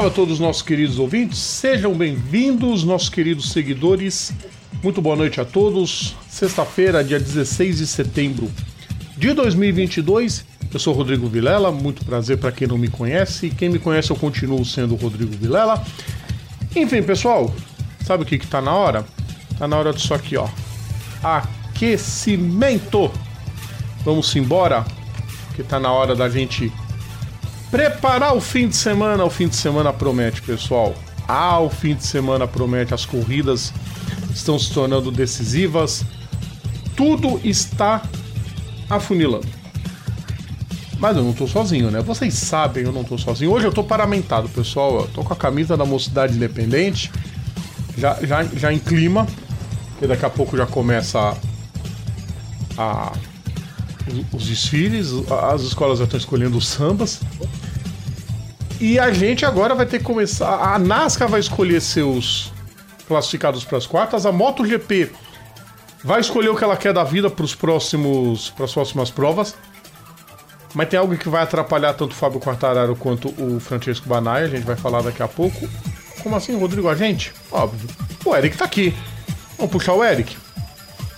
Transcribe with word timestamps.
Salve 0.00 0.12
a 0.12 0.16
todos 0.16 0.34
os 0.34 0.40
nossos 0.40 0.62
queridos 0.62 0.98
ouvintes, 0.98 1.38
sejam 1.38 1.92
bem-vindos, 1.92 2.84
nossos 2.84 3.10
queridos 3.10 3.52
seguidores. 3.52 4.32
Muito 4.82 5.02
boa 5.02 5.14
noite 5.14 5.42
a 5.42 5.44
todos. 5.44 6.16
Sexta-feira, 6.26 7.04
dia 7.04 7.20
16 7.20 7.76
de 7.76 7.86
setembro 7.86 8.50
de 9.18 9.34
2022. 9.34 10.46
Eu 10.72 10.80
sou 10.80 10.94
Rodrigo 10.94 11.26
Vilela, 11.26 11.70
muito 11.70 12.02
prazer 12.02 12.38
para 12.38 12.50
quem 12.50 12.66
não 12.66 12.78
me 12.78 12.88
conhece. 12.88 13.50
Quem 13.50 13.68
me 13.68 13.78
conhece, 13.78 14.10
eu 14.10 14.16
continuo 14.16 14.64
sendo 14.64 14.96
Rodrigo 14.96 15.36
Vilela. 15.36 15.84
Enfim, 16.74 17.02
pessoal, 17.02 17.54
sabe 18.02 18.22
o 18.22 18.26
que 18.26 18.38
que 18.38 18.46
tá 18.46 18.62
na 18.62 18.74
hora? 18.74 19.04
Tá 19.58 19.68
na 19.68 19.76
hora 19.76 19.92
disso 19.92 20.14
aqui, 20.14 20.34
ó. 20.34 20.48
Aquecimento. 21.22 23.10
Vamos 24.02 24.34
embora, 24.34 24.82
que 25.54 25.62
tá 25.62 25.78
na 25.78 25.92
hora 25.92 26.16
da 26.16 26.26
gente 26.30 26.72
preparar 27.70 28.34
o 28.34 28.40
fim 28.40 28.68
de 28.68 28.76
semana. 28.76 29.24
O 29.24 29.30
fim 29.30 29.48
de 29.48 29.56
semana 29.56 29.92
promete, 29.92 30.42
pessoal. 30.42 30.94
Ah, 31.26 31.60
o 31.60 31.70
fim 31.70 31.94
de 31.94 32.04
semana 32.04 32.46
promete. 32.46 32.92
As 32.92 33.04
corridas 33.04 33.72
estão 34.34 34.58
se 34.58 34.72
tornando 34.72 35.10
decisivas. 35.10 36.04
Tudo 36.96 37.40
está 37.44 38.02
afunilando. 38.88 39.46
Mas 40.98 41.16
eu 41.16 41.24
não 41.24 41.32
tô 41.32 41.46
sozinho, 41.46 41.90
né? 41.90 42.02
Vocês 42.02 42.34
sabem, 42.34 42.84
eu 42.84 42.92
não 42.92 43.04
tô 43.04 43.16
sozinho. 43.16 43.50
Hoje 43.52 43.66
eu 43.66 43.72
tô 43.72 43.82
paramentado, 43.82 44.48
pessoal. 44.50 45.00
Eu 45.00 45.08
tô 45.08 45.24
com 45.24 45.32
a 45.32 45.36
camisa 45.36 45.76
da 45.76 45.86
Mocidade 45.86 46.36
Independente. 46.36 47.10
Já, 47.96 48.18
já, 48.22 48.44
já 48.44 48.72
em 48.72 48.78
clima. 48.78 49.26
Porque 49.92 50.06
daqui 50.06 50.26
a 50.26 50.30
pouco 50.30 50.56
já 50.56 50.66
começa 50.66 51.18
a, 52.76 52.82
a 52.82 53.12
os 54.32 54.46
desfiles. 54.46 55.08
As 55.52 55.62
escolas 55.62 55.98
já 55.98 56.04
estão 56.04 56.18
escolhendo 56.18 56.58
os 56.58 56.66
sambas. 56.66 57.20
E 58.80 58.98
a 58.98 59.12
gente 59.12 59.44
agora 59.44 59.74
vai 59.74 59.84
ter 59.84 59.98
que 59.98 60.04
começar. 60.04 60.74
A 60.74 60.78
NASCAR 60.78 61.28
vai 61.28 61.38
escolher 61.38 61.82
seus 61.82 62.50
classificados 63.06 63.62
para 63.62 63.76
as 63.76 63.86
quartas. 63.86 64.24
A 64.24 64.32
MotoGP 64.32 65.10
vai 66.02 66.20
escolher 66.20 66.48
o 66.48 66.56
que 66.56 66.64
ela 66.64 66.76
quer 66.78 66.94
da 66.94 67.04
vida 67.04 67.28
para 67.28 67.44
os 67.44 67.54
próximos, 67.54 68.48
para 68.50 68.64
as 68.64 68.72
próximas 68.72 69.10
provas. 69.10 69.54
Mas 70.72 70.88
tem 70.88 70.98
algo 70.98 71.14
que 71.18 71.28
vai 71.28 71.42
atrapalhar 71.42 71.92
tanto 71.92 72.12
o 72.12 72.14
Fábio 72.14 72.40
Quartararo 72.40 72.96
quanto 72.96 73.28
o 73.38 73.60
Francesco 73.60 74.08
Banai. 74.08 74.44
A 74.44 74.48
gente 74.48 74.64
vai 74.64 74.76
falar 74.76 75.02
daqui 75.02 75.22
a 75.22 75.28
pouco. 75.28 75.68
Como 76.22 76.34
assim, 76.34 76.58
Rodrigo? 76.58 76.88
A 76.88 76.94
gente? 76.94 77.34
Óbvio. 77.52 77.86
O 78.24 78.34
Eric 78.34 78.56
tá 78.56 78.64
aqui. 78.64 78.94
Vamos 79.58 79.72
puxar 79.72 79.92
o 79.92 80.02
Eric. 80.02 80.34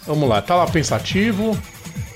Vamos 0.04 0.28
lá. 0.28 0.42
Tá 0.42 0.56
lá 0.56 0.66
pensativo. 0.66 1.56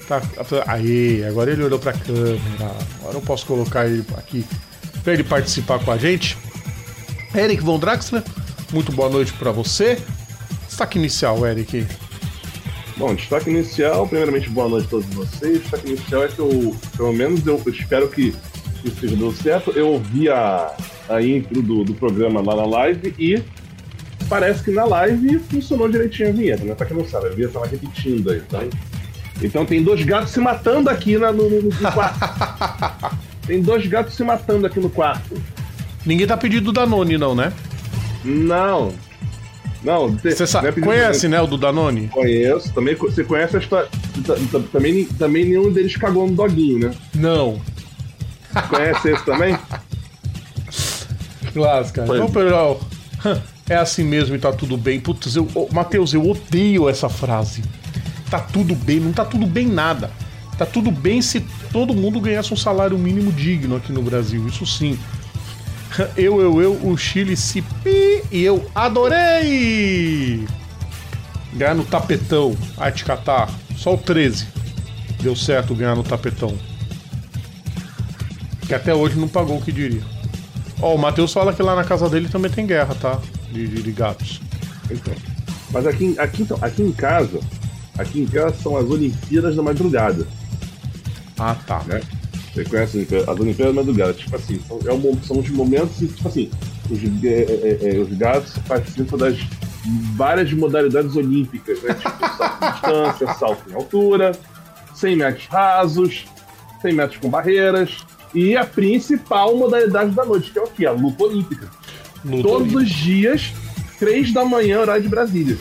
Tá... 0.08 0.20
Aí, 0.66 1.24
agora 1.24 1.52
ele 1.52 1.62
olhou 1.62 1.78
pra 1.78 1.92
câmera. 1.92 2.72
Agora 3.00 3.16
eu 3.16 3.20
posso 3.20 3.46
colocar 3.46 3.86
ele 3.86 4.04
aqui 4.16 4.44
para 5.06 5.14
ele 5.14 5.22
participar 5.22 5.78
com 5.78 5.92
a 5.92 5.96
gente. 5.96 6.36
Eric 7.32 7.62
Von 7.62 7.78
Draxler, 7.78 8.24
muito 8.72 8.90
boa 8.90 9.08
noite 9.08 9.32
para 9.34 9.52
você. 9.52 9.96
Destaque 10.66 10.98
inicial, 10.98 11.46
Eric. 11.46 11.86
Bom, 12.96 13.14
destaque 13.14 13.48
inicial, 13.48 14.08
primeiramente, 14.08 14.50
boa 14.50 14.68
noite 14.68 14.86
a 14.86 14.90
todos 14.90 15.06
vocês. 15.14 15.60
Destaque 15.60 15.90
inicial 15.90 16.24
é 16.24 16.28
que 16.28 16.40
eu, 16.40 16.76
pelo 16.96 17.12
menos, 17.12 17.46
eu 17.46 17.62
espero 17.68 18.08
que 18.08 18.34
isso 18.84 18.94
esteja 18.94 19.14
dando 19.14 19.32
certo. 19.36 19.70
Eu 19.76 19.90
ouvi 19.90 20.28
a, 20.28 20.74
a 21.08 21.22
intro 21.22 21.62
do, 21.62 21.84
do 21.84 21.94
programa 21.94 22.40
lá 22.40 22.56
na 22.56 22.66
live 22.66 23.14
e 23.16 23.40
parece 24.28 24.64
que 24.64 24.72
na 24.72 24.86
live 24.86 25.38
funcionou 25.38 25.88
direitinho 25.88 26.30
a 26.30 26.32
vinheta, 26.32 26.64
né? 26.64 26.74
Pra 26.74 26.84
quem 26.84 26.96
não 26.96 27.06
sabe, 27.06 27.26
a 27.26 27.30
vinheta 27.30 27.52
tava 27.52 27.66
repetindo 27.66 28.28
aí, 28.28 28.40
tá? 28.40 28.58
Então 29.40 29.64
tem 29.64 29.84
dois 29.84 30.04
gatos 30.04 30.32
se 30.32 30.40
matando 30.40 30.90
aqui 30.90 31.16
na, 31.16 31.30
no, 31.30 31.48
no, 31.48 31.62
no 31.62 31.92
quarto. 31.92 32.18
Tem 33.46 33.62
dois 33.62 33.86
gatos 33.86 34.14
se 34.14 34.24
matando 34.24 34.66
aqui 34.66 34.80
no 34.80 34.90
quarto. 34.90 35.40
Ninguém 36.04 36.26
tá 36.26 36.36
pedindo 36.36 36.72
Danone, 36.72 37.16
não, 37.16 37.34
né? 37.34 37.52
Não. 38.24 38.92
Não, 39.82 40.16
você 40.16 40.46
sabe, 40.48 40.68
é 40.68 40.72
conhece, 40.72 41.28
né, 41.28 41.40
o 41.40 41.46
do 41.46 41.56
Danone? 41.56 42.08
Conheço. 42.08 42.72
Também 42.74 42.96
você 42.96 43.22
conhece 43.22 43.56
a 43.56 43.60
história. 43.60 43.88
Também, 44.72 45.04
também 45.04 45.44
nenhum 45.44 45.72
deles 45.72 45.96
cagou 45.96 46.26
no 46.26 46.34
doguinho, 46.34 46.88
né? 46.88 46.94
Não. 47.14 47.60
Conhece 48.68 49.10
esse 49.10 49.24
também? 49.24 49.56
Cara. 49.56 49.82
Então, 52.16 52.30
pessoal, 52.30 52.80
é 53.68 53.76
assim 53.76 54.04
mesmo 54.04 54.34
e 54.34 54.38
tá 54.38 54.52
tudo 54.52 54.76
bem. 54.76 55.00
Putz, 55.00 55.36
eu, 55.36 55.48
oh, 55.54 55.68
Matheus, 55.72 56.12
eu 56.12 56.28
odeio 56.28 56.88
essa 56.88 57.08
frase. 57.08 57.62
Tá 58.28 58.40
tudo 58.40 58.74
bem, 58.74 59.00
não 59.00 59.12
tá 59.12 59.24
tudo 59.24 59.46
bem 59.46 59.66
nada. 59.66 60.10
Tá 60.58 60.64
tudo 60.64 60.90
bem 60.90 61.20
se 61.20 61.40
todo 61.72 61.94
mundo 61.94 62.20
ganhasse 62.20 62.52
um 62.52 62.56
salário 62.56 62.98
mínimo 62.98 63.30
digno 63.32 63.76
aqui 63.76 63.92
no 63.92 64.02
Brasil, 64.02 64.46
isso 64.46 64.66
sim. 64.66 64.98
Eu, 66.14 66.42
eu, 66.42 66.60
eu, 66.60 66.72
o 66.86 66.94
Chile 66.98 67.34
se 67.36 67.62
pi 67.62 68.22
e 68.30 68.42
eu 68.42 68.70
adorei! 68.74 70.46
Ganhar 71.54 71.74
no 71.74 71.86
tapetão, 71.86 72.54
Arte 72.76 73.02
Catar, 73.02 73.48
só 73.76 73.94
o 73.94 73.98
13 73.98 74.46
deu 75.22 75.34
certo 75.34 75.74
ganhar 75.74 75.94
no 75.94 76.02
tapetão. 76.02 76.56
Que 78.66 78.74
até 78.74 78.94
hoje 78.94 79.18
não 79.18 79.28
pagou 79.28 79.58
o 79.58 79.62
que 79.62 79.72
diria. 79.72 80.02
Ó, 80.80 80.92
oh, 80.92 80.94
o 80.96 80.98
Matheus 80.98 81.32
fala 81.32 81.52
que 81.52 81.62
lá 81.62 81.74
na 81.74 81.84
casa 81.84 82.08
dele 82.08 82.28
também 82.28 82.50
tem 82.50 82.66
guerra, 82.66 82.94
tá? 82.94 83.20
De, 83.50 83.66
de, 83.66 83.82
de 83.82 83.92
gatos. 83.92 84.40
Então. 84.90 85.14
Mas 85.70 85.86
aqui, 85.86 86.14
aqui, 86.18 86.42
então, 86.42 86.58
aqui 86.60 86.82
em 86.82 86.92
casa, 86.92 87.40
aqui 87.96 88.20
em 88.20 88.26
casa 88.26 88.54
são 88.62 88.76
as 88.76 88.88
Olimpíadas 88.88 89.56
da 89.56 89.62
Madrugada. 89.62 90.26
Ah, 91.38 91.56
tá. 91.66 91.82
Né? 91.86 92.00
Você 92.52 92.64
conhece 92.64 93.06
as 93.28 93.40
Olimpíadas 93.40 93.74
da 93.74 93.82
Madrugada? 93.82 94.14
Tipo 94.14 94.36
assim, 94.36 94.60
são, 94.66 94.80
é 94.86 94.92
um, 94.92 95.22
são 95.22 95.38
os 95.38 95.48
momentos 95.50 96.00
em 96.00 96.06
tipo 96.06 96.26
assim, 96.26 96.50
os, 96.90 97.24
é, 97.24 97.28
é, 97.28 97.78
é, 97.82 97.98
os 97.98 98.08
gatos 98.16 98.54
participam 98.66 99.18
das 99.18 99.38
várias 100.14 100.52
modalidades 100.52 101.14
olímpicas, 101.16 101.82
né? 101.82 101.94
Tipo, 101.94 102.10
salto 102.36 102.60
de 102.60 102.72
distância, 102.72 103.34
salto 103.34 103.70
em 103.70 103.74
altura, 103.74 104.32
100 104.94 105.16
metros 105.16 105.46
rasos, 105.46 106.24
100 106.80 106.92
metros 106.94 107.20
com 107.20 107.28
barreiras, 107.28 108.04
e 108.34 108.56
a 108.56 108.64
principal 108.64 109.56
modalidade 109.56 110.12
da 110.12 110.24
noite, 110.24 110.50
que 110.50 110.58
é 110.58 110.62
o 110.62 110.68
quê? 110.68 110.86
A 110.86 110.92
luta 110.92 111.24
olímpica. 111.24 111.70
Luta 112.24 112.42
Todos 112.42 112.74
olímpica. 112.74 112.78
os 112.78 112.88
dias, 112.90 113.52
3 113.98 114.32
da 114.32 114.44
manhã, 114.44 114.80
horário 114.80 115.02
de 115.02 115.08
Brasília. 115.08 115.58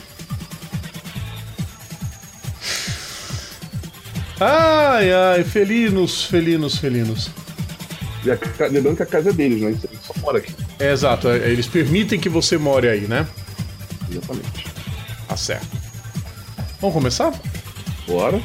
Ai, 4.40 5.12
ai, 5.14 5.44
felinos, 5.44 6.26
felinos, 6.26 6.78
felinos. 6.78 7.32
E 8.24 8.32
a, 8.32 8.38
lembrando 8.68 8.98
que 8.98 9.04
a 9.04 9.06
casa 9.06 9.30
é 9.30 9.34
deles, 9.34 9.62
né? 9.62 9.70
Eles 9.70 10.02
só 10.02 10.14
mora 10.20 10.40
aqui. 10.40 10.54
É, 10.80 10.92
exato, 10.92 11.30
é, 11.30 11.38
eles 11.50 11.68
permitem 11.68 12.20
que 12.20 12.28
você 12.28 12.58
more 12.58 12.88
aí, 12.88 13.08
né? 13.08 13.28
Exatamente. 14.10 14.66
Tá 15.28 15.38
certo. 15.38 15.68
Vamos 16.82 16.94
começar? 16.94 17.34
Bora. 18.08 18.42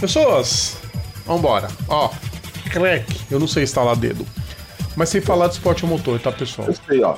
Pessoas, 0.00 0.78
vambora. 1.26 1.68
Ó, 1.88 2.10
crack, 2.70 3.20
eu 3.30 3.38
não 3.38 3.46
sei 3.46 3.64
instalar 3.64 3.96
dedo. 3.96 4.26
Mas 4.96 5.10
sem 5.10 5.20
falar 5.20 5.48
de 5.48 5.54
esporte 5.54 5.84
motor, 5.84 6.18
tá, 6.18 6.32
pessoal? 6.32 6.68
Eu 6.68 6.76
sei, 6.88 7.02
ó. 7.02 7.16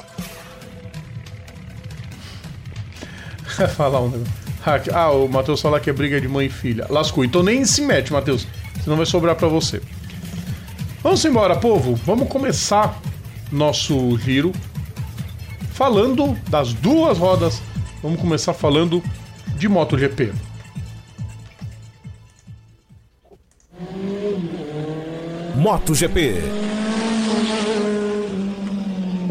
falar 3.77 4.01
um 4.01 4.11
negócio. 4.11 4.50
Ah, 4.93 5.11
o 5.11 5.27
Matheus 5.27 5.61
fala 5.61 5.81
que 5.81 5.89
é 5.89 5.93
briga 5.93 6.21
de 6.21 6.29
mãe 6.29 6.47
e 6.47 6.51
filha. 6.51 6.87
Lascou. 6.91 7.25
Então 7.25 7.43
nem 7.43 7.65
se 7.65 7.83
mete, 7.83 8.13
Matheus. 8.13 8.47
Senão 8.83 8.97
vai 8.97 9.07
sobrar 9.07 9.35
para 9.35 9.49
você. 9.49 9.81
Vamos 11.03 11.25
embora, 11.25 11.57
povo. 11.57 11.95
Vamos 11.95 12.29
começar 12.29 13.01
nosso 13.51 14.19
giro 14.19 14.53
falando 15.73 16.37
das 16.49 16.75
duas 16.75 17.17
rodas. 17.17 17.63
Vamos 18.03 18.21
começar 18.21 18.53
falando 18.53 19.03
de 19.57 19.69
MotoGP. 19.69 20.33
MotoGP. 25.57 26.35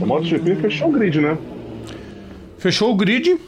O 0.02 0.06
MotoGP 0.06 0.56
fechou 0.56 0.90
o 0.90 0.92
grid, 0.92 1.20
né? 1.20 1.38
Fechou 2.58 2.92
o 2.92 2.96
grid 2.96 3.40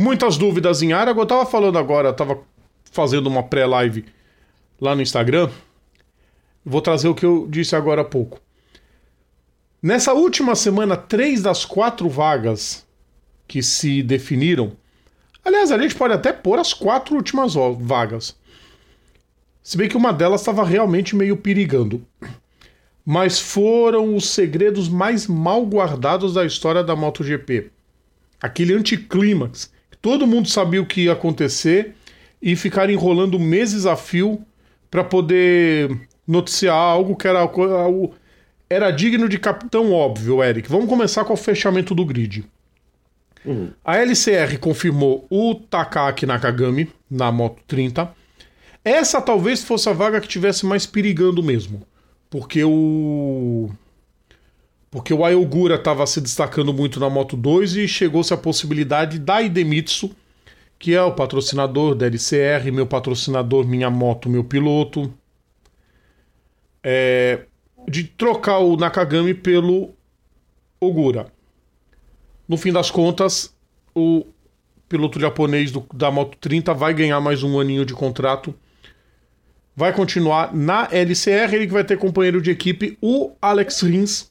Muitas 0.00 0.38
dúvidas 0.38 0.80
em 0.80 0.94
área. 0.94 1.10
Eu 1.10 1.26
tava 1.26 1.44
falando 1.44 1.76
agora, 1.76 2.10
tava 2.10 2.42
fazendo 2.90 3.26
uma 3.26 3.42
pré-live 3.42 4.06
lá 4.80 4.94
no 4.94 5.02
Instagram. 5.02 5.50
Vou 6.64 6.80
trazer 6.80 7.06
o 7.06 7.14
que 7.14 7.26
eu 7.26 7.46
disse 7.46 7.76
agora 7.76 8.00
há 8.00 8.04
pouco. 8.04 8.40
Nessa 9.82 10.14
última 10.14 10.54
semana, 10.54 10.96
três 10.96 11.42
das 11.42 11.66
quatro 11.66 12.08
vagas 12.08 12.86
que 13.46 13.62
se 13.62 14.02
definiram. 14.02 14.72
Aliás, 15.44 15.70
a 15.70 15.76
gente 15.76 15.94
pode 15.94 16.14
até 16.14 16.32
pôr 16.32 16.58
as 16.58 16.72
quatro 16.72 17.14
últimas 17.14 17.52
vagas. 17.78 18.34
Se 19.62 19.76
bem 19.76 19.86
que 19.86 19.98
uma 19.98 20.14
delas 20.14 20.40
estava 20.40 20.64
realmente 20.64 21.14
meio 21.14 21.36
perigando. 21.36 22.02
Mas 23.04 23.38
foram 23.38 24.16
os 24.16 24.30
segredos 24.30 24.88
mais 24.88 25.26
mal 25.26 25.62
guardados 25.66 26.32
da 26.32 26.46
história 26.46 26.82
da 26.82 26.96
MotoGP. 26.96 27.70
Aquele 28.40 28.72
anticlímax 28.72 29.70
Todo 30.00 30.26
mundo 30.26 30.48
sabia 30.48 30.80
o 30.80 30.86
que 30.86 31.02
ia 31.02 31.12
acontecer 31.12 31.94
e 32.40 32.56
ficar 32.56 32.88
enrolando 32.88 33.38
meses 33.38 33.86
a 33.86 33.96
fio 33.96 34.44
para 34.90 35.04
poder 35.04 35.90
noticiar 36.26 36.74
algo 36.74 37.16
que 37.16 37.28
era 37.28 37.40
algo, 37.40 38.14
era 38.68 38.90
digno 38.90 39.28
de 39.28 39.38
capitão 39.38 39.92
óbvio, 39.92 40.42
Eric. 40.42 40.68
Vamos 40.68 40.88
começar 40.88 41.24
com 41.24 41.34
o 41.34 41.36
fechamento 41.36 41.94
do 41.94 42.04
grid. 42.04 42.44
Uhum. 43.44 43.70
A 43.84 43.98
LCR 43.98 44.58
confirmou 44.58 45.26
o 45.30 45.54
Takaki 45.54 46.26
Nakagami 46.26 46.90
na 47.10 47.32
Moto 47.32 47.62
30. 47.66 48.12
Essa 48.84 49.20
talvez 49.20 49.62
fosse 49.62 49.88
a 49.88 49.92
vaga 49.92 50.20
que 50.20 50.28
tivesse 50.28 50.64
mais 50.64 50.86
perigando 50.86 51.42
mesmo. 51.42 51.82
Porque 52.28 52.62
o. 52.64 53.70
Porque 54.90 55.14
o 55.14 55.24
Ayogura 55.24 55.76
estava 55.76 56.04
se 56.06 56.20
destacando 56.20 56.74
muito 56.74 56.98
na 56.98 57.08
Moto 57.08 57.36
2 57.36 57.76
e 57.76 57.88
chegou-se 57.88 58.34
a 58.34 58.36
possibilidade 58.36 59.20
da 59.20 59.40
Idemitsu, 59.40 60.10
que 60.78 60.94
é 60.94 61.02
o 61.02 61.12
patrocinador 61.12 61.94
da 61.94 62.06
LCR, 62.06 62.72
meu 62.72 62.86
patrocinador, 62.86 63.66
minha 63.66 63.88
moto, 63.88 64.28
meu 64.28 64.42
piloto, 64.42 65.12
é, 66.82 67.44
de 67.86 68.04
trocar 68.04 68.58
o 68.58 68.76
Nakagami 68.76 69.34
pelo 69.34 69.90
Ogura. 70.80 71.30
No 72.48 72.56
fim 72.56 72.72
das 72.72 72.90
contas, 72.90 73.54
o 73.94 74.26
piloto 74.88 75.20
japonês 75.20 75.70
do, 75.70 75.86
da 75.94 76.10
Moto 76.10 76.36
30 76.38 76.74
vai 76.74 76.92
ganhar 76.92 77.20
mais 77.20 77.42
um 77.44 77.60
aninho 77.60 77.84
de 77.84 77.94
contrato. 77.94 78.52
Vai 79.76 79.92
continuar 79.92 80.52
na 80.52 80.88
LCR, 80.90 81.54
ele 81.54 81.66
vai 81.68 81.84
ter 81.84 81.96
companheiro 81.96 82.42
de 82.42 82.50
equipe, 82.50 82.98
o 83.00 83.32
Alex 83.40 83.82
Rins. 83.82 84.29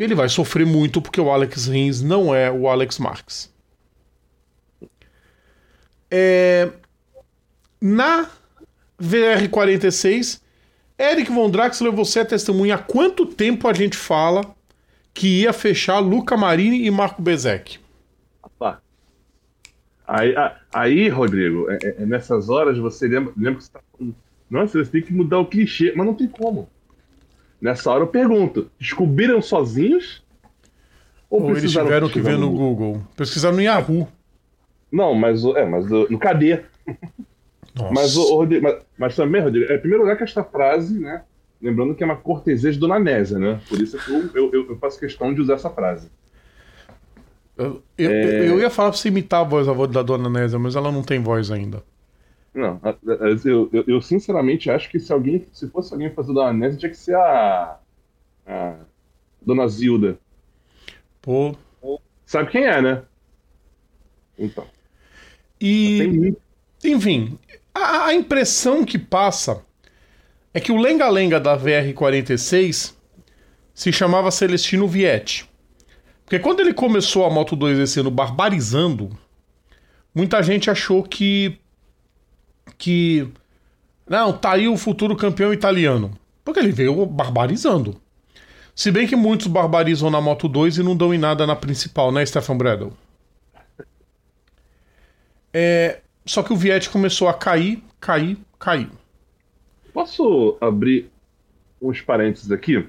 Ele 0.00 0.14
vai 0.14 0.30
sofrer 0.30 0.64
muito 0.64 1.02
porque 1.02 1.20
o 1.20 1.30
Alex 1.30 1.66
Rins 1.66 2.00
não 2.00 2.34
é 2.34 2.50
o 2.50 2.68
Alex 2.68 2.98
Marques. 2.98 3.52
É... 6.10 6.70
Na 7.78 8.30
VR46, 9.00 10.40
Eric 10.98 11.30
Von 11.30 11.50
Draxler, 11.50 11.92
você 11.92 12.20
é 12.20 12.24
testemunha 12.24 12.76
há 12.76 12.78
quanto 12.78 13.26
tempo 13.26 13.68
a 13.68 13.74
gente 13.74 13.96
fala 13.96 14.42
que 15.12 15.42
ia 15.42 15.52
fechar 15.52 15.98
Luca 15.98 16.36
Marini 16.36 16.86
e 16.86 16.90
Marco 16.90 17.20
Bezek? 17.20 17.78
Aí, 20.06 20.34
aí, 20.72 21.08
Rodrigo, 21.08 21.70
é, 21.70 21.78
é, 21.82 22.06
nessas 22.06 22.48
horas 22.48 22.76
você 22.78 23.06
lembra, 23.06 23.32
lembra 23.36 23.56
que 23.56 23.64
você 23.64 23.72
tá 23.72 23.80
falando, 23.92 24.16
nossa, 24.50 24.82
você 24.82 24.90
tem 24.90 25.02
que 25.02 25.12
mudar 25.12 25.38
o 25.38 25.46
clichê, 25.46 25.92
mas 25.94 26.06
não 26.06 26.14
tem 26.14 26.26
como. 26.26 26.68
Nessa 27.60 27.90
hora 27.90 28.02
eu 28.02 28.08
pergunto, 28.08 28.70
descobriram 28.78 29.42
sozinhos? 29.42 30.22
Ou, 31.28 31.42
ou 31.42 31.56
eles 31.56 31.70
tiveram 31.70 32.08
que 32.08 32.20
ver 32.20 32.38
no 32.38 32.50
Google? 32.50 32.74
Google? 32.74 33.02
Pesquisaram 33.16 33.56
no 33.56 33.62
Yahoo. 33.62 34.08
Não, 34.90 35.14
mas, 35.14 35.44
é, 35.44 35.64
mas 35.64 35.88
no 35.88 36.18
KD. 36.18 36.60
Mas, 37.92 38.16
o, 38.16 38.34
Rodrigo, 38.34 38.64
mas, 38.64 38.78
mas, 38.98 39.16
também, 39.16 39.40
Rodrigo, 39.40 39.70
é 39.70 39.76
em 39.76 39.78
primeiro 39.78 40.02
lugar 40.02 40.16
que 40.16 40.24
esta 40.24 40.42
frase, 40.42 40.98
né? 40.98 41.22
Lembrando 41.62 41.94
que 41.94 42.02
é 42.02 42.06
uma 42.06 42.16
cortesia 42.16 42.72
de 42.72 42.78
Dona 42.78 42.98
Nésia, 42.98 43.38
né? 43.38 43.60
Por 43.68 43.80
isso 43.80 43.98
que 43.98 44.10
eu, 44.10 44.50
eu, 44.52 44.70
eu 44.70 44.76
faço 44.78 44.98
questão 44.98 45.32
de 45.32 45.40
usar 45.40 45.54
essa 45.54 45.70
frase. 45.70 46.10
Eu, 47.56 47.82
eu, 47.96 48.10
é... 48.10 48.48
eu, 48.48 48.58
ia 48.58 48.70
falar 48.70 48.90
pra 48.90 48.98
você 48.98 49.08
imitar 49.08 49.42
a 49.42 49.44
voz 49.44 49.66
da, 49.66 49.74
da 49.86 50.02
Dona 50.02 50.28
Nésia, 50.28 50.58
mas 50.58 50.74
ela 50.74 50.90
não 50.90 51.02
tem 51.02 51.20
voz 51.20 51.50
ainda. 51.50 51.82
Não, 52.52 52.80
eu, 53.44 53.70
eu, 53.72 53.84
eu, 53.86 54.02
sinceramente 54.02 54.70
acho 54.70 54.90
que 54.90 54.98
se 54.98 55.12
alguém, 55.12 55.46
se 55.52 55.68
fosse 55.68 55.92
alguém 55.92 56.10
fazer 56.10 56.32
Dona 56.32 56.52
Nésia, 56.52 56.80
tinha 56.80 56.90
que 56.90 56.96
ser 56.96 57.14
a, 57.14 57.78
a 58.46 58.74
Dona 59.40 59.68
Zilda. 59.68 60.18
Pô. 61.22 61.56
Sabe 62.26 62.50
quem 62.50 62.64
é, 62.64 62.82
né? 62.82 63.02
Então. 64.38 64.66
E. 65.60 66.34
Enfim, 66.82 67.38
a, 67.74 68.06
a 68.06 68.14
impressão 68.14 68.84
que 68.84 68.98
passa 68.98 69.62
é 70.52 70.60
que 70.60 70.72
o 70.72 70.76
lenga-lenga 70.76 71.38
da 71.38 71.58
VR46 71.58 72.94
se 73.74 73.92
chamava 73.92 74.30
Celestino 74.30 74.88
Vietti. 74.88 75.48
Porque 76.24 76.38
quando 76.38 76.60
ele 76.60 76.72
começou 76.72 77.24
a 77.24 77.30
Moto 77.30 77.56
2 77.56 77.78
esse 77.78 78.00
ano 78.00 78.10
barbarizando, 78.10 79.10
muita 80.14 80.42
gente 80.42 80.70
achou 80.70 81.02
que. 81.02 81.58
Que. 82.80 83.28
Não, 84.08 84.32
tá 84.32 84.52
aí 84.52 84.66
o 84.66 84.76
futuro 84.76 85.14
campeão 85.14 85.52
italiano. 85.52 86.10
Porque 86.44 86.58
ele 86.58 86.72
veio 86.72 87.06
barbarizando. 87.06 88.00
Se 88.74 88.90
bem 88.90 89.06
que 89.06 89.14
muitos 89.14 89.46
barbarizam 89.46 90.10
na 90.10 90.20
Moto 90.20 90.48
2 90.48 90.78
e 90.78 90.82
não 90.82 90.96
dão 90.96 91.14
em 91.14 91.18
nada 91.18 91.46
na 91.46 91.54
principal, 91.54 92.10
né, 92.10 92.24
Stefan 92.24 92.56
Bradle? 92.56 92.92
É, 95.52 96.00
só 96.24 96.42
que 96.42 96.52
o 96.52 96.56
Viet 96.56 96.88
começou 96.88 97.28
a 97.28 97.34
cair, 97.34 97.82
cair, 98.00 98.38
cair. 98.58 98.88
Posso 99.92 100.56
abrir 100.60 101.10
uns 101.80 102.00
parênteses 102.00 102.50
aqui, 102.50 102.84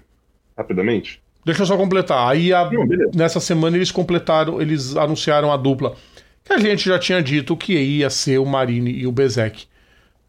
rapidamente? 0.58 1.22
Deixa 1.44 1.64
eu 1.64 1.66
só 1.66 1.76
completar. 1.76 2.30
Aí, 2.30 2.54
a... 2.54 2.70
Não, 2.72 2.88
nessa 3.14 3.40
semana, 3.40 3.76
eles 3.76 3.92
completaram, 3.92 4.62
eles 4.62 4.96
anunciaram 4.96 5.52
a 5.52 5.58
dupla 5.58 5.96
que 6.44 6.54
a 6.54 6.58
gente 6.58 6.86
já 6.88 6.98
tinha 6.98 7.22
dito 7.22 7.56
que 7.58 7.74
ia 7.74 8.10
ser 8.10 8.38
o 8.40 8.46
Marini 8.46 8.92
e 8.92 9.08
o 9.08 9.12
Bezek. 9.12 9.66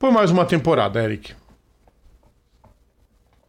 Por 0.02 0.10
mais 0.10 0.32
uma 0.32 0.44
temporada, 0.44 1.00
Eric. 1.00 1.32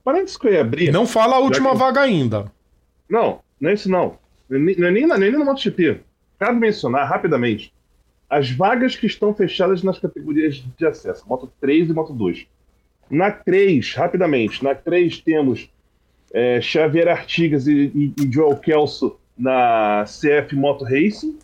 Parênteses 0.03 0.37
que 0.37 0.47
eu 0.47 0.53
ia 0.53 0.61
abrir. 0.61 0.91
Não 0.91 1.07
fala 1.07 1.37
a 1.37 1.39
última 1.39 1.71
que... 1.71 1.77
vaga 1.77 2.01
ainda. 2.01 2.45
Não, 3.09 3.39
não 3.59 3.71
é 3.71 3.73
isso 3.73 3.89
não. 3.89 4.19
É 4.51 4.59
nem, 4.59 4.75
nem, 4.75 5.07
nem 5.07 5.31
no 5.31 5.45
MotoGP. 5.45 6.01
Cabe 6.37 6.59
mencionar 6.59 7.09
rapidamente 7.09 7.73
as 8.29 8.51
vagas 8.51 8.95
que 8.95 9.07
estão 9.07 9.33
fechadas 9.33 9.81
nas 9.81 9.97
categorias 9.97 10.63
de 10.77 10.85
acesso, 10.85 11.27
Moto 11.27 11.51
3 11.59 11.89
e 11.89 11.93
Moto 11.93 12.13
2. 12.13 12.45
Na 13.09 13.31
3, 13.31 13.95
rapidamente, 13.95 14.63
na 14.63 14.75
3 14.75 15.21
temos 15.21 15.71
é, 16.31 16.61
Xavier 16.61 17.07
Artigas 17.07 17.65
e, 17.65 17.91
e, 17.95 18.13
e, 18.21 18.31
Joel 18.31 18.57
Kelso 18.57 19.17
na 19.35 20.05
CF 20.05 20.55
Moto 20.55 20.85
Racing. 20.85 21.35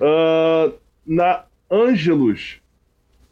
Uh, 0.00 0.72
na 1.06 1.44
Angelus, 1.70 2.61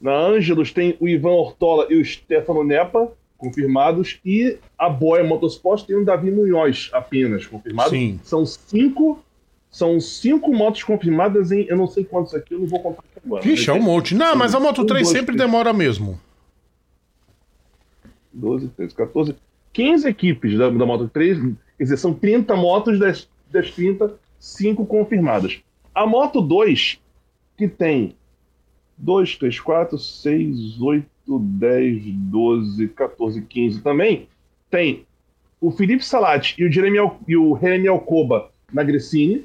na 0.01 0.17
Angelus 0.17 0.73
tem 0.73 0.97
o 0.99 1.09
Ivan 1.09 1.33
Ortola 1.33 1.87
e 1.91 1.97
o 1.97 2.05
Stefano 2.05 2.65
Nepa 2.65 3.13
confirmados 3.37 4.21
e 4.25 4.59
a 4.79 4.89
Boia 4.89 5.25
Motorsport 5.25 5.87
tem 5.87 5.97
o 5.97 6.05
Davi 6.05 6.31
Munhoz 6.31 6.91
apenas 6.93 7.47
confirmado. 7.47 7.91
Sim. 7.91 8.21
São 8.23 8.45
cinco 8.45 9.23
são 9.71 10.01
cinco 10.01 10.53
motos 10.53 10.83
confirmadas 10.83 11.53
em. 11.53 11.63
Eu 11.69 11.77
não 11.77 11.87
sei 11.87 12.05
quantos 12.05 12.35
aqui, 12.35 12.55
eu 12.55 12.59
não 12.59 12.67
vou 12.67 12.81
contar 12.81 13.05
agora. 13.25 13.43
Vixe, 13.43 13.71
é 13.71 13.73
um 13.73 13.81
monte. 13.81 14.15
Não, 14.17 14.35
mas 14.35 14.55
a 14.55 14.59
Moto 14.59 14.85
3 14.85 15.07
um, 15.07 15.11
sempre 15.11 15.37
3. 15.37 15.39
demora 15.39 15.73
mesmo. 15.73 16.21
12, 18.33 18.69
13, 18.69 18.95
14. 18.95 19.37
15 19.73 20.09
equipes 20.09 20.59
da, 20.59 20.69
da 20.69 20.85
Moto 20.85 21.09
3, 21.09 21.39
quer 21.79 21.85
dizer, 21.85 21.97
são 21.97 22.13
30 22.13 22.57
motos 22.57 22.99
das, 22.99 23.29
das 23.51 23.71
30, 23.71 24.13
5 24.41 24.85
confirmadas. 24.87 25.61
A 25.95 26.05
Moto 26.05 26.41
2, 26.41 27.01
que 27.57 27.69
tem 27.69 28.17
2, 29.01 29.37
3, 29.37 29.61
4, 29.61 29.99
6, 29.99 30.81
8, 30.81 31.07
10, 31.39 32.03
12, 32.31 32.89
14, 32.89 33.43
15 33.43 33.83
também, 33.83 34.29
tem 34.71 35.05
o 35.61 35.71
Felipe 35.71 36.05
Salati 36.05 36.55
e 36.59 36.65
o 36.65 36.73
Jeremy, 36.73 37.89
Alcoba 37.89 38.51
na 38.73 38.83
Grissini, 38.83 39.45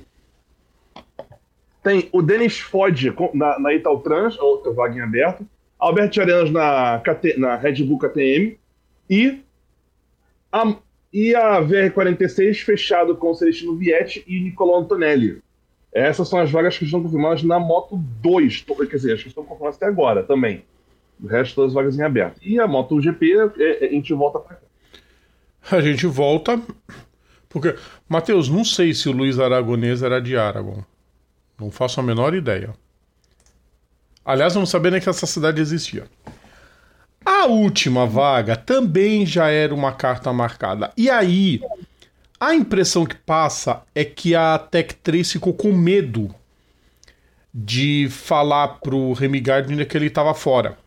tem 1.83 2.09
o 2.11 2.21
Denis 2.21 2.59
Fodge 2.59 3.13
na, 3.33 3.59
na 3.59 3.73
Italtrans, 3.73 4.39
outra 4.39 4.71
vaga 4.71 4.97
em 4.97 5.01
aberto. 5.01 5.45
Alberto 5.77 6.19
Arenas 6.19 6.49
na, 6.49 7.01
na 7.37 7.55
Red 7.57 7.83
Bull 7.83 7.99
KTM. 7.99 8.57
E 9.07 9.39
a, 10.51 10.75
e 11.13 11.35
a 11.35 11.61
VR46 11.61 12.63
fechado 12.63 13.15
com 13.15 13.29
o 13.29 13.35
Celestino 13.35 13.75
Vietti 13.75 14.23
e 14.25 14.39
Nicolau 14.39 14.79
Antonelli. 14.79 15.43
Essas 15.95 16.27
são 16.27 16.39
as 16.39 16.51
vagas 16.51 16.77
que 16.77 16.83
estão 16.83 17.01
confirmadas 17.01 17.41
na 17.41 17.57
Moto 17.57 17.95
2. 17.95 18.65
Quer 18.89 18.95
dizer, 18.97 19.13
as 19.13 19.21
que 19.21 19.29
estão 19.29 19.45
confirmadas 19.45 19.77
até 19.77 19.85
agora 19.85 20.23
também. 20.23 20.65
O 21.23 21.25
resto 21.25 21.63
das 21.63 21.71
vagas 21.71 21.97
em 21.97 22.03
aberto. 22.03 22.37
E 22.43 22.59
a 22.59 22.67
Moto 22.67 22.99
GP, 22.99 23.53
é, 23.57 23.85
é, 23.85 23.87
a 23.87 23.91
gente 23.91 24.13
volta 24.13 24.39
pra 24.39 24.57
cá. 24.57 24.61
A 25.71 25.79
gente 25.79 26.05
volta. 26.05 26.61
Porque, 27.47 27.73
Matheus, 28.09 28.49
não 28.49 28.65
sei 28.65 28.93
se 28.93 29.07
o 29.07 29.13
Luiz 29.13 29.39
Aragonês 29.39 30.03
era 30.03 30.19
de 30.19 30.35
Aragon. 30.35 30.83
Não 31.57 31.71
faço 31.71 32.01
a 32.01 32.03
menor 32.03 32.35
ideia. 32.35 32.73
Aliás, 34.25 34.53
não 34.53 34.65
sabia 34.65 34.91
nem 34.91 34.99
que 34.99 35.07
essa 35.07 35.25
cidade 35.25 35.61
existia. 35.61 36.03
A 37.25 37.45
última 37.45 38.05
vaga 38.05 38.57
também 38.57 39.25
já 39.25 39.47
era 39.47 39.73
uma 39.73 39.93
carta 39.93 40.33
marcada. 40.33 40.91
E 40.97 41.09
aí, 41.09 41.61
a 42.39 42.53
impressão 42.53 43.05
que 43.05 43.15
passa 43.15 43.83
é 43.93 44.03
que 44.03 44.35
a 44.35 44.57
Tech 44.57 44.93
3 44.95 45.31
ficou 45.31 45.53
com 45.53 45.71
medo 45.71 46.33
de 47.53 48.07
falar 48.09 48.79
pro 48.79 49.13
Remy 49.13 49.39
Gardner 49.39 49.87
que 49.87 49.97
ele 49.97 50.07
estava 50.07 50.33
fora. 50.33 50.77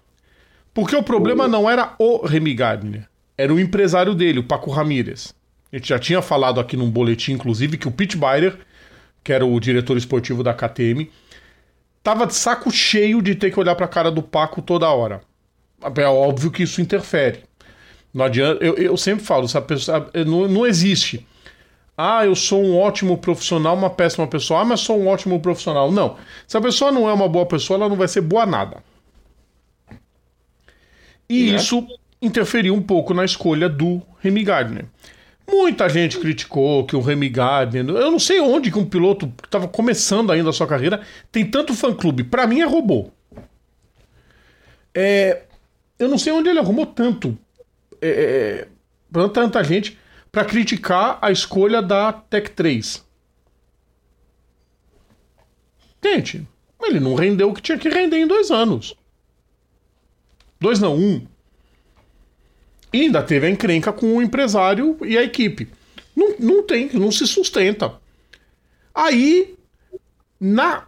Porque 0.75 0.95
o 0.95 1.03
problema 1.03 1.49
não 1.49 1.69
era 1.69 1.95
o 1.99 2.25
Remy 2.27 2.55
Gardner, 2.55 3.09
era 3.37 3.53
o 3.53 3.59
empresário 3.59 4.15
dele, 4.15 4.41
o 4.41 4.45
Paco 4.45 4.71
Ramírez. 4.71 5.35
A 5.73 5.77
gente 5.77 5.89
já 5.89 5.99
tinha 5.99 6.23
falado 6.23 6.61
aqui 6.61 6.77
num 6.77 6.91
boletim, 6.91 7.33
inclusive, 7.33 7.77
que 7.77 7.89
o 7.89 7.93
Pete 7.93 8.17
Byder 8.17 8.59
que 9.29 9.33
era 9.35 9.45
o 9.45 9.61
diretor 9.61 9.99
esportivo 9.99 10.43
da 10.43 10.55
KTM, 10.55 11.11
tava 12.03 12.27
de 12.27 12.35
saco 12.35 12.71
cheio 12.71 13.21
de 13.21 13.35
ter 13.35 13.51
que 13.51 13.61
olhar 13.61 13.75
para 13.75 13.85
a 13.85 13.89
cara 13.89 14.11
do 14.11 14.23
Paco 14.23 14.63
toda 14.63 14.89
hora. 14.89 15.21
É 15.97 16.07
óbvio 16.07 16.51
que 16.51 16.63
isso 16.63 16.81
interfere. 16.81 17.41
Não 18.13 18.25
adianta. 18.25 18.65
Eu, 18.65 18.75
eu 18.77 18.97
sempre 18.97 19.23
falo, 19.23 19.45
essa 19.45 19.61
pessoa, 19.61 20.11
não, 20.27 20.49
não 20.49 20.67
existe. 20.67 21.27
Ah, 22.01 22.25
eu 22.25 22.37
sou 22.37 22.63
um 22.65 22.79
ótimo 22.79 23.19
profissional, 23.19 23.75
uma 23.75 23.91
péssima 23.91 24.25
pessoa. 24.25 24.61
Ah, 24.61 24.65
mas 24.65 24.79
sou 24.79 25.01
um 25.01 25.09
ótimo 25.09 25.41
profissional. 25.41 25.91
Não. 25.91 26.17
Se 26.47 26.57
a 26.57 26.61
pessoa 26.61 26.93
não 26.93 27.09
é 27.09 27.13
uma 27.13 27.29
boa 27.29 27.45
pessoa, 27.45 27.77
ela 27.77 27.89
não 27.89 27.97
vai 27.97 28.07
ser 28.07 28.21
boa 28.21 28.47
nada. 28.47 28.77
E 31.29 31.51
é. 31.51 31.57
isso 31.57 31.85
interferiu 32.23 32.73
um 32.73 32.81
pouco 32.81 33.13
na 33.13 33.25
escolha 33.25 33.69
do 33.69 34.01
Remy 34.21 34.45
Gardner. 34.45 34.85
Muita 35.45 35.89
gente 35.89 36.21
criticou 36.21 36.87
que 36.87 36.95
o 36.95 37.01
Remy 37.01 37.31
Gardner. 37.31 37.97
Eu 37.97 38.13
não 38.13 38.21
sei 38.21 38.41
onde 38.41 38.71
que 38.71 38.79
um 38.79 38.87
piloto 38.87 39.27
que 39.27 39.49
estava 39.49 39.67
começando 39.67 40.31
ainda 40.31 40.51
a 40.51 40.53
sua 40.53 40.69
carreira 40.69 41.01
tem 41.33 41.45
tanto 41.45 41.75
fã-clube. 41.75 42.23
Para 42.23 42.47
mim 42.47 42.61
é 42.61 42.65
robô. 42.65 43.11
É, 44.95 45.43
eu 45.99 46.09
não 46.09 46.17
sei 46.17 46.33
onde 46.33 46.49
ele 46.49 46.61
arrumou 46.61 46.87
tanto. 46.87 47.37
É, 48.01 48.69
é 49.17 49.29
tanta 49.31 49.65
gente 49.65 49.99
para 50.39 50.45
criticar 50.45 51.19
a 51.21 51.33
escolha 51.33 51.83
da 51.83 52.13
Tech 52.13 52.53
3. 52.53 53.05
Gente, 56.01 56.47
ele 56.81 57.01
não 57.01 57.17
rendeu 57.17 57.51
o 57.51 57.53
que 57.53 57.61
tinha 57.61 57.77
que 57.77 57.89
render 57.89 58.19
em 58.19 58.27
dois 58.27 58.49
anos. 58.49 58.95
Dois 60.61 60.79
não, 60.79 60.97
um. 60.97 61.27
E 62.93 63.01
ainda 63.01 63.21
teve 63.21 63.49
a 63.49 63.51
encrenca 63.51 63.93
com 63.93 64.17
o 64.17 64.23
empresário 64.23 64.97
e 65.05 65.19
a 65.19 65.25
equipe. 65.25 65.69
Não, 66.15 66.37
não 66.39 66.63
tem, 66.63 66.89
não 66.93 67.11
se 67.11 67.27
sustenta. 67.27 68.01
Aí, 68.95 69.57
na. 70.39 70.87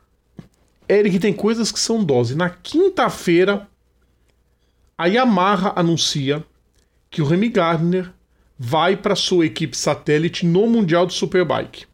Eric 0.88 1.18
tem 1.18 1.32
coisas 1.32 1.72
que 1.72 1.80
são 1.80 2.04
dose. 2.04 2.36
Na 2.36 2.50
quinta-feira, 2.50 3.68
a 4.96 5.06
Yamaha 5.06 5.72
anuncia 5.74 6.46
que 7.10 7.20
o 7.20 7.26
Remy 7.26 7.48
Gardner 7.48 8.12
vai 8.62 8.94
para 8.94 9.16
sua 9.16 9.46
equipe 9.46 9.74
satélite 9.74 10.44
no 10.44 10.66
Mundial 10.66 11.06
de 11.06 11.14
Superbike. 11.14 11.86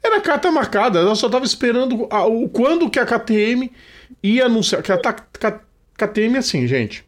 Era 0.00 0.20
carta 0.20 0.52
marcada, 0.52 1.00
ela 1.00 1.16
só 1.16 1.26
estava 1.26 1.44
esperando 1.44 2.06
a, 2.08 2.24
o 2.24 2.48
quando 2.48 2.88
que 2.88 3.00
a 3.00 3.04
KTM 3.04 3.72
ia 4.22 4.46
anunciar. 4.46 4.84
Que 4.84 4.92
a, 4.92 4.94
a, 4.94 5.60
KTM 5.96 6.36
é 6.36 6.38
assim, 6.38 6.64
gente. 6.68 7.04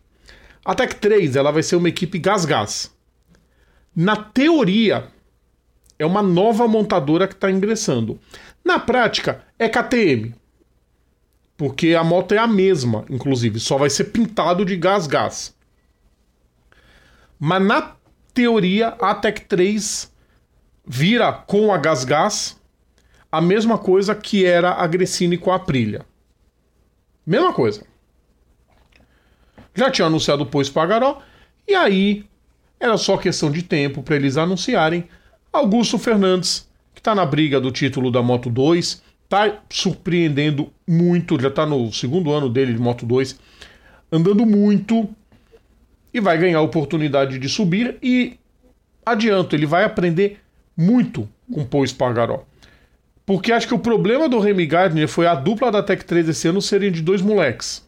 A 0.65 0.75
Tech 0.75 0.97
3 0.97 1.37
ela 1.37 1.53
vai 1.53 1.63
ser 1.63 1.77
uma 1.77 1.89
equipe 1.89 2.19
gás-gás. 2.19 2.93
Na 3.95 4.17
teoria, 4.17 5.07
é 5.97 6.05
uma 6.05 6.25
nova 6.25 6.67
montadora 6.67 7.29
que 7.29 7.35
está 7.35 7.49
ingressando. 7.49 8.19
Na 8.65 8.81
prática, 8.81 9.45
é 9.61 9.69
KTM. 9.69 10.35
Porque 11.57 11.95
a 11.95 12.03
moto 12.03 12.33
é 12.33 12.39
a 12.39 12.49
mesma, 12.49 13.05
inclusive, 13.09 13.61
só 13.61 13.79
vai 13.79 13.91
ser 13.91 14.07
pintado 14.07 14.65
de 14.65 14.77
gás-gás. 14.77 15.56
Mas 17.39 17.63
na 17.63 17.97
teoria, 18.33 18.89
a 19.01 19.15
Tech 19.15 19.43
3 19.43 20.13
vira 20.87 21.33
com 21.33 21.73
a 21.73 21.79
gás-gás 21.79 22.61
a 23.31 23.41
mesma 23.41 23.77
coisa 23.77 24.15
que 24.15 24.45
era 24.45 24.73
a 24.73 24.87
Gressini 24.87 25.37
com 25.37 25.51
a 25.51 25.57
Aprilia. 25.57 26.07
Mesma 27.27 27.53
coisa. 27.53 27.85
Já 29.75 29.91
tinha 29.91 30.07
anunciado 30.07 30.45
o 30.45 30.47
Pois 30.47 30.71
Pagaró, 30.71 31.21
e 31.69 31.75
aí 31.75 32.25
era 32.79 32.97
só 32.97 33.17
questão 33.17 33.51
de 33.51 33.63
tempo 33.63 34.03
para 34.03 34.17
eles 34.17 34.37
anunciarem 34.37 35.09
Augusto 35.53 35.99
Fernandes, 35.99 36.69
que 36.95 37.01
está 37.01 37.15
na 37.15 37.27
briga 37.27 37.61
do 37.61 37.71
título 37.71 38.11
da 38.11 38.23
Moto 38.23 38.49
2, 38.49 39.03
está 39.25 39.59
surpreendendo 39.69 40.73
muito, 40.87 41.41
já 41.41 41.49
está 41.49 41.67
no 41.67 41.93
segundo 41.93 42.31
ano 42.33 42.49
dele 42.49 42.73
de 42.73 42.79
Moto 42.79 43.05
2, 43.05 43.39
andando 44.13 44.47
muito 44.47 45.09
e 46.17 46.21
vai 46.21 46.39
ganhar 46.39 46.57
a 46.57 46.63
oportunidade 46.63 47.39
de 47.39 47.47
subir 47.47 47.99
e 48.03 48.39
adianto, 49.05 49.55
ele 49.55 49.67
vai 49.67 49.85
aprender 49.85 50.41
muito 50.75 51.29
com 51.53 51.63
Paul 51.63 51.85
Espargaró. 51.85 52.43
Porque 53.27 53.53
acho 53.53 53.69
que 53.69 53.75
o 53.75 53.79
problema 53.79 54.27
do 54.27 54.41
Remy 54.41 54.65
Gardner 54.65 55.09
foi 55.09 55.27
a 55.27 55.35
dupla 55.35 55.71
da 55.71 55.83
Tech 55.83 56.03
3 56.03 56.31
esse 56.31 56.49
ano 56.49 56.63
serem 56.63 56.91
de 56.91 57.03
dois 57.03 57.21
moleques. 57.21 57.87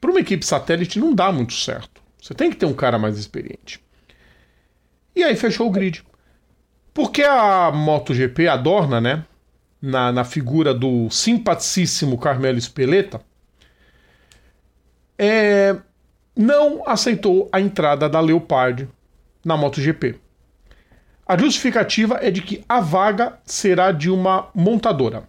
Para 0.00 0.10
uma 0.10 0.20
equipe 0.20 0.46
satélite 0.46 0.98
não 0.98 1.14
dá 1.14 1.30
muito 1.30 1.52
certo. 1.52 2.00
Você 2.18 2.32
tem 2.32 2.48
que 2.48 2.56
ter 2.56 2.64
um 2.64 2.72
cara 2.72 2.98
mais 2.98 3.18
experiente. 3.18 3.78
E 5.14 5.22
aí 5.22 5.36
fechou 5.36 5.66
o 5.66 5.70
grid. 5.70 6.02
Porque 6.94 7.22
a 7.22 7.70
MotoGP 7.72 8.48
adorna, 8.48 9.02
né? 9.02 9.26
Na, 9.82 10.10
na 10.10 10.24
figura 10.24 10.72
do 10.72 11.10
simpaticíssimo 11.10 12.16
Carmelo 12.16 12.56
Espeleta, 12.56 13.20
é, 15.18 15.76
não 16.36 16.82
aceitou 16.86 17.48
a 17.52 17.60
entrada 17.60 18.08
da 18.08 18.20
Leopard 18.20 18.88
na 19.44 19.56
MotoGP. 19.56 20.16
A 21.26 21.38
justificativa 21.38 22.18
é 22.20 22.30
de 22.30 22.42
que 22.42 22.64
a 22.68 22.80
vaga 22.80 23.38
será 23.44 23.92
de 23.92 24.10
uma 24.10 24.48
montadora. 24.54 25.28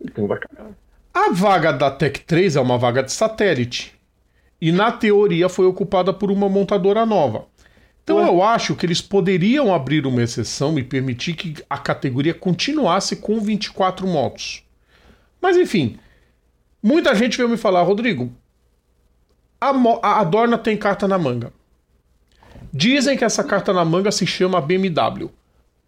Então 0.00 0.26
vai 0.26 0.38
cagar. 0.38 0.72
A 1.14 1.30
vaga 1.32 1.72
da 1.72 1.90
Tech 1.90 2.20
3 2.20 2.56
é 2.56 2.60
uma 2.60 2.78
vaga 2.78 3.02
de 3.02 3.12
satélite. 3.12 3.94
E 4.60 4.70
na 4.72 4.92
teoria 4.92 5.48
foi 5.48 5.66
ocupada 5.66 6.12
por 6.12 6.30
uma 6.30 6.48
montadora 6.48 7.06
nova. 7.06 7.46
Então 8.02 8.16
Ué? 8.16 8.26
eu 8.26 8.42
acho 8.42 8.74
que 8.74 8.84
eles 8.84 9.00
poderiam 9.00 9.74
abrir 9.74 10.06
uma 10.06 10.22
exceção 10.22 10.78
e 10.78 10.82
permitir 10.82 11.34
que 11.34 11.62
a 11.70 11.78
categoria 11.78 12.34
continuasse 12.34 13.16
com 13.16 13.40
24 13.40 14.06
motos. 14.06 14.64
Mas 15.40 15.56
enfim, 15.56 15.98
muita 16.82 17.14
gente 17.14 17.36
veio 17.36 17.48
me 17.48 17.56
falar, 17.56 17.82
Rodrigo, 17.82 18.32
a, 19.70 20.20
a 20.20 20.24
Dorna 20.24 20.58
tem 20.58 20.76
carta 20.76 21.06
na 21.06 21.18
manga. 21.18 21.52
Dizem 22.72 23.16
que 23.16 23.24
essa 23.24 23.44
carta 23.44 23.72
na 23.72 23.84
manga 23.84 24.10
se 24.10 24.26
chama 24.26 24.60
BMW. 24.60 25.30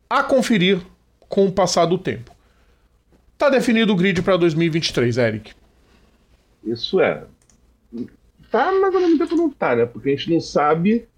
A 0.08 0.22
conferir 0.22 0.80
com 1.28 1.46
o 1.46 1.52
passar 1.52 1.86
do 1.86 1.98
tempo. 1.98 2.30
Tá 3.36 3.50
definido 3.50 3.92
o 3.92 3.96
grid 3.96 4.22
para 4.22 4.36
2023, 4.36 5.18
Eric. 5.18 5.52
Isso 6.62 7.00
é. 7.00 7.24
Tá, 8.50 8.70
mas 8.80 8.94
ao 8.94 9.00
mesmo 9.00 9.18
tempo 9.18 9.34
não 9.34 9.50
tá, 9.50 9.74
né? 9.74 9.86
Porque 9.86 10.10
a 10.10 10.16
gente 10.16 10.30
não 10.30 10.40
sabe 10.40 11.08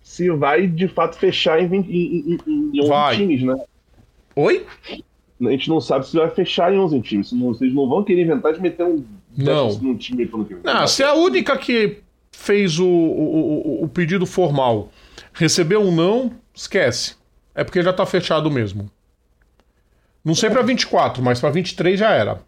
se 0.00 0.30
vai 0.30 0.68
de 0.68 0.86
fato 0.86 1.16
fechar 1.16 1.60
em, 1.60 1.66
20, 1.66 1.88
em, 1.88 2.38
em, 2.46 2.70
em 2.74 2.80
11 2.80 2.88
vai. 2.88 3.16
times, 3.16 3.42
né? 3.42 3.56
Oi? 4.36 4.64
A 5.40 5.50
gente 5.50 5.68
não 5.68 5.80
sabe 5.80 6.06
se 6.06 6.16
vai 6.16 6.30
fechar 6.30 6.72
em 6.72 6.78
11 6.78 7.00
times. 7.00 7.32
Vocês 7.32 7.74
não 7.74 7.88
vão 7.88 8.04
querer 8.04 8.22
inventar 8.22 8.52
de 8.52 8.60
meter 8.60 8.84
um 8.84 9.04
não. 9.36 9.96
time 9.96 10.26
pelo 10.26 10.44
que 10.44 10.54
Não, 10.62 10.86
se 10.86 11.02
é 11.02 11.06
a 11.06 11.14
única 11.14 11.56
que 11.56 12.02
fez 12.32 12.78
o, 12.78 12.86
o, 12.86 13.80
o, 13.80 13.84
o 13.84 13.88
pedido 13.88 14.26
formal 14.26 14.90
recebeu 15.32 15.80
um 15.80 15.94
não, 15.94 16.32
esquece. 16.54 17.16
É 17.54 17.62
porque 17.62 17.82
já 17.82 17.92
tá 17.92 18.04
fechado 18.04 18.50
mesmo. 18.50 18.90
Não 20.24 20.34
sei 20.34 20.50
para 20.50 20.62
24, 20.62 21.22
mas 21.22 21.40
para 21.40 21.50
23 21.50 21.98
já 21.98 22.10
era. 22.10 22.42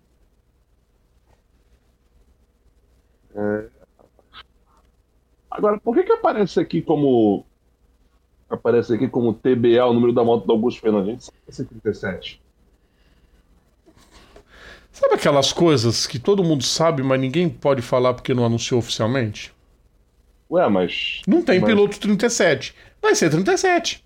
É... 3.35 3.67
Agora, 5.51 5.79
por 5.79 5.95
que 5.95 6.03
que 6.03 6.13
aparece 6.13 6.59
aqui 6.59 6.83
como 6.83 7.45
aparece 8.49 8.95
aqui 8.95 9.09
como 9.09 9.35
TBA 9.35 9.85
o 9.87 9.93
número 9.93 10.13
da 10.13 10.25
moto 10.25 10.47
do 10.47 10.53
Augusto 10.53 10.81
Fernandes? 10.81 11.31
137. 11.49 12.41
Sabe 14.97 15.13
aquelas 15.13 15.53
coisas 15.53 16.07
que 16.07 16.19
todo 16.19 16.43
mundo 16.43 16.65
sabe, 16.65 17.03
mas 17.03 17.21
ninguém 17.21 17.51
pode 17.51 17.83
falar 17.83 18.15
porque 18.15 18.33
não 18.33 18.47
anunciou 18.47 18.79
oficialmente? 18.79 19.53
Ué, 20.51 20.67
mas. 20.71 21.21
Não 21.27 21.43
tem 21.43 21.61
mas... 21.61 21.69
piloto 21.69 22.01
37. 22.01 22.75
Vai 23.03 23.15
ser 23.15 23.29
37. 23.29 24.03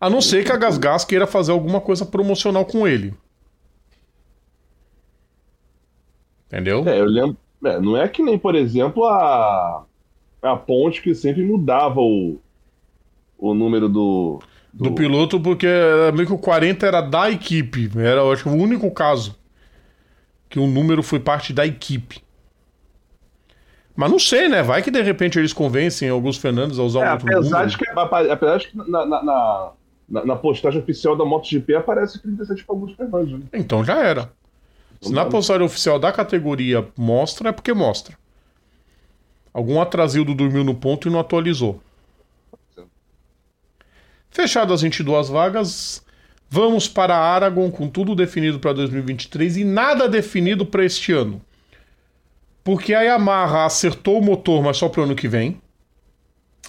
A 0.00 0.08
não 0.08 0.22
ser 0.22 0.42
que 0.42 0.52
a 0.52 0.56
Gasgas 0.56 1.04
queira 1.04 1.26
fazer 1.26 1.52
alguma 1.52 1.82
coisa 1.82 2.06
promocional 2.06 2.64
com 2.64 2.88
ele. 2.88 3.12
Entendeu? 6.46 6.82
É, 6.88 6.98
eu 6.98 7.04
lembro. 7.04 7.36
É, 7.62 7.78
não 7.78 7.94
é 7.94 8.08
que 8.08 8.22
nem, 8.22 8.38
por 8.38 8.54
exemplo, 8.54 9.04
a. 9.04 9.84
A 10.40 10.56
ponte 10.56 11.02
que 11.02 11.14
sempre 11.14 11.44
mudava 11.44 12.00
o. 12.00 12.40
O 13.36 13.52
número 13.52 13.86
do 13.86 14.40
do, 14.72 14.84
do 14.84 14.94
piloto, 14.94 15.38
porque 15.38 15.66
meio 16.14 16.26
que 16.26 16.32
o 16.32 16.38
40 16.38 16.86
era 16.86 17.00
da 17.00 17.30
equipe. 17.30 17.90
Era, 17.96 18.20
eu 18.20 18.32
acho, 18.32 18.48
o 18.48 18.54
único 18.54 18.90
caso 18.90 19.36
que 20.48 20.58
o 20.58 20.66
número 20.66 21.02
foi 21.02 21.20
parte 21.20 21.52
da 21.52 21.66
equipe. 21.66 22.22
Mas 23.94 24.10
não 24.10 24.18
sei, 24.18 24.48
né? 24.48 24.62
Vai 24.62 24.82
que 24.82 24.90
de 24.90 25.02
repente 25.02 25.38
eles 25.38 25.52
convencem 25.52 26.08
alguns 26.08 26.38
Fernandes 26.38 26.78
a 26.78 26.82
usar 26.82 27.00
é, 27.00 27.08
um 27.08 27.12
outro 27.12 27.28
apesar 27.28 27.50
número. 27.50 27.70
De 27.70 27.78
que, 27.78 27.90
apesar 28.30 28.58
de 28.58 28.68
que 28.68 28.76
na, 28.76 29.06
na, 29.06 29.22
na, 29.22 30.24
na 30.24 30.36
postagem 30.36 30.80
oficial 30.80 31.16
da 31.16 31.24
MotoGP 31.24 31.74
aparece 31.74 32.20
37 32.20 32.64
para 32.64 32.74
Augusto 32.74 32.96
Fernandes. 32.96 33.32
Né? 33.32 33.46
Então 33.52 33.84
já 33.84 33.98
era. 33.98 34.32
Se 35.00 35.12
na 35.12 35.26
postagem 35.26 35.66
oficial 35.66 35.98
da 35.98 36.12
categoria 36.12 36.86
mostra, 36.96 37.48
é 37.48 37.52
porque 37.52 37.74
mostra. 37.74 38.16
Algum 39.52 39.80
atrasildo 39.80 40.34
dormiu 40.34 40.64
no 40.64 40.74
ponto 40.74 41.08
e 41.08 41.10
não 41.10 41.18
atualizou. 41.18 41.82
Fechadas 44.32 44.76
as 44.76 44.82
22 44.82 45.28
vagas, 45.28 46.02
vamos 46.48 46.88
para 46.88 47.14
Aragon 47.14 47.70
com 47.70 47.86
tudo 47.86 48.14
definido 48.14 48.58
para 48.58 48.72
2023 48.72 49.58
e 49.58 49.64
nada 49.64 50.08
definido 50.08 50.64
para 50.64 50.86
este 50.86 51.12
ano. 51.12 51.38
Porque 52.64 52.94
a 52.94 53.02
Yamaha 53.02 53.66
acertou 53.66 54.18
o 54.18 54.24
motor, 54.24 54.62
mas 54.62 54.78
só 54.78 54.88
pro 54.88 55.02
ano 55.02 55.14
que 55.14 55.28
vem. 55.28 55.60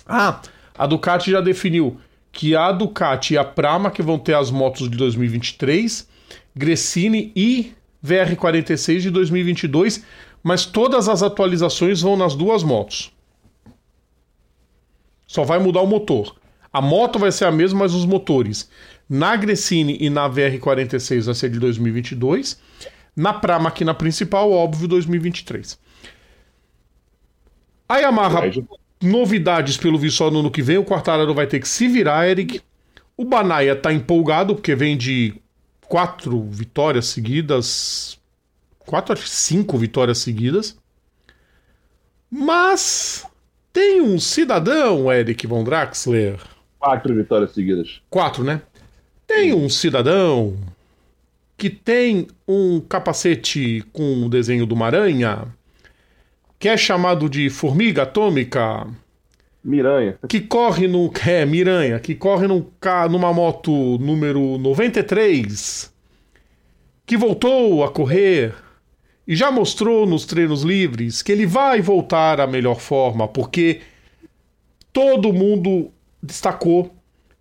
Ah, 0.05 0.41
a 0.77 0.85
Ducati 0.85 1.31
já 1.31 1.39
definiu 1.39 1.97
que 2.33 2.53
a 2.53 2.69
Ducati 2.73 3.35
e 3.35 3.37
a 3.37 3.45
Prama 3.45 3.89
que 3.89 4.01
vão 4.01 4.19
ter 4.19 4.35
as 4.35 4.51
motos 4.51 4.89
de 4.89 4.97
2023, 4.97 6.05
Gresini 6.53 7.31
e 7.33 7.73
VR46 8.05 8.99
de 8.99 9.09
2022, 9.09 10.03
mas 10.43 10.65
todas 10.65 11.07
as 11.07 11.23
atualizações 11.23 12.01
vão 12.01 12.17
nas 12.17 12.35
duas 12.35 12.61
motos. 12.61 13.09
Só 15.25 15.45
vai 15.45 15.59
mudar 15.59 15.81
o 15.81 15.87
motor. 15.87 16.42
A 16.73 16.81
moto 16.81 17.19
vai 17.19 17.31
ser 17.31 17.45
a 17.45 17.51
mesma, 17.51 17.79
mas 17.79 17.93
os 17.93 18.03
motores. 18.03 18.67
Na 19.07 19.35
Gresini 19.35 19.95
e 20.01 20.09
na 20.09 20.27
VR46 20.27 21.25
vai 21.25 21.35
ser 21.35 21.51
de 21.51 21.59
2022. 21.59 22.59
Na 23.15 23.31
pra 23.31 23.59
máquina 23.59 23.93
principal, 23.93 24.51
óbvio, 24.51 24.87
2023. 24.87 25.79
A 27.87 27.97
Yamaha, 27.99 28.41
novidades 28.99 29.77
pelo 29.77 29.99
visto 29.99 30.17
só 30.17 30.31
no 30.31 30.39
ano 30.39 30.49
que 30.49 30.63
vem. 30.63 30.79
O 30.79 30.83
Quartararo 30.83 31.33
vai 31.33 31.45
ter 31.45 31.59
que 31.59 31.67
se 31.67 31.87
virar, 31.87 32.27
Eric. 32.27 32.59
O 33.15 33.23
Banaia 33.23 33.75
tá 33.75 33.93
empolgado, 33.93 34.55
porque 34.55 34.73
vem 34.73 34.97
de 34.97 35.35
quatro 35.87 36.41
vitórias 36.49 37.05
seguidas. 37.05 38.19
Quatro, 38.79 39.15
cinco 39.15 39.77
vitórias 39.77 40.17
seguidas. 40.17 40.75
Mas 42.31 43.27
tem 43.71 44.01
um 44.01 44.19
cidadão, 44.19 45.11
Eric 45.11 45.45
Von 45.45 45.63
Draxler. 45.63 46.52
Quatro 46.83 47.15
vitórias 47.15 47.51
seguidas. 47.51 48.01
Quatro, 48.09 48.43
né? 48.43 48.61
Tem 49.25 49.53
um 49.53 49.69
cidadão 49.69 50.57
que 51.55 51.69
tem 51.69 52.27
um 52.45 52.81
capacete 52.81 53.81
com 53.93 54.25
o 54.25 54.29
desenho 54.29 54.67
de 54.67 54.73
uma 54.73 54.87
aranha, 54.87 55.47
que 56.59 56.67
é 56.67 56.75
chamado 56.75 57.29
de 57.29 57.49
formiga 57.49 58.03
atômica. 58.03 58.85
Miranha. 59.63 60.17
Que 60.27 60.41
corre 60.41 60.85
no. 60.85 61.09
É, 61.25 61.45
Miranha, 61.45 62.01
que 62.01 62.13
corre 62.15 62.47
num, 62.47 62.65
numa 63.09 63.31
moto 63.31 63.97
número 63.99 64.57
93, 64.57 65.89
que 67.05 67.15
voltou 67.15 67.85
a 67.85 67.91
correr 67.93 68.53
e 69.25 69.37
já 69.37 69.49
mostrou 69.49 70.05
nos 70.05 70.25
treinos 70.25 70.63
livres 70.63 71.21
que 71.21 71.31
ele 71.31 71.45
vai 71.45 71.79
voltar 71.79 72.41
à 72.41 72.45
melhor 72.45 72.81
forma, 72.81 73.25
porque 73.25 73.79
todo 74.91 75.31
mundo 75.31 75.89
destacou 76.23 76.95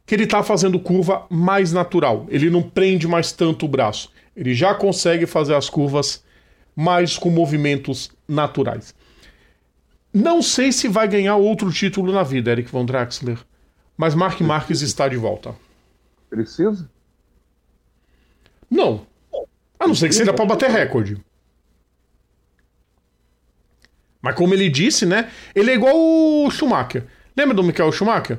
que 0.05 0.15
ele 0.15 0.25
está 0.25 0.43
fazendo 0.43 0.81
curva 0.81 1.25
mais 1.31 1.73
natural. 1.73 2.27
Ele 2.29 2.51
não 2.51 2.62
prende 2.62 3.07
mais 3.07 3.31
tanto 3.31 3.65
o 3.65 3.69
braço. 3.69 4.11
Ele 4.37 4.53
já 4.53 4.75
consegue 4.75 5.25
fazer 5.25 5.55
as 5.55 5.71
curvas 5.71 6.25
mais 6.75 7.17
com 7.17 7.31
movimentos 7.31 8.11
naturais. 8.27 8.95
Não 10.12 10.43
sei 10.43 10.73
se 10.73 10.89
vai 10.89 11.07
ganhar 11.07 11.37
outro 11.37 11.73
título 11.73 12.12
na 12.12 12.23
vida, 12.23 12.51
Eric 12.51 12.71
Von 12.71 12.85
Draxler, 12.85 13.39
mas 13.97 14.15
Mark 14.15 14.41
Marques 14.41 14.83
está 14.83 15.09
de 15.09 15.17
volta. 15.17 15.55
Precisa? 16.29 16.91
Não. 18.69 19.07
A 19.79 19.87
não 19.87 19.95
ser 19.95 20.09
que 20.09 20.15
seja 20.15 20.33
para 20.33 20.45
bater 20.45 20.71
recorde. 20.71 21.23
Mas 24.21 24.35
como 24.35 24.55
ele 24.55 24.69
disse, 24.69 25.05
né? 25.05 25.31
Ele 25.55 25.71
é 25.71 25.75
igual 25.75 25.95
o 25.97 26.50
Schumacher. 26.50 27.04
Lembra 27.37 27.54
do 27.54 27.63
Michael 27.63 27.93
Schumacher? 27.93 28.39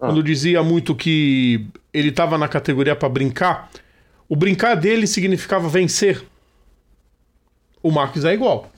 Ah. 0.00 0.06
Quando 0.06 0.22
dizia 0.22 0.62
muito 0.62 0.94
que 0.94 1.68
ele 1.92 2.08
estava 2.08 2.38
na 2.38 2.48
categoria 2.48 2.94
para 2.94 3.08
brincar, 3.08 3.68
o 4.28 4.36
brincar 4.36 4.74
dele 4.76 5.06
significava 5.06 5.68
vencer. 5.68 6.24
O 7.82 7.90
Marques 7.90 8.24
é 8.24 8.32
igual. 8.32 8.70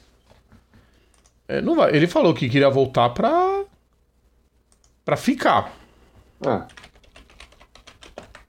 É, 1.49 1.61
não 1.61 1.75
vai. 1.75 1.95
Ele 1.95 2.07
falou 2.07 2.33
que 2.33 2.49
queria 2.49 2.71
voltar 2.71 3.11
pra. 3.11 3.65
pra 5.05 5.17
ficar. 5.17 5.73
Ah. 6.47 6.67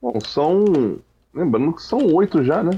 Bom, 0.02 0.20
são. 0.22 1.00
Lembrando 1.34 1.74
que 1.74 1.82
são 1.82 2.14
oito 2.14 2.44
já, 2.44 2.62
né? 2.62 2.72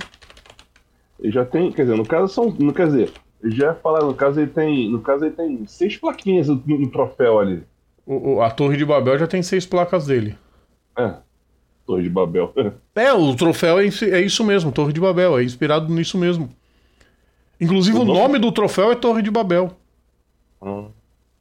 Ele 1.20 1.32
já 1.32 1.46
tem. 1.46 1.72
Quer 1.72 1.84
dizer, 1.84 1.98
no 1.98 2.06
caso 2.06 2.34
são. 2.34 2.50
No, 2.52 2.74
quer 2.74 2.88
dizer, 2.88 3.12
já 3.44 3.76
falar, 3.76 4.04
no 4.04 4.14
caso 4.14 4.40
ele 4.40 4.52
tem. 4.52 4.90
No 4.90 5.02
caso 5.02 5.26
ele 5.26 5.36
tem 5.36 5.68
seis 5.68 5.98
plaquinhas 5.98 6.48
no, 6.48 6.56
no 6.66 6.90
troféu 6.90 7.40
ali. 7.40 7.64
O, 8.06 8.42
a 8.42 8.52
Torre 8.52 8.78
de 8.78 8.86
Babel 8.86 9.18
já 9.18 9.28
tem 9.28 9.42
seis 9.42 9.66
placas 9.66 10.06
dele. 10.06 10.38
É. 10.98 11.16
Torre 11.86 12.04
de 12.04 12.10
Babel. 12.10 12.54
é, 12.96 13.14
o 13.14 13.36
troféu 13.36 13.80
é, 13.80 13.86
é, 13.86 14.22
isso 14.22 14.44
mesmo, 14.44 14.72
Torre 14.72 14.94
de 14.94 15.00
Babel, 15.00 15.38
é 15.38 15.44
inspirado 15.44 15.94
nisso 15.94 16.18
mesmo. 16.18 16.50
Inclusive 17.60 17.98
o, 17.98 18.02
o 18.02 18.06
nome... 18.06 18.20
nome... 18.20 18.40
do 18.40 18.52
troféu 18.52 18.92
é 18.92 18.96
Torre 18.96 19.22
de 19.22 19.32
Babel. 19.32 19.76
Ah, 20.62 20.86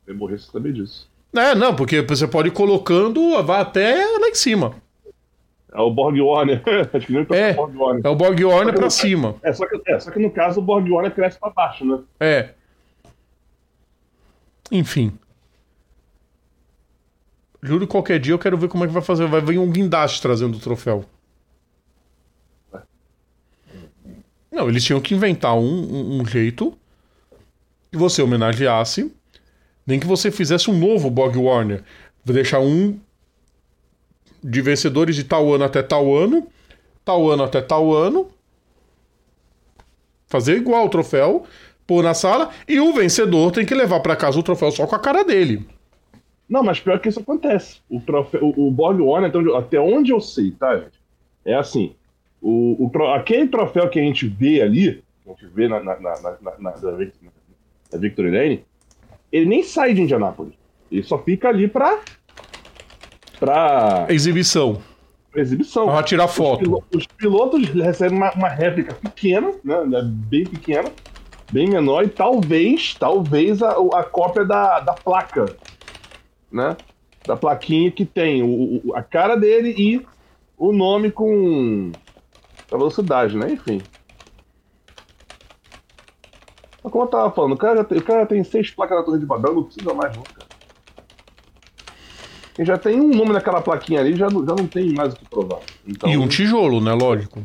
eu 0.07 0.14
morri 0.14 0.38
sem 0.38 0.51
saber 0.51 0.72
disso. 0.72 1.11
É, 1.35 1.55
não, 1.55 1.75
porque 1.75 2.03
você 2.03 2.29
pode 2.29 2.48
ir 2.48 2.53
colocando, 2.53 3.42
vai 3.42 3.61
até 3.61 4.05
lá 4.05 4.29
em 4.29 4.35
cima. 4.35 4.75
É 5.72 5.81
o 5.81 5.90
Borg 5.90 6.20
Warner. 6.20 6.62
Acho 6.92 7.07
que 7.07 7.12
nem 7.12 7.27
é, 7.31 7.55
Borg 7.55 7.75
Warner. 7.75 8.03
é 8.05 8.09
o 8.09 8.14
Borg 8.14 8.44
Warner 8.44 8.75
pra 8.75 8.90
cima. 8.90 9.37
É 9.42 9.53
só, 9.53 9.66
que, 9.66 9.81
é, 9.87 9.98
só 9.98 10.11
que 10.11 10.18
no 10.18 10.31
caso 10.31 10.61
o 10.61 10.62
Borg 10.62 10.88
Warner 10.90 11.14
cresce 11.14 11.38
pra 11.38 11.48
baixo, 11.48 11.85
né? 11.85 11.98
É. 12.20 12.51
Enfim. 14.70 15.12
Juro 17.62 17.87
qualquer 17.87 18.18
dia 18.18 18.35
eu 18.35 18.38
quero 18.38 18.59
ver 18.59 18.68
como 18.68 18.85
é 18.85 18.87
que 18.88 18.92
vai 18.92 19.03
fazer. 19.03 19.27
Vai 19.29 19.40
vir 19.40 19.59
um 19.59 19.70
guindaste 19.70 20.20
trazendo 20.20 20.57
o 20.57 20.61
troféu. 20.61 21.05
Não, 24.51 24.68
eles 24.68 24.85
tinham 24.85 25.01
que 25.01 25.14
inventar 25.14 25.57
um, 25.57 25.62
um, 25.62 26.20
um 26.20 26.27
jeito 26.27 26.77
que 27.90 27.96
você 27.96 28.20
homenageasse, 28.20 29.14
nem 29.87 30.01
que 30.01 30.07
você 30.07 30.31
fizesse 30.31 30.70
um 30.70 30.79
novo 30.79 31.09
Bog 31.09 31.38
Warner. 31.38 31.83
Deixar 32.25 32.61
um 32.61 32.98
de 34.42 34.61
vencedores 34.61 35.14
de 35.14 35.25
tal 35.25 35.53
ano 35.53 35.64
até 35.64 35.83
tal 35.83 36.14
ano, 36.14 36.46
tal 37.05 37.31
ano 37.31 37.44
até 37.44 37.61
tal 37.62 37.94
ano. 37.94 38.29
Fazer 40.27 40.57
igual 40.57 40.87
o 40.87 40.90
troféu, 40.90 41.46
pôr 41.87 42.03
na 42.03 42.14
sala, 42.14 42.51
e 42.66 42.81
o 42.81 42.92
vencedor 42.92 43.53
tem 43.53 43.64
que 43.64 43.75
levar 43.75 44.01
para 44.01 44.16
casa 44.16 44.38
o 44.38 44.42
troféu 44.42 44.70
só 44.70 44.87
com 44.87 44.96
a 44.96 44.98
cara 44.98 45.22
dele. 45.22 45.66
Não, 46.52 46.62
mas 46.62 46.78
pior 46.78 47.00
que 47.00 47.08
isso 47.08 47.18
acontece. 47.18 47.80
O, 47.88 47.98
troféu, 47.98 48.44
o, 48.44 48.68
o 48.68 48.70
Borg 48.70 49.00
Warner, 49.00 49.30
até 49.30 49.38
onde, 49.38 49.56
até 49.56 49.80
onde 49.80 50.12
eu 50.12 50.20
sei, 50.20 50.50
tá, 50.50 50.76
gente? 50.76 51.00
É 51.46 51.54
assim: 51.54 51.94
o, 52.42 52.76
o, 52.78 53.08
aquele 53.14 53.48
troféu 53.48 53.88
que 53.88 53.98
a 53.98 54.02
gente 54.02 54.28
vê 54.28 54.60
ali, 54.60 55.02
a 55.26 55.30
gente 55.30 55.46
vê 55.46 55.66
na, 55.66 55.82
na, 55.82 55.98
na, 55.98 56.20
na, 56.20 56.36
na, 56.42 56.58
na 56.60 57.98
Victory 57.98 58.30
Lane, 58.30 58.64
ele 59.32 59.46
nem 59.46 59.62
sai 59.62 59.94
de 59.94 60.02
Indianápolis. 60.02 60.52
Ele 60.90 61.02
só 61.02 61.18
fica 61.18 61.48
ali 61.48 61.68
pra. 61.68 62.00
pra. 63.40 64.04
Exibição. 64.10 64.82
Pra 65.30 65.40
exibição. 65.40 65.86
Pra 65.86 66.02
tirar 66.02 66.28
foto. 66.28 66.60
Os 66.60 66.66
pilotos, 66.66 67.00
os 67.00 67.06
pilotos 67.06 67.68
recebem 67.70 68.18
uma, 68.18 68.30
uma 68.32 68.50
réplica 68.50 68.92
pequena, 68.92 69.54
né? 69.64 69.86
né 69.86 70.02
bem 70.04 70.44
pequena, 70.44 70.90
bem 71.50 71.66
menor, 71.70 72.04
e 72.04 72.08
talvez, 72.08 72.94
talvez 72.94 73.62
a, 73.62 73.70
a 73.70 74.04
cópia 74.04 74.44
da, 74.44 74.80
da 74.80 74.92
placa 74.92 75.46
né? 76.52 76.76
Da 77.26 77.36
plaquinha 77.36 77.90
que 77.90 78.04
tem 78.04 78.42
o, 78.42 78.82
o, 78.84 78.96
a 78.96 79.02
cara 79.02 79.36
dele 79.36 79.74
e 79.76 80.06
o 80.56 80.72
nome 80.72 81.10
com 81.10 81.92
a 82.70 82.76
velocidade, 82.76 83.36
né? 83.36 83.52
Enfim. 83.52 83.80
Mas 86.82 86.92
como 86.92 87.04
eu 87.04 87.08
tava 87.08 87.30
falando, 87.30 87.52
o 87.52 87.56
cara, 87.56 87.76
já 87.76 87.84
tem, 87.84 87.98
o 87.98 88.02
cara 88.02 88.26
tem 88.26 88.42
seis 88.42 88.70
placas 88.70 88.98
na 88.98 89.04
torre 89.04 89.20
de 89.20 89.26
Babel, 89.26 89.54
não 89.54 89.64
precisa 89.64 89.94
mais 89.94 90.16
não, 90.16 90.22
cara. 90.22 90.52
Quem 92.54 92.66
já 92.66 92.76
tem 92.76 93.00
um 93.00 93.08
nome 93.08 93.32
naquela 93.32 93.62
plaquinha 93.62 94.00
ali, 94.00 94.14
já, 94.14 94.28
já 94.28 94.54
não 94.54 94.66
tem 94.66 94.92
mais 94.92 95.14
o 95.14 95.16
que 95.16 95.24
provar. 95.24 95.60
Então... 95.86 96.10
E 96.10 96.18
um 96.18 96.28
tijolo, 96.28 96.80
né? 96.80 96.92
Lógico. 96.92 97.42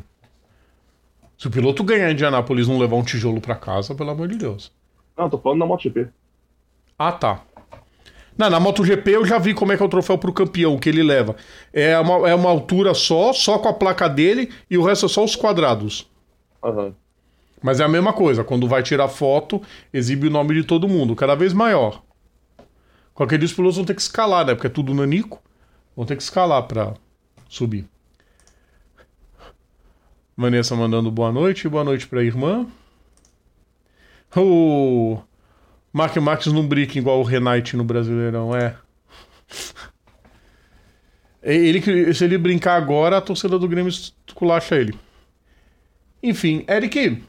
Se 1.38 1.48
o 1.48 1.52
piloto 1.52 1.84
ganhar 1.84 2.10
em 2.10 2.13
Indianápolis 2.13 2.67
não 2.67 2.80
levar 2.80 2.96
um 2.96 3.04
tijolo 3.04 3.39
para 3.39 3.56
casa, 3.56 3.96
pelo 3.96 4.10
amor 4.10 4.28
de 4.28 4.38
Deus. 4.38 4.74
Não, 5.15 5.30
tô 5.30 5.38
falando 5.38 5.60
da 5.60 5.65
MotoGP. 5.65 6.10
Ah, 6.98 7.12
tá. 7.12 7.41
Não, 8.38 8.50
na 8.50 8.60
MotoGP 8.60 9.10
eu 9.10 9.26
já 9.26 9.39
vi 9.39 9.54
como 9.54 9.71
é 9.71 9.78
que 9.78 9.84
é 9.84 9.86
o 9.86 9.89
troféu 9.89 10.17
pro 10.17 10.32
campeão 10.32 10.78
que 10.78 10.88
ele 10.89 11.02
leva. 11.02 11.36
É 11.73 11.97
uma, 12.00 12.30
é 12.30 12.36
uma 12.36 12.50
altura 12.50 12.93
só, 12.93 13.34
só 13.34 13.58
com 13.58 13.67
a 13.67 13.73
placa 13.73 14.08
dele, 14.08 14.52
e 14.69 14.78
o 14.78 14.84
resto 14.84 15.08
é 15.08 15.10
só 15.10 15.23
os 15.23 15.36
quadrados. 15.36 16.10
Uhum. 16.63 16.93
Mas 17.62 17.80
é 17.80 17.84
a 17.84 17.88
mesma 17.88 18.13
coisa, 18.13 18.43
quando 18.43 18.67
vai 18.67 18.84
tirar 18.84 19.08
foto, 19.08 19.62
exibe 19.91 20.28
o 20.28 20.32
nome 20.32 20.54
de 20.54 20.63
todo 20.63 20.88
mundo, 20.88 21.15
cada 21.15 21.34
vez 21.34 21.54
maior. 21.54 22.04
Qualquer 23.17 23.39
dia 23.39 23.47
os 23.47 23.54
pilotos 23.54 23.78
vão 23.78 23.86
ter 23.86 23.95
que 23.95 24.02
escalar, 24.02 24.45
né? 24.45 24.54
Porque 24.54 24.67
é 24.67 24.69
tudo 24.69 24.93
nanico. 24.93 25.41
Vão 25.95 26.06
ter 26.06 26.15
que 26.15 26.21
escalar 26.21 26.62
pra 26.67 26.93
subir. 27.50 27.84
Vanessa 30.38 30.76
mandando 30.76 31.10
boa 31.10 31.32
noite, 31.32 31.67
boa 31.67 31.84
noite 31.84 32.08
pra 32.08 32.23
irmã. 32.23 32.67
O 34.36 35.17
Mark 35.98 36.16
Marques 36.18 36.54
não 36.54 36.68
brinca 36.68 37.00
igual 37.00 37.20
o 37.20 37.24
Renate 37.24 37.76
no 37.76 37.84
Brasileirão, 37.84 38.56
é. 38.56 38.78
Ele, 41.42 42.14
se 42.14 42.24
ele 42.24 42.38
brincar 42.38 42.76
agora, 42.76 43.18
a 43.18 43.22
torcida 43.22 43.58
do 43.58 43.68
Grêmio 43.68 43.90
esculacha 43.90 44.76
ele. 44.76 44.94
Enfim, 46.22 46.64
Eric. 46.70 47.24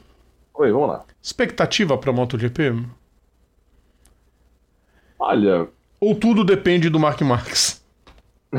Oi, 0.53 0.71
vamos 0.71 0.87
lá. 0.87 1.03
Expectativa 1.19 1.97
pra 1.97 2.13
MotoGP? 2.13 2.85
Olha, 5.17 5.67
Ou 5.99 6.13
tudo 6.13 6.43
depende 6.43 6.89
do 6.89 6.99
Mark 6.99 7.19
Marques? 7.21 7.83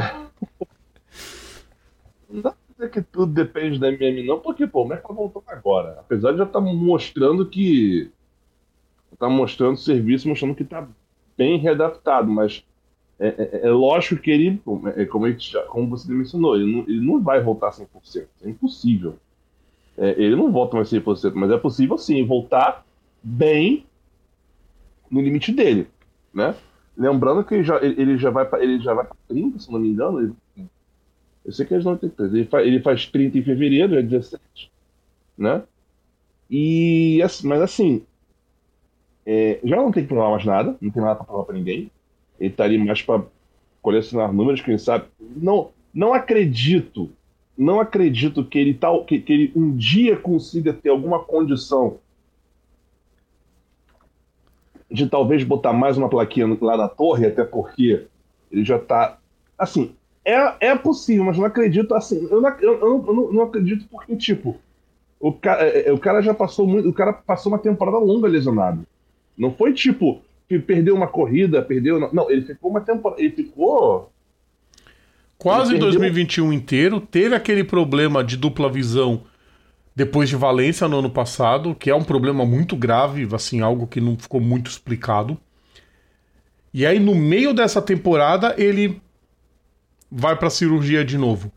não 2.29 2.41
dá 2.43 2.51
pra 2.51 2.59
dizer 2.73 2.91
que 2.91 3.01
tudo 3.03 3.33
depende 3.33 3.79
da 3.79 3.93
MM, 3.93 4.27
não, 4.27 4.41
porque, 4.41 4.67
pô, 4.67 4.83
o 4.83 4.89
Merkel 4.89 5.15
voltou 5.15 5.45
agora. 5.47 6.01
Apesar 6.01 6.33
de 6.33 6.39
já 6.39 6.45
estar 6.45 6.61
mostrando 6.61 7.47
que. 7.47 8.11
Tá 9.21 9.31
mostrando 9.31 9.79
serviço, 9.79 10.29
mostrando 10.29 10.57
que 10.57 10.65
tá 10.65 10.89
bem 11.39 11.59
readaptado, 11.59 12.29
mas 12.31 12.65
é, 13.21 13.29
é- 13.29 13.69
é 13.69 13.71
lógico 13.71 14.23
que 14.23 14.31
ele, 14.31 14.61
é 14.97 15.05
como, 15.07 15.27
ele 15.29 15.39
como 15.69 15.89
você 15.91 16.13
mencionou, 16.13 16.57
ele 16.57 16.73
não, 16.73 16.81
ele 16.89 17.01
não 17.01 17.23
vai 17.23 17.43
voltar 17.43 17.73
100%. 17.73 18.29
É 18.45 18.51
impossível. 18.51 19.17
É, 19.99 20.11
ele 20.23 20.37
não 20.37 20.53
volta 20.53 20.77
mais 20.77 20.89
100%, 20.89 21.37
mas 21.39 21.51
é 21.51 21.59
possível 21.59 21.99
sim 21.99 22.25
voltar 22.27 22.85
bem 23.23 23.87
no 25.11 25.21
limite 25.21 25.53
dele, 25.53 25.89
né? 26.33 26.55
Lembrando 26.97 27.45
que 27.45 27.55
ele 27.55 27.65
já, 27.65 27.83
ele 27.83 28.17
vai 28.31 28.45
para 28.45 28.63
ele 28.63 28.79
já 28.81 28.93
vai 28.93 29.05
para 29.07 29.17
30, 29.29 29.59
se 29.59 29.73
não 29.73 29.79
me 29.79 29.89
engano. 29.89 30.21
Ele, 30.21 30.35
eu 31.45 31.53
sei 31.53 31.67
que 31.67 31.75
eles 31.75 31.85
não 31.85 31.97
têm 31.97 32.11
30. 32.11 32.37
Ele 32.37 32.47
faz, 32.47 32.67
ele 32.67 32.81
faz 32.83 33.07
30 33.07 33.39
em 33.39 33.43
fevereiro, 33.43 33.95
é 33.99 34.03
17, 34.03 34.71
né? 35.39 35.63
E 36.51 37.23
assim, 37.25 37.49
mas 37.49 37.63
assim, 37.63 38.07
é, 39.27 39.61
já 39.65 39.77
não 39.77 39.93
tem 39.93 40.03
que 40.05 40.09
provar 40.09 40.31
mais 40.31 40.45
nada, 40.45 40.77
não 40.81 40.91
tem 40.91 41.03
nada 41.03 41.17
para 41.17 41.25
provar 41.27 41.45
para 41.45 41.55
ninguém. 41.57 41.91
Ele 42.39 42.51
tá 42.55 42.65
ali 42.65 42.79
mais 42.79 43.03
para 43.03 43.23
colecionar 43.83 44.33
números, 44.33 44.61
quem 44.63 44.79
sabe. 44.79 45.07
Não, 45.21 45.71
não 45.95 46.15
acredito, 46.15 47.11
não 47.57 47.81
acredito 47.81 48.45
que 48.45 48.59
ele 48.59 48.75
tal 48.75 49.05
que, 49.05 49.21
que 49.21 49.33
ele 49.33 49.53
um 49.57 49.77
dia 49.77 50.17
consiga 50.17 50.73
ter 50.73 50.91
alguma 50.91 51.21
condição 51.25 51.99
de 54.91 55.09
talvez 55.09 55.45
botar 55.45 55.73
mais 55.73 55.97
uma 55.97 56.09
plaquinha 56.09 56.47
lá 56.61 56.77
na 56.77 56.89
torre, 56.89 57.27
até 57.27 57.45
porque 57.45 58.07
ele 58.51 58.65
já 58.65 58.79
tá. 58.79 59.19
Assim, 59.59 59.95
é, 60.25 60.69
é 60.71 60.77
possível, 60.77 61.25
mas 61.25 61.39
não 61.39 61.45
acredito 61.45 61.95
assim. 61.95 62.27
Eu 62.31 62.41
não, 62.41 62.51
eu, 62.61 62.73
eu 62.81 63.05
eu 63.07 63.15
não- 63.15 63.33
não 63.33 63.43
acredito 63.43 63.87
porque, 63.89 64.17
tipo, 64.17 64.57
o 65.21 65.33
cara, 65.33 65.65
é, 65.69 65.89
é, 65.89 65.93
o 65.93 65.99
cara 65.99 66.23
já 66.23 66.35
passou 66.35 66.67
muito. 66.67 66.89
O 66.89 66.95
cara 66.95 67.13
passou 67.13 67.53
uma 67.53 67.59
temporada 67.61 67.99
longa 67.99 68.29
lesionado. 68.29 68.87
Não 69.37 69.53
foi 69.55 69.73
tipo 69.73 70.23
que 70.49 70.59
perdeu 70.59 70.95
uma 70.95 71.07
corrida, 71.07 71.63
perdeu. 71.63 71.99
Não, 72.01 72.13
não 72.13 72.31
ele 72.31 72.43
ficou 72.43 72.71
uma 72.71 72.81
temporada. 72.81 73.23
Ele 73.23 73.31
ficou. 73.31 74.11
Quase 75.39 75.71
Ele 75.73 75.79
perdeu- 75.81 75.99
2021 76.01 76.53
inteiro. 76.53 77.01
Teve 77.01 77.35
aquele 77.35 77.65
problema 77.65 78.23
de 78.23 78.37
dupla 78.37 78.71
visão 78.71 79.23
depois 79.95 80.29
de 80.29 80.37
Valência 80.37 80.89
no 80.89 80.99
ano 80.99 81.11
passado, 81.11 81.75
que 81.75 81.91
é 81.91 81.95
um 81.95 82.05
problema 82.05 82.45
muito 82.45 82.77
grave, 82.77 83.29
assim, 83.35 83.61
algo 83.61 83.87
que 83.87 84.01
não 84.01 84.17
ficou 84.17 84.41
muito 84.41 84.71
explicado. 84.71 85.37
E 86.73 86.87
aí, 86.87 86.99
no 86.99 87.15
meio 87.15 87.53
dessa 87.53 87.83
temporada, 87.83 88.55
ele 88.57 89.01
vai 90.11 90.37
pra 90.37 90.49
cirurgia 90.51 91.05
de 91.05 91.19
novo. 91.19 91.51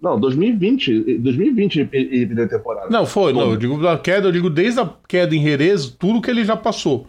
Não, 0.00 0.18
2020. 0.18 1.18
2020 1.18 1.80
ele, 1.80 1.88
ele 1.92 2.26
perdeu 2.26 2.44
a 2.44 2.48
temporada. 2.48 2.90
Não, 2.90 3.04
foi, 3.04 3.32
não. 3.32 3.40
Como? 3.40 3.52
Eu 3.52 3.56
digo 3.56 3.82
da 3.82 3.98
queda, 3.98 4.28
eu 4.28 4.32
digo 4.32 4.48
desde 4.48 4.80
a 4.80 4.90
queda 5.08 5.34
em 5.34 5.42
Jerez, 5.42 5.86
tudo 5.86 6.22
que 6.22 6.30
ele 6.30 6.44
já 6.44 6.56
passou. 6.56 7.08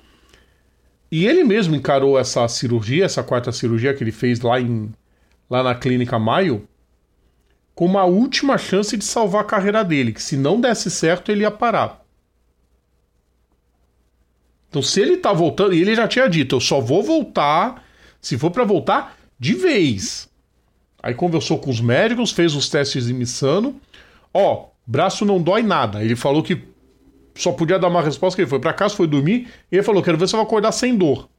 E 1.11 1.25
ele 1.25 1.43
mesmo 1.43 1.75
encarou 1.75 2.17
essa 2.17 2.47
cirurgia, 2.47 3.05
essa 3.05 3.23
quarta 3.23 3.51
cirurgia 3.51 3.93
que 3.93 4.03
ele 4.03 4.11
fez 4.11 4.41
lá, 4.41 4.59
em, 4.59 4.91
lá 5.49 5.63
na 5.63 5.73
clínica 5.73 6.19
Maio, 6.19 6.67
como 7.73 7.97
a 7.97 8.05
última 8.05 8.57
chance 8.57 8.95
de 8.95 9.05
salvar 9.05 9.41
a 9.41 9.45
carreira 9.45 9.83
dele, 9.83 10.11
que 10.11 10.21
se 10.21 10.37
não 10.37 10.59
desse 10.59 10.91
certo, 10.91 11.31
ele 11.31 11.41
ia 11.41 11.51
parar. 11.51 12.03
Então, 14.69 14.83
se 14.83 15.01
ele 15.01 15.17
tá 15.17 15.33
voltando, 15.33 15.73
e 15.73 15.81
ele 15.81 15.95
já 15.95 16.07
tinha 16.07 16.27
dito, 16.27 16.57
eu 16.57 16.59
só 16.59 16.79
vou 16.79 17.01
voltar, 17.01 17.83
se 18.21 18.37
for 18.37 18.51
pra 18.51 18.63
voltar, 18.63 19.17
de 19.39 19.55
vez. 19.55 20.28
Aí 21.01 21.13
conversou 21.13 21.57
com 21.59 21.69
os 21.69 21.79
médicos, 21.79 22.31
fez 22.31 22.55
os 22.55 22.69
testes 22.69 23.09
em 23.09 23.13
Missano. 23.13 23.79
Ó, 24.33 24.67
braço 24.85 25.25
não 25.25 25.41
dói 25.41 25.63
nada. 25.63 26.03
Ele 26.03 26.15
falou 26.15 26.43
que 26.43 26.61
só 27.35 27.51
podia 27.51 27.79
dar 27.79 27.87
uma 27.87 28.01
resposta 28.01 28.35
que 28.35 28.41
ele 28.41 28.49
foi 28.49 28.59
pra 28.59 28.73
casa, 28.73 28.95
foi 28.95 29.07
dormir, 29.07 29.47
e 29.71 29.77
ele 29.77 29.83
falou: 29.83 30.03
quero 30.03 30.17
ver 30.17 30.27
se 30.27 30.35
eu 30.35 30.39
vou 30.39 30.45
acordar 30.45 30.71
sem 30.71 30.95
dor. 30.95 31.29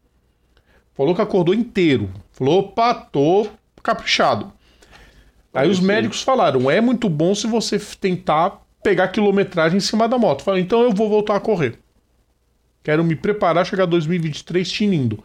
Falou 0.95 1.15
que 1.15 1.23
acordou 1.23 1.55
inteiro. 1.55 2.11
Falou, 2.33 2.61
opa, 2.61 2.95
tô 2.95 3.47
caprichado. 3.83 4.53
Aí 5.53 5.69
os 5.69 5.81
médicos 5.81 6.23
falaram: 6.23 6.71
é 6.71 6.81
muito 6.81 7.09
bom 7.09 7.35
se 7.35 7.47
você 7.47 7.79
tentar 7.79 8.63
pegar 8.83 9.09
quilometragem 9.09 9.77
em 9.77 9.81
cima 9.81 10.09
da 10.09 10.19
moto. 10.19 10.43
Falei, 10.43 10.63
então 10.63 10.83
eu 10.83 10.93
vou 10.93 11.09
voltar 11.09 11.37
a 11.37 11.41
correr. 11.41 11.79
Quero 12.83 13.05
me 13.05 13.15
preparar, 13.15 13.67
chegar 13.67 13.85
2023 13.85 14.71
tinindo. 14.71 15.23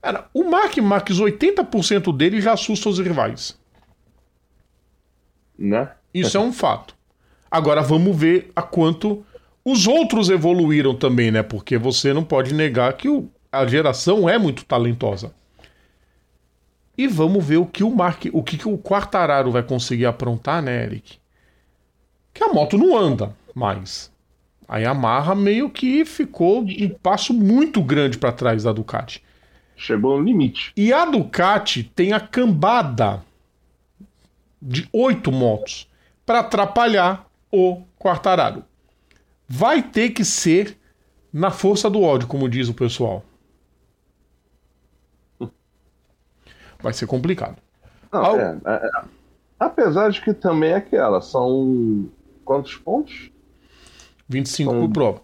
Cara, 0.00 0.28
o 0.32 0.44
Mark 0.44 0.76
Marques, 0.78 1.18
80% 1.18 2.16
dele 2.16 2.40
já 2.40 2.52
assusta 2.52 2.88
os 2.88 2.98
rivais. 2.98 3.58
Né? 5.58 5.90
Isso 6.14 6.36
é 6.36 6.40
um 6.40 6.52
fato. 6.52 6.94
Agora 7.50 7.82
vamos 7.82 8.16
ver 8.16 8.50
a 8.54 8.62
quanto 8.62 9.24
os 9.64 9.86
outros 9.86 10.30
evoluíram 10.30 10.94
também, 10.94 11.30
né? 11.30 11.42
Porque 11.42 11.76
você 11.76 12.12
não 12.12 12.22
pode 12.24 12.54
negar 12.54 12.92
que 12.94 13.08
o- 13.08 13.28
a 13.50 13.66
geração 13.66 14.28
é 14.28 14.38
muito 14.38 14.64
talentosa. 14.64 15.32
E 16.96 17.06
vamos 17.06 17.44
ver 17.44 17.56
o 17.58 17.66
que 17.66 17.84
o 17.84 17.90
Mark, 17.94 18.26
o 18.32 18.42
que, 18.42 18.58
que 18.58 18.68
o 18.68 18.78
Quartararo 18.78 19.50
vai 19.52 19.62
conseguir 19.62 20.06
aprontar, 20.06 20.62
né, 20.62 20.84
Eric? 20.84 21.18
Que 22.34 22.42
a 22.44 22.52
moto 22.52 22.76
não 22.78 22.96
anda 22.96 23.34
mais. 23.54 24.10
A 24.68 24.78
Yamaha 24.78 25.34
meio 25.34 25.70
que 25.70 26.04
ficou 26.04 26.60
um 26.62 26.88
passo 27.02 27.32
muito 27.32 27.82
grande 27.82 28.18
para 28.18 28.32
trás 28.32 28.64
da 28.64 28.72
Ducati. 28.72 29.22
Chegou 29.78 30.18
no 30.18 30.24
limite. 30.24 30.72
E 30.76 30.92
a 30.92 31.04
Ducati 31.04 31.84
tem 31.84 32.12
a 32.12 32.18
cambada 32.18 33.22
de 34.60 34.88
oito 34.92 35.30
motos 35.30 35.88
para 36.26 36.40
atrapalhar 36.40 37.30
o 37.50 37.82
Quartararo. 37.96 38.64
Vai 39.48 39.82
ter 39.82 40.10
que 40.10 40.24
ser 40.24 40.76
na 41.32 41.50
força 41.52 41.88
do 41.88 42.02
ódio, 42.02 42.26
como 42.26 42.48
diz 42.48 42.68
o 42.68 42.74
pessoal. 42.74 43.24
Vai 46.82 46.92
ser 46.92 47.06
complicado. 47.06 47.56
Não, 48.12 48.36
é, 48.36 48.58
é, 48.66 48.74
é. 48.86 48.90
apesar 49.60 50.10
de 50.10 50.20
que 50.20 50.34
também 50.34 50.70
é 50.70 50.76
aquela, 50.76 51.20
são 51.20 52.10
quantos 52.44 52.74
pontos? 52.76 53.30
25 54.28 54.70
São- 54.70 54.80
por 54.80 54.92
prova. 54.92 55.22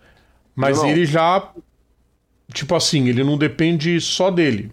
Mas 0.54 0.78
Não. 0.78 0.88
ele 0.88 1.04
já. 1.04 1.50
Tipo 2.52 2.74
assim, 2.74 3.08
ele 3.08 3.24
não 3.24 3.36
depende 3.38 4.00
só 4.00 4.30
dele. 4.30 4.70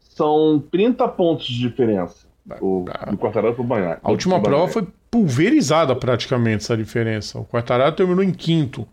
São 0.00 0.62
30 0.70 1.06
pontos 1.08 1.46
de 1.46 1.58
diferença. 1.58 2.26
O, 2.60 2.84
Ah. 2.90 3.10
do 3.10 3.16
Quartararo 3.16 3.54
pro 3.54 3.64
Banhac. 3.64 4.00
A 4.02 4.10
última 4.10 4.40
prova 4.40 4.70
foi 4.70 4.86
pulverizada 5.10 5.94
praticamente 5.96 6.64
essa 6.64 6.76
diferença. 6.76 7.38
O 7.38 7.44
Quartararo 7.44 7.94
terminou 7.96 8.22
em 8.22 8.32
quinto, 8.32 8.86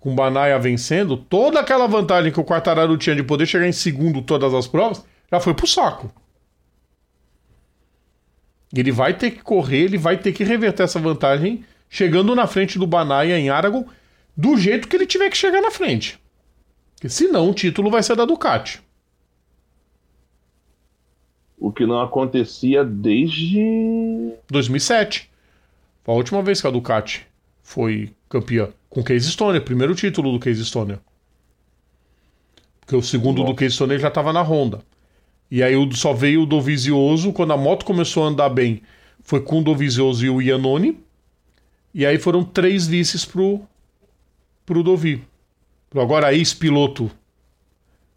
com 0.00 0.12
o 0.12 0.14
Banaia 0.14 0.58
vencendo. 0.58 1.16
Toda 1.16 1.60
aquela 1.60 1.86
vantagem 1.86 2.32
que 2.32 2.40
o 2.40 2.44
Quartararo 2.44 2.96
tinha 2.96 3.14
de 3.14 3.22
poder 3.22 3.46
chegar 3.46 3.68
em 3.68 3.72
segundo 3.72 4.20
todas 4.22 4.52
as 4.52 4.66
provas, 4.66 5.04
já 5.30 5.38
foi 5.38 5.54
pro 5.54 5.66
saco. 5.66 6.10
Ele 8.74 8.92
vai 8.92 9.14
ter 9.14 9.30
que 9.30 9.42
correr, 9.42 9.84
ele 9.84 9.98
vai 9.98 10.16
ter 10.18 10.32
que 10.32 10.44
reverter 10.44 10.82
essa 10.82 10.98
vantagem, 10.98 11.64
chegando 11.88 12.34
na 12.34 12.46
frente 12.46 12.78
do 12.78 12.86
Banaia 12.86 13.38
em 13.38 13.48
Aragon, 13.48 13.84
do 14.36 14.56
jeito 14.56 14.88
que 14.88 14.96
ele 14.96 15.06
tiver 15.06 15.30
que 15.30 15.36
chegar 15.36 15.60
na 15.62 15.70
frente. 15.70 16.18
Porque 16.98 17.08
senão 17.08 17.48
o 17.48 17.54
título 17.54 17.90
vai 17.90 18.02
ser 18.02 18.16
da 18.16 18.24
Ducati. 18.24 18.82
O 21.56 21.70
que 21.70 21.86
não 21.86 22.00
acontecia 22.00 22.84
desde. 22.84 24.32
2007. 24.50 25.30
Foi 26.02 26.14
a 26.14 26.16
última 26.16 26.42
vez 26.42 26.60
que 26.60 26.66
a 26.66 26.70
Ducati 26.70 27.24
foi 27.62 28.12
campeã. 28.28 28.70
Com 28.90 29.04
Case 29.04 29.30
Stoner, 29.30 29.62
primeiro 29.62 29.94
título 29.94 30.32
do 30.32 30.40
Case 30.40 30.64
Stoner. 30.64 30.98
Porque 32.80 32.96
o 32.96 33.02
segundo 33.02 33.44
do 33.44 33.54
Case 33.54 33.76
Stoner 33.76 34.00
já 34.00 34.08
estava 34.08 34.32
na 34.32 34.42
Honda. 34.42 34.82
E 35.48 35.62
aí 35.62 35.74
só 35.94 36.12
veio 36.12 36.42
o 36.42 36.46
Dovizioso, 36.46 37.32
quando 37.32 37.52
a 37.52 37.56
moto 37.56 37.84
começou 37.84 38.24
a 38.24 38.28
andar 38.28 38.48
bem, 38.48 38.82
foi 39.20 39.40
com 39.40 39.60
o 39.60 39.62
Dovizioso 39.62 40.26
e 40.26 40.30
o 40.30 40.42
Iannone. 40.42 40.98
E 41.94 42.04
aí 42.04 42.18
foram 42.18 42.42
três 42.42 42.88
vices 42.88 43.24
pro, 43.24 43.60
pro 44.66 44.82
Dovi. 44.82 45.22
Pro 45.90 46.00
agora 46.00 46.34
ex-piloto 46.34 47.10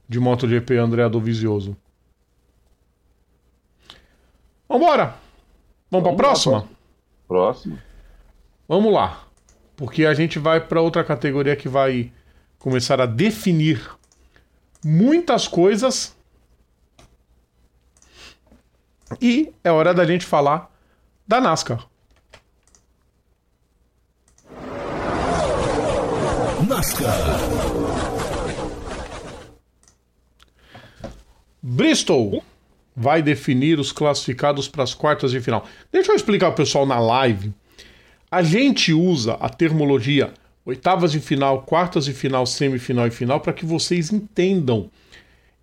de 0.08 0.20
MotoGP, 0.20 0.78
André 0.78 1.08
Dovizioso. 1.08 1.76
Vambora! 4.68 5.16
Vamos 5.90 6.04
pra 6.04 6.12
Vamos 6.12 6.12
lá, 6.12 6.16
próxima? 6.16 6.70
Próximo. 7.28 7.80
Vamos 8.68 8.94
lá. 8.94 9.28
Porque 9.76 10.06
a 10.06 10.14
gente 10.14 10.40
vai 10.40 10.62
para 10.62 10.82
outra 10.82 11.04
categoria 11.04 11.56
que 11.56 11.68
vai 11.68 12.12
começar 12.58 13.02
a 13.02 13.06
definir 13.06 13.90
muitas 14.84 15.48
coisas. 15.48 16.16
E 19.20 19.54
é 19.64 19.72
hora 19.72 19.94
da 19.94 20.06
gente 20.06 20.26
falar 20.26 20.72
da 21.28 21.42
NASCAR. 21.42 21.86
NASCAR. 26.68 27.41
Bristol 31.62 32.44
vai 32.96 33.22
definir 33.22 33.80
os 33.80 33.92
classificados 33.92 34.68
para 34.68 34.84
as 34.84 34.94
quartas 34.94 35.32
de 35.32 35.40
final. 35.40 35.66
Deixa 35.92 36.12
eu 36.12 36.16
explicar 36.16 36.48
ao 36.48 36.54
pessoal 36.54 36.86
na 36.86 37.00
live. 37.00 37.54
A 38.30 38.42
gente 38.42 38.94
usa 38.94 39.34
a 39.34 39.50
termologia 39.50 40.34
oitavas 40.66 41.12
de 41.12 41.20
final, 41.20 41.64
quartas 41.64 42.06
de 42.06 42.14
final, 42.14 42.46
semifinal 42.46 43.08
e 43.08 43.12
final 43.12 43.40
para 43.40 43.54
que 43.54 43.66
vocês 43.66 44.12
entendam. 44.12 44.90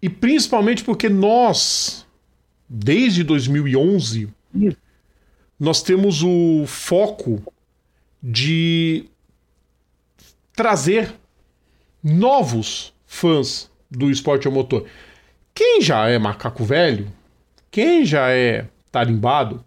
E 0.01 0.09
principalmente 0.09 0.85
porque 0.85 1.09
nós, 1.09 2.07
desde 2.69 3.25
2011, 3.25 4.29
nós 5.59 5.83
temos 5.83 6.23
o 6.23 6.65
foco 6.67 7.43
de 8.23 9.07
trazer 10.53 11.15
novos 12.03 12.93
fãs 13.07 13.71
do 13.91 14.11
esporte 14.11 14.47
a 14.47 14.51
motor. 14.51 14.87
Quem 15.59 15.81
já 15.81 16.09
é 16.09 16.21
macaco 16.21 16.63
velho, 16.63 17.13
quem 17.69 18.05
já 18.05 18.31
é 18.31 18.67
tarimbado, 18.93 19.65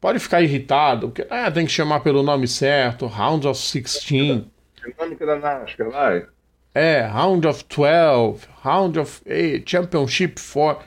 pode 0.00 0.18
ficar 0.18 0.40
irritado, 0.40 1.10
porque 1.10 1.26
ah, 1.28 1.50
tem 1.50 1.66
que 1.66 1.70
chamar 1.70 2.00
pelo 2.00 2.22
nome 2.22 2.48
certo, 2.48 3.04
Round 3.04 3.46
of 3.46 3.60
16. 3.60 4.44
Dinâmica 4.86 5.26
da 5.26 5.36
NASCAR, 5.36 5.90
vai. 5.90 6.26
É, 6.74 7.02
Round 7.02 7.46
of 7.46 7.62
12, 7.68 8.46
Round 8.62 8.98
of 8.98 9.20
8, 9.30 9.70
Championship 9.70 10.40
4. 10.40 10.82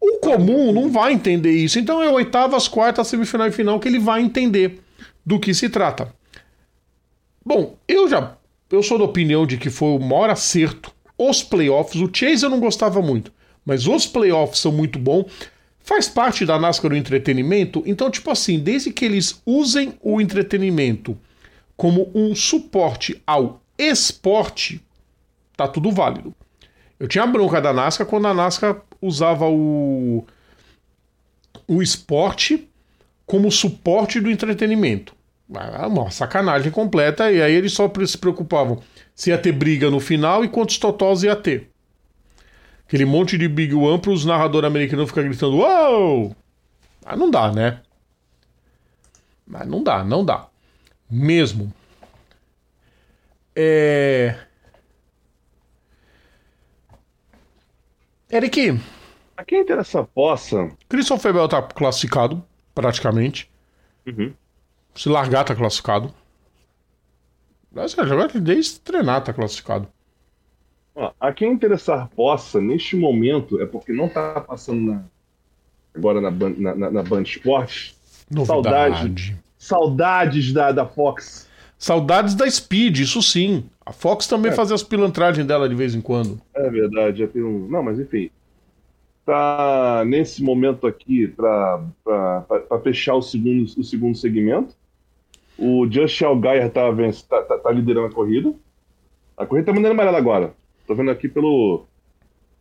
O 0.00 0.18
comum 0.20 0.72
não 0.72 0.90
vai 0.90 1.12
entender 1.12 1.52
isso. 1.52 1.78
Então 1.78 2.02
é 2.02 2.08
oitavas, 2.08 2.66
quartas, 2.66 3.08
semifinal 3.08 3.48
e 3.48 3.52
final 3.52 3.78
que 3.78 3.88
ele 3.88 3.98
vai 3.98 4.22
entender 4.22 4.80
do 5.26 5.38
que 5.38 5.52
se 5.52 5.68
trata. 5.68 6.10
Bom, 7.44 7.76
eu 7.86 8.08
já 8.08 8.38
eu 8.70 8.82
sou 8.82 8.96
da 8.96 9.04
opinião 9.04 9.44
de 9.44 9.58
que 9.58 9.68
foi 9.68 9.88
o 9.88 9.98
maior 9.98 10.30
acerto 10.30 10.90
os 11.28 11.42
playoffs. 11.42 12.00
O 12.00 12.10
Chase 12.12 12.44
eu 12.44 12.50
não 12.50 12.58
gostava 12.58 13.02
muito, 13.02 13.30
mas 13.64 13.86
os 13.86 14.06
playoffs 14.06 14.60
são 14.60 14.72
muito 14.72 14.98
bons. 14.98 15.30
Faz 15.78 16.08
parte 16.08 16.46
da 16.46 16.58
NASCAR 16.58 16.92
o 16.92 16.96
entretenimento, 16.96 17.82
então, 17.84 18.10
tipo 18.10 18.30
assim, 18.30 18.58
desde 18.58 18.92
que 18.92 19.04
eles 19.04 19.42
usem 19.44 19.94
o 20.00 20.20
entretenimento 20.20 21.18
como 21.76 22.10
um 22.14 22.34
suporte 22.34 23.20
ao 23.26 23.62
esporte, 23.78 24.80
tá 25.56 25.66
tudo 25.66 25.90
válido. 25.90 26.34
Eu 26.98 27.08
tinha 27.08 27.26
bronca 27.26 27.60
da 27.60 27.72
NASCAR 27.72 28.06
quando 28.06 28.28
a 28.28 28.34
NASCAR 28.34 28.82
usava 29.00 29.48
o, 29.48 30.24
o 31.66 31.82
esporte 31.82 32.68
como 33.26 33.50
suporte 33.50 34.20
do 34.20 34.30
entretenimento. 34.30 35.14
Ah, 35.54 35.88
uma 35.88 36.10
sacanagem 36.10 36.70
completa, 36.70 37.32
e 37.32 37.42
aí 37.42 37.52
eles 37.54 37.72
só 37.72 37.90
se 38.06 38.18
preocupavam 38.18 38.80
se 39.20 39.28
ia 39.28 39.36
ter 39.36 39.52
briga 39.52 39.90
no 39.90 40.00
final 40.00 40.42
e 40.42 40.48
quantos 40.48 40.78
totós 40.78 41.22
ia 41.22 41.36
ter. 41.36 41.70
Aquele 42.86 43.04
monte 43.04 43.36
de 43.36 43.46
Big 43.48 43.74
One 43.74 44.00
para 44.00 44.12
os 44.12 44.24
narradores 44.24 44.66
americanos 44.66 45.10
ficar 45.10 45.24
gritando 45.24 45.58
Uou! 45.58 46.34
Ah, 47.04 47.14
não 47.14 47.30
dá, 47.30 47.52
né? 47.52 47.82
Mas 49.46 49.68
não 49.68 49.82
dá, 49.82 50.02
não 50.02 50.24
dá. 50.24 50.48
Mesmo. 51.10 51.70
É. 53.54 54.38
Eric. 58.32 58.80
A 59.36 59.44
quem 59.44 59.60
interessa 59.60 60.02
possa. 60.02 60.70
Christopher 60.88 61.34
Bell 61.34 61.46
tá 61.46 61.60
classificado, 61.60 62.42
praticamente. 62.74 63.50
Uhum. 64.06 64.32
Se 64.94 65.10
largar, 65.10 65.44
tá 65.44 65.54
classificado. 65.54 66.14
Agora 67.74 68.28
desde 68.40 68.80
treinar 68.80 69.22
tá 69.22 69.32
classificado. 69.32 69.88
Ó, 70.94 71.12
a 71.20 71.32
quem 71.32 71.52
interessar 71.52 72.08
possa, 72.16 72.60
neste 72.60 72.96
momento, 72.96 73.60
é 73.60 73.66
porque 73.66 73.92
não 73.92 74.08
tá 74.08 74.40
passando 74.40 74.80
na, 74.92 75.04
agora 75.94 76.20
na, 76.20 76.30
Band- 76.30 76.56
na, 76.58 76.74
na, 76.74 76.90
na 76.90 77.02
Band 77.02 77.22
Esportes. 77.22 77.96
Saudade. 78.44 79.36
Saudades 79.58 80.52
da, 80.52 80.72
da 80.72 80.86
Fox. 80.86 81.48
Saudades 81.78 82.34
da 82.34 82.50
Speed, 82.50 82.98
isso 82.98 83.22
sim. 83.22 83.64
A 83.84 83.92
Fox 83.92 84.26
também 84.26 84.50
É. 84.52 84.54
fazia 84.54 84.74
as 84.74 84.82
pilantragens 84.82 85.46
dela 85.46 85.68
de 85.68 85.74
vez 85.74 85.94
em 85.94 86.00
quando. 86.00 86.40
É 86.54 86.68
verdade, 86.68 87.20
já 87.20 87.26
tem 87.28 87.42
um. 87.42 87.68
Não, 87.68 87.82
mas 87.82 87.98
enfim. 87.98 88.30
Tá 89.24 90.02
nesse 90.06 90.42
momento 90.42 90.86
aqui 90.86 91.28
para 91.28 91.82
fechar 92.82 93.14
o 93.14 93.22
segundo, 93.22 93.64
o 93.78 93.84
segundo 93.84 94.16
segmento. 94.16 94.74
O 95.60 95.86
Just 95.90 96.20
Allgaier 96.22 96.70
tá, 96.70 96.90
tá, 97.28 97.42
tá, 97.42 97.58
tá 97.58 97.70
liderando 97.70 98.06
a 98.06 98.10
corrida. 98.10 98.54
A 99.36 99.44
corrida 99.44 99.66
tá 99.66 99.72
mandando 99.72 99.92
amarela 99.92 100.16
agora. 100.16 100.54
Tô 100.86 100.94
vendo 100.94 101.10
aqui 101.10 101.28
pelo. 101.28 101.84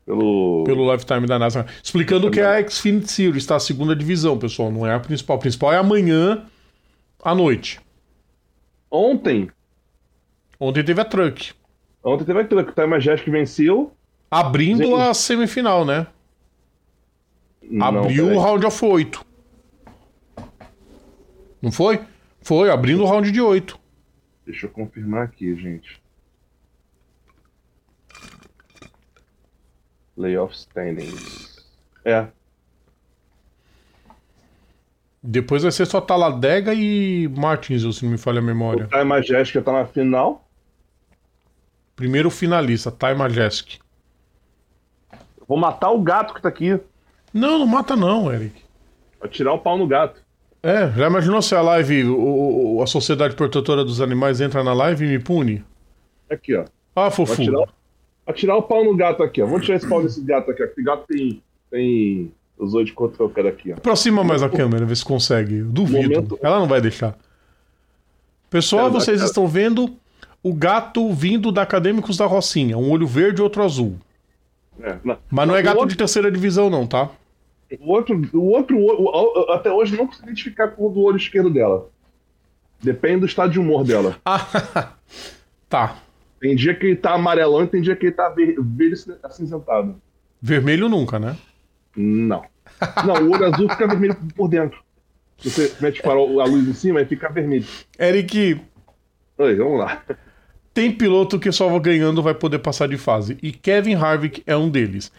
Pelo. 0.05 0.63
Pelo 0.65 0.91
lifetime 0.91 1.25
da 1.25 1.39
NASA. 1.39 1.65
Explicando 1.81 2.29
que 2.29 2.41
é 2.41 2.45
a 2.45 2.69
Xfinity 2.69 3.09
Series, 3.09 3.45
tá? 3.45 3.55
A 3.55 3.59
segunda 3.59 3.95
divisão, 3.95 4.37
pessoal. 4.37 4.69
Não 4.69 4.85
é 4.85 4.93
a 4.93 4.99
principal. 4.99 5.37
A 5.37 5.39
principal 5.39 5.73
é 5.73 5.77
amanhã 5.77 6.45
à 7.23 7.33
noite. 7.33 7.79
Ontem. 8.91 9.49
Ontem 10.59 10.83
teve 10.83 10.99
a 10.99 11.05
Truck. 11.05 11.53
Ontem 12.03 12.25
teve 12.25 12.39
a 12.39 12.43
truck. 12.45 12.69
O 12.69 12.73
Time 12.73 12.87
Majestic 12.87 13.29
venceu. 13.29 13.91
Abrindo 14.29 14.85
Sim. 14.85 15.01
a 15.01 15.13
semifinal, 15.13 15.85
né? 15.85 16.07
Não, 17.61 17.85
Abriu 17.85 18.33
o 18.33 18.39
round 18.39 18.65
of 18.65 18.83
8. 18.83 19.25
Não 21.61 21.71
foi? 21.71 21.99
Foi, 22.41 22.69
abrindo 22.69 23.03
o 23.03 23.05
round 23.05 23.31
de 23.31 23.41
8. 23.41 23.79
Deixa 24.45 24.65
eu 24.65 24.71
confirmar 24.71 25.23
aqui, 25.23 25.55
gente. 25.55 26.01
Layoff 30.17 30.53
standings. 30.55 31.65
É, 32.03 32.27
Depois 35.21 35.63
vai 35.63 35.71
ser 35.71 35.85
só 35.85 35.99
Taladega 35.99 36.73
e 36.73 37.27
Martins, 37.27 37.83
se 37.95 38.03
não 38.03 38.11
me 38.11 38.17
falha 38.17 38.39
a 38.39 38.41
o 38.41 38.45
memória. 38.45 38.87
Time 38.87 39.03
Majestic 39.03 39.61
tá 39.63 39.73
na 39.73 39.85
final. 39.85 40.47
Primeiro 41.95 42.29
finalista, 42.29 42.89
Ty 42.89 43.13
Majeski. 43.15 43.79
Vou 45.45 45.57
matar 45.57 45.91
o 45.91 46.01
gato 46.01 46.33
que 46.33 46.41
tá 46.41 46.47
aqui. 46.47 46.79
Não, 47.33 47.59
não 47.59 47.67
mata 47.67 47.95
não, 47.95 48.31
Eric. 48.31 48.63
Vou 49.19 49.27
tirar 49.29 49.53
o 49.53 49.59
pau 49.59 49.77
no 49.77 49.85
gato. 49.85 50.23
É, 50.61 50.89
já 50.91 51.07
imaginou 51.07 51.41
se 51.41 51.55
a 51.55 51.61
live, 51.61 52.03
o, 52.05 52.75
o- 52.77 52.83
a 52.83 52.87
Sociedade 52.87 53.35
Protetora 53.35 53.83
dos 53.83 54.01
Animais 54.01 54.41
entra 54.41 54.63
na 54.63 54.73
live 54.73 55.05
e 55.05 55.07
me 55.09 55.19
pune? 55.19 55.63
Aqui, 56.29 56.55
ó. 56.55 56.65
Ah, 56.95 57.03
Vou 57.03 57.11
fofura. 57.11 57.43
tirar, 57.45 57.65
vou 58.25 58.35
tirar 58.35 58.55
o 58.57 58.63
pau 58.63 58.83
no 58.83 58.95
gato 58.95 59.23
aqui, 59.23 59.41
ó. 59.41 59.45
Vamos 59.45 59.65
tirar 59.65 59.77
esse 59.77 59.87
pau 59.87 60.03
desse 60.03 60.21
gato 60.21 60.51
aqui, 60.51 60.61
ó. 60.61 60.65
Esse 60.65 60.83
gato 60.83 61.05
tem, 61.07 61.41
tem 61.71 62.31
os 62.57 62.73
oito 62.73 62.93
contra 62.93 63.23
o 63.23 63.29
cara 63.29 63.49
aqui, 63.49 63.71
ó. 63.71 63.75
Aproxima 63.77 64.21
mais 64.23 64.43
a 64.43 64.49
câmera, 64.49 64.85
vê 64.85 64.95
se 64.95 65.05
consegue. 65.05 65.59
Eu 65.59 65.65
Duvido. 65.65 66.01
Momento- 66.09 66.39
Ela 66.41 66.59
não 66.59 66.67
vai 66.67 66.81
deixar. 66.81 67.15
Pessoal, 68.49 68.91
vocês 68.91 69.21
estão 69.21 69.47
vendo 69.47 69.95
o 70.43 70.53
gato 70.53 71.11
vindo 71.13 71.51
da 71.51 71.61
Acadêmicos 71.61 72.17
da 72.17 72.25
Rocinha. 72.25 72.77
Um 72.77 72.91
olho 72.91 73.07
verde 73.07 73.39
e 73.41 73.43
outro 73.43 73.63
azul. 73.63 73.95
É, 74.81 74.97
na- 75.03 75.17
Mas 75.29 75.47
não 75.47 75.55
é 75.55 75.61
gato 75.61 75.85
de 75.85 75.95
terceira 75.95 76.31
divisão, 76.31 76.69
não, 76.69 76.85
tá? 76.87 77.09
O 77.79 77.91
outro, 77.91 78.19
o 78.33 78.45
outro 78.47 78.77
o- 78.79 79.51
até 79.51 79.71
hoje 79.71 79.95
não 79.95 80.07
consigo 80.07 80.25
identificar 80.27 80.69
com 80.69 80.87
o 80.87 80.89
do 80.89 81.01
olho 81.01 81.17
esquerdo 81.17 81.49
dela. 81.49 81.89
Depende 82.81 83.21
do 83.21 83.25
estado 83.25 83.51
de 83.51 83.59
humor 83.59 83.83
dela. 83.83 84.17
Ah, 84.25 84.93
tá. 85.69 85.97
Tem 86.39 86.55
dia 86.55 86.73
que 86.73 86.85
ele 86.85 86.95
tá 86.95 87.13
amarelão 87.13 87.63
e 87.63 87.67
tem 87.67 87.81
dia 87.81 87.95
que 87.95 88.05
ele 88.07 88.15
tá 88.15 88.29
ver- 88.29 88.55
acinzentado. 89.23 90.01
Vermelho 90.41 90.87
nunca, 90.87 91.19
né? 91.19 91.35
Não. 91.95 92.43
Não, 93.05 93.15
o 93.27 93.31
olho 93.33 93.45
azul 93.45 93.69
fica 93.69 93.87
vermelho 93.87 94.15
por 94.35 94.47
dentro. 94.47 94.81
Se 95.37 95.49
você 95.49 95.73
mete 95.81 96.01
a 96.07 96.13
luz 96.13 96.67
em 96.67 96.73
cima, 96.73 96.99
aí 96.99 97.05
fica 97.05 97.29
vermelho. 97.29 97.65
Eric, 97.99 98.61
Oi, 99.37 99.55
vamos 99.55 99.79
lá. 99.79 100.01
tem 100.73 100.91
piloto 100.91 101.37
que 101.39 101.51
só 101.51 101.77
ganhando 101.79 102.23
vai 102.23 102.33
poder 102.33 102.59
passar 102.59 102.87
de 102.87 102.97
fase. 102.97 103.37
E 103.43 103.51
Kevin 103.51 103.95
Harvick 103.95 104.41
é 104.47 104.55
um 104.55 104.69
deles. 104.69 105.11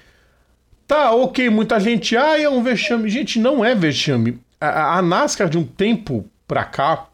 Tá, 0.91 1.13
ok, 1.15 1.49
muita 1.51 1.79
gente. 1.79 2.17
Ah, 2.17 2.37
é 2.37 2.49
um 2.49 2.65
vexame. 2.65 3.09
Gente, 3.09 3.39
não 3.39 3.65
é 3.65 3.77
vexame. 3.77 4.41
A, 4.61 4.99
a 4.99 5.03
NASCAR 5.03 5.49
de 5.49 5.57
um 5.57 5.63
tempo 5.65 6.29
pra 6.49 6.65
cá, 6.65 7.07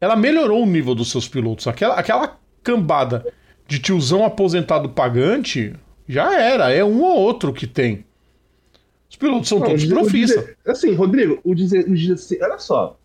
ela 0.00 0.16
melhorou 0.16 0.64
o 0.64 0.66
nível 0.66 0.92
dos 0.92 1.08
seus 1.08 1.28
pilotos. 1.28 1.68
Aquela, 1.68 1.94
aquela 1.94 2.36
cambada 2.60 3.24
de 3.68 3.78
tiozão 3.78 4.24
aposentado 4.24 4.88
pagante 4.88 5.72
já 6.08 6.36
era. 6.36 6.72
É 6.72 6.82
um 6.84 7.00
ou 7.02 7.16
outro 7.20 7.52
que 7.52 7.68
tem. 7.68 8.04
Os 9.08 9.14
pilotos 9.14 9.48
são 9.48 9.60
Não, 9.60 9.66
todos 9.68 9.84
profissa. 9.84 10.56
Assim, 10.66 10.92
Rodrigo, 10.92 11.38
o 11.44 11.54
deze- 11.54 11.84
os 11.88 12.00
16, 12.04 12.42
olha 12.42 12.58
só. 12.58 12.98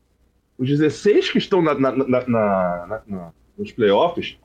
Os 0.57 0.67
16 0.67 1.29
que 1.29 1.37
estão 1.37 1.61
na- 1.61 1.75
na- 1.75 1.91
na- 1.91 2.27
na- 2.27 3.31
nos 3.55 3.71
playoffs 3.71 4.37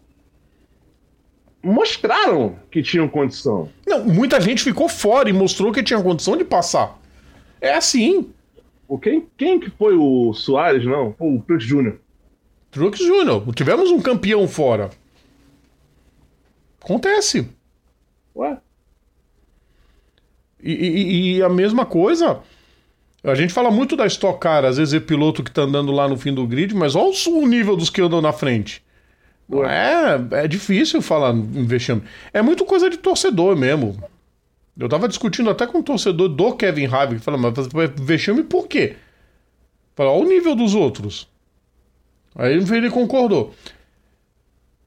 mostraram 1.63 2.57
que 2.71 2.83
tinham 2.83 3.09
condição. 3.09 3.69
Não, 3.87 4.05
muita 4.05 4.41
gente 4.41 4.63
ficou 4.63 4.89
fora 4.89 5.29
e 5.29 5.33
mostrou 5.33 5.73
que 5.73 5.83
tinha 5.83 6.03
condição 6.03 6.37
de 6.37 6.45
passar. 6.45 6.99
É 7.61 7.75
assim. 7.75 8.31
O 8.89 8.99
quem, 8.99 9.27
quem 9.37 9.59
que 9.61 9.71
foi 9.71 9.95
o 9.97 10.33
Soares, 10.35 10.85
não? 10.85 11.15
O 11.19 11.41
Truex 11.47 11.65
Jr. 11.65 11.95
Trux 12.71 12.99
Júnior. 12.99 13.45
Tivemos 13.55 13.91
um 13.91 14.01
campeão 14.01 14.49
fora. 14.49 14.91
Acontece. 16.83 17.49
Ué? 18.35 18.59
E, 20.63 20.73
e- 20.73 21.37
e 21.37 21.43
a 21.43 21.49
mesma 21.49 21.85
coisa, 21.85 22.41
a 23.23 23.35
gente 23.35 23.53
fala 23.53 23.71
muito 23.71 23.95
da 23.97 24.07
Stock 24.07 24.39
Car, 24.41 24.65
às 24.65 24.77
vezes 24.79 24.95
é 24.95 25.01
piloto 25.01 25.43
que 25.43 25.51
tá 25.51 25.63
andando 25.63 25.93
lá 25.93 26.09
no 26.09 26.17
fim 26.17 26.33
do 26.33 26.47
grid, 26.47 26.75
mas 26.75 26.95
olha 26.95 27.13
o 27.29 27.47
nível 27.47 27.77
dos 27.77 27.91
que 27.91 28.01
andam 28.01 28.21
na 28.21 28.33
frente. 28.33 28.83
É, 29.61 30.45
é 30.45 30.49
difícil 30.49 31.03
falar 31.03 31.33
em 31.35 31.67
vexame. 31.67 32.03
É 32.33 32.41
muito 32.41 32.65
coisa 32.65 32.89
de 32.89 32.97
torcedor 32.97 33.57
mesmo. 33.57 34.03
Eu 34.79 34.89
tava 34.89 35.07
discutindo 35.07 35.51
até 35.51 35.67
com 35.67 35.79
um 35.79 35.83
torcedor 35.83 36.29
do 36.31 36.55
Kevin 36.57 36.87
Harvick, 36.87 37.21
falando, 37.23 37.43
mas 37.75 37.93
vexame 38.01 38.43
por 38.43 38.67
quê? 38.67 38.97
Fala, 39.95 40.11
olha 40.11 40.25
o 40.25 40.29
nível 40.29 40.55
dos 40.55 40.75
outros. 40.75 41.29
Aí 42.35 42.55
ele 42.55 42.91
concordou. 42.91 43.53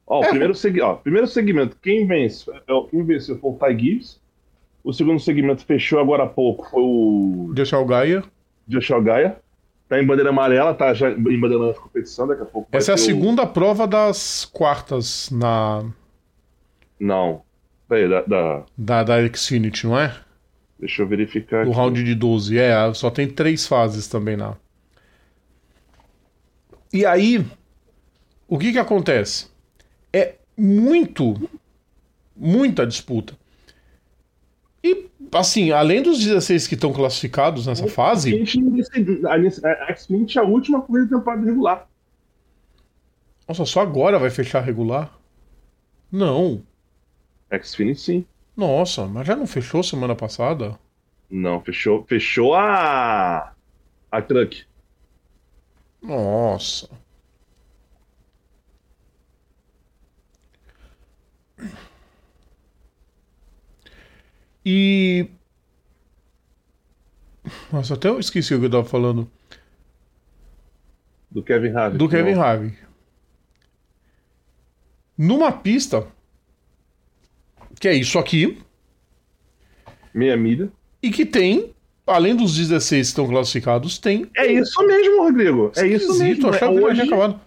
Ó, 0.08 0.22
o 0.22 0.24
É. 0.24 0.30
primeiro, 0.30 0.56
segui... 0.56 0.82
ó, 0.82 0.96
primeiro 0.96 1.28
segmento, 1.28 1.78
quem 1.82 2.08
vence? 2.08 2.50
é 2.68 2.74
o- 2.74 2.86
Quem 2.86 3.04
venceu 3.04 3.38
foi 3.38 3.52
o 3.52 3.54
Ty 3.54 3.78
Gibbs. 3.80 4.20
O 4.84 4.94
segundo 4.94 5.20
segmento 5.20 5.64
fechou 5.66 6.00
agora 6.00 6.24
há 6.24 6.28
pouco, 6.28 6.68
foi 6.70 6.82
o 6.82 7.54
o 7.54 7.86
Gaia. 7.86 8.24
Joshua 8.68 9.02
Gaia. 9.02 9.38
Tá 9.88 10.02
em 10.02 10.06
bandeira 10.06 10.30
amarela, 10.32 10.74
tá 10.74 10.94
já 10.94 11.12
em 11.12 11.40
bandeira 11.40 11.68
na 11.68 11.74
competição, 11.74 12.26
daqui 12.28 12.42
a 12.42 12.46
pouco. 12.46 12.68
Essa 12.72 12.92
é 12.92 12.94
a 12.94 12.96
o- 12.96 12.98
segunda 13.00 13.46
prova 13.46 13.86
das 13.88 14.44
quartas 14.46 15.30
na 15.30 15.86
Não. 17.00 17.44
Peraí, 17.88 18.10
da, 18.10 18.22
da- 18.24 18.64
da, 18.76 19.04
da 19.04 19.34
Xfinity, 19.34 19.86
não 19.86 20.00
é? 20.00 20.16
Deixa 20.80 21.04
eu 21.04 21.08
verificar 21.08 21.64
Do 21.66 21.70
aqui. 21.72 21.80
round 21.80 22.04
de 22.04 22.16
12. 22.16 22.58
É, 22.58 22.94
só 22.96 23.12
tem 23.12 23.28
três 23.28 23.68
fases 23.68 24.08
também 24.08 24.36
na. 24.36 24.56
E 26.92 27.06
aí, 27.06 27.46
o 28.48 28.58
que 28.58 28.72
que 28.72 28.80
acontece? 28.80 29.48
É 30.12 30.36
muito, 30.58 31.50
muita 32.36 32.86
disputa. 32.88 33.36
E, 34.84 35.08
assim, 35.34 35.72
além 35.72 36.02
dos 36.02 36.20
16 36.20 36.68
que 36.68 36.76
estão 36.76 36.92
classificados 36.94 37.68
nessa 37.68 37.86
A 37.86 37.90
fase, 37.90 38.32
gente 38.32 38.60
não 38.62 38.72
decide- 38.72 39.26
a 39.28 39.34
a 39.34 39.88
X-Mint 39.92 40.36
é 40.36 40.40
a 40.40 40.44
última 40.44 40.82
corrida 40.82 41.08
da 41.08 41.18
temporada 41.18 41.46
regular. 41.46 41.88
nossa, 43.48 43.66
só 43.66 43.82
agora 43.82 44.18
vai 44.20 44.30
fechar 44.30 44.62
regular? 44.62 45.18
Não. 46.12 46.64
Xfinity 47.62 48.00
sim. 48.00 48.26
Nossa, 48.56 49.06
mas 49.06 49.28
já 49.28 49.36
não 49.36 49.46
fechou 49.48 49.84
semana 49.84 50.16
passada? 50.16 50.80
Não, 51.30 51.62
fechou, 51.62 52.04
fechou 52.06 52.54
a 52.56 53.54
a 54.12 54.22
truck. 54.22 54.64
Nossa. 56.02 56.90
E. 64.66 65.28
Nossa, 67.72 67.94
até 67.94 68.10
eu 68.10 68.20
esqueci 68.20 68.54
o 68.56 68.60
que 68.60 68.66
eu 68.66 68.72
tava 68.72 68.86
falando. 68.86 69.30
Do 71.30 71.44
Kevin 71.44 71.70
Harvick. 71.76 71.98
Do 71.98 72.10
Kevin 72.10 72.34
Não. 72.36 72.42
Harvick. 72.42 72.78
Numa 75.18 75.52
pista. 75.52 76.08
Que 77.80 77.88
é 77.90 77.94
isso 77.94 78.18
aqui. 78.18 78.58
Meia 80.14 80.36
milha. 80.38 80.72
E 81.04 81.12
que 81.12 81.26
tem. 81.26 81.74
Além 82.08 82.36
dos 82.36 82.56
16 82.56 83.08
que 83.08 83.10
estão 83.12 83.28
classificados, 83.28 83.98
tem. 83.98 84.30
É 84.36 84.46
isso 84.46 84.80
mesmo, 84.86 85.24
Rodrigo. 85.24 85.72
É 85.76 85.88
isso 85.88 86.06
Esquisito, 86.12 86.24
mesmo. 86.44 86.48
eu 86.48 86.54
achava 86.54 86.72
é, 86.74 86.78
que 86.78 86.84
hoje 86.86 87.02
acabado. 87.02 87.42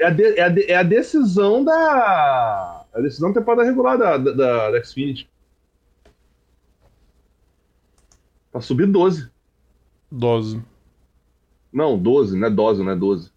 é, 0.00 0.04
a 0.06 0.10
de- 0.10 0.22
é 0.38 0.42
a 0.42 0.48
de- 0.48 0.70
é 0.72 0.76
a 0.76 0.82
decisão 0.82 1.62
da. 1.64 2.86
A 2.94 3.00
decisão 3.02 3.32
da 3.32 3.40
temporada 3.40 3.64
regular 3.68 3.98
da, 3.98 4.16
da, 4.16 4.32
da, 4.32 4.70
da 4.70 4.82
Xfinity. 4.82 5.28
Pra 8.58 8.62
subir 8.66 8.86
12. 8.88 9.30
Dose. 10.10 10.60
Não, 11.72 11.96
12, 11.96 12.36
não 12.36 12.48
é 12.48 12.50
12, 12.50 12.82
não 12.82 12.90
é 12.90 12.96
12. 12.96 13.30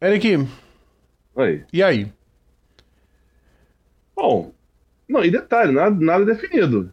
Eric, 0.00 0.48
Aí. 1.36 1.64
e 1.70 1.82
aí? 1.82 2.10
Bom. 4.16 4.52
Não, 5.06 5.22
e 5.22 5.30
detalhe, 5.30 5.70
nada, 5.70 5.94
nada 6.02 6.24
definido. 6.24 6.90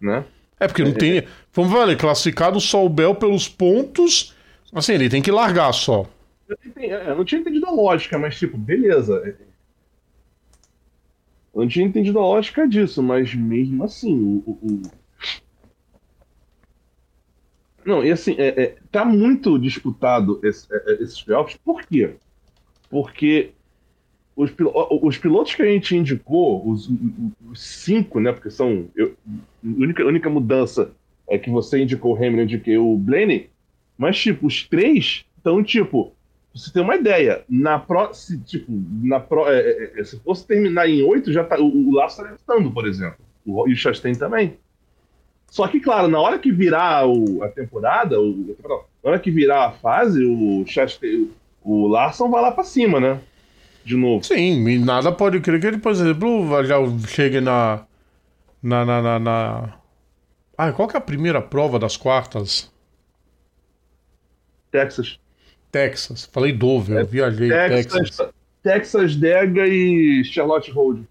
Né? 0.00 0.24
É 0.58 0.66
porque 0.66 0.82
não 0.82 0.94
tem. 0.94 1.26
Vamos 1.52 1.70
ver, 1.72 1.98
classificado 1.98 2.58
só 2.58 2.86
o 2.86 2.88
Bel 2.88 3.14
pelos 3.14 3.46
pontos. 3.46 4.34
Assim, 4.72 4.94
ele 4.94 5.10
tem 5.10 5.20
que 5.20 5.30
largar 5.30 5.72
só. 5.74 6.06
Eu, 6.48 6.56
não 6.64 6.70
entendi- 6.70 6.88
eu 6.90 7.16
não 7.16 7.24
tinha 7.24 7.40
entendido 7.42 7.66
a 7.66 7.70
lógica, 7.70 8.18
mas 8.18 8.38
tipo, 8.38 8.56
beleza. 8.56 9.36
Eu 11.54 11.60
não 11.60 11.68
tinha 11.68 11.84
entendido 11.84 12.18
a 12.18 12.22
lógica 12.22 12.66
disso, 12.66 13.02
mas 13.02 13.34
mesmo 13.34 13.84
assim, 13.84 14.42
o- 14.46 14.50
o- 14.62 14.82
Não, 17.88 18.04
e 18.04 18.10
assim, 18.12 18.34
é, 18.38 18.48
é, 18.62 18.76
tá 18.90 19.02
muito 19.04 19.58
disputado 19.58 20.38
esse- 20.44 20.66
é, 20.70 20.92
é, 20.92 21.02
esses 21.02 21.22
playoffs, 21.22 21.56
por 21.64 21.82
quê? 21.86 22.16
Porque 22.90 23.52
os, 24.36 24.50
os 25.02 25.18
pilotos 25.18 25.54
que 25.54 25.62
a 25.62 25.66
gente 25.66 25.96
indicou, 25.96 26.68
os, 26.68 26.88
os 27.50 27.60
cinco, 27.62 28.20
né? 28.20 28.32
Porque 28.32 28.50
são. 28.50 28.88
eu- 28.96 29.14
a 29.64 29.68
única, 29.68 30.02
a 30.02 30.06
única 30.06 30.30
mudança 30.30 30.92
é 31.28 31.38
que 31.38 31.50
você 31.50 31.82
indicou 31.82 32.14
o 32.14 32.16
Hamilton, 32.16 32.42
indiquei 32.42 32.78
o 32.78 32.96
Blaney, 32.96 33.50
mas, 33.98 34.18
tipo, 34.18 34.46
os 34.46 34.66
três 34.68 35.24
estão, 35.36 35.62
tipo, 35.64 36.12
você 36.54 36.72
ter 36.72 36.80
uma 36.80 36.96
ideia, 36.96 37.44
na 37.48 37.78
pro, 37.78 38.14
se, 38.14 38.38
tipo, 38.42 38.72
na 39.02 39.20
pro, 39.20 39.48
é, 39.48 39.92
é, 40.00 40.04
se 40.04 40.20
fosse 40.20 40.46
terminar 40.46 40.88
em 40.88 41.02
oito, 41.02 41.32
já 41.32 41.44
tá, 41.44 41.60
o, 41.60 41.66
o 41.90 41.94
Laço 41.94 42.24
estando, 42.34 42.70
por 42.72 42.86
exemplo. 42.86 43.18
O, 43.46 43.68
e 43.68 43.72
o 43.72 43.76
Chastain 43.76 44.14
também. 44.14 44.58
Só 45.50 45.66
que, 45.66 45.80
claro, 45.80 46.08
na 46.08 46.20
hora 46.20 46.38
que 46.38 46.52
virar 46.52 47.06
o- 47.06 47.42
a 47.42 47.48
temporada, 47.48 48.20
o, 48.20 48.54
na 49.02 49.10
hora 49.10 49.18
que 49.18 49.30
virar 49.30 49.66
a 49.66 49.72
fase, 49.72 50.22
o 50.24 50.64
Chastain, 50.66 51.30
o 51.64 51.86
Larson 51.88 52.30
vai 52.30 52.42
lá 52.42 52.52
pra 52.52 52.64
cima, 52.64 53.00
né? 53.00 53.20
De 53.84 53.96
novo. 53.96 54.22
Sim, 54.24 54.68
e 54.68 54.78
nada 54.78 55.10
pode 55.10 55.40
crer 55.40 55.58
que 55.60 55.66
ele, 55.66 55.78
por 55.78 55.92
exemplo, 55.92 56.62
já 56.64 56.76
chegue 57.06 57.40
na. 57.40 57.84
Na. 58.62 58.84
Na. 58.84 59.00
na, 59.02 59.18
na... 59.18 59.74
Ah, 60.56 60.72
qual 60.72 60.86
que 60.88 60.96
é 60.96 60.98
a 60.98 61.00
primeira 61.02 61.40
prova 61.40 61.78
das 61.78 61.96
quartas? 61.96 62.70
Texas. 64.70 65.18
Texas. 65.72 66.28
Falei 66.30 66.52
Dover, 66.52 66.98
eu 66.98 67.06
viajei. 67.06 67.48
Texas, 67.48 67.86
Texas. 67.92 68.28
Texas, 68.62 69.16
Dega 69.16 69.66
e 69.66 70.22
Charlotte 70.24 70.70
Road. 70.70 71.04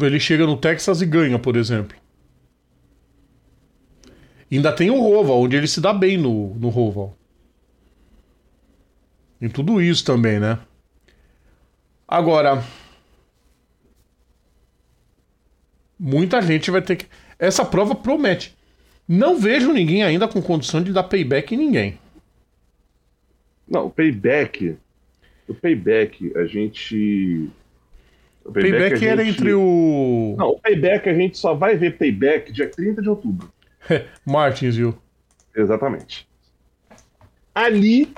Ele 0.00 0.20
chega 0.20 0.46
no 0.46 0.56
Texas 0.56 1.00
e 1.02 1.06
ganha, 1.06 1.38
por 1.38 1.56
exemplo. 1.56 1.96
Ainda 4.54 4.72
tem 4.72 4.88
o 4.88 5.00
Roval, 5.00 5.40
onde 5.40 5.56
ele 5.56 5.66
se 5.66 5.80
dá 5.80 5.92
bem 5.92 6.16
no, 6.16 6.54
no 6.54 6.68
Roval. 6.68 7.16
Tem 9.40 9.48
tudo 9.48 9.82
isso 9.82 10.04
também, 10.04 10.38
né? 10.38 10.60
Agora. 12.06 12.62
Muita 15.98 16.40
gente 16.40 16.70
vai 16.70 16.80
ter 16.80 16.94
que. 16.94 17.06
Essa 17.36 17.64
prova 17.64 17.96
promete. 17.96 18.56
Não 19.08 19.36
vejo 19.36 19.72
ninguém 19.72 20.04
ainda 20.04 20.28
com 20.28 20.40
condição 20.40 20.80
de 20.80 20.92
dar 20.92 21.02
payback 21.02 21.52
em 21.54 21.58
ninguém. 21.58 21.98
Não, 23.66 23.86
o 23.86 23.90
payback. 23.90 24.76
O 25.48 25.54
payback, 25.54 26.32
a 26.36 26.46
gente. 26.46 27.50
O 28.44 28.52
Payback, 28.52 29.04
era 29.04 29.24
gente- 29.24 29.40
entre 29.40 29.54
o. 29.54 30.36
Não, 30.38 30.50
o 30.50 30.60
payback 30.60 31.08
a 31.08 31.14
gente 31.14 31.38
só 31.38 31.54
vai 31.54 31.76
ver 31.76 31.96
payback 31.96 32.52
dia 32.52 32.68
30 32.68 33.02
de 33.02 33.08
outubro. 33.08 33.50
Martins, 34.24 34.76
viu? 34.76 34.96
Exatamente. 35.54 36.28
Ali. 37.54 38.12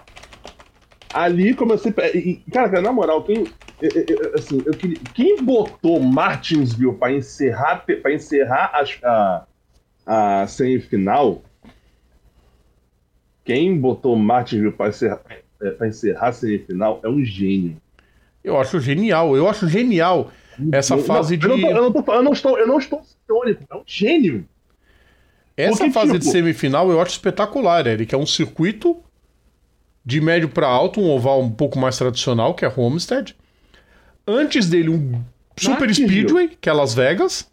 Ali 1.13 1.55
comecei. 1.55 1.93
e, 2.15 2.43
Cara, 2.51 2.81
na 2.81 2.93
moral, 2.93 3.23
quem. 3.25 3.47
Assim, 4.35 4.63
eu 4.65 4.73
queria, 4.73 4.99
quem 5.15 5.43
botou 5.43 6.01
Martinsville 6.01 6.95
para 6.95 7.13
encerrar, 7.13 7.85
para 8.03 8.13
encerrar 8.15 8.71
as- 8.75 8.99
a, 9.05 9.47
a 10.07 10.47
semifinal? 10.47 11.43
Quem 13.45 13.79
botou 13.79 14.17
Martinsville 14.17 14.73
para 14.73 14.89
encerrar, 14.89 15.21
é, 15.61 15.71
pra 15.71 15.89
encerrar 15.89 16.29
a 16.29 16.33
semifinal 16.33 17.01
é 17.05 17.09
um 17.09 17.23
gênio. 17.25 17.77
Eu 18.43 18.59
acho 18.59 18.81
genial. 18.81 19.37
Eu 19.37 19.49
acho 19.49 19.69
genial 19.69 20.31
essa 20.73 20.97
Não, 20.97 21.03
fase 21.05 21.35
eu 21.41 21.49
não 21.49 21.57
de. 21.57 21.63
tô- 21.63 21.69
eu, 21.71 21.83
não 21.83 21.93
tô, 22.03 22.13
eu 22.15 22.23
não 22.23 22.33
estou, 22.33 22.59
eu 22.59 22.67
não 22.67 22.79
estou 22.79 23.03
é 23.29 23.77
um 23.77 23.83
gênio. 23.87 24.49
Essa 25.57 25.79
Porque, 25.79 25.93
fase 25.93 26.13
tipo- 26.13 26.25
de 26.25 26.31
semifinal 26.31 26.91
eu 26.91 27.01
acho 27.01 27.13
espetacular, 27.13 27.87
Eric. 27.87 28.15
É 28.15 28.19
um 28.19 28.27
circuito 28.27 29.01
de 30.05 30.21
médio 30.21 30.49
para 30.49 30.67
alto, 30.67 31.01
um 31.01 31.09
oval 31.11 31.41
um 31.41 31.51
pouco 31.51 31.79
mais 31.79 31.97
tradicional, 31.97 32.55
que 32.55 32.65
é 32.65 32.73
Homestead. 32.75 33.35
Antes 34.27 34.69
dele, 34.69 34.91
um 34.91 35.23
Super. 35.59 35.93
Speedway, 35.95 36.49
que 36.61 36.69
é 36.69 36.73
Las 36.73 36.95
Vegas. 36.95 37.51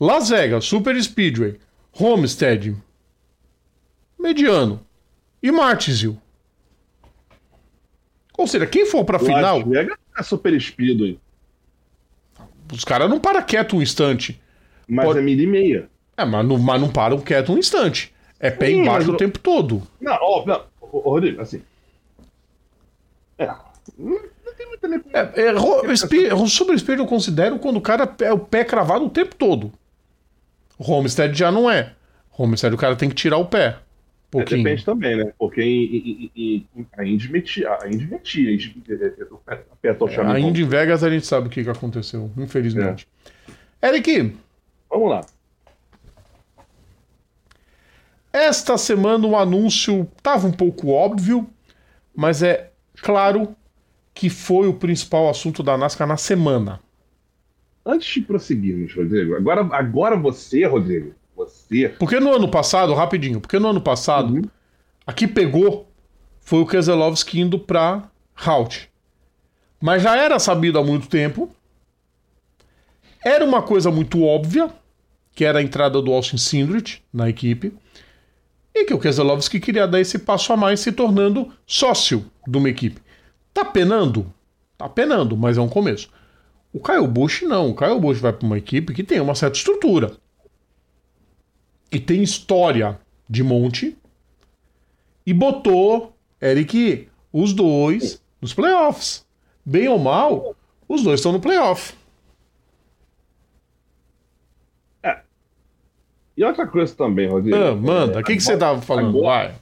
Las 0.00 0.30
Vegas, 0.30 0.64
Super 0.64 1.00
Speedway. 1.02 1.58
Homestead. 1.92 2.74
Mediano. 4.18 4.80
E 5.42 5.50
Martinsville. 5.52 6.18
Ou 8.36 8.46
seja, 8.46 8.66
quem 8.66 8.86
for 8.86 9.04
pra 9.04 9.18
final, 9.18 9.58
Las 9.58 9.68
Vegas 9.68 9.98
é 10.16 10.22
super 10.22 10.60
speedway. 10.60 11.18
os 12.72 12.84
caras 12.84 13.08
não 13.10 13.18
param 13.20 13.42
quieto 13.42 13.76
um 13.76 13.82
instante. 13.82 14.40
Mas 14.88 15.04
Pode- 15.06 15.18
é 15.18 15.22
milha 15.22 15.42
e 15.42 15.46
meia. 15.46 15.90
É, 16.18 16.24
mas 16.24 16.44
não, 16.46 16.58
mas 16.58 16.80
não 16.80 16.90
param 16.90 17.18
quieto 17.20 17.52
um 17.52 17.58
instante. 17.58 18.12
É 18.40 18.50
pé 18.50 18.66
Sim, 18.66 18.82
embaixo 18.82 19.08
o 19.10 19.14
eu- 19.14 19.16
tempo 19.16 19.38
todo. 19.38 19.82
Não, 20.00 20.18
ó, 20.20 20.44
não. 20.44 20.62
Ô, 20.80 20.98
Rodrigo, 20.98 21.40
assim. 21.40 21.62
É. 23.38 23.46
Não, 23.96 24.18
tem 24.56 24.66
muita 24.66 24.88
nem. 24.88 25.00
É, 25.12 25.42
é, 25.42 25.50
ro- 25.52 25.90
espe- 25.92 26.28
sobre 26.48 26.76
speed 26.78 26.98
eu 26.98 27.06
considero 27.06 27.58
quando 27.58 27.76
o 27.76 27.80
cara 27.80 28.12
é 28.20 28.32
o 28.32 28.38
pé 28.38 28.64
cravado 28.64 29.04
o 29.06 29.10
tempo 29.10 29.34
todo. 29.34 29.72
Homestead 30.78 31.36
já 31.36 31.50
não 31.50 31.70
é. 31.70 31.92
Homestead 32.36 32.74
o 32.74 32.78
cara 32.78 32.94
tem 32.96 33.08
que 33.08 33.14
tirar 33.14 33.38
o 33.38 33.46
pé. 33.46 33.76
Um 34.34 34.40
É, 34.40 34.42
pouquinho. 34.42 34.62
depende 34.62 34.84
também, 34.84 35.16
né? 35.16 35.32
Porque 35.38 35.62
em, 35.62 36.30
em, 36.36 36.66
em, 36.76 36.86
a 36.96 37.04
Indy 37.04 37.32
metia. 37.32 37.78
A 37.80 37.88
Indy 37.88 38.06
metia. 38.06 38.50
A 38.50 38.52
Indy, 38.52 38.82
é, 38.90 38.94
é, 38.94 39.92
pé- 39.94 39.96
a 40.26 40.38
Indy 40.40 40.62
em 40.62 40.68
Vegas 40.68 41.02
a 41.02 41.10
gente 41.10 41.26
sabe 41.26 41.46
o 41.46 41.50
que, 41.50 41.64
que 41.64 41.70
aconteceu, 41.70 42.30
infelizmente. 42.36 43.08
É. 43.82 43.88
Eric, 43.88 44.34
Vamos 44.90 45.10
lá. 45.10 45.20
Esta 48.32 48.76
semana 48.78 49.26
o 49.26 49.36
anúncio 49.36 50.08
estava 50.16 50.46
um 50.46 50.52
pouco 50.52 50.88
óbvio, 50.90 51.48
mas 52.14 52.42
é 52.42 52.70
claro 53.02 53.54
que 54.14 54.28
foi 54.28 54.66
o 54.68 54.74
principal 54.74 55.28
assunto 55.28 55.62
da 55.62 55.76
NASCAR 55.78 56.06
na 56.06 56.16
semana. 56.16 56.80
Antes 57.86 58.12
de 58.14 58.20
prosseguirmos, 58.22 58.94
Rodrigo, 58.94 59.34
agora, 59.36 59.66
agora 59.72 60.16
você, 60.16 60.64
Rodrigo, 60.66 61.14
você. 61.36 61.88
Porque 61.98 62.20
no 62.20 62.34
ano 62.34 62.50
passado, 62.50 62.92
rapidinho, 62.94 63.40
porque 63.40 63.58
no 63.58 63.68
ano 63.68 63.80
passado, 63.80 64.34
Uhum. 64.34 64.42
a 65.06 65.12
que 65.12 65.26
pegou 65.26 65.88
foi 66.40 66.60
o 66.60 66.66
Keselowski 66.66 67.40
indo 67.40 67.58
pra 67.58 68.10
Halt. 68.34 68.88
Mas 69.80 70.02
já 70.02 70.16
era 70.16 70.38
sabido 70.38 70.78
há 70.78 70.84
muito 70.84 71.08
tempo. 71.08 71.48
Era 73.24 73.44
uma 73.44 73.62
coisa 73.62 73.90
muito 73.90 74.22
óbvia, 74.24 74.70
que 75.34 75.44
era 75.44 75.60
a 75.60 75.62
entrada 75.62 76.00
do 76.02 76.12
Austin 76.12 76.36
Sindrich 76.36 77.02
na 77.12 77.28
equipe. 77.28 77.72
E 78.80 78.84
que 78.84 78.94
o 78.94 78.98
Keselowski 78.98 79.58
queria 79.58 79.88
dar 79.88 80.00
esse 80.00 80.20
passo 80.20 80.52
a 80.52 80.56
mais, 80.56 80.78
se 80.78 80.92
tornando 80.92 81.52
sócio 81.66 82.24
de 82.46 82.56
uma 82.56 82.68
equipe. 82.68 83.00
Tá 83.52 83.64
penando? 83.64 84.32
Tá 84.76 84.88
penando, 84.88 85.36
mas 85.36 85.58
é 85.58 85.60
um 85.60 85.68
começo. 85.68 86.08
O 86.72 86.80
Kyle 86.80 87.08
Busch 87.08 87.42
não. 87.42 87.70
O 87.70 87.74
Kyle 87.74 87.98
Busch 87.98 88.20
vai 88.20 88.32
para 88.32 88.46
uma 88.46 88.56
equipe 88.56 88.94
que 88.94 89.02
tem 89.02 89.18
uma 89.18 89.34
certa 89.34 89.58
estrutura. 89.58 90.16
E 91.90 91.98
tem 91.98 92.22
história 92.22 93.00
de 93.28 93.42
monte. 93.42 93.98
E 95.26 95.34
botou, 95.34 96.16
Eric, 96.40 97.08
os 97.32 97.52
dois 97.52 98.22
nos 98.40 98.54
playoffs. 98.54 99.26
Bem 99.66 99.88
ou 99.88 99.98
mal, 99.98 100.54
os 100.88 101.02
dois 101.02 101.18
estão 101.18 101.32
no 101.32 101.40
playoff. 101.40 101.97
E 106.38 106.44
outra 106.44 106.68
coisa 106.68 106.94
também, 106.94 107.28
Rodrigo. 107.28 107.56
Ah, 107.56 107.74
manda, 107.74 108.20
o 108.20 108.22
que, 108.22 108.36
que 108.36 108.40
você 108.40 108.56
tava 108.56 108.80
falando? 108.80 109.08
agora-. 109.18 109.56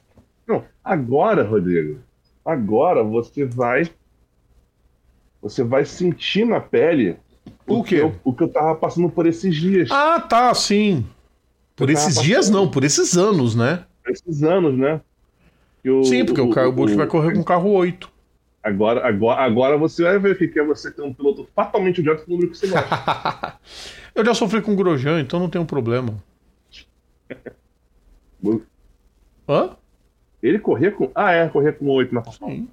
Não, 0.47 0.63
agora, 0.83 1.43
Rodrigo, 1.43 1.99
agora 2.45 3.03
você 3.03 3.43
vai. 3.45 3.89
Você 5.41 5.63
vai 5.63 5.85
sentir 5.85 6.45
na 6.45 6.59
pele 6.59 7.17
O 7.65 7.83
que 7.83 7.95
quê? 7.95 8.01
eu, 8.03 8.15
o 8.23 8.31
que 8.31 8.43
eu 8.43 8.47
tava 8.49 8.75
passando 8.75 9.09
por 9.09 9.25
esses 9.25 9.55
dias, 9.55 9.89
Ah, 9.91 10.19
tá, 10.19 10.53
sim. 10.53 11.03
Por 11.75 11.89
esses 11.89 12.21
dias 12.21 12.45
passando. 12.45 12.55
não, 12.65 12.69
por 12.71 12.83
esses 12.83 13.17
anos, 13.17 13.55
né? 13.55 13.83
por 14.03 14.11
esses 14.11 14.43
anos, 14.43 14.77
né? 14.77 15.01
Que 15.81 15.89
o- 15.89 16.03
Sim, 16.03 16.25
porque 16.25 16.41
o 16.41 16.53
Kyle 16.53 16.71
Busch 16.71 16.93
vai 16.95 17.07
correr 17.07 17.33
com 17.33 17.39
o 17.41 17.43
carro 17.45 17.71
8. 17.71 18.09
Agora, 18.63 19.07
agora, 19.07 19.41
agora 19.41 19.77
você 19.77 20.03
vai 20.03 20.19
ver 20.19 20.33
o 20.33 20.37
que 20.37 20.47
que 20.47 20.59
é 20.59 20.63
você 20.63 20.91
ter 20.91 21.01
um 21.01 21.13
piloto 21.13 21.47
fatalmente 21.55 22.01
odiado 22.01 22.21
com 22.23 22.31
o 22.31 22.35
número 22.35 22.51
que 22.51 22.57
você 22.57 22.67
gosta. 22.67 22.87
Eu 24.13 24.23
já 24.25 24.33
sofri 24.33 24.61
com 24.61 24.73
o 24.73 24.75
Grosjean, 24.75 25.19
então 25.21 25.39
não 25.39 25.49
tem 25.49 25.59
um 25.59 25.65
problema. 25.65 26.13
Hã? 29.47 29.77
Ele 30.41 30.59
corria 30.59 30.91
com. 30.91 31.11
Ah, 31.15 31.31
é, 31.31 31.47
corria 31.49 31.73
com 31.73 31.87
8 31.89 32.13
na 32.13 32.23
Sim. 32.23 32.67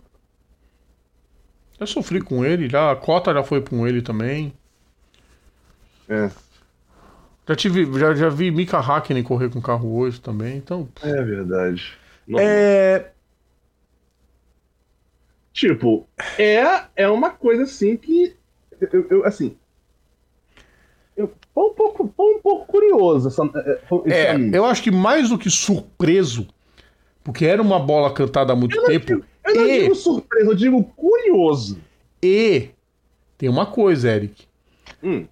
Já 1.78 1.86
sofri 1.86 2.20
com 2.20 2.44
ele, 2.44 2.68
já, 2.68 2.92
a 2.92 2.96
cota 2.96 3.32
já 3.32 3.42
foi 3.42 3.60
com 3.60 3.86
ele 3.86 4.00
também. 4.00 4.52
É, 6.08 6.30
Já 7.48 7.54
tive, 7.54 7.98
já, 7.98 8.14
já 8.14 8.28
vi 8.28 8.50
Mika 8.50 8.78
Hakkinen 8.78 9.22
correr 9.22 9.50
com 9.50 9.60
carro 9.60 9.92
8 9.92 10.20
também, 10.20 10.56
então. 10.56 10.88
é 11.02 11.22
verdade. 11.22 11.92
Normal. 12.26 12.48
É. 12.48 13.10
Tipo, 15.52 16.08
é, 16.38 16.62
é 16.96 17.08
uma 17.08 17.30
coisa 17.30 17.62
assim 17.64 17.96
que. 17.96 18.34
Eu, 18.80 19.06
eu, 19.08 19.24
assim. 19.24 19.56
Eu 21.16 21.32
tô 21.54 21.70
um 21.70 21.74
pouco, 21.74 22.12
tô 22.16 22.36
um 22.36 22.40
pouco 22.40 22.66
curioso. 22.66 23.28
Essa, 23.28 23.42
é, 23.54 23.80
esse 24.06 24.16
É, 24.16 24.58
eu 24.58 24.64
acho 24.64 24.82
que 24.82 24.90
mais 24.90 25.28
do 25.28 25.38
que 25.38 25.48
surpreso, 25.48 26.46
porque 27.22 27.44
era 27.46 27.62
uma 27.62 27.78
bola 27.78 28.12
cantada 28.12 28.52
há 28.52 28.56
muito 28.56 28.76
Eu 28.76 28.84
tempo, 28.84 29.06
digo- 29.06 29.24
eu 29.46 29.54
não 29.54 29.66
e, 29.66 29.80
digo 29.82 29.94
surpresa, 29.94 30.50
eu 30.50 30.54
digo 30.54 30.82
curioso. 30.96 31.78
e 32.22 32.70
tem 33.38 33.48
uma 33.48 33.66
coisa, 33.66 34.10
Eric. 34.10 34.44
Hum, 35.02 35.26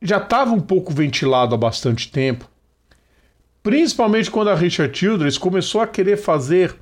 já 0.00 0.16
estava 0.16 0.52
um 0.52 0.60
pouco 0.60 0.92
ventilado 0.92 1.54
há 1.54 1.58
bastante 1.58 2.10
tempo, 2.10 2.48
principalmente 3.62 4.30
quando 4.30 4.48
a 4.48 4.54
Richard 4.54 4.96
Childress 4.96 5.36
começou 5.38 5.80
a 5.82 5.86
querer 5.86 6.16
fazer 6.16 6.74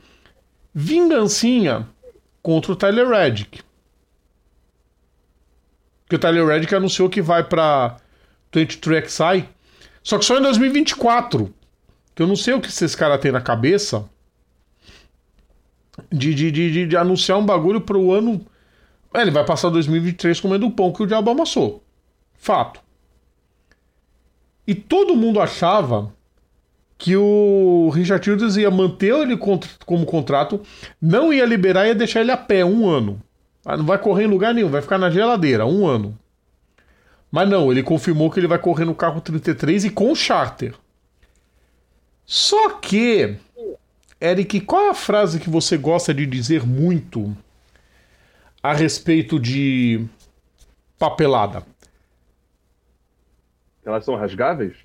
vingancinha 0.73 1.89
contra 2.43 2.73
o 2.73 2.77
Tyler 2.77 3.09
Reddick. 3.09 3.61
Que 6.09 6.17
o 6.17 6.19
Tyler 6.19 6.47
Reddick 6.47 6.75
anunciou 6.75 7.09
que 7.09 7.21
vai 7.21 7.45
para 7.45 7.97
23 8.53 9.05
XI, 9.05 9.45
só 10.03 10.19
que 10.19 10.25
só 10.25 10.39
em 10.39 10.43
2024. 10.43 11.53
Que 12.15 12.23
eu 12.23 12.27
não 12.27 12.37
sei 12.37 12.55
o 12.55 12.61
que 12.61 12.69
esses 12.69 12.95
caras 12.95 13.21
têm 13.21 13.31
na 13.31 13.41
cabeça 13.41 14.09
de, 16.11 16.35
de, 16.35 16.51
de, 16.51 16.87
de- 16.87 16.97
anunciar 16.97 17.39
um 17.39 17.47
bagulho 17.47 17.81
pro 17.81 18.11
ano. 18.13 18.45
É, 19.15 19.23
ele 19.23 19.31
vai 19.31 19.45
passar 19.45 19.71
2023 19.71 20.41
comendo 20.41 20.67
o 20.67 20.71
pão 20.71 20.93
que 20.93 21.03
o 21.03 21.07
diabo 21.07 21.31
amassou. 21.31 21.83
Fato. 22.35 22.81
E 24.67 24.75
todo 24.75 25.17
mundo 25.17 25.41
achava 25.41 26.13
que 26.99 27.17
o 27.17 27.91
Richard 27.95 28.25
Childress 28.25 28.59
ia 28.59 28.71
manter 28.71 29.15
ele 29.15 29.37
como 29.37 30.05
contrato, 30.05 30.61
não 31.01 31.33
ia 31.33 31.47
liberar 31.47 31.85
e 31.87 31.89
ia 31.91 31.95
deixar 31.95 32.21
ele 32.21 32.33
a 32.33 32.37
pé 32.37 32.65
um 32.65 32.89
ano. 32.89 33.23
Ah, 33.65 33.77
Não 33.77 33.85
vai 33.85 33.99
correr 33.99 34.25
em 34.25 34.29
lugar 34.29 34.55
nenhum, 34.55 34.71
vai 34.71 34.83
ficar 34.83 34.99
na 34.99 35.11
geladeira 35.11 35.67
um 35.67 35.87
ano. 35.87 36.19
Mas 37.31 37.49
não, 37.49 37.71
ele 37.71 37.83
confirmou 37.83 38.31
que 38.31 38.41
ele 38.41 38.47
vai 38.47 38.59
correr 38.59 38.85
no 38.85 38.95
carro 38.95 39.21
33 39.21 39.85
e 39.85 39.91
com 39.91 40.15
charter. 40.15 40.75
Só 42.25 42.71
que, 42.71 43.37
Eric, 44.21 44.61
qual 44.63 44.87
é 44.87 44.91
a 44.91 44.95
frase 44.95 45.39
que 45.39 45.51
você 45.51 45.77
gosta 45.77 46.15
de 46.15 46.27
dizer 46.27 46.67
muito 46.67 47.37
a 48.63 48.73
respeito 48.73 49.39
de 49.39 50.07
papelada? 50.99 51.63
elas 53.89 54.05
são 54.05 54.17
rasgáveis? 54.17 54.77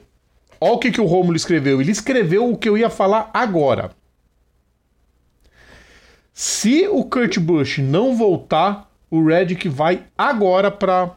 Olha 0.60 0.74
o 0.74 0.80
que, 0.80 0.92
que 0.92 1.02
o 1.02 1.06
Romulo 1.06 1.36
escreveu. 1.36 1.82
Ele 1.82 1.92
escreveu 1.92 2.50
o 2.50 2.58
que 2.58 2.70
eu 2.70 2.78
ia 2.78 2.90
falar 2.90 3.30
agora. 3.34 3.92
Se 6.34 6.88
o 6.88 7.06
Kurt 7.06 7.38
Busch 7.38 7.78
não 7.78 8.16
voltar, 8.16 8.92
o 9.10 9.24
Reddick 9.24 9.70
vai 9.70 10.04
agora 10.18 10.72
para 10.72 11.16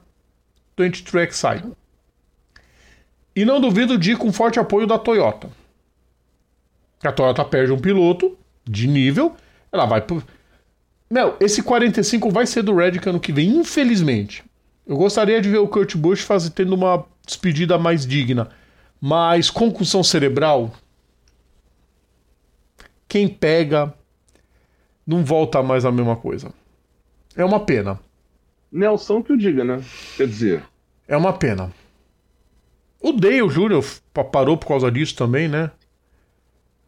23 0.78 1.34
Side. 1.34 1.72
E 3.34 3.44
não 3.44 3.60
duvido 3.60 3.96
de 3.96 4.12
ir 4.12 4.18
com 4.18 4.30
forte 4.30 4.60
apoio 4.60 4.86
da 4.86 4.98
Toyota. 4.98 5.48
A 7.02 7.10
Toyota 7.10 7.44
perde 7.44 7.72
um 7.72 7.78
piloto 7.78 8.36
de 8.64 8.86
nível, 8.86 9.34
ela 9.72 9.86
vai 9.86 10.02
pro... 10.02 10.22
Meu, 11.08 11.36
esse 11.40 11.62
45 11.62 12.30
vai 12.30 12.46
ser 12.46 12.62
do 12.62 12.74
Reddick 12.74 13.08
ano 13.08 13.20
que 13.20 13.32
vem, 13.32 13.48
infelizmente. 13.48 14.44
Eu 14.86 14.96
gostaria 14.96 15.40
de 15.40 15.48
ver 15.48 15.58
o 15.58 15.68
Kurt 15.68 15.96
Busch 15.96 16.22
faz, 16.22 16.48
tendo 16.50 16.74
uma 16.74 17.06
despedida 17.24 17.78
mais 17.78 18.06
digna. 18.06 18.50
Mas 19.00 19.50
concussão 19.50 20.02
cerebral. 20.02 20.72
Quem 23.08 23.28
pega 23.28 23.94
não 25.06 25.24
volta 25.24 25.62
mais 25.62 25.84
a 25.84 25.92
mesma 25.92 26.16
coisa. 26.16 26.52
É 27.36 27.44
uma 27.44 27.60
pena. 27.60 27.98
Nelson 28.72 29.22
que 29.22 29.32
o 29.32 29.38
diga, 29.38 29.62
né? 29.64 29.82
Quer 30.16 30.26
dizer, 30.26 30.62
É 31.06 31.16
uma 31.16 31.32
pena. 31.32 31.72
O 33.00 33.12
Dale 33.12 33.46
Jr. 33.48 33.84
pa- 34.12 34.24
parou 34.24 34.56
por 34.56 34.66
causa 34.66 34.90
disso 34.90 35.14
também, 35.14 35.46
né? 35.48 35.70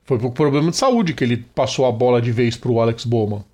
Foi 0.05 0.19
por 0.19 0.33
problema 0.33 0.71
de 0.71 0.77
saúde 0.77 1.13
que 1.15 1.23
ele 1.23 1.37
passou 1.37 1.85
a 1.87 1.93
bola 1.93 2.21
de 2.21 2.33
vez 2.33 2.57
pro 2.57 2.81
Alex 2.81 3.05
Bowman. 3.05 3.45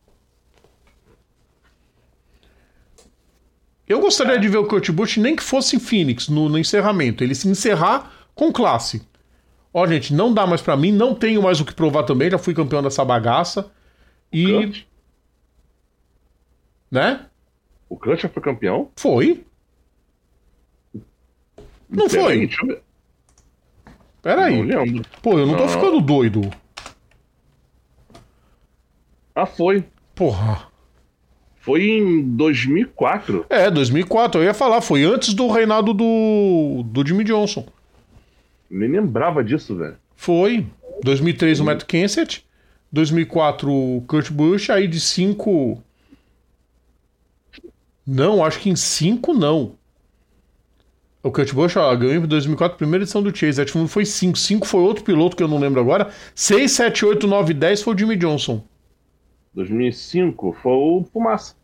Eu 3.87 4.01
gostaria 4.01 4.39
de 4.39 4.49
ver 4.49 4.57
o 4.59 4.67
Kurt 4.67 4.91
Busch 4.91 5.19
nem 5.19 5.37
que 5.37 5.43
fosse 5.43 5.77
em 5.77 5.81
Phoenix, 5.81 6.29
no, 6.29 6.49
no 6.49 6.59
encerramento. 6.59 7.23
Ele 7.23 7.35
se 7.35 7.47
encerrar 7.49 8.11
com 8.35 8.51
classe. 8.53 9.03
Ó, 9.73 9.87
gente, 9.87 10.15
não 10.15 10.33
dá 10.33 10.47
mais 10.47 10.62
pra 10.62 10.77
mim, 10.77 10.91
não 10.93 11.15
tenho 11.15 11.43
mais 11.43 11.61
o 11.61 11.65
que 11.65 11.75
provar 11.75 12.05
também, 12.05 12.31
já 12.31 12.39
fui 12.39 12.55
campeão 12.55 12.83
dessa 12.83 13.05
bagaça. 13.05 13.71
E. 14.33 14.85
Né? 16.91 17.27
o 17.89 17.97
Kurt 17.97 18.20
já 18.22 18.29
foi 18.29 18.43
campeão? 18.43 18.91
Foi. 18.97 19.45
Não 21.89 22.09
Peraí, 22.09 22.25
foi? 22.25 22.47
deixa 22.47 22.62
eu 22.62 22.66
ver. 22.68 22.83
Pera 24.22 24.45
aí. 24.47 24.62
Não 24.62 24.85
lembro. 24.85 25.05
Pô, 25.22 25.39
eu 25.39 25.47
não 25.47 25.57
tô 25.57 25.62
Não. 25.64 25.68
ficando 25.68 26.01
doido. 26.01 26.51
Ah, 29.35 29.47
foi. 29.47 29.85
Porra. 30.14 30.68
Foi 31.57 31.83
em 31.83 32.22
2004. 32.37 33.47
É, 33.49 33.70
2004. 33.70 34.41
Eu 34.41 34.45
ia 34.45 34.55
falar, 34.55 34.81
foi 34.81 35.05
antes 35.05 35.35
do 35.35 35.49
reinado 35.49 35.93
do, 35.93 36.83
do 36.87 37.07
Jimmy 37.07 37.25
Johnson. 37.25 37.66
Nem 38.70 38.91
lembrava 38.91 39.43
disso, 39.45 39.77
velho. 39.77 39.97
Foi. 40.16 40.66
2003 41.03 41.61
o 41.61 41.64
Matt 41.64 41.85
Kenseth. 41.85 42.43
2004 42.95 43.70
o 43.70 44.05
Kurt 44.07 44.30
Busch. 44.30 44.70
Aí 44.70 44.86
de 44.86 45.01
5. 45.01 45.82
Não, 48.07 48.45
acho 48.45 48.61
que 48.61 48.70
em 48.70 48.76
5 48.76 49.34
não. 49.34 49.74
O 51.22 51.30
Kurt 51.30 51.53
Busch 51.53 51.76
ó, 51.76 51.95
ganhou 51.97 52.24
em 52.24 52.26
2004 52.26 52.74
a 52.74 52.78
primeira 52.78 53.03
edição 53.03 53.22
do 53.22 53.36
Chase. 53.36 53.61
Acho 53.61 53.72
que 53.72 53.88
foi 53.88 54.05
5. 54.05 54.38
5 54.38 54.66
foi 54.66 54.80
outro 54.80 55.03
piloto 55.03 55.36
que 55.36 55.42
eu 55.42 55.49
não 55.49 55.59
lembro 55.59 55.80
agora. 55.80 56.11
6, 56.34 56.70
7, 56.70 57.05
8, 57.05 57.26
9, 57.26 57.55
10 57.55 57.82
foi 57.82 57.95
o 57.95 57.99
Jimmy 57.99 58.16
Johnson. 58.16 58.62
2005 59.55 60.57
foi 60.62 60.72
o 60.72 61.05
Fumaça. 61.12 61.55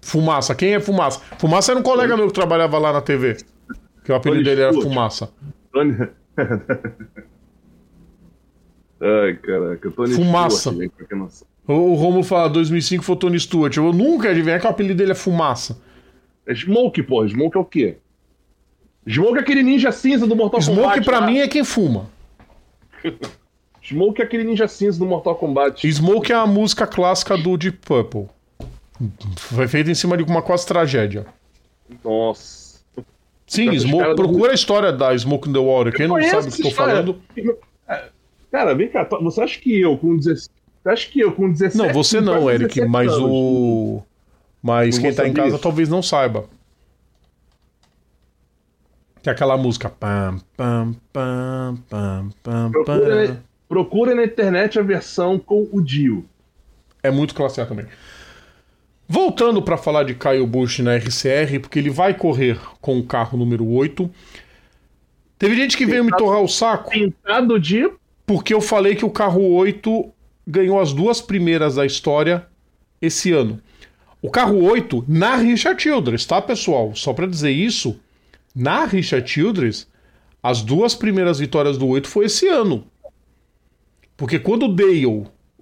Fumaça. 0.00 0.54
Quem 0.54 0.74
é 0.74 0.80
Fumaça? 0.80 1.20
Fumaça 1.38 1.72
era 1.72 1.78
um 1.80 1.82
colega 1.82 2.16
meu 2.16 2.26
que 2.26 2.34
trabalhava 2.34 2.78
lá 2.78 2.92
na 2.92 3.00
TV. 3.00 3.36
Que 4.04 4.10
o 4.10 4.14
apelido 4.14 4.42
Tony 4.42 4.56
dele 4.56 4.62
era. 4.62 4.72
Fumaça. 4.72 5.30
Tony... 5.72 5.96
Ai, 9.02 9.34
caraca. 9.34 9.90
Tony 9.90 10.14
Fumaça. 10.14 10.70
Stewart, 10.70 10.78
gente, 10.78 10.92
pra 10.92 11.06
quem 11.06 11.18
não. 11.18 11.28
O, 11.66 11.72
o 11.72 11.94
Romulo 11.94 12.22
fala 12.22 12.48
2005 12.48 13.02
foi 13.02 13.16
Tony 13.16 13.38
Stewart. 13.38 13.76
Eu 13.76 13.92
nunca 13.92 14.30
adivinhei 14.30 14.58
que 14.60 14.66
o 14.66 14.70
apelido 14.70 14.94
dele 14.94 15.12
é 15.12 15.14
Fumaça. 15.14 15.80
É 16.46 16.54
Smoke, 16.54 17.02
pô. 17.02 17.26
Smoke 17.26 17.56
é 17.56 17.60
o 17.60 17.64
quê? 17.64 17.96
Smoke 19.08 19.38
é 19.38 19.40
aquele 19.40 19.62
ninja 19.62 19.90
cinza 19.90 20.26
do 20.26 20.36
Mortal 20.36 20.60
Smoke 20.60 20.80
Kombat. 20.80 21.04
pra 21.04 21.20
tá? 21.20 21.26
mim 21.26 21.38
é 21.38 21.48
quem 21.48 21.64
fuma. 21.64 22.08
Smoke 23.82 24.22
é 24.22 24.24
aquele 24.24 24.44
ninja 24.44 24.68
cinza 24.68 24.98
do 24.98 25.06
Mortal 25.06 25.34
Kombat. 25.34 25.90
Smoke 25.92 26.30
é 26.30 26.36
a 26.36 26.46
música 26.46 26.86
clássica 26.86 27.36
do 27.36 27.56
Deep 27.56 27.78
Purple. 27.78 28.28
Foi 29.36 29.66
feita 29.66 29.90
em 29.90 29.94
cima 29.94 30.16
de 30.16 30.22
uma 30.22 30.40
quase 30.40 30.64
tragédia. 30.64 31.26
Nossa. 32.04 32.80
Sim, 33.46 33.76
Smoke, 33.76 34.14
procura 34.14 34.52
a 34.52 34.54
história 34.54 34.92
da 34.92 35.16
Smoke 35.18 35.48
in 35.48 35.52
the 35.52 35.58
Water. 35.58 35.92
Quem 35.92 36.06
não 36.06 36.22
sabe 36.22 36.48
o 36.48 36.52
que 36.52 36.62
caras. 36.62 36.74
falando. 36.74 37.20
Cara, 38.52 38.74
vem 38.74 38.88
cá. 38.88 39.08
Você 39.22 39.40
acha 39.40 39.58
que 39.58 39.80
eu 39.80 39.96
com 39.96 40.14
17... 40.14 40.50
Você 40.82 40.88
acha 40.90 41.10
que 41.10 41.20
eu 41.20 41.32
com 41.32 41.50
17... 41.50 41.76
Não, 41.78 41.90
você 41.90 42.20
não, 42.20 42.50
Eric, 42.50 42.74
17 42.74 42.86
mas 42.90 43.10
anos, 43.10 43.24
o. 43.24 44.02
Mas 44.62 44.98
quem 44.98 45.14
tá 45.14 45.26
em 45.26 45.32
casa 45.32 45.54
isso. 45.54 45.58
talvez 45.58 45.88
não 45.88 46.02
saiba. 46.02 46.44
Que 49.22 49.30
é 49.30 49.32
aquela 49.32 49.56
música. 49.56 49.88
Pam, 49.88 50.38
pam, 50.54 50.94
pam, 51.12 51.78
pam, 51.88 52.30
pam, 52.42 52.70
Procura, 52.70 53.42
procura 53.68 54.14
na 54.14 54.24
internet 54.24 54.78
a 54.78 54.82
versão 54.82 55.38
com 55.38 55.66
o 55.72 55.80
Dio. 55.80 56.26
É 57.02 57.10
muito 57.10 57.34
classe 57.34 57.60
A 57.60 57.66
também. 57.66 57.86
Voltando 59.08 59.62
para 59.62 59.78
falar 59.78 60.04
de 60.04 60.14
Kyle 60.14 60.46
Busch 60.46 60.80
na 60.80 60.96
RCR, 60.96 61.58
porque 61.60 61.78
ele 61.78 61.90
vai 61.90 62.14
correr 62.14 62.58
com 62.80 62.98
o 62.98 63.04
carro 63.04 63.38
número 63.38 63.66
8. 63.66 64.10
Teve 65.38 65.56
gente 65.56 65.76
que 65.76 65.86
veio 65.86 66.04
me 66.04 66.10
torrar 66.16 66.40
o 66.40 66.48
saco 66.48 66.90
Pintado 66.90 67.58
de... 67.58 67.90
porque 68.32 68.54
eu 68.54 68.62
falei 68.62 68.94
que 68.96 69.04
o 69.04 69.10
carro 69.10 69.46
8 69.46 70.10
ganhou 70.46 70.80
as 70.80 70.94
duas 70.94 71.20
primeiras 71.20 71.74
da 71.74 71.84
história 71.84 72.46
esse 72.98 73.30
ano. 73.30 73.60
O 74.22 74.30
carro 74.30 74.64
8 74.64 75.04
na 75.06 75.36
Richard 75.36 75.82
Childress, 75.82 76.24
tá, 76.24 76.40
pessoal? 76.40 76.94
Só 76.94 77.12
para 77.12 77.26
dizer 77.26 77.50
isso, 77.50 78.00
na 78.54 78.86
Richard 78.86 79.30
Childress, 79.30 79.86
as 80.42 80.62
duas 80.62 80.94
primeiras 80.94 81.40
vitórias 81.40 81.76
do 81.76 81.86
8 81.86 82.08
foi 82.08 82.24
esse 82.24 82.48
ano. 82.48 82.86
Porque 84.16 84.38
quando 84.38 84.62
o 84.62 84.74
Dale, 84.74 85.04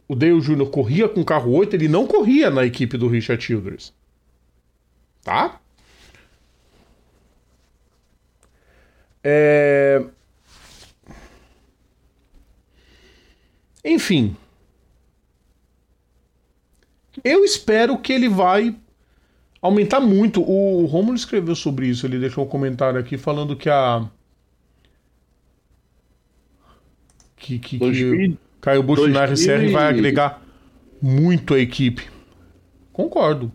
o 0.07 0.14
Dale 0.14 0.41
Jr. 0.41 0.66
corria 0.66 1.09
com 1.09 1.23
o 1.23 1.25
carro 1.25 1.51
8, 1.51 1.75
ele 1.75 1.89
não 1.89 2.07
corria 2.07 2.51
na 2.51 2.64
equipe 2.64 2.97
do 2.97 3.09
Richard 3.09 3.43
Childress. 3.43 3.93
Tá? 5.25 5.61
É... 9.25 10.05
Enfim. 13.85 14.37
Eu 17.24 17.45
espero 17.45 17.99
que 17.99 18.12
ele 18.12 18.28
vai 18.28 18.74
aumentar 19.61 20.01
muito. 20.01 20.43
O 20.43 20.87
Romulo 20.87 21.16
escreveu 21.16 21.55
sobre 21.55 21.89
isso. 21.89 22.07
Ele 22.07 22.18
deixou 22.18 22.45
um 22.45 22.49
comentário 22.49 22.99
aqui 22.99 23.16
falando 23.18 23.57
que 23.57 23.68
a. 23.68 24.07
Que, 27.37 27.59
que, 27.59 27.78
que 27.78 27.78
2000 27.78 28.39
Caio 28.61 28.83
Bush 28.83 29.11
na 29.11 29.26
2000 29.26 29.57
RCR 29.57 29.72
vai 29.72 29.85
e- 29.85 29.89
agregar 29.89 30.43
muito 31.01 31.55
a 31.55 31.59
equipe. 31.59 32.09
Concordo. 32.93 33.51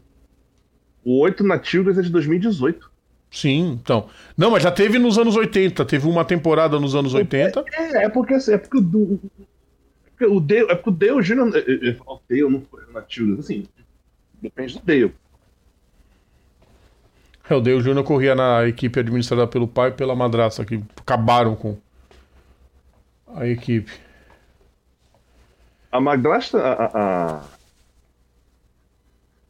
O 1.04 1.20
8 1.20 1.44
na 1.44 1.60
Tigres 1.60 1.98
é 1.98 2.02
de 2.02 2.10
2018. 2.10 2.90
Sim, 3.30 3.78
então. 3.80 4.10
Não, 4.36 4.50
mas 4.50 4.64
já 4.64 4.72
teve 4.72 4.98
nos 4.98 5.18
anos 5.20 5.36
80. 5.36 5.86
Teve 5.86 6.08
uma 6.08 6.26
temporada 6.26 6.80
nos 6.80 6.96
anos 6.96 7.14
80. 7.14 7.64
É, 7.74 8.06
é 8.06 8.10
porque 8.10 8.34
assim, 8.34 8.54
é 8.54 8.58
porque 8.58 8.78
o 8.78 8.82
é 8.82 9.55
porque 10.18 10.26
o 10.26 10.40
Dale, 10.40 10.72
é 10.72 10.76
porque 10.76 10.90
o 10.90 10.94
Dale 10.94 11.22
Jr. 11.22 11.56
é- 11.56 11.60
é- 11.60 11.90
é- 11.92 11.98
O 12.06 12.20
Dale 12.30 12.50
não 12.50 12.62
foi 12.62 12.84
na 12.92 13.02
Tigres, 13.02 13.40
assim. 13.40 13.68
Depende 14.42 14.80
do 14.80 14.86
Dale. 14.86 15.14
É, 17.50 17.54
o 17.56 17.62
Dale 17.62 17.80
Júnior 17.82 18.04
corria 18.04 18.34
na 18.34 18.66
equipe 18.68 19.00
administrada 19.00 19.46
pelo 19.48 19.68
pai 19.68 19.90
e 19.90 19.94
pela 19.94 20.16
madrasta, 20.16 20.66
que 20.66 20.82
acabaram 21.00 21.56
com 21.56 21.78
a 23.36 23.46
equipe. 23.48 23.92
A 25.92 26.02
madrasta. 26.02 26.58
A, 26.60 26.74
a, 26.74 27.36
a- 27.40 27.44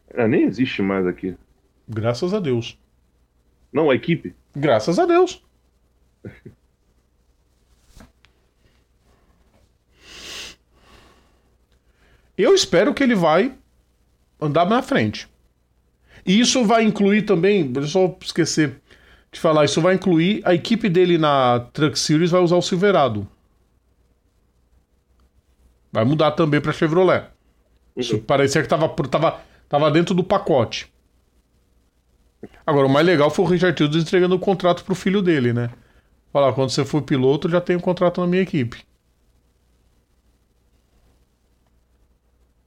Ela 0.10 0.28
nem 0.28 0.44
existe 0.44 0.82
mais 0.82 1.06
aqui. 1.08 1.36
Graças 1.88 2.34
a 2.34 2.40
Deus. 2.40 2.78
Não, 3.72 3.90
a 3.90 3.96
equipe. 3.96 4.36
Graças 4.56 4.98
a 5.00 5.06
Deus. 5.06 5.42
Eu 12.38 12.54
espero 12.54 12.94
que 12.94 13.04
ele 13.04 13.16
vai 13.16 13.54
andar 14.40 14.66
na 14.66 14.82
frente. 14.82 15.28
E 16.26 16.40
isso 16.40 16.66
vai 16.66 16.84
incluir 16.84 17.24
também, 17.24 17.72
deixa 17.72 17.88
eu 17.88 18.10
só 18.10 18.18
esquecer 18.22 18.82
de 19.32 19.40
falar, 19.40 19.66
isso 19.66 19.82
vai 19.82 19.96
incluir 19.96 20.42
a 20.46 20.54
equipe 20.54 20.90
dele 20.90 21.18
na 21.18 21.60
Truck 21.74 22.00
Series 22.00 22.32
vai 22.32 22.42
usar 22.42 22.56
o 22.56 22.62
Silverado. 22.62 23.28
Vai 25.92 26.06
mudar 26.06 26.32
também 26.32 26.62
para 26.62 26.74
Chevrolet. 26.74 27.26
Isso 27.96 28.20
parecia 28.20 28.62
que 28.62 28.68
tava, 28.68 28.90
tava, 28.90 29.42
tava 29.70 29.92
dentro 29.92 30.16
do 30.16 30.24
pacote. 30.24 30.92
Agora, 32.66 32.88
o 32.88 32.90
mais 32.90 33.06
legal 33.06 33.30
foi 33.30 33.46
o 33.46 33.48
Richard 33.48 33.76
Tildes 33.76 34.04
entregando 34.04 34.36
o 34.36 34.40
contrato 34.40 34.84
pro 34.84 34.96
filho 34.96 35.22
dele, 35.22 35.54
né? 35.54 35.70
Falar, 36.32 36.54
quando 36.54 36.70
você 36.70 36.84
for 36.84 37.02
piloto, 37.02 37.50
já 37.50 37.62
tenho 37.62 37.80
um 37.80 37.82
contrato 37.82 38.20
na 38.22 38.28
minha 38.28 38.42
equipe. 38.42 38.84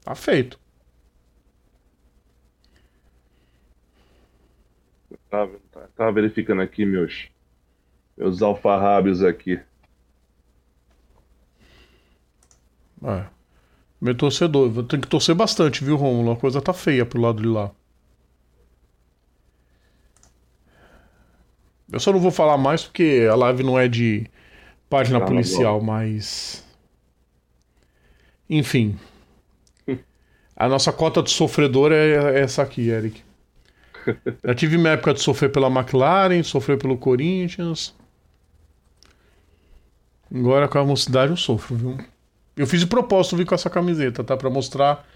Tá 0.08 0.14
feito. 0.14 0.58
Tava, 5.28 5.60
tava 5.94 6.12
verificando 6.12 6.62
aqui 6.62 6.86
meus. 6.86 7.28
Meus 8.16 8.40
alfarrábios 8.40 9.22
aqui. 9.22 9.60
É. 13.04 13.26
Meu 14.00 14.16
torcedor, 14.16 14.82
tenho 14.86 15.02
que 15.02 15.08
torcer 15.08 15.34
bastante, 15.34 15.84
viu, 15.84 15.96
Romulo? 15.96 16.32
A 16.32 16.36
coisa 16.36 16.62
tá 16.62 16.72
feia 16.72 17.04
pro 17.04 17.20
lado 17.20 17.42
de 17.42 17.48
lá. 17.48 17.70
Eu 21.92 22.00
só 22.00 22.10
não 22.12 22.18
vou 22.20 22.30
falar 22.30 22.56
mais 22.56 22.84
porque 22.84 23.28
a 23.30 23.34
live 23.34 23.62
não 23.62 23.78
é 23.78 23.86
de 23.88 24.26
página 24.88 25.20
Tá, 25.20 25.26
policial, 25.26 25.82
mas. 25.82 26.64
Enfim. 28.48 28.98
A 30.60 30.68
nossa 30.68 30.92
cota 30.92 31.22
de 31.22 31.30
sofredor 31.30 31.92
é 31.92 32.40
essa 32.40 32.62
aqui, 32.62 32.88
Eric. 32.88 33.22
Já 34.44 34.54
tive 34.54 34.76
minha 34.76 34.94
época 34.94 35.14
de 35.14 35.20
sofrer 35.20 35.50
pela 35.52 35.68
McLaren, 35.68 36.42
sofrer 36.42 36.76
pelo 36.78 36.96
Corinthians. 36.98 37.94
Agora 40.34 40.68
com 40.68 40.78
a 40.78 40.84
mocidade 40.84 41.30
eu 41.30 41.36
sofro, 41.36 41.76
viu? 41.76 41.98
Eu 42.56 42.66
fiz 42.66 42.80
de 42.80 42.86
propósito 42.86 43.36
vir 43.36 43.46
com 43.46 43.54
essa 43.54 43.70
camiseta, 43.70 44.22
tá? 44.24 44.36
Pra 44.36 44.50
mostrar 44.50 45.06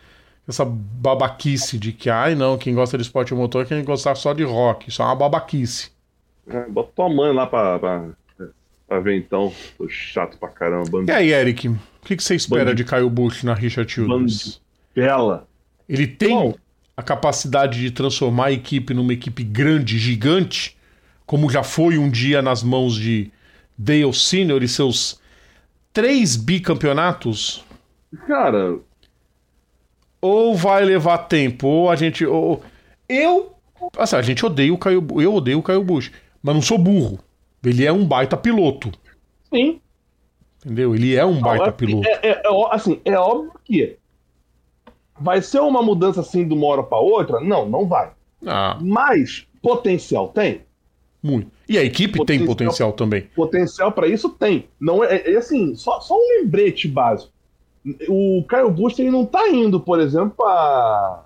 essa 0.49 0.65
babaquice 0.65 1.77
de 1.79 1.93
que, 1.93 2.09
ai 2.09 2.35
não, 2.35 2.57
quem 2.57 2.75
gosta 2.75 2.97
de 2.97 3.03
esporte 3.03 3.35
motor 3.35 3.63
é 3.63 3.67
quem 3.69 3.85
gostar 3.85 4.15
só 4.15 4.33
de 4.33 4.45
rock. 4.45 4.89
Isso 4.89 5.03
é 5.03 5.05
uma 5.05 5.15
babaquice. 5.17 5.91
É, 6.49 6.67
bota 6.69 6.93
tua 6.95 7.09
mãe 7.09 7.33
lá 7.35 7.47
pra, 7.47 7.79
pra, 7.79 8.09
pra 8.89 9.01
ver 9.01 9.17
então. 9.19 9.53
Tô 9.77 9.89
chato 9.89 10.39
pra 10.39 10.49
caramba. 10.49 10.89
Bando 10.89 11.11
E 11.11 11.15
aí, 11.15 11.33
Eric, 11.33 11.69
o 11.69 11.79
que, 12.05 12.17
que 12.17 12.23
você 12.23 12.35
espera 12.37 12.67
Bando- 12.67 12.77
de 12.77 12.85
Kyle 12.85 13.11
Busch 13.11 13.43
na 13.45 13.55
Richard 13.55 13.91
Childress? 13.93 14.62
Bela. 14.95 15.47
Ele 15.89 16.07
tem 16.07 16.31
Bom. 16.31 16.55
a 16.97 17.03
capacidade 17.03 17.81
de 17.81 17.91
transformar 17.91 18.47
a 18.47 18.53
equipe 18.53 18.95
numa 18.95 19.13
equipe 19.13 19.43
grande, 19.45 19.99
gigante, 19.99 20.77
como 21.27 21.51
já 21.51 21.63
foi 21.63 21.99
um 21.99 22.11
dia 22.11 22.41
nas 22.43 22.63
mãos 22.63 22.95
de 22.95 23.31
Dale 23.77 24.13
Senior 24.13 24.63
e 24.63 24.69
seus 24.69 25.21
três 25.93 26.37
bicampeonatos? 26.37 27.65
Cara, 28.27 28.79
Ou 30.21 30.55
vai 30.55 30.85
levar 30.85 31.19
tempo, 31.19 31.67
ou 31.67 31.91
a 31.91 31.97
gente. 31.97 32.25
Ou... 32.25 32.63
Eu. 33.09 33.57
Assim, 33.99 34.17
a 34.17 34.23
gente 34.23 34.45
odeia 34.47 34.73
o 34.73 34.79
Caio. 34.79 35.05
Eu 35.21 35.35
odeio 35.35 35.59
o 35.59 35.63
Caio 35.63 35.83
Bush, 35.83 36.13
mas 36.43 36.55
não 36.55 36.63
sou 36.63 36.79
burro. 36.79 37.19
Ele 37.65 37.85
é 37.85 37.93
um 37.93 38.05
baita 38.07 38.37
piloto. 38.37 38.93
sim. 39.53 39.81
Entendeu? 40.65 40.95
Ele 40.95 41.17
é 41.17 41.25
um 41.25 41.41
baita 41.41 41.65
Não, 41.65 41.71
é- 41.71 41.73
piloto. 41.73 42.09
É, 42.09 42.29
é- 42.29 42.43
é 42.45 42.69
assim, 42.71 43.01
é 43.05 43.19
óbvio 43.19 43.53
que 43.65 43.97
vai 45.23 45.41
ser 45.43 45.61
uma 45.61 45.83
mudança 45.83 46.21
assim 46.21 46.47
de 46.47 46.53
uma 46.55 46.67
hora 46.67 46.83
para 46.83 46.99
outra? 46.99 47.41
Não, 47.41 47.69
não 47.69 47.87
vai. 47.87 48.11
Ah, 48.47 48.77
Mas 48.81 49.47
potencial 49.63 50.29
tem. 50.29 50.63
muito. 51.23 51.51
E 51.69 51.79
a 51.79 51.85
equipe 51.85 52.15
tem 52.27 52.45
Potencial- 52.45 52.47
potencial 52.47 52.93
também. 52.93 53.23
Potencial 53.35 53.93
para 53.93 54.07
isso 54.09 54.29
tem. 54.31 54.67
Não 54.81 55.03
é, 55.05 55.17
é- 55.17 55.33
é 55.35 55.37
assim, 55.37 55.75
só, 55.77 56.01
só 56.01 56.15
um 56.15 56.41
lembrete 56.41 56.87
básico. 56.89 57.33
O 58.09 58.45
Caio 58.49 58.71
Busto 58.71 59.01
ele 59.01 59.11
não 59.11 59.25
tá 59.25 59.49
indo, 59.49 59.81
por 59.81 59.99
exemplo, 60.01 60.33
para 60.37 61.25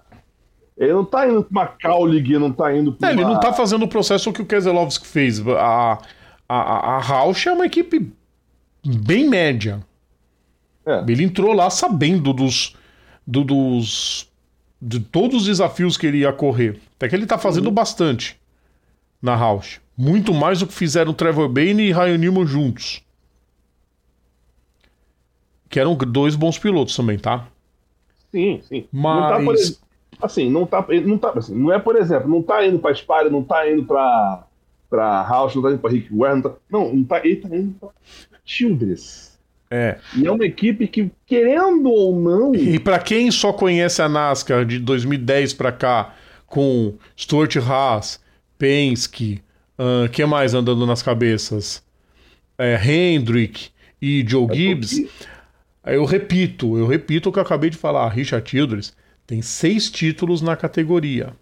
ele 0.76 0.92
não 0.92 1.04
tá 1.04 1.26
indo 1.26 1.42
pra 1.42 1.50
uma 1.62 1.66
Kaulig, 1.66 2.38
não 2.38 2.52
tá 2.52 2.74
indo 2.76 2.92
pra 2.92 3.08
É, 3.08 3.12
ele 3.12 3.24
uma... 3.24 3.32
não 3.34 3.40
tá 3.40 3.52
fazendo 3.52 3.84
o 3.84 3.88
processo 3.88 4.32
que 4.32 4.42
o 4.42 4.46
Keselowski 4.46 5.06
fez. 5.06 5.40
A, 5.48 5.98
a, 6.48 6.96
a, 6.96 6.98
Roush 7.00 7.46
é 7.46 7.52
uma 7.52 7.66
equipe 7.66 8.12
bem 8.84 9.26
média. 9.28 9.80
É. 10.84 11.02
Ele 11.08 11.24
entrou 11.24 11.52
lá 11.52 11.68
sabendo 11.70 12.32
dos, 12.32 12.76
do- 13.26 13.44
dos 13.44 14.28
de 14.80 15.00
todos 15.00 15.38
os 15.42 15.46
desafios 15.46 15.96
que 15.96 16.06
ele 16.06 16.18
ia 16.18 16.32
correr. 16.32 16.78
Até 16.96 17.08
que 17.08 17.14
ele 17.16 17.26
tá 17.26 17.38
fazendo 17.38 17.70
bastante 17.70 18.38
na 19.22 19.34
Roush. 19.34 19.80
Muito 19.96 20.34
mais 20.34 20.60
do 20.60 20.66
que 20.66 20.74
fizeram 20.74 21.14
Trevor 21.14 21.48
Bayne 21.48 21.84
e 21.84 21.92
Ryan 21.92 22.18
Newman 22.18 22.46
juntos. 22.46 23.02
Que 25.68 25.80
eram 25.80 25.94
dois 25.96 26.36
bons 26.36 26.58
pilotos 26.58 26.94
também, 26.94 27.18
tá? 27.18 27.48
Sim, 28.30 28.60
sim. 28.68 28.86
Mas- 28.92 29.20
Não 29.20 29.28
tá, 29.46 29.52
ex- 29.52 29.80
assim, 30.22 30.50
não 30.50 30.66
tá, 30.66 30.86
não 31.04 31.18
tá, 31.18 31.32
assim, 31.36 31.54
não 31.54 31.72
é, 31.72 31.78
por 31.78 31.96
exemplo, 31.96 32.28
não 32.28 32.42
tá 32.42 32.64
indo 32.66 32.78
pra 32.78 32.94
Spire, 32.94 33.30
não 33.30 33.42
tá 33.42 33.70
indo 33.70 33.84
pra 33.84 34.44
para 34.88 35.22
House, 35.28 35.52
não 35.56 35.62
tá 35.62 35.70
indo 35.70 35.78
pra 35.80 35.90
Rick 35.90 36.14
Ware, 36.14 36.34
não 36.36 36.42
tá, 36.42 36.52
não, 36.70 36.94
não 36.94 37.02
tá, 37.04 37.18
ele 37.26 37.36
tá 37.36 37.48
indo 37.48 37.74
pra 37.80 37.88
Childress. 38.44 39.35
É. 39.70 39.98
E 40.16 40.26
é 40.26 40.30
uma 40.30 40.44
equipe 40.44 40.86
que, 40.86 41.10
querendo 41.26 41.90
ou 41.90 42.18
não, 42.18 42.54
E 42.54 42.78
pra 42.78 42.98
quem 42.98 43.30
só 43.30 43.52
conhece 43.52 44.00
a 44.00 44.08
NASCAR 44.08 44.64
de 44.64 44.78
2010 44.78 45.54
pra 45.54 45.72
cá, 45.72 46.14
com 46.46 46.94
Stuart 47.16 47.56
Haas, 47.56 48.20
Penske, 48.58 49.42
o 49.78 50.08
que 50.08 50.24
mais 50.24 50.54
andando 50.54 50.86
nas 50.86 51.02
cabeças? 51.02 51.82
É, 52.56 52.80
Hendrick 52.82 53.68
e 54.00 54.24
Joe 54.26 54.46
Gibbs. 54.54 55.02
Eu 55.84 56.04
repito, 56.04 56.76
eu 56.78 56.86
repito 56.86 57.28
o 57.28 57.32
que 57.32 57.38
eu 57.38 57.42
acabei 57.42 57.70
de 57.70 57.76
falar. 57.76 58.08
Richard 58.08 58.48
Childress 58.48 58.94
tem 59.26 59.42
seis 59.42 59.90
títulos 59.90 60.40
na 60.40 60.56
categoria. 60.56 61.32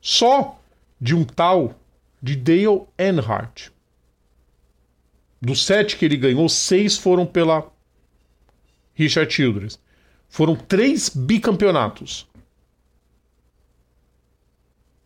Só 0.00 0.60
de 1.00 1.14
um 1.14 1.24
tal 1.24 1.74
de 2.22 2.36
Dale 2.36 2.82
Earnhardt. 2.98 3.72
Dos 5.40 5.64
sete 5.64 5.96
que 5.96 6.04
ele 6.04 6.16
ganhou, 6.16 6.48
seis 6.48 6.96
foram 6.96 7.26
pela 7.26 7.70
Richard 8.94 9.32
Childress. 9.32 9.78
Foram 10.28 10.54
três 10.54 11.08
bicampeonatos. 11.08 12.28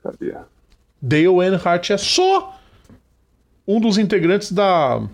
cadê? 0.03 0.35
Dale 1.01 1.25
Earnhardt 1.27 1.93
é 1.93 1.97
só 1.99 2.59
um 3.67 3.81
dos 3.81 3.99
integrantes 3.99 4.53
da 4.53 5.07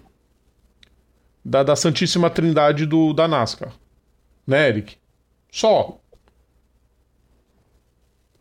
da, 1.44 1.62
da 1.62 1.76
Santíssima 1.76 2.30
Trindade 2.30 2.86
do, 2.86 3.12
da 3.12 3.26
NASCAR. 3.26 3.72
Né, 4.46 4.68
Eric? 4.68 4.96
Só. 5.50 6.00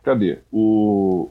Cadê? 0.02 0.42
O 0.52 1.30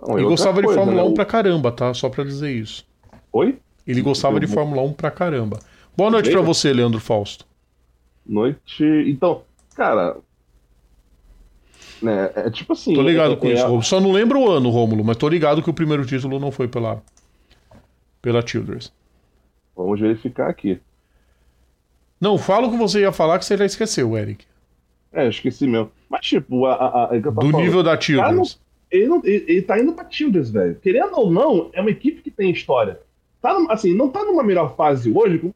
Não, 0.00 0.18
Ele 0.18 0.26
outra 0.26 0.28
gostava 0.28 0.62
coisa, 0.62 0.66
de 0.66 0.74
Fórmula 0.74 1.02
né? 1.02 1.08
1 1.08 1.12
O- 1.12 1.14
pra 1.14 1.24
caramba, 1.26 1.70
tá? 1.72 1.92
Só 1.94 2.08
pra 2.08 2.24
dizer 2.24 2.50
isso. 2.52 2.87
Oi? 3.38 3.58
Ele 3.86 4.02
gostava 4.02 4.38
de 4.40 4.46
Fórmula 4.46 4.82
1 4.82 4.92
pra 4.94 5.10
caramba. 5.10 5.58
Boa 5.96 6.10
noite 6.10 6.30
pra 6.30 6.40
Legal. 6.40 6.54
você, 6.54 6.72
Leandro 6.72 7.00
Fausto. 7.00 7.46
Noite. 8.26 8.84
Então, 9.06 9.42
cara. 9.74 10.16
Né, 12.02 12.30
é 12.36 12.50
tipo 12.50 12.72
assim. 12.72 12.94
Tô 12.94 13.02
ligado 13.02 13.36
com 13.36 13.48
isso. 13.48 13.62
Rômulo. 13.62 13.82
Só 13.82 14.00
não 14.00 14.12
lembro 14.12 14.40
o 14.40 14.50
ano, 14.50 14.68
Rômulo, 14.70 15.04
mas 15.04 15.16
tô 15.16 15.28
ligado 15.28 15.62
que 15.62 15.70
o 15.70 15.74
primeiro 15.74 16.04
título 16.04 16.38
não 16.38 16.50
foi 16.50 16.68
pela 16.68 17.02
pela 18.20 18.44
Childress. 18.46 18.92
Vamos 19.76 20.00
verificar 20.00 20.48
aqui. 20.50 20.80
Não, 22.20 22.36
fala 22.36 22.66
o 22.66 22.70
que 22.72 22.76
você 22.76 23.00
ia 23.00 23.12
falar 23.12 23.38
que 23.38 23.44
você 23.44 23.56
já 23.56 23.64
esqueceu, 23.64 24.16
Eric. 24.18 24.44
É, 25.12 25.28
esqueci 25.28 25.66
mesmo. 25.66 25.90
Mas, 26.10 26.26
tipo, 26.26 26.66
a, 26.66 26.74
a, 26.74 27.10
a, 27.12 27.16
é 27.16 27.20
Do 27.20 27.32
falando. 27.32 27.56
nível 27.58 27.82
da 27.82 27.94
não- 27.94 28.00
Childress. 28.00 28.58
ele, 28.90 29.06
não, 29.08 29.20
ele, 29.24 29.44
ele 29.48 29.62
tá 29.62 29.78
indo 29.80 29.92
pra 29.92 30.08
Childress, 30.10 30.50
velho. 30.50 30.74
Querendo 30.82 31.16
ou 31.16 31.30
não, 31.30 31.70
é 31.72 31.80
uma 31.80 31.90
equipe 31.90 32.20
que 32.20 32.30
tem 32.30 32.50
história. 32.50 33.00
Tá 33.40 33.56
assim, 33.70 33.94
não 33.94 34.08
tá 34.08 34.24
numa 34.24 34.42
melhor 34.42 34.74
fase 34.76 35.10
hoje. 35.14 35.38
como- 35.38 35.54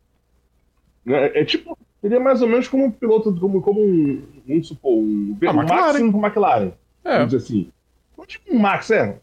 É, 1.06 1.40
é 1.40 1.44
tipo, 1.44 1.76
ele 2.02 2.14
é 2.14 2.18
mais 2.18 2.40
ou 2.42 2.48
menos 2.48 2.68
como 2.68 2.84
um 2.84 2.90
piloto, 2.90 3.34
como, 3.40 3.60
como 3.60 3.80
um, 3.80 4.22
vamos 4.46 4.68
supor, 4.68 4.92
um, 4.92 5.02
um 5.02 5.38
McLaren. 5.42 5.66
Max 5.68 5.98
pro 6.10 6.20
McLaren. 6.26 6.72
É. 7.04 7.12
Vamos 7.18 7.32
dizer 7.32 7.44
assim. 7.44 7.68
Não 8.16 8.24
tipo 8.26 8.54
um 8.54 8.58
Max, 8.58 8.90
é. 8.90 9.18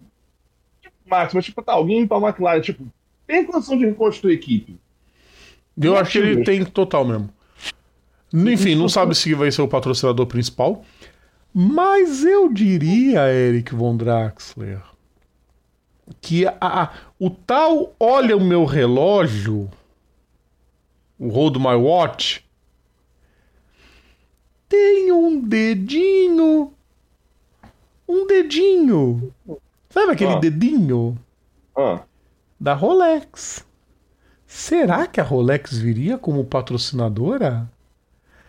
Tipo 0.82 0.95
um 1.05 1.10
Max, 1.10 1.34
mas 1.34 1.45
tipo, 1.45 1.62
tá, 1.62 1.72
alguém 1.74 2.05
pra 2.05 2.18
McLaren, 2.18 2.60
tipo, 2.62 2.86
tem 3.26 3.45
condição 3.45 3.78
de 3.78 3.86
reconstruir 3.86 4.32
a 4.32 4.36
equipe. 4.36 4.76
Eu 5.82 5.95
acho 5.95 6.12
que 6.12 6.18
ele 6.18 6.43
tem 6.43 6.66
total 6.66 7.05
mesmo. 7.05 7.30
Enfim, 8.34 8.76
não 8.76 8.89
sabe 8.89 9.16
se 9.16 9.34
vai 9.34 9.49
ser 9.51 9.62
o 9.62 9.68
patrocinador 9.68 10.26
principal. 10.28 10.84
Mas 11.53 12.24
eu 12.26 12.51
diria, 12.51 13.32
Eric 13.34 13.74
Von 13.74 13.95
Draxler, 13.97 14.82
que 16.22 16.45
a- 16.47 16.55
a- 16.62 16.93
o 17.20 17.30
tal 17.30 17.93
olha 17.99 18.36
o 18.36 18.41
meu 18.43 18.66
relógio, 18.66 19.70
o 21.18 21.30
Hold 21.30 21.57
My 21.57 21.76
Watch, 21.76 22.43
tem 24.68 25.12
um 25.12 25.39
dedinho. 25.41 26.74
Um 28.07 28.26
dedinho. 28.28 29.34
Sabe 29.89 30.12
aquele 30.14 30.34
Ah. 30.34 30.39
dedinho 30.39 31.18
Ah, 31.76 32.01
da 32.60 32.74
Rolex? 32.74 33.66
Será 34.45 35.05
que 35.07 35.20
a 35.22 35.24
Rolex 35.24 35.78
viria 35.78 36.18
como 36.18 36.43
patrocinadora? 36.43 37.70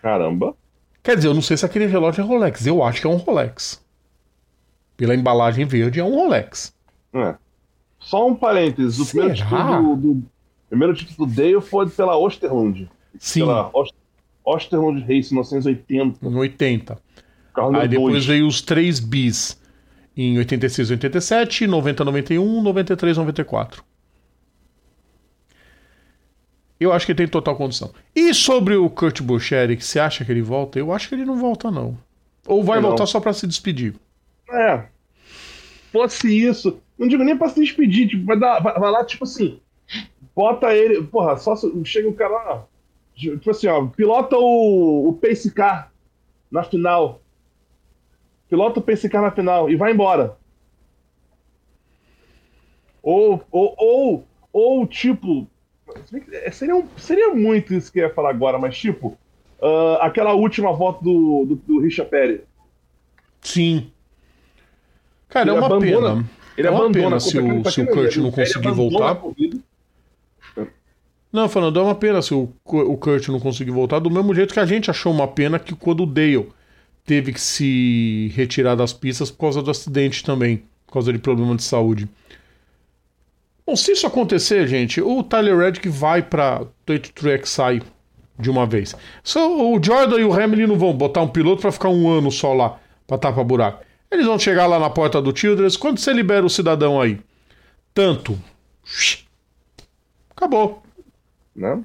caramba. 0.01 0.55
Quer 1.03 1.15
dizer, 1.15 1.27
eu 1.29 1.33
não 1.33 1.41
sei 1.41 1.57
se 1.57 1.65
aquele 1.65 1.85
relógio 1.87 2.21
é 2.23 2.25
Rolex. 2.25 2.65
Eu 2.65 2.83
acho 2.83 3.01
que 3.01 3.07
é 3.07 3.09
um 3.09 3.15
Rolex. 3.17 3.83
Pela 4.97 5.15
embalagem 5.15 5.65
verde 5.65 5.99
é 5.99 6.03
um 6.03 6.13
Rolex. 6.15 6.75
É. 7.13 7.35
Só 8.01 8.27
um 8.27 8.35
parênteses. 8.35 8.99
O 8.99 9.05
primeiro 9.05 9.35
título 9.35 9.95
do, 9.95 10.13
do- 10.13 10.23
primeiro 10.69 10.93
título 10.93 11.25
do 11.27 11.33
Dale 11.33 11.61
foi 11.61 11.89
pela 11.89 12.17
Osterlund. 12.17 12.89
Sim, 13.17 13.41
Pela 13.41 13.69
Ost- 13.73 13.93
Osterlund 14.43 15.01
Race 15.01 15.31
1980. 15.31 16.25
em 16.27 16.35
80. 16.35 16.97
Carro 17.53 17.75
Aí 17.75 17.87
depois 17.87 18.13
dois. 18.13 18.25
veio 18.25 18.47
os 18.47 18.61
três 18.61 18.99
bis 18.99 19.59
em 20.17 20.37
86, 20.37 20.89
87, 20.91 21.67
90, 21.67 22.03
91, 22.03 22.61
93, 22.61 23.17
94. 23.17 23.83
Eu 26.79 26.91
acho 26.91 27.05
que 27.05 27.13
tem 27.13 27.27
total 27.27 27.55
condição. 27.55 27.91
E 28.15 28.33
sobre 28.33 28.75
o 28.75 28.89
Kurt 28.89 29.21
Busch, 29.21 29.51
Eric, 29.51 29.83
você 29.85 29.99
acha 29.99 30.25
que 30.25 30.31
ele 30.31 30.41
volta? 30.41 30.79
Eu 30.79 30.91
acho 30.91 31.07
que 31.07 31.15
ele 31.15 31.25
não 31.25 31.37
volta, 31.37 31.69
não. 31.69 31.95
Ou 32.47 32.63
vai 32.63 32.79
Não. 32.81 32.89
voltar 32.89 33.05
só 33.05 33.19
pra 33.19 33.33
se 33.33 33.45
despedir. 33.45 33.93
É. 34.49 34.85
Fosse 35.91 36.27
isso. 36.35 36.79
Não 37.01 37.07
digo 37.07 37.23
nem 37.23 37.35
pra 37.35 37.49
se 37.49 37.59
despedir. 37.59 38.07
Tipo, 38.07 38.25
vai, 38.27 38.37
dar, 38.39 38.59
vai, 38.59 38.77
vai 38.79 38.91
lá, 38.91 39.03
tipo 39.03 39.23
assim. 39.23 39.59
Bota 40.35 40.71
ele. 40.75 41.01
Porra, 41.01 41.35
só 41.35 41.55
chega 41.83 42.07
o 42.07 42.13
cara 42.13 42.29
lá. 42.31 42.65
Tipo 43.15 43.49
assim, 43.49 43.65
ó. 43.65 43.87
Pilota 43.87 44.37
o, 44.37 45.09
o 45.09 45.13
Pace 45.13 45.51
Car 45.51 45.91
na 46.51 46.61
final. 46.63 47.19
Pilota 48.47 48.79
o 48.79 48.83
Pace 48.83 49.09
Car 49.09 49.23
na 49.23 49.31
final 49.31 49.67
e 49.67 49.75
vai 49.75 49.91
embora. 49.91 50.37
Ou, 53.01 53.43
ou, 53.51 53.75
ou, 53.79 54.25
ou 54.53 54.85
tipo. 54.87 55.47
Seria, 56.45 56.85
seria 56.97 57.33
muito 57.33 57.73
isso 57.73 57.91
que 57.91 57.99
eu 57.99 58.03
ia 58.07 58.13
falar 58.13 58.29
agora, 58.29 58.59
mas 58.59 58.77
tipo. 58.77 59.17
ah, 59.61 59.97
aquela 60.05 60.33
última 60.33 60.71
volta 60.71 61.03
do, 61.03 61.45
do, 61.45 61.55
do 61.55 61.79
Richard 61.81 62.11
Perry. 62.11 62.43
Sim. 63.41 63.91
Cara, 65.29 65.49
Ele 65.49 65.55
é 65.55 65.59
uma 65.59 65.65
abandona- 65.65 66.09
pena. 66.15 66.29
Ele 66.57 66.67
é 66.67 66.71
uma 66.71 66.91
pena 66.91 67.19
se 67.19 67.37
o, 67.39 67.69
se 67.69 67.81
o 67.81 67.87
Kurt 67.87 68.17
não 68.17 68.31
conseguir 68.31 68.71
voltar. 68.71 69.21
Não, 71.31 71.47
falando, 71.47 71.79
é 71.79 71.83
uma 71.83 71.95
pena 71.95 72.21
se 72.21 72.33
o, 72.33 72.51
o 72.65 72.97
Kurt 72.97 73.29
não 73.29 73.39
conseguir 73.39 73.71
voltar, 73.71 73.99
do 73.99 74.11
mesmo 74.11 74.35
jeito 74.35 74.53
que 74.53 74.59
a 74.59 74.65
gente 74.65 74.91
achou 74.91 75.13
uma 75.13 75.27
pena 75.27 75.57
que 75.57 75.73
quando 75.73 76.03
o 76.03 76.05
Dale 76.05 76.49
teve 77.05 77.31
que 77.31 77.39
se 77.39 78.31
retirar 78.35 78.75
das 78.75 78.91
pistas 78.91 79.31
por 79.31 79.39
causa 79.39 79.61
do 79.61 79.71
acidente 79.71 80.23
também 80.23 80.63
por 80.91 80.95
causa 80.95 81.13
de 81.13 81.19
problema 81.19 81.55
de 81.55 81.63
saúde. 81.63 82.07
Bom, 83.65 83.77
se 83.77 83.93
isso 83.93 84.05
acontecer, 84.05 84.67
gente, 84.67 85.01
o 85.01 85.23
Tyler 85.23 85.57
Reddick 85.57 85.87
vai 85.87 86.21
para 86.21 86.63
23XI 86.85 87.81
de 88.37 88.49
uma 88.49 88.65
vez. 88.65 88.93
So, 89.23 89.39
o 89.39 89.81
Jordan 89.81 90.19
e 90.19 90.25
o 90.25 90.33
Hamilton 90.33 90.67
não 90.67 90.77
vão 90.77 90.93
botar 90.93 91.21
um 91.21 91.29
piloto 91.29 91.61
para 91.61 91.71
ficar 91.71 91.87
um 91.87 92.09
ano 92.09 92.29
só 92.29 92.53
lá, 92.53 92.77
para 93.07 93.17
tapar 93.17 93.45
buraco. 93.45 93.85
Eles 94.11 94.25
vão 94.25 94.37
chegar 94.37 94.67
lá 94.67 94.77
na 94.77 94.89
porta 94.89 95.21
do 95.21 95.35
Childress. 95.35 95.77
Quando 95.77 95.99
você 95.99 96.11
libera 96.11 96.45
o 96.45 96.49
cidadão 96.49 96.99
aí? 96.99 97.19
Tanto. 97.93 98.37
Acabou. 100.35 100.83
Né? 101.55 101.81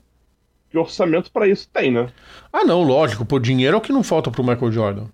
Que 0.70 0.76
orçamento 0.76 1.30
para 1.30 1.46
isso 1.46 1.68
tem, 1.72 1.92
né? 1.92 2.12
Ah, 2.52 2.64
não, 2.64 2.82
lógico. 2.82 3.24
Por 3.24 3.40
dinheiro 3.40 3.76
é 3.76 3.78
o 3.78 3.80
que 3.80 3.92
não 3.92 4.02
falta 4.02 4.30
pro 4.30 4.44
Michael 4.44 4.72
Jordan. 4.72 5.06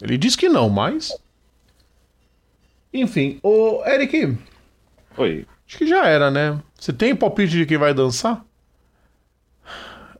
Ele 0.00 0.18
diz 0.18 0.36
que 0.36 0.48
não, 0.48 0.68
mas. 0.68 1.16
Enfim, 2.92 3.40
o 3.42 3.82
Eric. 3.86 4.36
Oi. 5.16 5.46
Acho 5.66 5.78
que 5.78 5.86
já 5.86 6.06
era, 6.06 6.30
né? 6.30 6.60
Você 6.78 6.92
tem 6.92 7.16
palpite 7.16 7.52
de 7.52 7.64
quem 7.64 7.78
vai 7.78 7.94
dançar? 7.94 8.44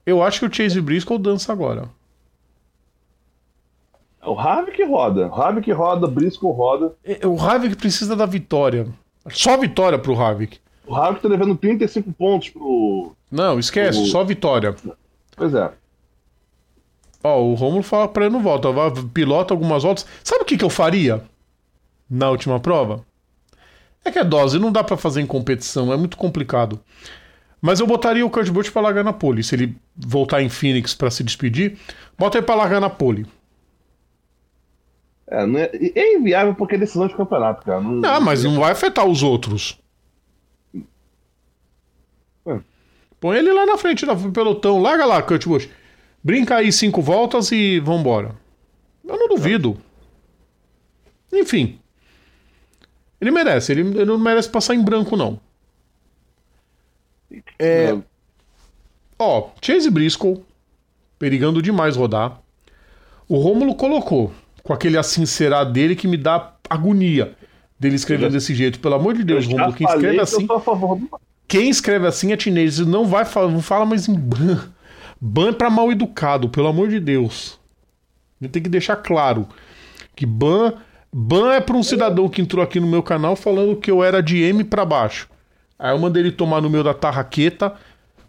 Eu 0.06 0.22
acho 0.22 0.40
que 0.40 0.46
o 0.46 0.54
Chase 0.54 0.80
Briscoe 0.80 1.18
dança 1.18 1.52
agora. 1.52 1.88
É 4.22 4.28
o 4.28 4.38
Havik 4.38 4.82
roda. 4.84 5.28
O 5.28 5.34
Havik 5.34 5.70
roda, 5.72 6.06
Briscoe 6.06 6.52
roda. 6.52 6.92
É, 7.04 7.26
O 7.26 7.38
Havik 7.40 7.76
precisa 7.76 8.14
da 8.14 8.24
vitória. 8.26 8.86
Só 9.30 9.56
vitória 9.56 9.98
pro 9.98 10.18
Havik. 10.20 10.58
O 10.86 10.94
Havik 10.94 11.20
tá 11.22 11.28
devendo 11.28 11.56
35 11.56 12.12
pontos 12.12 12.50
pro. 12.50 13.12
Não, 13.30 13.58
esquece, 13.58 14.00
O- 14.00 14.06
só 14.06 14.22
vitória. 14.24 14.74
Pois 15.36 15.54
é. 15.54 15.70
Ó, 17.24 17.40
o 17.42 17.54
Romulo 17.54 17.82
fala 17.82 18.08
pra 18.08 18.24
ele 18.26 18.32
não 18.34 18.42
volta, 18.42 18.68
pilota 19.14 19.54
algumas 19.54 19.82
voltas. 19.82 20.06
Sabe 20.24 20.42
o 20.42 20.44
que, 20.44 20.56
que 20.56 20.64
eu 20.64 20.70
faria 20.70 21.22
na 22.10 22.30
última 22.30 22.58
prova? 22.58 23.04
É 24.04 24.10
que 24.10 24.18
é 24.18 24.24
dose, 24.24 24.58
não 24.58 24.72
dá 24.72 24.82
pra 24.82 24.96
fazer 24.96 25.20
em 25.20 25.26
competição, 25.26 25.92
é 25.92 25.96
muito 25.96 26.16
complicado. 26.16 26.80
Mas 27.60 27.78
eu 27.78 27.86
botaria 27.86 28.26
o 28.26 28.30
Kurt 28.30 28.48
Busch 28.50 28.70
pra 28.70 28.82
largar 28.82 29.04
na 29.04 29.12
pole. 29.12 29.44
Se 29.44 29.54
ele 29.54 29.76
voltar 29.96 30.42
em 30.42 30.48
Phoenix 30.48 30.94
pra 30.94 31.12
se 31.12 31.22
despedir, 31.22 31.78
bota 32.18 32.38
ele 32.38 32.44
pra 32.46 32.56
largar 32.56 32.80
na 32.80 32.90
pole. 32.90 33.24
É, 35.26 35.46
não 35.46 35.58
é, 35.58 35.70
é 35.72 36.14
inviável 36.16 36.54
porque 36.54 36.74
é 36.74 36.78
decisão 36.78 37.06
de 37.06 37.14
campeonato, 37.16 37.64
cara. 37.64 37.80
Não, 37.80 38.08
Ah, 38.08 38.20
mas 38.20 38.44
não 38.44 38.58
vai 38.60 38.72
afetar 38.72 39.06
os 39.06 39.22
outros. 39.22 39.78
É. 42.46 42.60
Põe 43.20 43.38
ele 43.38 43.52
lá 43.52 43.64
na 43.64 43.78
frente 43.78 44.04
do 44.04 44.32
pelotão. 44.32 44.80
Larga 44.80 45.06
lá, 45.06 45.22
Kurt 45.22 45.46
Busch. 45.46 45.68
Brinca 46.22 46.56
aí 46.56 46.70
cinco 46.72 47.00
voltas 47.00 47.50
e 47.52 47.80
vambora. 47.80 48.34
Eu 49.04 49.16
não 49.16 49.28
duvido. 49.28 49.76
Enfim. 51.32 51.78
Ele 53.20 53.30
merece. 53.30 53.72
Ele, 53.72 53.80
ele 53.80 54.04
não 54.04 54.18
merece 54.18 54.48
passar 54.48 54.74
em 54.74 54.82
branco, 54.82 55.16
não. 55.16 55.40
É, 57.58 57.96
ó, 59.18 59.48
Chase 59.62 59.90
Briscoe, 59.90 60.44
perigando 61.18 61.62
demais 61.62 61.96
rodar. 61.96 62.40
O 63.26 63.36
Rômulo 63.38 63.74
colocou, 63.74 64.30
com 64.62 64.72
aquele 64.72 64.96
assim 64.96 65.26
será 65.26 65.64
dele 65.64 65.94
que 65.96 66.06
me 66.08 66.16
dá 66.16 66.52
agonia 66.68 67.34
dele 67.78 67.98
já- 67.98 68.28
desse 68.28 68.54
jeito. 68.54 68.78
Pelo 68.78 68.94
amor 68.94 69.14
de 69.14 69.20
Eu 69.20 69.26
Deus, 69.26 69.44
já 69.44 69.50
Rômulo, 69.50 69.72
quem 69.74 69.86
escreve 69.86 70.20
assim. 70.20 70.48
Quem 71.48 71.68
escreve 71.68 72.06
assim 72.06 72.32
é 72.32 72.36
teenager, 72.36 72.86
não 72.86 73.06
vai 73.06 73.24
falar, 73.24 73.48
não 73.50 73.60
fala 73.60 73.84
mais 73.84 74.08
em 74.08 74.14
ban. 74.14 74.60
Ban 75.20 75.50
é 75.50 75.52
pra 75.52 75.68
mal 75.70 75.90
educado, 75.92 76.48
pelo 76.48 76.68
amor 76.68 76.88
de 76.88 76.98
Deus. 76.98 77.58
A 78.40 78.44
gente 78.44 78.52
tem 78.52 78.62
que 78.62 78.68
deixar 78.68 78.96
claro 78.96 79.46
que 80.16 80.24
ban, 80.26 80.74
ban 81.12 81.52
é 81.52 81.60
pra 81.60 81.76
um 81.76 81.82
cidadão 81.82 82.28
que 82.28 82.40
entrou 82.40 82.62
aqui 82.62 82.80
no 82.80 82.86
meu 82.86 83.02
canal 83.02 83.36
falando 83.36 83.76
que 83.76 83.90
eu 83.90 84.02
era 84.02 84.22
de 84.22 84.42
M 84.42 84.64
pra 84.64 84.84
baixo. 84.84 85.28
Aí 85.78 85.92
eu 85.92 85.98
mandei 85.98 86.22
ele 86.22 86.32
tomar 86.32 86.60
no 86.60 86.70
meio 86.70 86.84
da 86.84 86.94
tarraqueta, 86.94 87.74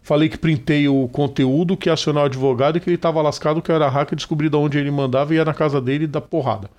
falei 0.04 0.28
que 0.28 0.36
printei 0.36 0.86
o 0.86 1.08
conteúdo, 1.08 1.76
que 1.76 1.88
ia 1.88 1.94
acionar 1.94 2.24
o 2.24 2.26
advogado 2.26 2.76
e 2.76 2.80
que 2.80 2.90
ele 2.90 2.98
tava 2.98 3.22
lascado, 3.22 3.62
que 3.62 3.70
eu 3.70 3.74
era 3.74 3.88
hacker, 3.88 4.14
descobri 4.14 4.50
de 4.50 4.56
onde 4.56 4.78
ele 4.78 4.90
mandava 4.90 5.32
e 5.32 5.38
ia 5.38 5.44
na 5.44 5.54
casa 5.54 5.80
dele 5.80 6.06
dar 6.06 6.20
porrada. 6.20 6.70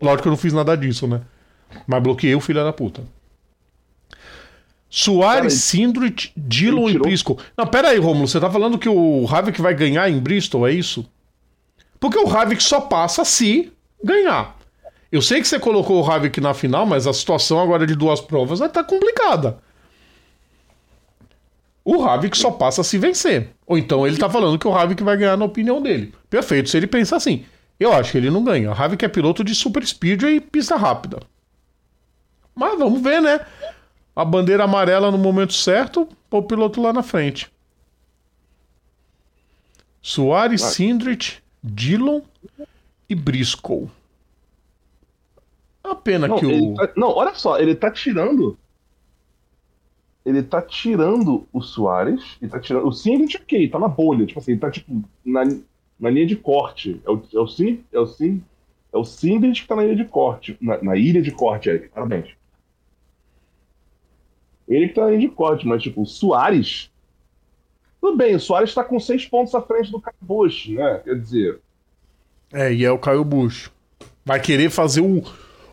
Lógico 0.00 0.22
que 0.22 0.28
eu 0.28 0.32
não 0.32 0.36
fiz 0.36 0.52
nada 0.52 0.76
disso, 0.76 1.08
né? 1.08 1.22
Mas 1.86 2.02
bloqueei 2.02 2.34
o 2.34 2.40
filho 2.40 2.62
da 2.62 2.72
puta. 2.72 3.02
Soares, 4.90 5.40
Cara, 5.40 5.50
Sindrich, 5.50 6.32
Dillon 6.36 6.90
e 6.90 6.98
Briscoe. 6.98 7.38
Não, 7.56 7.66
pera 7.66 7.88
aí, 7.88 7.98
Romulo. 7.98 8.28
Você 8.28 8.38
tá 8.38 8.50
falando 8.50 8.78
que 8.78 8.90
o 8.90 9.26
Havik 9.26 9.62
vai 9.62 9.74
ganhar 9.74 10.06
em 10.10 10.18
Bristol, 10.18 10.68
é 10.68 10.72
isso? 10.72 11.08
Porque 11.98 12.18
o 12.18 12.28
Havik 12.28 12.62
só 12.62 12.78
passa 12.78 13.24
se 13.24 13.72
ganhar. 14.04 14.54
Eu 15.10 15.22
sei 15.22 15.40
que 15.40 15.48
você 15.48 15.58
colocou 15.58 16.04
o 16.04 16.10
Havik 16.10 16.42
na 16.42 16.52
final, 16.52 16.84
mas 16.84 17.06
a 17.06 17.12
situação 17.14 17.58
agora 17.58 17.86
de 17.86 17.94
duas 17.94 18.20
provas 18.20 18.58
vai 18.58 18.68
estar 18.68 18.84
complicada. 18.84 19.58
O 21.84 22.02
Havik 22.04 22.36
só 22.38 22.50
passa 22.50 22.82
se 22.84 22.96
vencer. 22.98 23.50
Ou 23.66 23.76
então 23.76 24.06
ele 24.06 24.16
tá 24.16 24.30
falando 24.30 24.58
que 24.58 24.68
o 24.68 24.74
Havik 24.74 25.02
vai 25.02 25.16
ganhar 25.16 25.36
na 25.36 25.44
opinião 25.44 25.82
dele. 25.82 26.14
Perfeito, 26.30 26.68
se 26.68 26.76
ele 26.76 26.86
pensa 26.86 27.16
assim. 27.16 27.44
Eu 27.80 27.92
acho 27.92 28.12
que 28.12 28.18
ele 28.18 28.30
não 28.30 28.44
ganha. 28.44 28.70
O 28.70 28.74
Havik 28.74 29.04
é 29.04 29.08
piloto 29.08 29.42
de 29.42 29.54
super 29.54 29.84
speedway 29.84 30.36
e 30.36 30.40
pista 30.40 30.76
rápida. 30.76 31.20
Mas 32.54 32.78
vamos 32.78 33.02
ver, 33.02 33.20
né? 33.20 33.40
A 34.14 34.24
bandeira 34.24 34.64
amarela 34.64 35.10
no 35.10 35.18
momento 35.18 35.54
certo, 35.54 36.08
o 36.30 36.42
piloto 36.42 36.80
lá 36.80 36.92
na 36.92 37.02
frente. 37.02 37.50
Soares, 40.00 40.60
Vai. 40.60 40.70
Sindrich, 40.70 41.42
Dillon 41.62 42.20
e 43.08 43.14
Briscoe. 43.14 43.88
A 45.82 45.94
pena 45.94 46.28
Não, 46.28 46.38
que 46.38 46.46
o. 46.46 46.74
tá- 46.74 46.92
não, 46.96 47.08
olha 47.08 47.34
só, 47.34 47.58
ele 47.58 47.74
tá 47.74 47.90
tirando. 47.90 48.56
Ele 50.24 50.42
tá 50.42 50.62
tirando 50.62 51.46
o 51.52 51.60
Soares 51.60 52.36
e 52.40 52.46
tá 52.46 52.60
tirando. 52.60 52.86
O 52.86 52.92
Singlet, 52.92 53.36
ok, 53.36 53.68
tá 53.68 53.78
na 53.78 53.88
bolha. 53.88 54.24
Tipo 54.24 54.38
assim, 54.38 54.52
ele 54.52 54.60
tá 54.60 54.70
tipo 54.70 55.02
na, 55.24 55.42
na 55.98 56.10
linha 56.10 56.26
de 56.26 56.36
corte. 56.36 57.00
É 57.04 57.10
o, 57.10 57.14
é 57.14 57.38
o, 57.38 57.46
é 57.92 57.98
o, 58.00 58.06
Sim- 58.06 58.42
é 58.92 58.96
o 58.96 59.04
Singlet 59.04 59.62
que 59.62 59.68
tá 59.68 59.74
na 59.74 59.82
linha 59.82 59.96
de 59.96 60.04
corte. 60.04 60.56
Na, 60.60 60.80
na 60.82 60.96
ilha 60.96 61.20
de 61.20 61.32
corte, 61.32 61.68
Eric. 61.68 61.88
Parabéns. 61.88 62.30
Ele 64.68 64.88
que 64.88 64.94
tá 64.94 65.02
na 65.02 65.08
linha 65.08 65.20
de 65.20 65.28
corte, 65.28 65.66
mas 65.66 65.82
tipo, 65.82 66.02
o 66.02 66.06
Soares. 66.06 66.90
Tudo 68.00 68.16
bem, 68.16 68.34
o 68.34 68.40
Soares 68.40 68.72
tá 68.74 68.84
com 68.84 68.98
seis 69.00 69.26
pontos 69.26 69.54
à 69.54 69.60
frente 69.60 69.90
do 69.90 70.00
Cabush, 70.00 70.68
né? 70.70 71.00
Quer 71.04 71.18
dizer. 71.18 71.60
É, 72.52 72.72
e 72.72 72.84
é 72.84 72.90
o 72.92 72.98
Caio 72.98 73.24
Bush. 73.24 73.70
Vai 74.24 74.40
querer 74.40 74.70
fazer 74.70 75.00
o, 75.00 75.22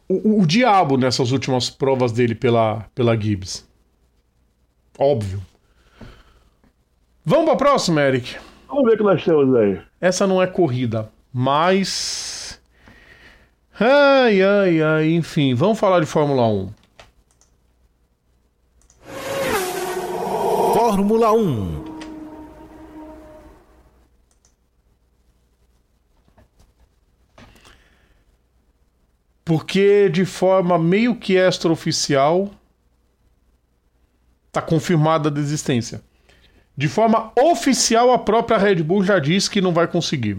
o, 0.08 0.42
o 0.42 0.46
diabo 0.46 0.98
nessas 0.98 1.32
últimas 1.32 1.70
provas 1.70 2.12
dele 2.12 2.34
pela, 2.34 2.82
pela 2.96 3.16
Gibbs. 3.20 3.69
Óbvio. 5.00 5.42
Vamos 7.24 7.46
pra 7.46 7.56
próxima, 7.56 8.02
Eric. 8.02 8.36
Vamos 8.68 8.84
ver 8.84 8.96
o 8.96 8.98
que 8.98 9.04
nós 9.04 9.24
temos 9.24 9.56
aí. 9.56 9.82
Essa 10.02 10.28
não 10.28 10.44
é 10.44 10.48
corrida, 10.48 11.10
mas. 11.34 12.62
Ai, 13.80 14.42
ai, 14.42 14.82
ai, 14.82 15.12
enfim, 15.14 15.56
vamos 15.56 15.80
falar 15.80 16.02
de 16.02 16.06
Fórmula 16.06 16.46
1. 16.48 16.74
Fórmula 20.74 21.32
1. 21.32 21.86
Porque 29.46 30.10
de 30.10 30.26
forma 30.26 30.78
meio 30.78 31.16
que 31.16 31.38
extraoficial 31.38 32.52
tá 34.52 34.62
confirmada 34.62 35.30
a 35.30 35.32
desistência. 35.32 36.02
De 36.76 36.88
forma 36.88 37.32
oficial, 37.38 38.14
a 38.14 38.18
própria 38.20 38.58
Red 38.58 38.84
Bull 38.84 39.04
já 39.04 39.20
disse 39.20 39.50
que 39.50 39.62
não 39.62 39.74
vai 39.74 39.88
conseguir. 39.88 40.38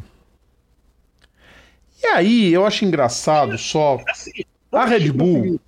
E 2.03 2.07
aí, 2.07 2.53
eu 2.53 2.65
acho 2.65 2.85
engraçado 2.85 3.59
só. 3.59 3.99
Assim, 4.09 4.31
A 4.73 4.85
Red 4.87 5.13
Bull. 5.13 5.61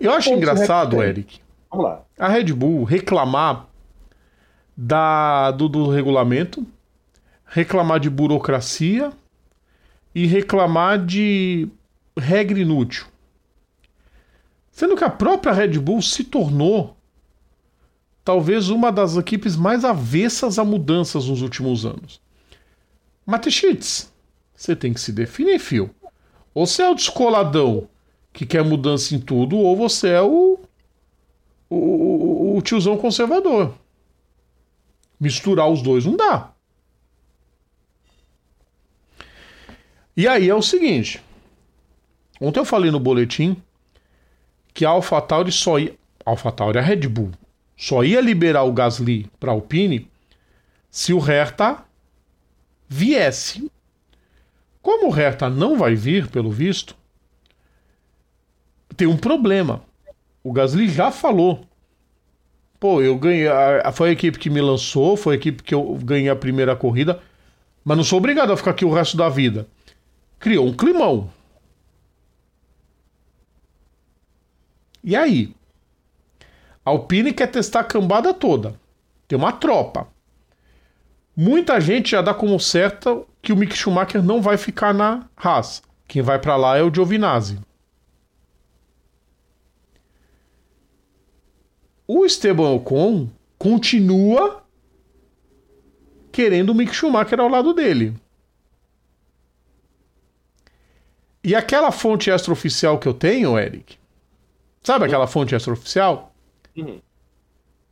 Eu 0.00 0.12
acho 0.12 0.30
engraçado, 0.30 1.02
Eric, 1.02 1.40
Vamos 1.70 1.84
lá. 1.86 2.02
a 2.18 2.28
Red 2.28 2.52
Bull 2.52 2.84
reclamar 2.84 3.66
da, 4.76 5.50
do, 5.50 5.68
do 5.68 5.90
regulamento, 5.90 6.66
reclamar 7.44 7.98
de 7.98 8.08
burocracia 8.08 9.12
e 10.14 10.26
reclamar 10.26 11.04
de 11.04 11.68
regra 12.16 12.58
inútil. 12.60 13.06
Sendo 14.70 14.96
que 14.96 15.04
a 15.04 15.10
própria 15.10 15.52
Red 15.52 15.78
Bull 15.78 16.00
se 16.00 16.22
tornou 16.24 16.96
talvez 18.28 18.68
uma 18.68 18.92
das 18.92 19.16
equipes 19.16 19.56
mais 19.56 19.86
avessas 19.86 20.58
a 20.58 20.64
mudanças 20.64 21.28
nos 21.28 21.40
últimos 21.40 21.86
anos. 21.86 22.20
Matechitz, 23.24 24.12
você 24.54 24.76
tem 24.76 24.92
que 24.92 25.00
se 25.00 25.12
definir, 25.12 25.58
fio. 25.58 25.88
Ou 26.52 26.66
você 26.66 26.82
é 26.82 26.90
o 26.90 26.94
descoladão 26.94 27.88
que 28.30 28.44
quer 28.44 28.62
mudança 28.62 29.14
em 29.14 29.18
tudo, 29.18 29.56
ou 29.56 29.74
você 29.74 30.10
é 30.10 30.20
o, 30.20 30.58
o, 31.70 32.58
o, 32.58 32.60
tiozão 32.60 32.98
conservador. 32.98 33.74
Misturar 35.18 35.70
os 35.70 35.80
dois 35.80 36.04
não 36.04 36.14
dá. 36.14 36.52
E 40.14 40.28
aí 40.28 40.50
é 40.50 40.54
o 40.54 40.60
seguinte. 40.60 41.24
Ontem 42.38 42.60
eu 42.60 42.66
falei 42.66 42.90
no 42.90 43.00
boletim 43.00 43.56
que 44.74 44.84
a 44.84 44.90
AlphaTauri 44.90 45.50
só 45.50 45.78
ia. 45.78 45.96
AlphaTauri, 46.26 46.76
a 46.76 46.82
Red 46.82 47.08
Bull, 47.08 47.30
só 47.78 48.02
ia 48.02 48.20
liberar 48.20 48.64
o 48.64 48.72
Gasly 48.72 49.30
para 49.38 49.52
Alpine 49.52 50.10
se 50.90 51.12
o 51.12 51.20
Hertha 51.20 51.84
viesse. 52.88 53.70
Como 54.82 55.06
o 55.06 55.10
Hertha 55.10 55.48
não 55.48 55.78
vai 55.78 55.94
vir, 55.94 56.26
pelo 56.26 56.50
visto, 56.50 56.96
tem 58.96 59.06
um 59.06 59.16
problema. 59.16 59.84
O 60.42 60.52
Gasly 60.52 60.88
já 60.88 61.12
falou. 61.12 61.64
Pô, 62.80 63.00
eu 63.00 63.16
ganhei. 63.16 63.46
Foi 63.92 64.08
a 64.08 64.12
equipe 64.12 64.40
que 64.40 64.50
me 64.50 64.60
lançou, 64.60 65.16
foi 65.16 65.34
a 65.34 65.38
equipe 65.38 65.62
que 65.62 65.74
eu 65.74 65.94
ganhei 66.02 66.28
a 66.28 66.36
primeira 66.36 66.74
corrida, 66.74 67.22
mas 67.84 67.96
não 67.96 68.02
sou 68.02 68.18
obrigado 68.18 68.52
a 68.52 68.56
ficar 68.56 68.72
aqui 68.72 68.84
o 68.84 68.92
resto 68.92 69.16
da 69.16 69.28
vida. 69.28 69.68
Criou 70.40 70.66
um 70.66 70.72
climão. 70.74 71.30
E 75.04 75.14
aí? 75.14 75.54
A 76.88 76.90
Alpine 76.90 77.34
quer 77.34 77.48
testar 77.48 77.80
a 77.80 77.84
cambada 77.84 78.32
toda. 78.32 78.74
Tem 79.28 79.38
uma 79.38 79.52
tropa. 79.52 80.08
Muita 81.36 81.78
gente 81.78 82.12
já 82.12 82.22
dá 82.22 82.32
como 82.32 82.58
certa 82.58 83.24
que 83.42 83.52
o 83.52 83.56
Mick 83.56 83.76
Schumacher 83.76 84.22
não 84.22 84.40
vai 84.40 84.56
ficar 84.56 84.94
na 84.94 85.28
Haas. 85.36 85.82
Quem 86.06 86.22
vai 86.22 86.38
para 86.38 86.56
lá 86.56 86.78
é 86.78 86.82
o 86.82 86.92
Giovinazzi. 86.92 87.60
O 92.06 92.24
Esteban 92.24 92.70
Ocon 92.70 93.28
continua 93.58 94.64
querendo 96.32 96.70
o 96.70 96.74
Mick 96.74 96.94
Schumacher 96.94 97.38
ao 97.38 97.50
lado 97.50 97.74
dele. 97.74 98.14
E 101.44 101.54
aquela 101.54 101.92
fonte 101.92 102.30
extraoficial 102.30 102.98
que 102.98 103.06
eu 103.06 103.12
tenho, 103.12 103.58
Eric, 103.58 103.98
sabe 104.82 105.04
aquela 105.04 105.26
fonte 105.26 105.54
extraoficial? 105.54 106.27
Uhum. 106.78 107.00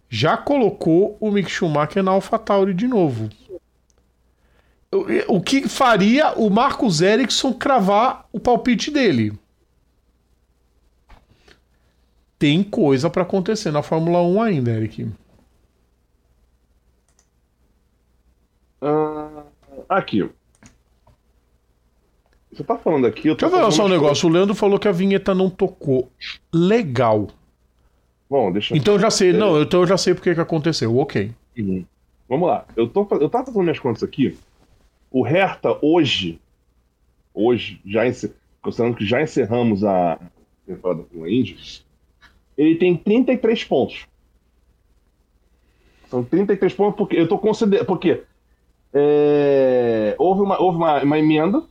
Já 0.09 0.37
colocou 0.37 1.16
o 1.20 1.30
Mick 1.30 1.51
Schumacher 1.51 2.03
na 2.03 2.12
AlphaTauri 2.12 2.72
de 2.72 2.87
novo. 2.87 3.28
O, 5.28 5.41
que 5.41 5.68
faria 5.68 6.32
o 6.32 6.49
Marcos 6.49 7.01
Ericsson 7.01 7.53
cravar 7.53 8.26
o 8.32 8.39
palpite 8.39 8.91
dele? 8.91 9.37
tem 12.39 12.62
coisa 12.62 13.09
para 13.09 13.22
acontecer 13.22 13.70
na 13.70 13.82
Fórmula 13.82 14.22
1 14.22 14.43
ainda, 14.43 14.70
Eric. 14.70 15.05
Uh, 18.82 19.43
aqui. 19.89 20.28
Você 22.53 22.62
tá 22.62 22.76
falando 22.78 23.07
aqui. 23.07 23.28
Eu 23.28 23.37
Deixa 23.37 23.55
eu 23.55 23.66
ver 23.66 23.72
só 23.72 23.87
um 23.87 23.89
negócio. 23.89 24.28
O 24.28 24.32
Leandro 24.32 24.55
falou 24.55 24.78
que 24.78 24.89
a 24.89 24.93
vinheta 24.93 25.34
não 25.34 25.51
tocou. 25.51 26.11
Legal. 26.53 27.28
Bom, 28.29 28.53
deixa 28.53 28.74
eu... 28.74 28.79
Então 28.79 28.95
eu 28.95 29.01
já 29.01 29.11
sei. 29.11 29.31
É... 29.31 29.33
Não, 29.33 29.62
então 29.62 29.81
eu 29.81 29.87
já 29.87 29.97
sei 29.97 30.14
porque 30.14 30.35
que 30.35 30.41
aconteceu. 30.41 30.97
Ok. 30.97 31.31
Uhum. 31.59 31.85
Vamos 32.29 32.49
lá. 32.49 32.66
Eu, 32.77 32.89
tô, 32.89 33.07
eu 33.20 33.29
tava 33.29 33.47
fazendo 33.47 33.62
minhas 33.62 33.79
contas 33.79 34.03
aqui. 34.03 34.37
O 35.11 35.22
Hertha 35.22 35.79
hoje. 35.81 36.41
Hoje, 37.33 37.81
já 37.85 38.07
encer... 38.07 38.33
considerando 38.62 38.97
que 38.97 39.07
já 39.07 39.22
encerramos 39.22 39.85
a 39.85 40.18
temporada 40.66 41.05
com 41.12 41.24
a 41.24 41.31
Indy 41.31 41.85
ele 42.57 42.77
tem 42.77 42.97
33 42.97 43.64
pontos. 43.64 44.07
São 46.09 46.24
33 46.24 46.72
pontos 46.72 46.97
porque 46.97 47.16
eu 47.16 47.24
estou 47.24 47.39
considerando. 47.39 47.87
Porque 47.87 48.22
é, 48.95 50.14
houve, 50.18 50.41
uma, 50.41 50.61
houve 50.61 50.79
uma, 50.79 51.03
uma, 51.03 51.18
emenda 51.18 51.62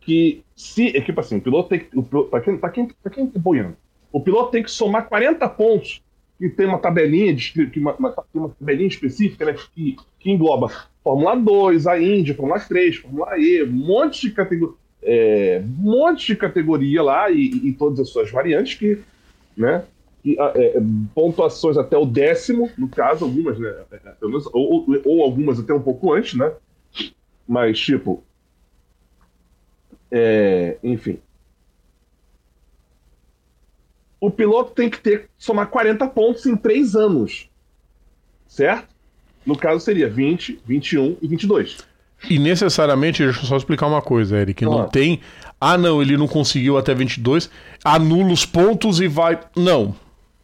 que 0.00 0.42
se. 0.54 0.96
É 0.96 1.00
tipo 1.00 1.18
assim, 1.20 1.38
o 1.38 1.40
piloto 1.40 1.70
tem 1.70 1.80
que. 1.80 2.02
Para 2.30 2.40
quem, 2.40 2.56
pra 2.56 2.70
quem, 2.70 2.88
pra 3.02 3.10
quem 3.10 3.26
tá 3.26 3.38
boiando, 3.38 3.76
o 4.12 4.20
piloto 4.20 4.50
tem 4.50 4.62
que 4.62 4.70
somar 4.70 5.08
40 5.08 5.48
pontos, 5.50 6.02
que 6.38 6.48
tem 6.48 6.66
uma 6.66 6.78
tabelinha, 6.78 7.34
de, 7.34 7.66
que 7.66 7.80
uma, 7.80 7.94
uma, 7.96 8.14
uma 8.32 8.48
tabelinha 8.50 8.88
específica 8.88 9.44
né, 9.44 9.54
que, 9.74 9.96
que 10.18 10.30
engloba 10.30 10.70
Fórmula 11.02 11.36
2, 11.36 11.86
a 11.86 12.00
Indy, 12.00 12.34
Fórmula 12.34 12.60
3, 12.60 12.96
Fórmula 12.96 13.38
E, 13.38 13.62
um 13.64 13.72
monte 13.72 14.28
de 14.28 14.34
categoria. 14.34 14.76
É, 15.00 15.62
um 15.64 15.82
monte 15.82 16.26
de 16.26 16.36
categoria 16.36 17.02
lá 17.02 17.30
e, 17.30 17.36
e, 17.36 17.68
e 17.68 17.72
todas 17.72 18.00
as 18.00 18.08
suas 18.08 18.30
variantes 18.30 18.74
que, 18.74 18.98
né, 19.56 19.84
ah, 20.38 20.52
é, 20.54 20.76
é, 20.76 20.80
pontuações 21.14 21.78
até 21.78 21.96
o 21.96 22.04
décimo, 22.04 22.70
no 22.76 22.88
caso, 22.88 23.24
algumas, 23.24 23.58
né? 23.58 23.68
É, 23.92 23.96
é, 23.96 24.14
ou, 24.52 24.86
ou, 25.04 25.22
algumas 25.22 25.60
até 25.60 25.72
um 25.72 25.80
pouco 25.80 26.12
antes, 26.12 26.34
né? 26.34 26.52
Mas, 27.46 27.78
tipo. 27.78 28.22
É, 30.10 30.76
enfim. 30.82 31.18
O 34.20 34.30
piloto 34.30 34.72
tem 34.72 34.90
que 34.90 34.98
ter 34.98 35.28
somar 35.38 35.68
40 35.68 36.06
pontos 36.08 36.44
em 36.46 36.56
3 36.56 36.94
anos. 36.96 37.48
Certo? 38.46 38.88
No 39.46 39.56
caso 39.56 39.84
seria 39.84 40.08
20, 40.08 40.60
21 40.66 41.16
e 41.22 41.28
22. 41.28 41.78
E 42.28 42.38
necessariamente, 42.38 43.22
deixa 43.22 43.40
eu 43.40 43.44
só 43.44 43.56
explicar 43.56 43.86
uma 43.86 44.02
coisa, 44.02 44.36
Eric. 44.36 44.64
Não 44.64 44.80
ah. 44.80 44.88
tem. 44.88 45.20
Ah, 45.60 45.78
não, 45.78 46.02
ele 46.02 46.16
não 46.16 46.26
conseguiu 46.26 46.76
até 46.76 46.94
22. 46.94 47.50
Anula 47.84 48.32
os 48.32 48.44
pontos 48.44 49.00
e 49.00 49.06
vai. 49.06 49.38
Não. 49.54 49.94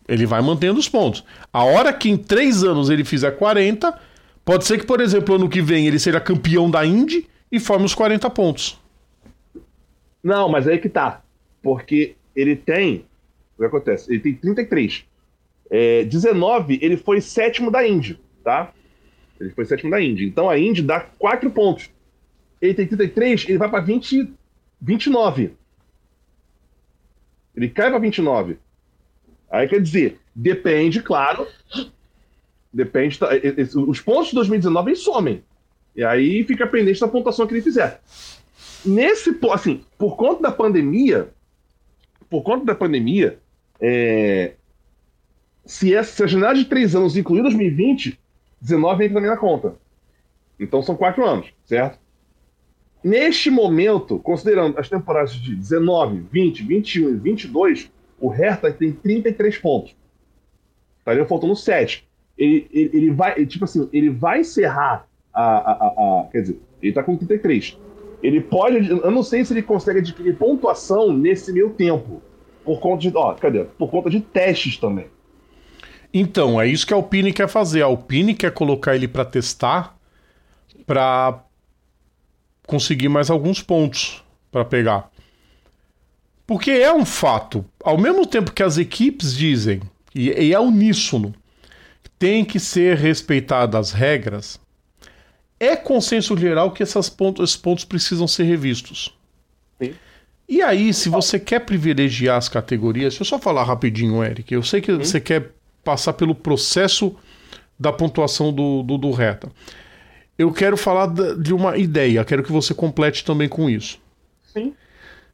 Ele 0.07 0.27
vai 0.27 0.41
mantendo 0.41 0.79
os 0.79 0.89
pontos. 0.89 1.25
A 1.53 1.65
hora 1.65 1.93
que 1.93 2.11
em 2.11 2.17
três 2.17 2.63
anos 2.63 2.91
ele 2.91 3.05
fizer 3.05 3.33
40, 3.33 3.99
pode 4.45 4.65
ser 4.65 4.79
que, 4.79 4.87
por 4.87 5.01
exemplo, 5.01 5.35
ano 5.35 5.49
que 5.49 5.63
vem 5.63 5.87
ele 5.87 5.99
seja 5.99 6.21
campeão 6.21 6.71
da 6.71 6.85
Indy 6.85 7.27
e 7.51 7.59
forme 7.59 7.87
os 7.87 7.95
40 7.95 8.29
pontos. 8.31 8.79
Não, 10.23 10.49
mas 10.49 10.69
aí 10.69 10.79
que 10.79 10.89
tá. 10.89 11.23
Porque 11.63 12.15
ele 12.37 12.55
tem. 12.55 13.05
O 13.57 13.61
que 13.61 13.67
acontece? 13.67 14.13
Ele 14.13 14.21
tem 14.21 14.35
33. 14.35 15.05
É, 15.71 16.05
19, 16.05 16.79
ele 16.83 16.97
foi 16.97 17.21
sétimo 17.21 17.71
da 17.71 17.87
Indy, 17.87 18.21
tá? 18.43 18.73
Ele 19.41 19.51
foi 19.51 19.65
sétimo 19.65 19.91
da 19.91 20.01
Indy. 20.01 20.27
Então 20.27 20.49
a 20.49 20.59
Indy 20.59 20.83
dá 20.83 21.01
4 21.01 21.51
pontos. 21.51 21.91
Ele 22.61 22.75
tem 22.75 22.87
33, 22.87 23.49
ele 23.49 23.59
vai 23.59 23.69
pra 23.69 23.81
20, 23.81 24.33
29. 24.81 25.53
Ele 27.57 27.69
cai 27.69 27.91
pra 27.91 27.99
29. 27.99 28.59
Aí 29.51 29.69
quer 29.69 29.81
dizer, 29.81 30.19
depende, 30.35 31.03
claro. 31.03 31.47
Depende. 32.73 33.19
Os 33.87 34.01
pontos 34.01 34.29
de 34.29 34.35
2019 34.35 34.91
eles 34.91 35.01
somem. 35.01 35.43
E 35.95 36.03
aí 36.03 36.43
fica 36.45 36.67
pendente 36.67 37.01
da 37.01 37.07
pontuação 37.07 37.47
que 37.47 37.55
ele 37.55 37.63
fizer. 37.63 38.01
Nesse, 38.85 39.39
assim, 39.53 39.85
por 39.97 40.17
conta 40.17 40.43
da 40.43 40.51
pandemia, 40.51 41.33
por 42.29 42.43
conta 42.43 42.65
da 42.65 42.75
pandemia, 42.75 43.39
é, 43.81 44.55
se, 45.65 45.95
essa, 45.95 46.13
se 46.13 46.23
a 46.23 46.27
janela 46.27 46.55
de 46.55 46.65
três 46.65 46.95
anos 46.95 47.17
incluir 47.17 47.43
2020, 47.43 48.19
19 48.61 49.05
entra 49.05 49.15
também 49.15 49.31
na 49.31 49.37
conta. 49.37 49.75
Então 50.59 50.83
são 50.83 50.97
quatro 50.97 51.25
anos, 51.25 51.53
certo? 51.65 51.99
Neste 53.03 53.51
momento, 53.51 54.19
considerando 54.19 54.79
as 54.79 54.89
temporadas 54.89 55.35
de 55.35 55.55
19, 55.55 56.21
20, 56.33 56.63
21 56.63 57.11
e 57.11 57.17
22, 57.17 57.93
o 58.19 58.29
Hertha 58.29 58.73
tem 58.73 58.93
33 58.93 59.59
pontos. 59.59 59.95
Estaria 61.01 61.27
faltando 61.27 61.55
7. 61.55 62.09
Ele, 62.39 62.67
ele, 62.73 62.91
ele 62.95 63.11
vai, 63.11 63.45
tipo 63.45 63.65
assim, 63.65 63.89
ele 63.93 64.09
vai 64.09 64.41
encerrar 64.41 65.07
a, 65.33 65.43
a, 65.43 65.73
a, 65.73 65.87
a, 66.23 66.29
Quer 66.33 66.41
dizer, 66.41 66.61
ele 66.81 66.93
tá 66.93 67.03
com 67.03 67.17
33. 67.17 67.79
Ele 68.23 68.41
pode. 68.41 68.89
Eu 68.89 69.11
não 69.11 69.23
sei 69.23 69.45
se 69.45 69.53
ele 69.53 69.63
consegue 69.63 69.99
adquirir 69.99 70.37
pontuação 70.37 71.13
nesse 71.13 71.53
meio 71.53 71.71
tempo. 71.71 72.23
Por 72.65 72.81
conta 72.81 72.99
de. 72.99 73.13
Ó, 73.15 73.35
cadê? 73.35 73.65
Por 73.65 73.91
conta 73.91 74.09
de 74.09 74.21
testes 74.21 74.77
também. 74.77 75.07
Então, 76.13 76.61
é 76.61 76.67
isso 76.67 76.87
que 76.87 76.95
a 76.95 76.97
Alpine 76.97 77.33
quer 77.33 77.49
fazer. 77.49 77.83
A 77.83 77.87
Alpine 77.87 78.35
quer 78.35 78.53
colocar 78.53 78.95
ele 78.95 79.09
para 79.09 79.25
testar 79.25 79.97
para 80.87 81.43
conseguir 82.67 83.09
mais 83.09 83.31
alguns 83.31 83.63
pontos 83.63 84.23
para 84.51 84.65
pegar. 84.65 85.11
Porque 86.47 86.71
é 86.71 86.93
um 86.93 87.05
fato. 87.05 87.65
Ao 87.83 87.99
mesmo 87.99 88.27
tempo 88.27 88.53
que 88.53 88.63
as 88.63 88.77
equipes 88.77 89.35
dizem, 89.35 89.81
e, 90.15 90.31
e 90.31 90.53
é 90.53 90.61
uníssono, 90.61 91.35
tem 92.19 92.45
que 92.45 92.61
ser 92.61 92.97
respeitadas 92.97 93.89
as 93.89 93.93
regras, 93.93 94.61
é 95.59 95.75
consenso 95.75 96.37
geral 96.37 96.73
que 96.73 96.83
essas 96.83 97.09
pontos, 97.09 97.51
esses 97.51 97.57
pontos 97.57 97.85
precisam 97.85 98.27
ser 98.27 98.45
revistos. 98.45 99.17
Sim. 99.81 99.95
E 100.49 100.63
aí, 100.63 100.93
se 100.93 101.09
você 101.09 101.39
quer 101.39 101.61
privilegiar 101.61 102.37
as 102.37 102.49
categorias, 102.49 103.15
deixa 103.15 103.23
eu 103.23 103.27
só 103.27 103.39
falar 103.39 103.65
rapidinho, 103.65 104.23
Eric. 104.23 104.53
Eu 104.53 104.63
sei 104.63 104.81
que 104.81 104.93
Sim. 104.93 104.99
você 104.99 105.21
quer 105.21 105.53
passar 105.83 106.13
pelo 106.13 106.35
processo 106.35 107.17
da 107.79 107.93
pontuação 107.93 108.53
do, 108.53 108.83
do, 108.83 108.99
do 108.99 109.11
reta. 109.11 109.51
Eu 110.39 110.53
quero 110.53 110.77
falar 110.77 111.13
de 111.39 111.55
uma 111.55 111.77
ideia, 111.77 112.25
quero 112.25 112.43
que 112.43 112.53
você 112.53 112.75
complete 112.75 113.25
também 113.25 113.49
com 113.49 113.71
isso. 113.71 113.99
Sim. 114.53 114.75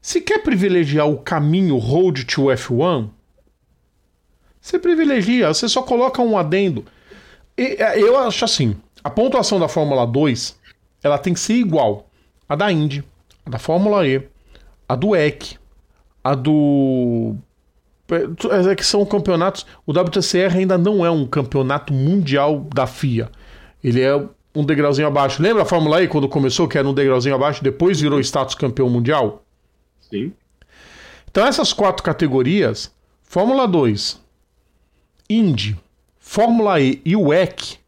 Se 0.00 0.20
quer 0.20 0.42
privilegiar 0.42 1.08
o 1.08 1.18
caminho 1.18 1.76
Road 1.76 2.24
to 2.24 2.42
F1, 2.42 3.10
você 4.60 4.78
privilegia, 4.78 5.48
você 5.48 5.68
só 5.68 5.82
coloca 5.82 6.22
um 6.22 6.36
adendo. 6.36 6.84
E, 7.56 7.82
é, 7.82 8.00
eu 8.00 8.18
acho 8.18 8.44
assim, 8.44 8.76
a 9.02 9.10
pontuação 9.10 9.58
da 9.58 9.68
Fórmula 9.68 10.06
2, 10.06 10.58
ela 11.02 11.18
tem 11.18 11.34
que 11.34 11.40
ser 11.40 11.54
igual 11.54 12.08
a 12.48 12.54
da 12.54 12.70
Indy, 12.70 13.04
a 13.44 13.50
da 13.50 13.58
Fórmula 13.58 14.06
E, 14.06 14.22
a 14.90 14.96
do 14.96 15.14
EC, 15.14 15.56
a 16.24 16.34
do 16.34 17.36
é, 18.68 18.74
que 18.74 18.84
são 18.84 19.06
campeonatos. 19.06 19.64
O 19.86 19.92
WTCR 19.92 20.56
ainda 20.56 20.76
não 20.76 21.06
é 21.06 21.10
um 21.10 21.24
campeonato 21.28 21.92
mundial 21.92 22.66
da 22.74 22.88
FIA. 22.88 23.30
Ele 23.84 24.02
é 24.02 24.16
um 24.52 24.64
degrauzinho 24.64 25.06
abaixo. 25.06 25.40
Lembra 25.40 25.62
a 25.62 25.64
Fórmula 25.64 26.02
E 26.02 26.08
quando 26.08 26.28
começou, 26.28 26.66
que 26.66 26.76
era 26.76 26.88
um 26.88 26.92
degrauzinho 26.92 27.36
abaixo, 27.36 27.62
depois 27.62 28.00
virou 28.00 28.18
status 28.18 28.56
campeão 28.56 28.90
mundial? 28.90 29.44
Sim. 30.00 30.32
Então 31.30 31.46
essas 31.46 31.72
quatro 31.72 32.02
categorias, 32.02 32.92
Fórmula 33.22 33.68
2, 33.68 34.20
Indy, 35.28 35.78
Fórmula 36.18 36.80
E 36.80 37.00
e 37.04 37.14
o 37.14 37.28
WEC, 37.28 37.78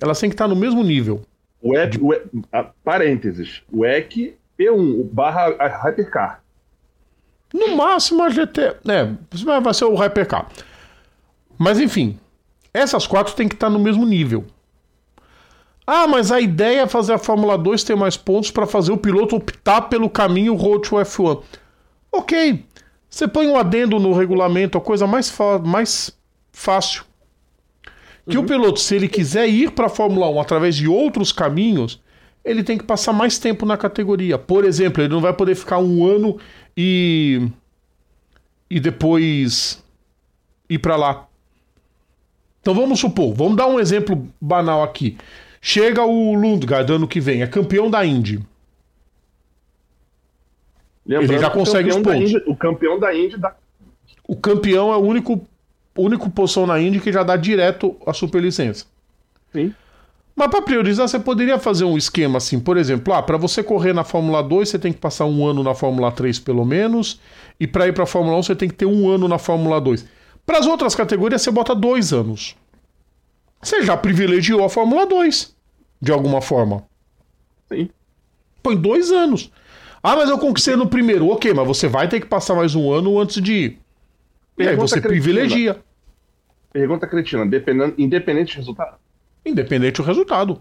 elas 0.00 0.20
têm 0.20 0.30
que 0.30 0.34
estar 0.34 0.46
no 0.46 0.54
mesmo 0.54 0.84
nível. 0.84 1.22
O 1.60 1.76
EC, 1.76 1.98
o 2.00 2.14
EC, 2.14 2.22
ah, 2.52 2.70
parênteses, 2.84 3.62
o 3.72 3.84
EC 3.84 4.38
P1 4.60 5.08
barra 5.10 5.48
Hypercar. 5.88 6.42
No 7.52 7.76
máximo 7.76 8.22
a 8.22 8.28
GT. 8.28 8.76
É, 8.86 9.08
vai 9.62 9.72
ser 9.72 9.86
o 9.86 9.94
Hypercar. 9.94 10.48
Mas 11.58 11.80
enfim, 11.80 12.18
essas 12.72 13.06
quatro 13.06 13.34
têm 13.34 13.48
que 13.48 13.54
estar 13.54 13.70
no 13.70 13.78
mesmo 13.78 14.04
nível. 14.04 14.44
Ah, 15.86 16.06
mas 16.06 16.30
a 16.30 16.40
ideia 16.40 16.82
é 16.82 16.86
fazer 16.86 17.14
a 17.14 17.18
Fórmula 17.18 17.56
2 17.56 17.82
ter 17.82 17.96
mais 17.96 18.16
pontos 18.16 18.50
para 18.50 18.66
fazer 18.66 18.92
o 18.92 18.98
piloto 18.98 19.34
optar 19.34 19.82
pelo 19.82 20.08
caminho 20.10 20.54
Road 20.54 20.88
to 20.88 20.96
F1. 20.96 21.42
Ok, 22.12 22.64
você 23.08 23.26
põe 23.26 23.46
um 23.48 23.56
adendo 23.56 23.98
no 23.98 24.12
regulamento, 24.12 24.78
a 24.78 24.80
coisa 24.80 25.06
mais, 25.06 25.36
mais 25.64 26.16
fácil. 26.52 27.04
Que 28.28 28.36
uhum. 28.36 28.44
o 28.44 28.46
piloto, 28.46 28.78
se 28.78 28.94
ele 28.94 29.08
quiser 29.08 29.48
ir 29.48 29.72
para 29.72 29.86
a 29.86 29.90
Fórmula 29.90 30.28
1 30.28 30.40
através 30.40 30.76
de 30.76 30.86
outros 30.86 31.32
caminhos, 31.32 32.00
ele 32.44 32.62
tem 32.62 32.78
que 32.78 32.84
passar 32.84 33.12
mais 33.12 33.38
tempo 33.38 33.66
na 33.66 33.76
categoria. 33.76 34.38
Por 34.38 34.64
exemplo, 34.64 35.02
ele 35.02 35.12
não 35.12 35.20
vai 35.20 35.32
poder 35.32 35.54
ficar 35.54 35.78
um 35.78 36.06
ano 36.06 36.38
e. 36.76 37.48
e 38.68 38.80
depois 38.80 39.82
ir 40.68 40.78
para 40.78 40.96
lá. 40.96 41.26
Então 42.60 42.74
vamos 42.74 43.00
supor, 43.00 43.34
vamos 43.34 43.56
dar 43.56 43.66
um 43.66 43.80
exemplo 43.80 44.28
banal 44.40 44.82
aqui. 44.82 45.16
Chega 45.60 46.04
o 46.04 46.34
Lundgaard 46.34 46.92
ano 46.92 47.08
que 47.08 47.20
vem, 47.20 47.42
é 47.42 47.46
campeão 47.46 47.90
da 47.90 48.04
Indy. 48.04 48.40
Lembrando 51.06 51.32
ele 51.32 51.38
já 51.38 51.50
consegue 51.50 51.90
os 51.90 51.96
pontos. 51.96 52.30
Indy, 52.30 52.42
o 52.46 52.54
campeão 52.54 52.98
da 52.98 53.14
Indy 53.14 53.36
dá. 53.36 53.54
O 54.28 54.36
campeão 54.36 54.92
é 54.92 54.96
o 54.96 55.00
único, 55.00 55.44
único 55.96 56.30
posição 56.30 56.66
na 56.66 56.80
Indy 56.80 57.00
que 57.00 57.12
já 57.12 57.22
dá 57.22 57.36
direto 57.36 57.96
a 58.06 58.12
superlicença. 58.12 58.86
Sim. 59.52 59.74
Mas 60.34 60.48
para 60.48 60.62
priorizar, 60.62 61.08
você 61.08 61.18
poderia 61.18 61.58
fazer 61.58 61.84
um 61.84 61.98
esquema 61.98 62.38
assim, 62.38 62.58
por 62.58 62.76
exemplo, 62.76 63.12
ah, 63.12 63.22
para 63.22 63.36
você 63.36 63.62
correr 63.62 63.92
na 63.92 64.04
Fórmula 64.04 64.42
2, 64.42 64.68
você 64.68 64.78
tem 64.78 64.92
que 64.92 64.98
passar 64.98 65.26
um 65.26 65.46
ano 65.46 65.62
na 65.62 65.74
Fórmula 65.74 66.10
3 66.10 66.38
pelo 66.38 66.64
menos, 66.64 67.20
e 67.58 67.66
para 67.66 67.86
ir 67.86 67.92
para 67.92 68.04
a 68.04 68.06
Fórmula 68.06 68.38
1, 68.38 68.42
você 68.44 68.56
tem 68.56 68.68
que 68.68 68.74
ter 68.74 68.86
um 68.86 69.10
ano 69.10 69.28
na 69.28 69.38
Fórmula 69.38 69.80
2. 69.80 70.06
Para 70.46 70.58
as 70.58 70.66
outras 70.66 70.94
categorias, 70.94 71.42
você 71.42 71.50
bota 71.50 71.74
dois 71.74 72.12
anos. 72.12 72.56
Você 73.60 73.82
já 73.82 73.96
privilegiou 73.96 74.64
a 74.64 74.70
Fórmula 74.70 75.06
2, 75.06 75.54
de 76.00 76.12
alguma 76.12 76.40
forma. 76.40 76.84
Sim. 77.68 77.90
Põe 78.62 78.76
dois 78.76 79.10
anos. 79.10 79.50
Ah, 80.02 80.16
mas 80.16 80.30
eu 80.30 80.38
conquistei 80.38 80.76
no 80.76 80.88
primeiro. 80.88 81.28
Ok, 81.28 81.52
mas 81.52 81.66
você 81.66 81.86
vai 81.86 82.08
ter 82.08 82.20
que 82.20 82.26
passar 82.26 82.54
mais 82.54 82.74
um 82.74 82.90
ano 82.90 83.18
antes 83.18 83.42
de 83.42 83.52
ir. 83.52 83.78
E 84.58 84.66
aí 84.66 84.76
você 84.76 85.00
cretina. 85.00 85.08
privilegia. 85.08 85.80
Pergunta 86.72 87.06
cretina, 87.06 87.44
independente 87.98 88.54
do 88.54 88.58
resultado. 88.58 88.96
Independente 89.44 89.96
do 89.96 90.02
resultado. 90.02 90.60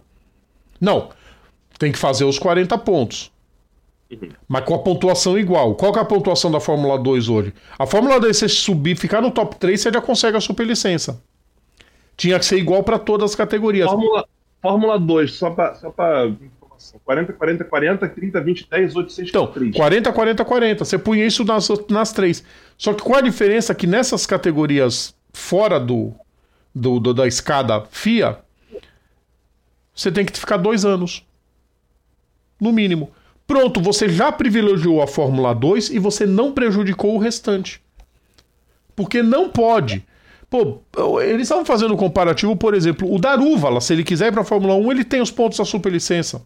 Não. 0.80 1.10
Tem 1.78 1.92
que 1.92 1.98
fazer 1.98 2.26
os 2.26 2.40
40 2.40 2.78
pontos. 2.78 3.32
Uhum. 4.12 4.30
Mas 4.48 4.66
com 4.66 4.74
a 4.74 4.80
pontuação 4.80 5.38
igual. 5.38 5.76
Qual 5.76 5.94
que 5.94 6.00
é 6.00 6.02
a 6.02 6.06
pontuação 6.06 6.52
da 6.52 6.60
Fórmula 6.60 6.98
2 6.98 7.30
hoje? 7.30 7.54
A 7.78 7.86
Fórmula 7.86 8.20
2, 8.20 8.36
se 8.36 8.50
subir, 8.50 8.96
ficar 8.96 9.22
no 9.22 9.32
top 9.32 9.56
3, 9.58 9.80
você 9.80 9.92
já 9.92 10.02
consegue 10.02 10.38
a 10.38 10.42
superlicença. 10.42 11.22
Tinha 12.18 12.38
que 12.40 12.46
ser 12.46 12.58
igual 12.58 12.84
para 12.84 13.00
todas 13.00 13.32
as 13.32 13.36
categorias. 13.36 13.90
Fórmula, 13.90 14.26
Fórmula 14.62 15.00
2, 15.00 15.32
só 15.32 15.52
para 15.52 15.76
só 15.76 15.90
pra 15.90 16.30
40, 17.06 17.34
40, 17.34 17.64
40, 17.66 18.10
30, 18.10 18.42
20, 18.42 18.68
10, 18.70 18.96
8, 18.96 19.12
6, 19.12 19.30
então, 19.30 19.48
3. 19.48 19.76
40, 19.76 20.12
40, 20.12 20.46
40. 20.46 20.86
Você 20.86 20.98
punha 20.98 21.26
isso 21.26 21.44
nas, 21.44 21.70
nas 21.90 22.12
três. 22.12 22.44
Só 22.78 22.94
que 22.94 23.04
qual 23.04 23.20
a 23.20 23.22
diferença? 23.22 23.76
Que 23.76 23.86
nessas 23.86 24.26
categorias 24.26 25.16
fora 25.34 25.80
do, 25.80 26.14
do, 26.74 27.00
do 27.00 27.14
da 27.14 27.28
escada 27.28 27.86
FIA, 27.92 28.40
você 30.00 30.10
tem 30.10 30.24
que 30.24 30.40
ficar 30.40 30.56
dois 30.56 30.86
anos. 30.86 31.26
No 32.60 32.72
mínimo. 32.72 33.12
Pronto, 33.46 33.82
você 33.82 34.08
já 34.08 34.32
privilegiou 34.32 35.02
a 35.02 35.08
Fórmula 35.08 35.54
2 35.54 35.90
e 35.90 36.00
você 36.00 36.26
não 36.26 36.54
prejudicou 36.54 37.16
o 37.16 37.18
restante. 37.18 37.82
Porque 38.96 39.22
não 39.22 39.50
pode. 39.50 40.06
Pô, 40.50 40.82
eles 41.20 41.44
estavam 41.44 41.66
fazendo 41.66 41.94
um 41.94 41.98
comparativo, 41.98 42.56
por 42.56 42.74
exemplo, 42.74 43.14
o 43.14 43.20
Darúvala, 43.20 43.82
se 43.82 43.92
ele 43.92 44.04
quiser 44.06 44.28
ir 44.28 44.32
para 44.32 44.42
a 44.42 44.46
Fórmula 44.46 44.74
1, 44.76 44.92
ele 44.92 45.04
tem 45.04 45.22
os 45.22 45.32
pontos 45.32 45.58
da 45.58 45.66
superlicença. 45.66 46.42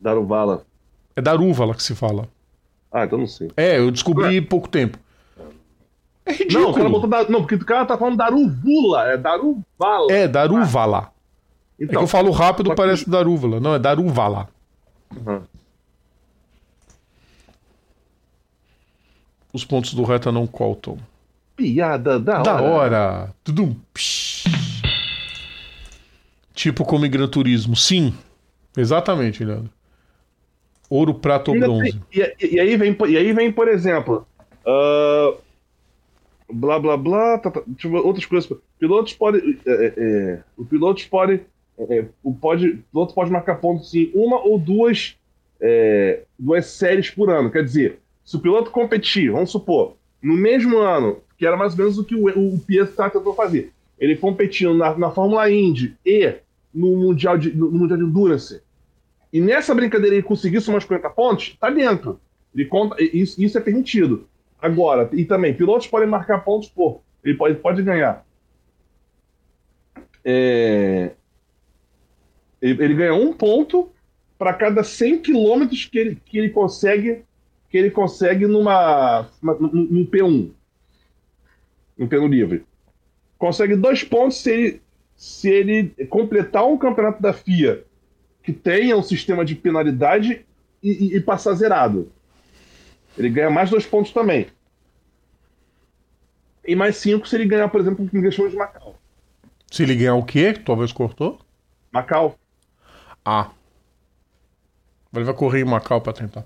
Daruvala. 0.00 0.64
É 1.14 1.22
Darúvala 1.22 1.74
que 1.74 1.82
se 1.82 1.94
fala. 1.94 2.28
Ah, 2.90 3.04
então 3.04 3.18
não 3.18 3.26
sei. 3.28 3.52
É, 3.56 3.78
eu 3.78 3.90
descobri 3.92 4.36
há 4.36 4.42
pouco 4.42 4.68
tempo. 4.68 4.98
É 6.26 6.32
ridículo. 6.32 6.76
Não, 6.78 6.90
botou 6.90 7.08
da... 7.08 7.28
não, 7.28 7.40
porque 7.40 7.54
o 7.54 7.64
cara 7.64 7.86
tá 7.86 7.96
falando 7.96 8.16
Daruvula, 8.16 9.12
é 9.12 9.16
Daruvala. 9.16 10.12
É, 10.12 10.26
Daruvala. 10.26 11.12
Então, 11.80 11.94
é 11.94 11.96
que 11.96 12.04
eu 12.04 12.06
falo 12.06 12.30
rápido, 12.30 12.74
parece 12.74 13.04
que... 13.04 13.10
Darúvala. 13.10 13.58
Não, 13.58 13.74
é 13.74 13.78
Daruvala. 13.78 14.48
Uhum. 15.16 15.40
Os 19.52 19.64
pontos 19.64 19.94
do 19.94 20.04
reta 20.04 20.30
não 20.30 20.46
contam. 20.46 20.98
Piada 21.56 22.20
da 22.20 22.34
hora. 22.38 22.42
Da 22.42 22.62
hora. 22.62 23.34
Tudum. 23.42 23.74
Tipo 26.54 26.84
como 26.84 27.06
em 27.06 27.10
Gran 27.10 27.26
Turismo. 27.26 27.74
Sim. 27.74 28.14
Exatamente, 28.76 29.44
Leandro. 29.44 29.70
Ouro, 30.88 31.14
prata 31.14 31.50
ou 31.50 31.58
bronze. 31.58 32.00
E, 32.12 32.20
e, 32.20 32.54
e, 32.54 32.60
aí 32.60 32.76
vem, 32.76 32.96
e 33.08 33.16
aí 33.16 33.32
vem, 33.32 33.50
por 33.50 33.68
exemplo. 33.68 34.26
Uh, 34.66 35.38
blá 36.52 36.78
blá 36.78 36.96
blá. 36.96 37.38
Tá, 37.38 37.50
tá, 37.50 37.62
outras 38.04 38.26
coisas. 38.26 38.50
Pilotos 38.78 39.14
podem. 39.14 39.58
É, 39.66 39.72
é, 39.72 39.94
é 39.96 40.42
o 40.56 40.64
pilotos 40.64 41.04
podem. 41.06 41.40
É, 41.88 41.98
é, 41.98 42.04
o, 42.22 42.34
pode, 42.34 42.68
o 42.68 42.82
piloto 42.92 43.14
pode 43.14 43.30
marcar 43.30 43.56
pontos 43.56 43.94
em 43.94 44.10
uma 44.14 44.38
ou 44.44 44.58
duas, 44.58 45.16
é, 45.60 46.22
duas 46.38 46.66
séries 46.66 47.10
por 47.10 47.30
ano. 47.30 47.50
Quer 47.50 47.64
dizer, 47.64 47.98
se 48.24 48.36
o 48.36 48.40
piloto 48.40 48.70
competir, 48.70 49.30
vamos 49.30 49.50
supor, 49.50 49.96
no 50.22 50.34
mesmo 50.34 50.78
ano 50.78 51.20
que 51.38 51.46
era 51.46 51.56
mais 51.56 51.72
ou 51.72 51.78
menos 51.78 51.96
o 51.96 52.04
que 52.04 52.14
o, 52.14 52.28
o 52.28 52.58
Pietro 52.58 52.94
tá 52.94 53.08
tentou 53.08 53.34
fazer. 53.34 53.72
Ele 53.98 54.14
competindo 54.14 54.74
na, 54.74 54.96
na 54.96 55.10
Fórmula 55.10 55.50
Indy 55.50 55.96
e 56.04 56.34
no 56.72 56.96
Mundial 56.96 57.38
de, 57.38 57.50
no, 57.56 57.70
Mundial 57.70 57.98
de 57.98 58.04
Endurance. 58.04 58.62
E 59.32 59.40
nessa 59.40 59.74
brincadeira 59.74 60.16
ele 60.16 60.22
conseguir 60.22 60.60
somar 60.60 60.78
uns 60.78 60.84
40 60.84 61.08
pontos, 61.10 61.56
tá 61.58 61.70
dentro. 61.70 62.20
Ele 62.54 62.66
conta, 62.66 62.96
isso, 63.02 63.42
isso 63.42 63.56
é 63.56 63.60
permitido. 63.60 64.28
Agora, 64.60 65.08
e 65.12 65.24
também, 65.24 65.54
pilotos 65.54 65.86
podem 65.86 66.08
marcar 66.08 66.44
pontos 66.44 66.68
por. 66.68 67.00
Ele 67.24 67.34
pode, 67.34 67.54
pode 67.56 67.82
ganhar. 67.82 68.26
É, 70.22 71.12
ele, 72.60 72.84
ele, 72.84 72.94
ganha 72.94 73.14
um 73.14 73.32
ponto 73.32 73.90
para 74.38 74.52
cada 74.52 74.82
100 74.82 75.22
quilômetros 75.22 75.84
que 75.84 75.98
ele, 75.98 76.18
que 76.24 76.38
ele 76.38 76.50
consegue 76.50 77.22
que 77.68 77.78
ele 77.78 77.90
consegue 77.90 78.46
numa, 78.46 79.28
numa 79.40 79.54
num 79.54 80.04
P1 80.04 80.50
em 81.96 82.06
pelo 82.06 82.26
livre. 82.26 82.64
Consegue 83.38 83.76
dois 83.76 84.02
pontos 84.02 84.38
se 84.38 84.50
ele, 84.50 84.82
se 85.14 85.48
ele 85.48 85.88
completar 86.08 86.66
um 86.66 86.76
campeonato 86.76 87.22
da 87.22 87.32
FIA 87.32 87.84
que 88.42 88.52
tenha 88.52 88.96
um 88.96 89.02
sistema 89.02 89.44
de 89.44 89.54
penalidade 89.54 90.44
e, 90.82 90.90
e, 90.90 91.16
e 91.16 91.20
passar 91.20 91.54
zerado. 91.54 92.10
Ele 93.16 93.28
ganha 93.28 93.50
mais 93.50 93.70
dois 93.70 93.86
pontos 93.86 94.12
também. 94.12 94.48
E 96.66 96.74
mais 96.74 96.96
cinco 96.96 97.28
se 97.28 97.36
ele 97.36 97.44
ganhar, 97.46 97.68
por 97.68 97.80
exemplo, 97.80 98.04
o 98.04 98.08
que 98.08 98.18
de 98.20 98.56
Macau. 98.56 98.96
Se 99.70 99.82
ele 99.82 99.94
ganhar 99.94 100.14
o 100.14 100.24
quê? 100.24 100.52
Talvez 100.52 100.92
cortou? 100.92 101.38
Macau. 101.92 102.39
Ah. 103.24 103.50
Ele 105.14 105.24
vai 105.24 105.34
correr 105.34 105.60
em 105.60 105.64
Macau 105.64 106.00
para 106.00 106.12
tentar. 106.12 106.44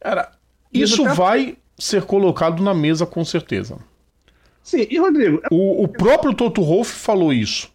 Cara, 0.00 0.32
isso 0.72 1.04
vai 1.14 1.56
ser 1.78 2.02
colocado 2.04 2.62
na 2.62 2.74
mesa 2.74 3.06
com 3.06 3.24
certeza. 3.24 3.78
Sim, 4.62 4.86
e 4.90 4.98
Rodrigo? 4.98 5.40
O, 5.50 5.84
o 5.84 5.88
próprio 5.88 6.34
Toto 6.34 6.62
Wolff 6.62 6.92
falou 6.92 7.32
isso. 7.32 7.70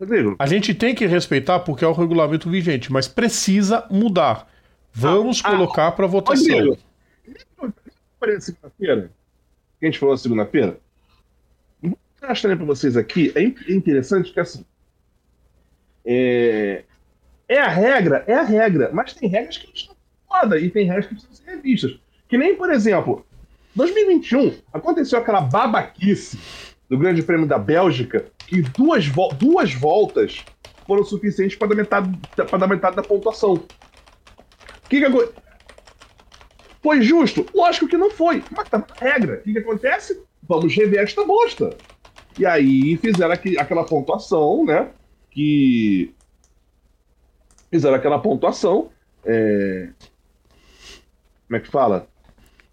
Rodrigo. 0.00 0.36
A 0.38 0.46
gente 0.46 0.74
tem 0.74 0.94
que 0.94 1.06
respeitar 1.06 1.60
porque 1.60 1.84
é 1.84 1.88
o 1.88 1.92
regulamento 1.92 2.48
vigente, 2.48 2.92
mas 2.92 3.08
precisa 3.08 3.86
mudar. 3.90 4.48
Vamos 4.92 5.40
ah, 5.44 5.50
colocar 5.50 5.88
ah, 5.88 5.92
para 5.92 6.06
votação. 6.06 6.76
Rodrigo, 8.20 8.40
segunda-feira, 8.40 9.10
a 9.80 9.84
gente 9.84 9.98
falou 9.98 10.16
segunda-feira, 10.16 10.78
vou 11.80 11.96
mostrar 12.22 12.56
para 12.56 12.66
vocês 12.66 12.96
aqui, 12.96 13.32
é 13.34 13.42
interessante 13.72 14.32
que 14.32 14.40
assim, 14.40 14.64
é, 16.10 16.84
é 17.46 17.60
a 17.60 17.68
regra, 17.68 18.24
é 18.26 18.32
a 18.32 18.42
regra, 18.42 18.90
mas 18.94 19.12
tem 19.12 19.28
regras 19.28 19.58
que 19.58 19.70
estão 19.74 19.94
foda 20.26 20.58
e 20.58 20.70
tem 20.70 20.86
regras 20.86 21.06
que 21.06 21.14
precisam 21.14 21.36
ser 21.36 21.50
revistas. 21.50 21.98
Que 22.26 22.38
nem, 22.38 22.56
por 22.56 22.72
exemplo, 22.72 23.26
2021 23.74 24.54
aconteceu 24.72 25.18
aquela 25.18 25.42
babaquice 25.42 26.38
do 26.88 26.96
Grande 26.96 27.22
Prêmio 27.22 27.46
da 27.46 27.58
Bélgica 27.58 28.24
que 28.46 28.62
duas, 28.62 29.06
vo 29.06 29.28
duas 29.34 29.74
voltas 29.74 30.42
foram 30.86 31.04
suficientes 31.04 31.58
para 31.58 31.68
dar 31.68 31.74
metade, 31.74 32.18
para 32.34 32.58
dar 32.58 32.66
metade 32.66 32.96
da 32.96 33.02
pontuação. 33.02 33.62
Que, 34.88 35.00
que 35.00 35.04
agora. 35.04 35.28
Foi 36.82 37.02
justo? 37.02 37.44
Lógico 37.54 37.86
que 37.86 37.98
não 37.98 38.10
foi. 38.10 38.42
Mas 38.50 38.70
tá 38.70 38.82
regra. 38.98 39.34
O 39.34 39.42
que, 39.42 39.52
que 39.52 39.58
acontece? 39.58 40.22
Vamos 40.42 40.74
rever 40.74 41.00
esta 41.00 41.22
bosta. 41.26 41.76
E 42.38 42.46
aí 42.46 42.96
fizeram 42.96 43.34
aquela 43.58 43.84
pontuação, 43.84 44.64
né? 44.64 44.88
Que. 45.30 46.14
Fizeram 47.70 47.96
aquela 47.96 48.18
pontuação. 48.18 48.88
É... 49.24 49.88
Como 51.46 51.56
é 51.56 51.60
que 51.60 51.68
fala? 51.68 52.06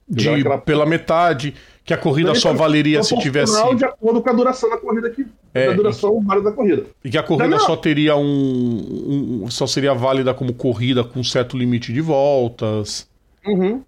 De, 0.08 0.30
aquela... 0.30 0.58
Pela 0.58 0.86
metade, 0.86 1.56
que 1.84 1.94
a 1.94 1.98
corrida 1.98 2.34
só 2.36 2.54
valeria 2.54 3.04
se 3.04 3.18
tivesse. 3.18 3.54
De 3.76 3.86
acordo 3.86 4.22
com 4.22 4.30
a 4.30 4.34
duração 4.34 4.70
da 4.70 4.78
corrida 4.78 5.10
que. 5.10 5.26
É, 5.54 5.68
da 5.68 5.74
duração 5.74 6.22
válida 6.22 6.50
da 6.50 6.56
corrida. 6.56 6.86
E 7.04 7.10
que 7.10 7.18
a 7.18 7.24
corrida 7.24 7.60
só 7.60 7.78
teria 7.78 8.16
um, 8.18 9.44
um, 9.44 9.50
Só 9.50 9.66
seria 9.66 9.94
válida 9.94 10.34
como 10.34 10.54
corrida 10.54 11.04
com 11.04 11.24
certo 11.24 11.58
limite 11.58 11.94
de 11.94 12.02
voltas. 12.02 13.10
Uhum. 13.46 13.84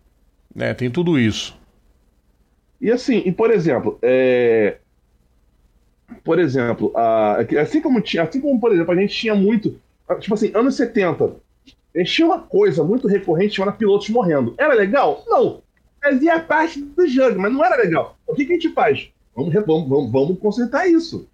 É, 0.57 0.73
tem 0.73 0.89
tudo 0.89 1.19
isso. 1.19 1.57
E 2.79 2.91
assim, 2.91 3.21
e 3.25 3.31
por 3.31 3.51
exemplo, 3.51 3.97
é... 4.01 4.77
por 6.23 6.39
exemplo, 6.39 6.91
a... 6.95 7.37
assim 7.61 7.81
como 7.81 8.01
tinha, 8.01 8.23
assim 8.23 8.39
como, 8.39 8.59
por 8.59 8.71
exemplo, 8.71 8.91
a 8.93 8.95
gente 8.95 9.15
tinha 9.15 9.35
muito, 9.35 9.79
tipo 10.19 10.33
assim, 10.33 10.51
anos 10.53 10.75
70, 10.75 11.35
a 11.95 11.99
gente 11.99 12.11
tinha 12.11 12.27
uma 12.27 12.39
coisa 12.39 12.83
muito 12.83 13.07
recorrente 13.07 13.55
chamada 13.55 13.77
pilotos 13.77 14.09
morrendo. 14.09 14.53
Era 14.57 14.73
legal? 14.73 15.23
Não. 15.27 15.61
Fazia 16.01 16.39
parte 16.39 16.79
do 16.79 17.07
jogo, 17.07 17.39
mas 17.39 17.51
não 17.51 17.65
era 17.65 17.75
legal. 17.75 18.17
O 18.27 18.35
que, 18.35 18.45
que 18.45 18.53
a 18.53 18.55
gente 18.55 18.73
faz? 18.73 19.09
Vamos, 19.35 19.53
vamos, 19.53 20.11
vamos, 20.11 20.39
consertar 20.39 20.87
isso. 20.87 21.27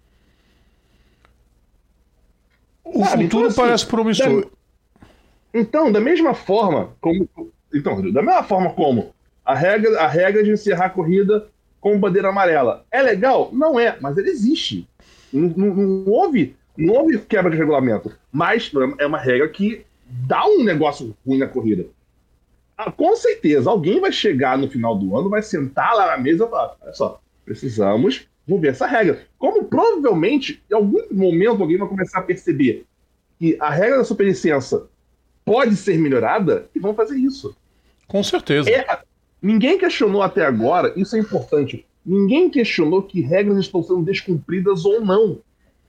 O 2.84 3.04
Sabe? 3.04 3.24
futuro 3.24 3.26
então, 3.26 3.46
assim, 3.46 3.60
parece 3.60 3.86
promissor. 3.86 4.42
Da... 4.42 4.48
Então, 5.52 5.92
da 5.92 6.00
mesma 6.00 6.34
forma 6.34 6.94
como. 7.00 7.28
Então, 7.72 8.12
da 8.12 8.22
mesma 8.22 8.42
forma 8.42 8.72
como 8.72 9.14
a 9.44 9.54
regra, 9.54 10.00
a 10.00 10.06
regra 10.06 10.42
de 10.42 10.50
encerrar 10.50 10.86
a 10.86 10.90
corrida 10.90 11.48
com 11.84 12.00
bandeira 12.00 12.30
amarela. 12.30 12.86
É 12.90 13.02
legal? 13.02 13.50
Não 13.52 13.78
é, 13.78 13.98
mas 14.00 14.16
ele 14.16 14.30
existe. 14.30 14.88
Não, 15.30 15.50
não, 15.54 15.74
não 15.74 16.10
houve, 16.10 16.56
não 16.78 16.94
houve 16.94 17.18
quebra 17.18 17.50
de 17.50 17.58
regulamento. 17.58 18.10
Mas 18.32 18.72
é 18.98 19.04
uma 19.04 19.18
regra 19.18 19.46
que 19.50 19.84
dá 20.08 20.46
um 20.46 20.64
negócio 20.64 21.14
ruim 21.26 21.36
na 21.36 21.46
corrida. 21.46 21.84
Ah, 22.74 22.90
com 22.90 23.14
certeza, 23.14 23.68
alguém 23.68 24.00
vai 24.00 24.10
chegar 24.10 24.56
no 24.56 24.70
final 24.70 24.96
do 24.96 25.14
ano, 25.14 25.28
vai 25.28 25.42
sentar 25.42 25.94
lá 25.94 26.06
na 26.06 26.16
mesa 26.16 26.46
e 26.46 26.48
falar: 26.48 26.74
olha 26.80 26.94
só, 26.94 27.20
precisamos 27.44 28.26
ver 28.48 28.68
essa 28.68 28.86
regra. 28.86 29.20
Como 29.38 29.64
provavelmente, 29.64 30.62
em 30.70 30.74
algum 30.74 31.02
momento, 31.12 31.60
alguém 31.60 31.76
vai 31.76 31.86
começar 31.86 32.20
a 32.20 32.22
perceber 32.22 32.86
que 33.38 33.58
a 33.60 33.68
regra 33.68 33.98
da 33.98 34.04
superlicença 34.04 34.88
pode 35.44 35.76
ser 35.76 35.98
melhorada 35.98 36.66
e 36.74 36.80
vão 36.80 36.94
fazer 36.94 37.18
isso. 37.18 37.54
Com 38.08 38.22
certeza. 38.22 38.70
É, 38.70 38.86
Ninguém 39.44 39.76
questionou 39.76 40.22
até 40.22 40.42
agora, 40.42 40.94
isso 40.96 41.14
é 41.14 41.18
importante, 41.18 41.84
ninguém 42.04 42.48
questionou 42.48 43.02
que 43.02 43.20
regras 43.20 43.58
estão 43.58 43.82
sendo 43.82 44.02
descumpridas 44.02 44.86
ou 44.86 45.04
não. 45.04 45.38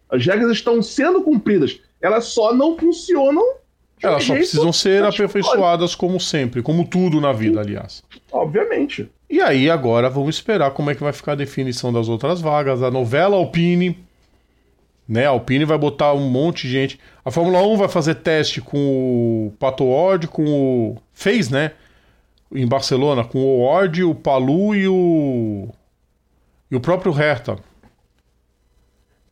As 0.10 0.26
regras 0.26 0.52
estão 0.52 0.84
sendo 0.84 1.22
cumpridas, 1.22 1.80
elas 2.02 2.26
só 2.26 2.54
não 2.54 2.78
funcionam. 2.78 3.42
Elas 4.04 4.26
só 4.26 4.34
precisam 4.34 4.74
ser 4.74 5.06
aperfeiçoadas 5.06 5.96
como 5.96 6.20
sempre, 6.20 6.62
como 6.62 6.86
tudo 6.86 7.22
na 7.22 7.32
vida, 7.32 7.62
aliás. 7.62 8.04
Obviamente. 8.30 9.10
E 9.30 9.40
aí 9.40 9.70
agora 9.70 10.10
vamos 10.10 10.36
esperar 10.36 10.72
como 10.72 10.92
é 10.92 10.96
que 10.96 11.02
vai 11.02 11.14
ficar 11.14 11.32
a 11.32 11.36
definição 11.36 11.94
das 11.94 12.10
outras 12.10 12.42
vagas. 12.42 12.84
A 12.84 12.92
novela 12.92 13.38
Alpine, 13.38 13.98
né? 15.08 15.28
A 15.28 15.30
Alpine 15.30 15.64
vai 15.64 15.78
botar 15.78 16.14
um 16.14 16.30
monte 16.30 16.64
de 16.64 16.74
gente. 16.74 17.00
A 17.24 17.32
Fórmula 17.32 17.66
1 17.66 17.78
vai 17.78 17.88
fazer 17.88 18.16
teste 18.16 18.60
com 18.60 19.48
o 19.48 19.54
Pato 19.58 19.86
Ward, 19.86 20.28
com 20.28 20.44
o 20.46 20.98
fez, 21.14 21.50
né? 21.50 21.72
Em 22.56 22.68
Barcelona 22.68 23.24
com 23.24 23.40
o 23.40 23.66
Ward, 23.66 24.04
o 24.04 24.16
Palu 24.16 24.76
e 24.76 24.88
o. 24.88 25.70
E 26.70 26.76
o 26.76 26.80
próprio 26.80 27.12
Hertha. 27.12 27.58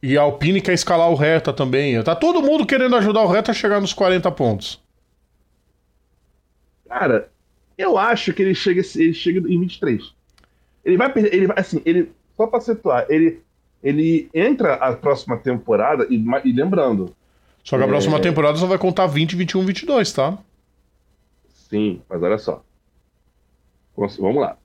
E 0.01 0.17
a 0.17 0.21
Alpine 0.21 0.61
quer 0.61 0.73
escalar 0.73 1.09
o 1.09 1.15
Hertha 1.15 1.53
também. 1.53 2.01
Tá 2.03 2.15
todo 2.15 2.41
mundo 2.41 2.65
querendo 2.65 2.95
ajudar 2.95 3.21
o 3.21 3.27
Hertha 3.27 3.51
a 3.51 3.55
chegar 3.55 3.79
nos 3.79 3.93
40 3.93 4.29
pontos. 4.31 4.81
Cara, 6.87 7.29
eu 7.77 7.97
acho 7.97 8.33
que 8.33 8.41
ele 8.41 8.53
chega, 8.53 8.81
ele 8.95 9.13
chega 9.13 9.39
em 9.39 9.59
23. 9.59 10.13
Ele 10.83 10.97
vai. 10.97 11.11
Ele 11.15 11.47
vai, 11.47 11.59
assim, 11.59 11.81
ele. 11.85 12.11
Só 12.35 12.47
pra 12.47 12.59
situar, 12.59 13.05
ele, 13.09 13.41
ele 13.83 14.27
entra 14.33 14.73
a 14.73 14.93
próxima 14.93 15.37
temporada 15.37 16.07
e, 16.09 16.15
e 16.43 16.51
lembrando. 16.51 17.15
Só 17.63 17.77
que 17.77 17.83
a 17.83 17.87
próxima 17.87 18.17
é... 18.17 18.19
temporada 18.19 18.57
só 18.57 18.65
vai 18.65 18.77
contar 18.77 19.07
20, 19.07 19.35
21, 19.35 19.65
22, 19.65 20.11
tá? 20.11 20.37
Sim, 21.69 22.01
mas 22.09 22.21
olha 22.21 22.37
só. 22.37 22.63
Vamos 23.95 24.41
lá. 24.41 24.57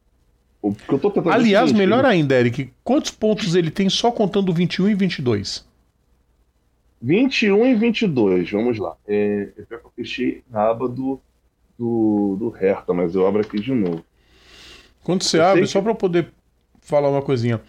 O 0.60 0.74
que 0.74 0.92
eu 0.92 0.98
tô 0.98 1.10
tentando 1.10 1.32
Aliás, 1.32 1.72
melhor 1.72 2.04
ainda, 2.04 2.34
Eric, 2.34 2.72
quantos 2.82 3.10
pontos 3.10 3.54
ele 3.54 3.70
tem 3.70 3.88
só 3.88 4.10
contando 4.10 4.52
21 4.52 4.88
e 4.88 4.94
22? 4.94 5.66
21 7.00 7.66
e 7.66 7.74
22, 7.74 8.50
vamos 8.50 8.78
lá. 8.78 8.96
É, 9.06 9.48
eu 9.56 9.92
fechei 9.94 10.42
na 10.50 10.68
aba 10.68 10.88
do, 10.88 11.20
do, 11.78 12.36
do 12.38 12.48
Hertha, 12.48 12.92
mas 12.92 13.14
eu 13.14 13.26
abro 13.26 13.40
aqui 13.40 13.60
de 13.60 13.72
novo. 13.72 14.04
Quando 15.04 15.22
você 15.22 15.38
eu 15.38 15.44
abre, 15.44 15.62
que... 15.62 15.68
só 15.68 15.80
para 15.80 15.94
poder 15.94 16.32
falar 16.80 17.08
uma 17.08 17.22
coisinha. 17.22 17.60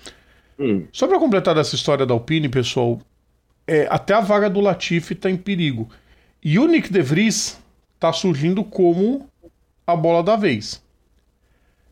Hum. 0.57 0.85
Só 0.91 1.07
para 1.07 1.19
completar 1.19 1.55
essa 1.57 1.75
história 1.75 2.05
da 2.05 2.13
Alpine, 2.13 2.49
pessoal, 2.49 2.99
é, 3.67 3.87
até 3.89 4.15
a 4.15 4.19
vaga 4.19 4.49
do 4.49 4.59
Latifi 4.59 5.13
está 5.13 5.29
em 5.29 5.37
perigo. 5.37 5.87
E 6.43 6.57
o 6.57 6.67
Nick 6.67 6.91
De 6.91 7.01
Vries 7.01 7.61
está 7.93 8.11
surgindo 8.11 8.63
como 8.63 9.29
a 9.85 9.95
bola 9.95 10.23
da 10.23 10.35
vez. 10.35 10.83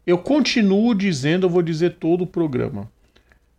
Eu 0.08 0.18
continuo 0.18 0.96
dizendo, 0.96 1.46
eu 1.46 1.50
vou 1.50 1.62
dizer 1.62 1.96
todo 1.96 2.24
o 2.24 2.28
programa. 2.28 2.90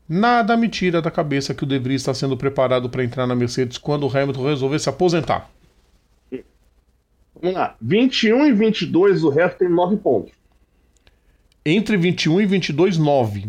Nada 0.08 0.56
me 0.56 0.66
tira 0.66 1.02
da 1.02 1.10
cabeça 1.10 1.52
que 1.52 1.62
o 1.62 1.66
De 1.66 1.78
Vries 1.78 2.00
está 2.00 2.14
sendo 2.14 2.38
preparado 2.38 2.88
para 2.88 3.04
entrar 3.04 3.26
na 3.26 3.34
Mercedes 3.34 3.76
quando 3.76 4.06
o 4.06 4.08
Hamilton 4.08 4.44
resolver 4.44 4.78
se 4.78 4.88
aposentar. 4.88 5.50
Vamos 7.40 7.54
lá. 7.54 7.76
21 7.82 8.46
e 8.46 8.52
22, 8.52 9.24
o 9.24 9.28
resto 9.28 9.58
tem 9.58 9.68
9 9.68 9.98
pontos. 9.98 10.32
Entre 11.66 11.98
21 11.98 12.40
e 12.40 12.46
22, 12.46 12.96
9. 12.96 13.48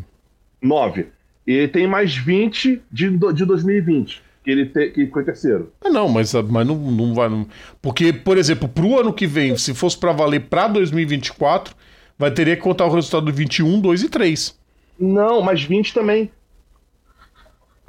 9. 0.61 1.07
E 1.47 1.53
ele 1.53 1.67
tem 1.69 1.88
mais 1.88 2.17
20 2.17 2.81
de, 2.91 3.17
de 3.34 3.45
2020, 3.45 4.21
que 4.43 4.51
ele 4.51 4.65
te, 4.65 4.89
que 4.89 5.07
foi 5.07 5.23
terceiro. 5.23 5.71
Ah, 5.80 5.89
não, 5.89 6.09
mas, 6.09 6.34
mas 6.34 6.67
não, 6.67 6.76
não 6.76 7.13
vai. 7.13 7.30
Não... 7.30 7.47
Porque, 7.81 8.11
por 8.11 8.38
exemplo, 8.38 8.67
para 8.67 8.85
o 8.85 8.99
ano 8.99 9.13
que 9.13 9.26
vem, 9.26 9.55
se 9.55 9.73
fosse 9.73 9.97
para 9.97 10.11
valer 10.11 10.41
para 10.41 10.67
2024 10.67 11.73
Vai 12.19 12.29
ter 12.29 12.45
que 12.57 12.61
contar 12.61 12.85
o 12.85 12.91
resultado 12.91 13.27
do 13.27 13.33
21, 13.33 13.79
2 13.79 14.03
e 14.03 14.09
3. 14.09 14.59
Não, 14.99 15.41
mas 15.41 15.63
20 15.63 15.93
também. 15.93 16.29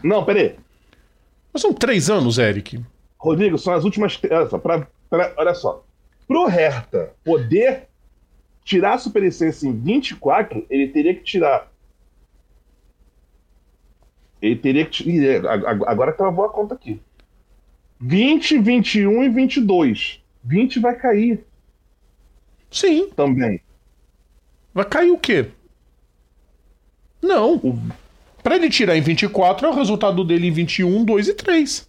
Não, 0.05 0.25
peraí. 0.25 0.55
Mas 1.53 1.63
são 1.63 1.75
três 1.75 2.09
anos, 2.09 2.39
Eric. 2.39 2.81
Rodrigo, 3.19 3.59
são 3.59 3.75
as 3.75 3.83
últimas. 3.83 4.17
Olha 4.31 4.49
só, 4.49 4.57
pra, 4.57 4.87
pra, 5.11 5.35
olha 5.37 5.53
só. 5.53 5.85
Pro 6.29 6.47
Hertha 6.47 7.13
poder 7.25 7.89
tirar 8.63 8.95
a 8.95 8.99
superlicença 8.99 9.67
em 9.67 9.73
24, 9.77 10.65
ele 10.71 10.87
teria 10.89 11.13
que 11.13 11.25
tirar. 11.25 11.69
Ele 14.41 14.55
teria 14.55 14.87
que. 14.87 15.27
É, 15.27 15.39
agora 15.39 16.13
travou 16.13 16.45
a 16.45 16.49
conta 16.51 16.77
aqui. 16.77 17.03
20, 18.01 18.59
21 18.59 19.25
e 19.25 19.29
22. 19.29 20.23
20 20.45 20.79
vai 20.79 20.95
cair. 20.95 21.45
Sim. 22.71 23.11
Também. 23.11 23.61
Vai 24.73 24.85
cair 24.85 25.11
o 25.11 25.19
quê? 25.19 25.49
Não. 27.21 27.61
Para 28.43 28.57
ele 28.57 28.71
tirar 28.71 28.97
em 28.97 29.01
24 29.01 29.67
é 29.67 29.71
o 29.71 29.75
resultado 29.75 30.25
dele 30.25 30.49
em 30.49 30.53
21, 30.53 31.05
2 31.05 31.29
e 31.29 31.35
3. 31.35 31.89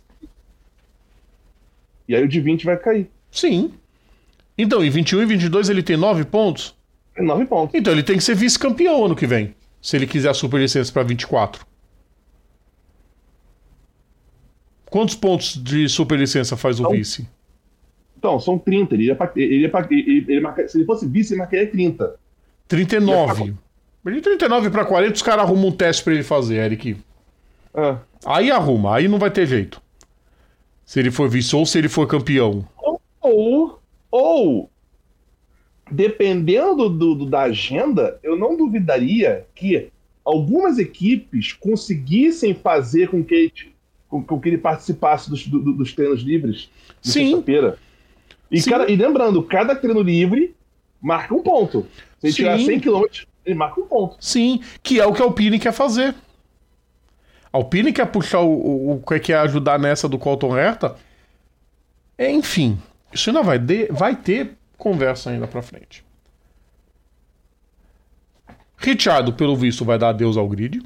E 2.08 2.16
aí 2.16 2.24
o 2.24 2.28
de 2.28 2.42
20 2.42 2.66
vai 2.66 2.78
cair. 2.78 3.10
Sim. 3.32 3.74
Então, 4.58 4.84
em 4.84 4.90
21 4.90 5.22
e 5.22 5.26
22 5.26 5.70
ele 5.70 5.82
tem 5.82 5.96
9 5.96 6.26
pontos? 6.26 6.76
É 7.16 7.22
9 7.22 7.46
pontos. 7.46 7.74
Então 7.74 7.94
ele 7.94 8.04
tem 8.04 8.18
que 8.18 8.24
ser 8.24 8.36
vice-campeão 8.36 9.06
ano 9.06 9.16
que 9.16 9.26
vem. 9.26 9.56
Se 9.82 9.96
ele 9.96 10.06
quiser 10.06 10.30
a 10.30 10.34
superlicença 10.34 10.92
para 10.92 11.04
24. 11.04 11.66
Quantos 14.86 15.16
pontos 15.16 15.56
de 15.56 15.88
superlicença 15.88 16.58
faz 16.58 16.80
o 16.80 16.84
então, 16.84 16.92
vice? 16.92 17.28
Então, 18.18 18.40
são 18.40 18.60
30. 18.60 18.94
Ele 18.94 19.06
ia 19.06 19.18
ele 19.36 19.62
ia 19.62 19.72
ele, 19.90 20.26
ele 20.28 20.42
marca, 20.42 20.68
se 20.68 20.78
ele 20.78 20.86
fosse 20.86 21.08
vice, 21.08 21.34
ele 21.34 21.40
marcaria 21.40 21.72
30. 21.72 22.20
39. 22.72 23.54
De 24.06 24.22
39 24.22 24.70
para 24.70 24.86
40, 24.86 25.14
os 25.14 25.22
caras 25.22 25.44
arrumam 25.44 25.68
um 25.68 25.72
teste 25.72 26.04
para 26.04 26.14
ele 26.14 26.24
fazer, 26.24 26.56
Eric. 26.56 26.96
É. 27.74 27.98
Aí 28.26 28.50
arruma, 28.50 28.96
aí 28.96 29.10
não 29.10 29.20
vai 29.20 29.30
ter 29.30 29.46
jeito. 29.46 29.82
Se 30.86 31.00
ele 31.00 31.12
for 31.12 31.30
vice 31.30 31.54
ou 31.54 31.66
se 31.66 31.78
ele 31.78 31.90
for 31.90 32.08
campeão. 32.08 32.66
Ou, 33.22 33.80
ou 34.10 34.70
dependendo 35.92 36.88
do, 36.90 37.14
do, 37.14 37.26
da 37.26 37.42
agenda, 37.42 38.18
eu 38.24 38.38
não 38.38 38.56
duvidaria 38.56 39.46
que 39.54 39.90
algumas 40.24 40.80
equipes 40.80 41.52
conseguissem 41.52 42.54
fazer 42.54 43.10
com 43.10 43.22
que 43.22 43.36
ele, 43.36 43.54
com, 44.08 44.24
com 44.24 44.40
que 44.40 44.48
ele 44.48 44.58
participasse 44.58 45.30
dos, 45.30 45.46
do, 45.46 45.60
dos 45.74 45.94
treinos 45.94 46.22
livres 46.22 46.70
de 47.02 47.12
sexta-feira. 47.12 47.78
E, 48.50 48.60
e 48.88 48.96
lembrando, 48.96 49.44
cada 49.44 49.76
treino 49.76 50.02
livre 50.02 50.56
marca 51.02 51.34
um 51.34 51.42
ponto. 51.42 51.88
Se 52.20 52.28
ele 52.28 52.34
Sim. 52.34 52.36
tirar 52.36 52.60
100 52.60 52.80
km, 52.80 53.04
ele 53.46 53.56
marca 53.56 53.82
um 53.82 53.88
ponto. 53.88 54.18
Sim, 54.20 54.62
que 54.84 55.00
é 55.00 55.06
o 55.06 55.14
que 55.14 55.22
a 55.22 55.26
Alpine 55.26 55.60
quer 55.60 55.74
fazer. 55.74 56.14
A 57.52 57.58
Alpine 57.58 57.92
quer 57.92 58.06
puxar 58.06 58.42
o, 58.42 58.52
o, 58.52 58.92
o 58.96 59.02
quer 59.02 59.40
ajudar 59.40 59.80
nessa 59.80 60.08
do 60.08 60.18
Colton 60.20 60.58
Herta. 60.58 60.96
É, 62.18 62.32
enfim, 62.32 62.80
isso 63.12 63.30
ainda 63.30 63.42
vai, 63.42 63.58
de, 63.58 63.88
vai 63.88 64.16
ter 64.16 64.56
conversa 64.78 65.32
ainda 65.32 65.48
pra 65.48 65.62
frente. 65.62 66.04
Richard, 68.78 69.34
pelo 69.34 69.56
visto, 69.56 69.86
vai 69.86 69.98
dar 69.98 70.10
adeus 70.10 70.38
ao 70.38 70.48
grid. 70.48 70.82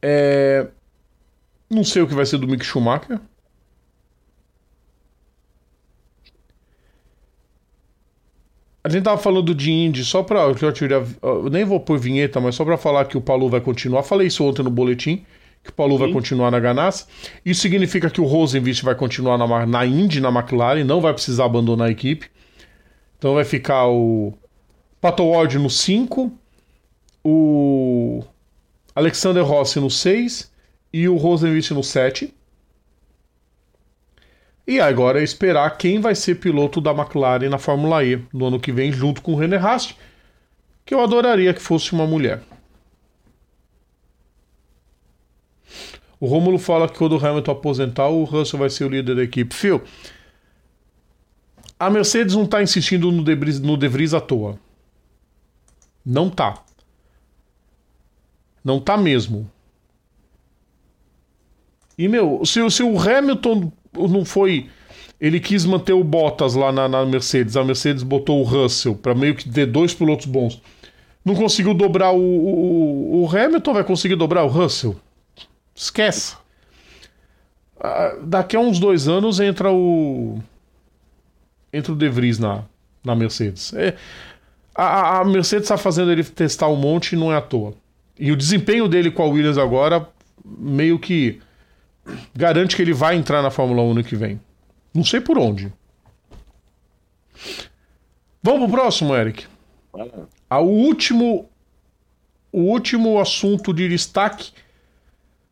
É... 0.00 0.68
Não 1.68 1.82
sei 1.82 2.02
o 2.02 2.06
que 2.06 2.14
vai 2.14 2.24
ser 2.24 2.38
do 2.38 2.46
Mick 2.46 2.64
Schumacher. 2.64 3.20
A 8.88 8.90
gente 8.90 9.04
tava 9.04 9.18
falando 9.18 9.54
de 9.54 9.70
Indy, 9.70 10.02
só 10.02 10.22
pra. 10.22 10.40
Eu, 10.40 10.72
tirar, 10.72 11.04
eu 11.22 11.50
nem 11.50 11.62
vou 11.62 11.78
pôr 11.78 11.98
vinheta, 11.98 12.40
mas 12.40 12.54
só 12.54 12.64
pra 12.64 12.78
falar 12.78 13.04
que 13.04 13.18
o 13.18 13.20
Palu 13.20 13.46
vai 13.46 13.60
continuar. 13.60 14.02
Falei 14.02 14.28
isso 14.28 14.42
ontem 14.42 14.62
no 14.62 14.70
boletim, 14.70 15.26
que 15.62 15.68
o 15.68 15.72
Palu 15.74 15.92
Sim. 15.92 15.98
vai 15.98 16.12
continuar 16.12 16.50
na 16.50 16.58
Ganassi. 16.58 17.04
Isso 17.44 17.60
significa 17.60 18.08
que 18.08 18.18
o 18.18 18.24
Rosenvist 18.24 18.82
vai 18.82 18.94
continuar 18.94 19.36
na, 19.36 19.66
na 19.66 19.84
Indy, 19.84 20.22
na 20.22 20.30
McLaren, 20.30 20.84
não 20.84 21.02
vai 21.02 21.12
precisar 21.12 21.44
abandonar 21.44 21.88
a 21.88 21.90
equipe. 21.90 22.30
Então 23.18 23.34
vai 23.34 23.44
ficar 23.44 23.86
o 23.88 24.32
Pato 25.02 25.22
Ward 25.22 25.58
no 25.58 25.68
5, 25.68 26.32
o 27.22 28.24
Alexander 28.94 29.44
Rossi 29.44 29.78
no 29.80 29.90
6 29.90 30.50
e 30.94 31.06
o 31.10 31.16
Rosenvist 31.16 31.72
no 31.72 31.84
7. 31.84 32.34
E 34.68 34.80
agora 34.80 35.18
é 35.18 35.24
esperar 35.24 35.78
quem 35.78 35.98
vai 35.98 36.14
ser 36.14 36.34
piloto 36.34 36.78
da 36.78 36.90
McLaren 36.90 37.48
na 37.48 37.56
Fórmula 37.56 38.04
E 38.04 38.22
no 38.30 38.48
ano 38.48 38.60
que 38.60 38.70
vem, 38.70 38.92
junto 38.92 39.22
com 39.22 39.32
o 39.32 39.34
René 39.34 39.56
Rast, 39.56 39.96
que 40.84 40.92
eu 40.92 41.02
adoraria 41.02 41.54
que 41.54 41.62
fosse 41.62 41.94
uma 41.94 42.06
mulher. 42.06 42.42
O 46.20 46.26
Rômulo 46.26 46.58
fala 46.58 46.86
que 46.86 46.98
quando 46.98 47.16
o 47.16 47.26
Hamilton 47.26 47.50
aposentar, 47.50 48.08
o 48.08 48.24
Russell 48.24 48.58
vai 48.58 48.68
ser 48.68 48.84
o 48.84 48.90
líder 48.90 49.16
da 49.16 49.22
equipe. 49.22 49.54
Phil, 49.54 49.80
a 51.80 51.88
Mercedes 51.88 52.34
não 52.34 52.44
está 52.44 52.62
insistindo 52.62 53.10
no 53.10 53.24
De, 53.24 53.34
Vries, 53.34 53.60
no 53.60 53.74
De 53.74 53.88
Vries 53.88 54.12
à 54.12 54.20
toa. 54.20 54.60
Não 56.04 56.28
tá. 56.28 56.62
Não 58.62 58.78
tá 58.78 58.98
mesmo. 58.98 59.50
E, 61.96 62.06
meu, 62.06 62.44
se, 62.44 62.70
se 62.70 62.82
o 62.82 62.98
Hamilton 63.00 63.72
não 63.92 64.24
foi. 64.24 64.68
Ele 65.20 65.40
quis 65.40 65.64
manter 65.64 65.92
o 65.92 66.04
Bottas 66.04 66.54
lá 66.54 66.70
na, 66.70 66.88
na 66.88 67.04
Mercedes. 67.04 67.56
A 67.56 67.64
Mercedes 67.64 68.02
botou 68.02 68.40
o 68.40 68.44
Russell 68.44 68.94
para 68.94 69.14
meio 69.14 69.34
que 69.34 69.48
ter 69.48 69.66
dois 69.66 69.92
pilotos 69.92 70.26
bons. 70.26 70.62
Não 71.24 71.34
conseguiu 71.34 71.74
dobrar 71.74 72.12
o, 72.12 72.20
o, 72.20 73.22
o 73.22 73.36
Hamilton, 73.36 73.74
vai 73.74 73.84
conseguir 73.84 74.16
dobrar 74.16 74.44
o 74.44 74.48
Russell? 74.48 74.96
Esquece. 75.74 76.36
Ah, 77.80 78.16
daqui 78.22 78.56
a 78.56 78.60
uns 78.60 78.78
dois 78.78 79.08
anos 79.08 79.40
entra 79.40 79.72
o. 79.72 80.38
Entra 81.72 81.92
o 81.92 81.96
De 81.96 82.08
Vries 82.08 82.38
na, 82.38 82.64
na 83.04 83.14
Mercedes. 83.14 83.72
É, 83.74 83.94
a, 84.74 85.20
a 85.20 85.24
Mercedes 85.24 85.64
está 85.64 85.76
fazendo 85.76 86.10
ele 86.10 86.24
testar 86.24 86.68
um 86.68 86.76
monte 86.76 87.12
e 87.12 87.16
não 87.16 87.32
é 87.32 87.36
à 87.36 87.40
toa. 87.40 87.74
E 88.18 88.32
o 88.32 88.36
desempenho 88.36 88.88
dele 88.88 89.10
com 89.10 89.22
a 89.22 89.26
Williams 89.26 89.58
agora 89.58 90.08
meio 90.44 90.98
que 90.98 91.40
garante 92.34 92.76
que 92.76 92.82
ele 92.82 92.92
vai 92.92 93.16
entrar 93.16 93.42
na 93.42 93.50
Fórmula 93.50 93.82
1 93.82 93.94
no 93.94 94.04
que 94.04 94.16
vem. 94.16 94.40
Não 94.94 95.04
sei 95.04 95.20
por 95.20 95.38
onde. 95.38 95.72
Vamos 98.42 98.68
pro 98.68 98.78
próximo, 98.78 99.14
Eric. 99.14 99.46
Ah, 100.48 100.60
o 100.60 100.68
último 100.68 101.48
o 102.50 102.62
último 102.62 103.20
assunto 103.20 103.74
de 103.74 103.88
destaque 103.88 104.52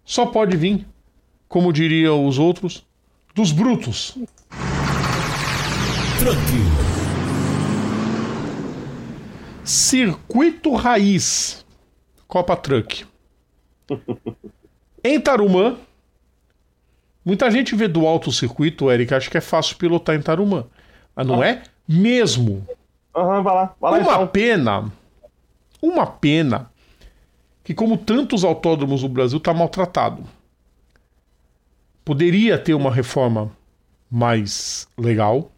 só 0.05 0.25
pode 0.25 0.57
vir, 0.57 0.87
como 1.49 1.73
diriam 1.73 2.27
os 2.27 2.39
outros, 2.39 2.87
dos 3.35 3.53
brutos. 3.53 4.17
Truck. 6.19 6.39
Circuito 9.63 10.75
Raiz. 10.75 11.67
Copa 12.27 12.57
Truck. 12.57 13.05
em 15.05 15.21
Tarumã, 15.21 15.77
Muita 17.27 17.51
gente 17.51 17.75
vê 17.75 17.89
do 17.89 18.07
alto 18.07 18.31
circuito, 18.31 18.89
Eric, 18.89 19.13
acha 19.13 19.29
que 19.29 19.37
é 19.37 19.41
fácil 19.41 19.77
pilotar 19.77 20.15
em 20.15 20.23
Tarumã. 20.23 20.65
Mas 21.13 21.27
não 21.27 21.43
ah. 21.43 21.49
é 21.49 21.63
mesmo. 21.89 22.65
Aham, 23.13 23.39
uhum, 23.39 23.43
vai 23.43 23.55
lá. 23.55 23.75
Vai 23.81 23.91
lá 23.91 23.99
uma 23.99 24.13
então. 24.13 24.27
pena. 24.29 24.93
Uma 25.83 26.07
pena 26.07 26.71
que, 27.65 27.75
como 27.75 27.99
tantos 27.99 28.45
autódromos 28.45 29.03
no 29.03 29.09
Brasil, 29.09 29.39
está 29.39 29.53
maltratado. 29.53 30.23
Poderia 32.05 32.57
ter 32.59 32.75
uma 32.75 32.93
reforma 32.93 33.51
mais 34.09 34.87
legal. 34.97 35.51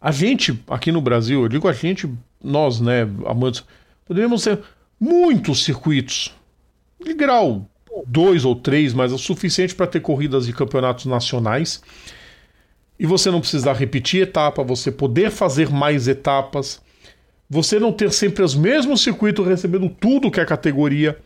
A 0.00 0.12
gente, 0.12 0.62
aqui 0.68 0.92
no 0.92 1.00
Brasil, 1.00 1.42
eu 1.42 1.48
digo 1.48 1.66
a 1.66 1.72
gente, 1.72 2.08
nós, 2.40 2.80
né, 2.80 3.02
amantes, 3.26 3.64
poderíamos 4.04 4.44
ter 4.44 4.62
muitos 5.00 5.64
circuitos 5.64 6.32
de 7.04 7.12
grau 7.12 7.68
dois 8.06 8.44
ou 8.44 8.54
três, 8.54 8.92
mas 8.94 9.12
é 9.12 9.14
o 9.14 9.18
suficiente 9.18 9.74
para 9.74 9.86
ter 9.86 10.00
corridas 10.00 10.46
de 10.46 10.52
campeonatos 10.52 11.06
nacionais. 11.06 11.82
E 12.98 13.06
você 13.06 13.30
não 13.30 13.40
precisar 13.40 13.74
repetir 13.74 14.22
etapa, 14.22 14.62
você 14.62 14.90
poder 14.90 15.30
fazer 15.30 15.68
mais 15.70 16.08
etapas, 16.08 16.80
você 17.48 17.78
não 17.78 17.92
ter 17.92 18.12
sempre 18.12 18.42
os 18.42 18.54
mesmos 18.54 19.02
circuitos 19.02 19.46
recebendo 19.46 19.88
tudo 19.88 20.30
que 20.30 20.40
é 20.40 20.44
categoria, 20.44 21.18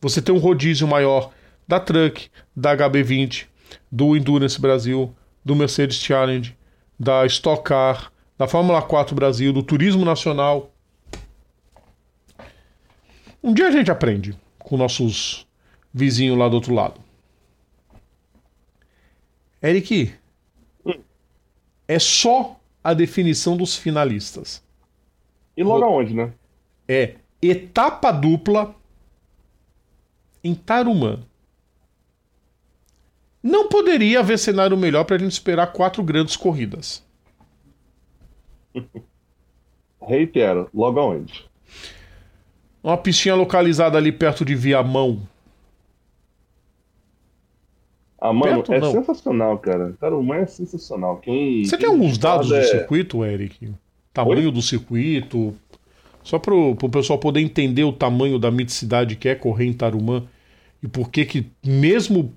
você 0.00 0.20
ter 0.20 0.32
um 0.32 0.38
rodízio 0.38 0.86
maior 0.86 1.32
da 1.66 1.80
Truck, 1.80 2.28
da 2.54 2.76
HB20, 2.76 3.46
do 3.90 4.16
Endurance 4.16 4.60
Brasil, 4.60 5.14
do 5.44 5.56
Mercedes 5.56 5.96
Challenge, 5.96 6.56
da 6.98 7.26
Stock 7.26 7.62
Car, 7.64 8.12
da 8.38 8.46
Fórmula 8.46 8.82
4 8.82 9.14
Brasil, 9.14 9.52
do 9.52 9.62
Turismo 9.62 10.04
Nacional. 10.04 10.70
Um 13.42 13.54
dia 13.54 13.68
a 13.68 13.70
gente 13.70 13.90
aprende 13.90 14.36
com 14.58 14.76
nossos 14.76 15.45
vizinho 15.96 16.34
lá 16.34 16.46
do 16.46 16.56
outro 16.56 16.74
lado. 16.74 17.00
Eric, 19.62 20.12
hum. 20.84 21.00
é 21.88 21.98
só 21.98 22.60
a 22.84 22.92
definição 22.92 23.56
dos 23.56 23.74
finalistas. 23.74 24.62
E 25.56 25.62
logo 25.62 25.86
aonde, 25.86 26.12
né? 26.12 26.34
É 26.86 27.14
etapa 27.40 28.12
dupla 28.12 28.76
em 30.44 30.54
Tarumã. 30.54 31.20
Não 33.42 33.70
poderia 33.70 34.20
haver 34.20 34.38
cenário 34.38 34.76
melhor 34.76 35.04
para 35.04 35.16
a 35.16 35.18
gente 35.18 35.32
esperar 35.32 35.72
quatro 35.72 36.02
grandes 36.02 36.36
corridas. 36.36 37.02
Reitero, 40.06 40.68
logo 40.74 41.00
aonde? 41.00 41.48
Uma 42.82 42.98
piscina 42.98 43.34
localizada 43.34 43.96
ali 43.96 44.12
perto 44.12 44.44
de 44.44 44.54
Viamão, 44.54 45.26
ah, 48.18 48.32
mano, 48.32 48.62
Perto, 48.62 48.72
é 48.72 48.80
não. 48.80 48.92
sensacional, 48.92 49.58
cara. 49.58 49.94
Tarumã 50.00 50.36
é 50.36 50.46
sensacional. 50.46 51.18
Quem, 51.18 51.64
Você 51.64 51.76
tem 51.76 51.88
alguns 51.88 52.16
dados 52.16 52.50
é... 52.50 52.60
do 52.60 52.66
circuito, 52.66 53.24
Eric? 53.24 53.72
Tamanho 54.12 54.46
Oi? 54.46 54.52
do 54.52 54.62
circuito? 54.62 55.54
Só 56.22 56.38
para 56.38 56.54
o 56.54 56.74
pessoal 56.90 57.18
poder 57.18 57.40
entender 57.40 57.84
o 57.84 57.92
tamanho 57.92 58.38
da 58.38 58.50
miticidade 58.50 59.14
que 59.16 59.28
é 59.28 59.34
correr 59.34 59.66
em 59.66 59.72
Tarumã 59.72 60.26
e 60.82 60.88
por 60.88 61.10
que 61.10 61.24
que 61.24 61.46
mesmo 61.64 62.34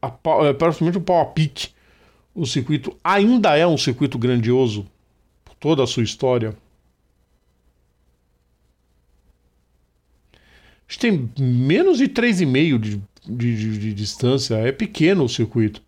a, 0.00 0.12
é, 0.46 0.52
praticamente 0.52 0.96
o 0.96 1.00
pau 1.00 1.20
a 1.20 1.26
pique, 1.26 1.68
o 2.34 2.46
circuito 2.46 2.96
ainda 3.02 3.56
é 3.56 3.66
um 3.66 3.76
circuito 3.76 4.18
grandioso 4.18 4.86
por 5.44 5.54
toda 5.56 5.82
a 5.82 5.86
sua 5.86 6.02
história. 6.02 6.56
A 10.32 10.92
gente 10.92 11.00
tem 11.00 11.30
menos 11.38 11.98
de 11.98 12.08
3,5 12.08 12.78
de 12.78 13.02
de, 13.28 13.56
de, 13.56 13.78
de 13.78 13.94
distância, 13.94 14.54
é 14.56 14.72
pequeno 14.72 15.24
o 15.24 15.28
circuito. 15.28 15.82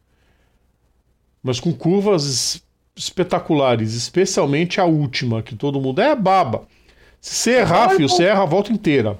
Mas 1.42 1.58
com 1.58 1.72
curvas 1.72 2.62
espetaculares, 2.94 3.94
especialmente 3.94 4.80
a 4.80 4.84
última, 4.84 5.42
que 5.42 5.54
todo 5.56 5.80
mundo 5.80 6.00
é 6.00 6.14
baba. 6.14 6.66
Se 7.20 7.34
você 7.34 7.50
errar, 7.58 7.90
filho, 7.90 8.08
você 8.08 8.24
erra 8.24 8.42
a 8.42 8.46
volta 8.46 8.72
inteira. 8.72 9.18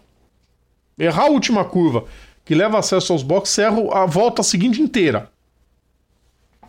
Errar 0.98 1.24
a 1.24 1.30
última 1.30 1.64
curva, 1.64 2.04
que 2.44 2.54
leva 2.54 2.78
acesso 2.78 3.12
aos 3.12 3.22
boxes, 3.22 3.54
você 3.54 3.62
erra 3.62 4.02
a 4.02 4.06
volta 4.06 4.42
seguinte 4.42 4.82
inteira. 4.82 5.30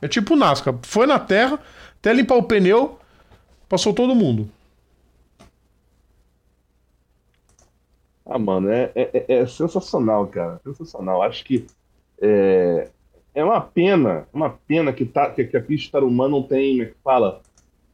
É 0.02 0.08
tipo 0.08 0.36
NASCAR. 0.36 0.76
Foi 0.84 1.06
na 1.06 1.20
terra, 1.20 1.60
Até 2.00 2.14
limpar 2.14 2.36
o 2.36 2.44
pneu, 2.44 3.00
passou 3.70 3.94
todo 3.94 4.16
mundo. 4.16 4.50
Ah, 8.34 8.40
mano, 8.40 8.70
é, 8.70 8.92
é, 8.96 9.26
é 9.28 9.46
sensacional, 9.46 10.28
cara. 10.28 10.60
Sensacional. 10.64 11.22
Acho 11.22 11.44
que 11.44 11.66
é, 12.22 12.90
é 13.36 13.44
uma 13.44 13.60
pena, 13.60 14.28
uma 14.34 14.50
pena 14.50 14.94
que, 14.94 15.06
tá, 15.06 15.30
que, 15.30 15.44
que 15.44 15.58
a 15.58 15.62
pista 15.62 15.92
Tarumã 15.92 16.30
não 16.30 16.44
tem, 16.44 16.72
como 16.72 16.84
é 16.84 16.86
que 16.86 16.96
fala? 17.04 17.42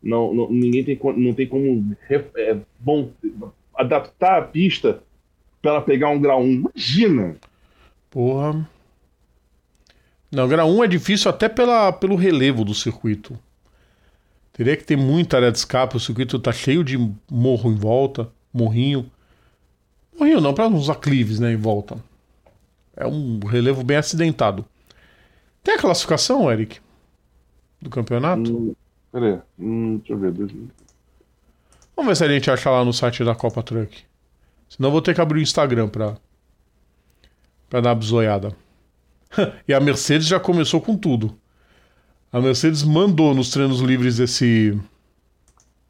Não, 0.01 0.33
não, 0.33 0.49
ninguém 0.49 0.83
tem, 0.83 0.99
não 1.15 1.33
tem 1.33 1.47
como 1.47 1.95
é, 2.09 2.57
bom, 2.79 3.09
adaptar 3.73 4.39
a 4.39 4.41
pista 4.43 5.01
para 5.61 5.71
ela 5.71 5.81
pegar 5.81 6.09
um 6.09 6.21
grau 6.21 6.41
1. 6.41 6.45
Imagina! 6.45 7.35
Porra. 8.09 8.67
Não, 10.31 10.47
grau 10.47 10.69
1 10.69 10.83
é 10.83 10.87
difícil 10.87 11.31
até 11.31 11.49
pela, 11.49 11.91
pelo 11.91 12.15
relevo 12.15 12.63
do 12.63 12.73
circuito. 12.73 13.37
Teria 14.53 14.75
que 14.75 14.83
ter 14.83 14.97
muita 14.97 15.37
área 15.37 15.51
de 15.51 15.57
escape, 15.57 15.97
o 15.97 15.99
circuito 15.99 16.39
tá 16.39 16.51
cheio 16.51 16.83
de 16.83 16.97
morro 17.29 17.71
em 17.71 17.75
volta, 17.75 18.29
morrinho. 18.51 19.09
Morrinho 20.17 20.41
não, 20.41 20.53
para 20.53 20.67
uns 20.67 20.89
aclives, 20.89 21.39
né, 21.39 21.51
em 21.51 21.57
volta. 21.57 21.97
É 22.95 23.05
um 23.05 23.39
relevo 23.39 23.83
bem 23.83 23.97
acidentado. 23.97 24.65
Tem 25.63 25.75
a 25.75 25.79
classificação, 25.79 26.51
Eric? 26.51 26.79
Do 27.79 27.89
campeonato? 27.89 28.57
Hum, 28.57 28.75
peraí, 29.11 29.39
hum, 29.59 29.97
deixa 29.97 30.13
eu 30.13 30.17
ver. 30.17 30.31
Dois... 30.31 30.51
Vamos 31.95 32.09
ver 32.09 32.15
se 32.15 32.23
a 32.23 32.27
gente 32.27 32.49
acha 32.49 32.69
lá 32.69 32.83
no 32.83 32.91
site 32.91 33.23
da 33.23 33.35
Copa 33.35 33.61
Truck. 33.61 34.03
Senão 34.67 34.89
eu 34.89 34.91
vou 34.91 35.01
ter 35.01 35.13
que 35.13 35.21
abrir 35.21 35.39
o 35.39 35.43
Instagram 35.43 35.87
pra, 35.87 36.17
pra 37.69 37.81
dar 37.81 37.89
uma 37.89 37.95
bizoiada. 37.95 38.55
e 39.67 39.73
a 39.73 39.79
Mercedes 39.79 40.27
já 40.27 40.39
começou 40.39 40.81
com 40.81 40.97
tudo. 40.97 41.37
A 42.31 42.41
Mercedes 42.41 42.83
mandou 42.83 43.33
nos 43.33 43.51
treinos 43.51 43.79
livres 43.79 44.19
esse. 44.19 44.79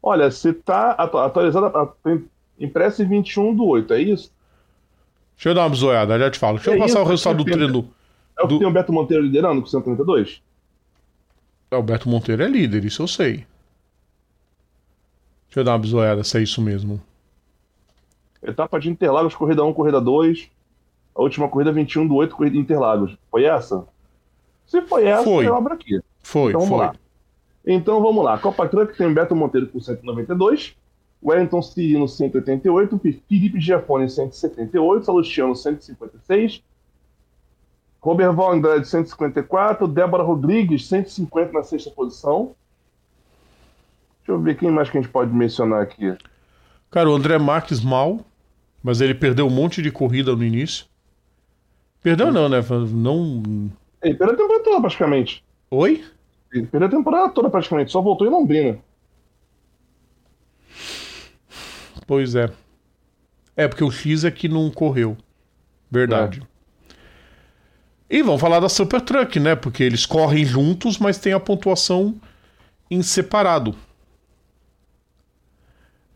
Olha, 0.02 0.30
se 0.30 0.52
tá 0.52 0.92
atualizada, 0.92 1.72
impressa 2.58 3.02
em 3.02 3.08
21 3.08 3.54
do 3.54 3.66
8, 3.66 3.92
é 3.94 4.02
isso? 4.02 4.32
Deixa 5.36 5.50
eu 5.50 5.54
dar 5.54 5.62
uma 5.62 5.70
bizoiada, 5.70 6.18
já 6.18 6.30
te 6.30 6.38
falo. 6.38 6.56
Deixa 6.56 6.70
é 6.70 6.74
eu 6.74 6.78
passar 6.78 6.98
isso, 6.98 7.02
o 7.02 7.04
resultado 7.04 7.36
do 7.38 7.44
treino. 7.44 7.90
É 8.38 8.42
o 8.42 8.48
que 8.48 8.58
tem 8.58 8.66
o 8.66 8.72
Beto 8.72 8.92
Monteiro 8.92 9.22
liderando 9.22 9.60
com 9.60 9.66
132? 9.66 10.42
É, 11.70 11.76
o 11.76 11.82
Beto 11.82 12.08
Monteiro 12.08 12.42
é 12.42 12.48
líder, 12.48 12.84
isso 12.84 13.02
eu 13.02 13.08
sei. 13.08 13.46
Deixa 15.46 15.60
eu 15.60 15.64
dar 15.64 15.72
uma 15.72 15.78
bizoiada 15.78 16.22
se 16.24 16.38
é 16.38 16.42
isso 16.42 16.60
mesmo. 16.60 17.00
Etapa 18.42 18.78
de 18.78 18.88
Interlagos, 18.88 19.34
corrida 19.34 19.64
1, 19.64 19.72
corrida 19.72 20.00
2. 20.00 20.50
A 21.14 21.22
última 21.22 21.48
corrida 21.48 21.72
21 21.72 22.06
do 22.06 22.14
8, 22.14 22.34
corrida 22.34 22.54
de 22.54 22.60
Interlagos. 22.60 23.16
Foi 23.30 23.44
essa? 23.44 23.86
Se 24.66 24.82
foi 24.82 25.06
essa, 25.06 25.24
foi. 25.24 25.46
eu 25.46 25.56
abro 25.56 25.72
aqui. 25.72 26.00
Foi, 26.22 26.50
então, 26.50 26.60
vamos 26.60 26.76
foi. 26.76 26.86
lá. 26.86 26.94
Então 27.66 28.02
vamos 28.02 28.24
lá. 28.24 28.38
Copa 28.38 28.68
Truck 28.68 28.96
tem 28.96 29.12
Beto 29.12 29.34
Monteiro 29.34 29.66
com 29.66 29.80
192. 29.80 30.76
Wellington 31.22 31.62
Cirino 31.62 32.08
188, 32.08 32.98
Felipe 32.98 33.60
Giafone 33.60 34.08
178, 34.08 35.04
Salustiano 35.04 35.54
156, 35.54 36.62
Robert 38.00 38.32
Val 38.32 38.52
Andrade 38.52 38.86
154, 38.86 39.88
Débora 39.88 40.22
Rodrigues 40.22 40.86
150 40.86 41.52
na 41.52 41.62
sexta 41.62 41.90
posição. 41.90 42.54
Deixa 44.18 44.32
eu 44.32 44.40
ver 44.40 44.56
quem 44.56 44.70
mais 44.70 44.88
que 44.88 44.98
a 44.98 45.00
gente 45.00 45.10
pode 45.10 45.32
mencionar 45.32 45.82
aqui. 45.82 46.16
Cara, 46.90 47.10
o 47.10 47.14
André 47.14 47.38
Marques 47.38 47.82
mal, 47.82 48.20
mas 48.82 49.00
ele 49.00 49.14
perdeu 49.14 49.46
um 49.46 49.50
monte 49.50 49.82
de 49.82 49.90
corrida 49.90 50.34
no 50.34 50.44
início. 50.44 50.86
Perdeu 52.02 52.30
não, 52.30 52.48
né? 52.48 52.58
Não. 52.92 53.42
Ele 54.02 54.14
perdeu 54.14 54.34
a 54.34 54.38
temporada 54.38 54.64
toda 54.64 54.80
praticamente. 54.80 55.44
Oi? 55.70 56.04
Ele 56.52 56.66
perdeu 56.66 56.88
a 56.88 56.90
temporada 56.90 57.32
toda 57.32 57.50
praticamente, 57.50 57.90
só 57.90 58.00
voltou 58.00 58.26
em 58.26 58.30
Londrina. 58.30 58.78
Pois 62.08 62.34
é. 62.34 62.50
É, 63.54 63.68
porque 63.68 63.84
o 63.84 63.90
X 63.90 64.24
é 64.24 64.30
que 64.30 64.48
não 64.48 64.70
correu. 64.70 65.14
Verdade. 65.90 66.42
É. 68.10 68.16
E 68.16 68.22
vamos 68.22 68.40
falar 68.40 68.60
da 68.60 68.68
Super 68.70 69.02
Truck, 69.02 69.38
né? 69.38 69.54
Porque 69.54 69.82
eles 69.82 70.06
correm 70.06 70.42
juntos, 70.42 70.96
mas 70.96 71.18
tem 71.18 71.34
a 71.34 71.40
pontuação 71.40 72.18
em 72.90 73.02
separado. 73.02 73.76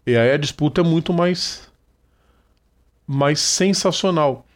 E 0.07 0.17
aí 0.17 0.33
a 0.33 0.39
disputa 0.39 0.81
é 0.81 0.85
muito 0.85 1.13
mais 1.13 1.71
mais 3.07 3.39
sensacional. 3.39 4.47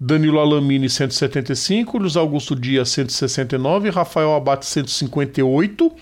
Danilo 0.00 0.40
Alamini 0.40 0.90
175, 0.90 1.96
Luiz 1.96 2.16
Augusto 2.16 2.56
Dias 2.56 2.88
169, 2.88 3.90
Rafael 3.90 4.34
Abate 4.34 4.66
158. 4.66 5.94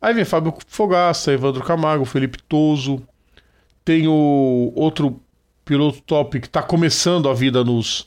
Aí 0.00 0.14
vem 0.14 0.24
Fábio 0.24 0.56
Fogaça, 0.66 1.32
Evandro 1.32 1.62
Camargo, 1.62 2.06
Felipe 2.06 2.38
Toso, 2.42 3.06
tem 3.88 4.06
o 4.06 4.70
outro 4.76 5.18
piloto 5.64 6.02
top 6.02 6.40
que 6.40 6.46
está 6.46 6.62
começando 6.62 7.26
a 7.26 7.32
vida 7.32 7.64
nos, 7.64 8.06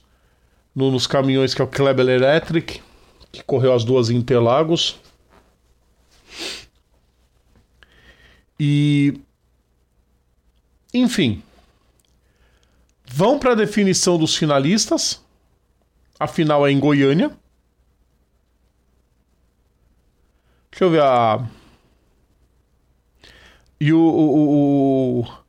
no, 0.75 0.91
nos 0.91 1.07
caminhões, 1.07 1.55
que 1.55 1.61
é 1.63 1.65
o 1.65 1.67
Kleber 1.67 2.07
Electric, 2.07 2.79
que 3.31 3.41
correu 3.41 3.73
as 3.73 3.83
duas 3.83 4.11
em 4.11 4.15
Interlagos. 4.15 4.99
E. 8.59 9.19
Enfim. 10.93 11.41
Vão 13.07 13.39
para 13.39 13.53
a 13.53 13.55
definição 13.55 14.19
dos 14.19 14.35
finalistas. 14.35 15.25
A 16.19 16.27
final 16.27 16.67
é 16.67 16.71
em 16.71 16.79
Goiânia. 16.79 17.35
Deixa 20.69 20.83
eu 20.83 20.91
ver 20.91 21.01
a. 21.01 21.43
E 23.79 23.91
o, 23.91 23.99
o, 23.99 25.21
o, 25.21 25.40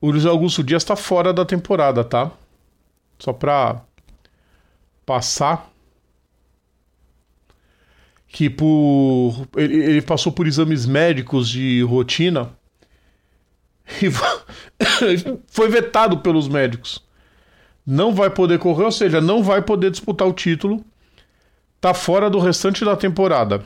o 0.00 0.10
Luiz 0.10 0.26
Augusto 0.26 0.62
Dias 0.62 0.82
está 0.82 0.96
fora 0.96 1.32
da 1.32 1.44
temporada, 1.44 2.04
tá? 2.04 2.30
Só 3.18 3.32
para 3.32 3.82
passar 5.04 5.70
que 8.28 8.50
por 8.50 9.46
ele, 9.56 9.76
ele, 9.76 10.02
passou 10.02 10.30
por 10.30 10.46
exames 10.46 10.84
médicos 10.84 11.48
de 11.48 11.82
rotina 11.82 12.52
e 14.02 14.10
foi 15.48 15.68
vetado 15.68 16.18
pelos 16.18 16.48
médicos. 16.48 17.02
Não 17.86 18.12
vai 18.12 18.28
poder 18.28 18.58
correr, 18.58 18.84
ou 18.84 18.92
seja, 18.92 19.20
não 19.20 19.42
vai 19.42 19.62
poder 19.62 19.90
disputar 19.90 20.26
o 20.26 20.32
título. 20.32 20.84
Tá 21.80 21.94
fora 21.94 22.28
do 22.28 22.40
restante 22.40 22.84
da 22.84 22.96
temporada. 22.96 23.64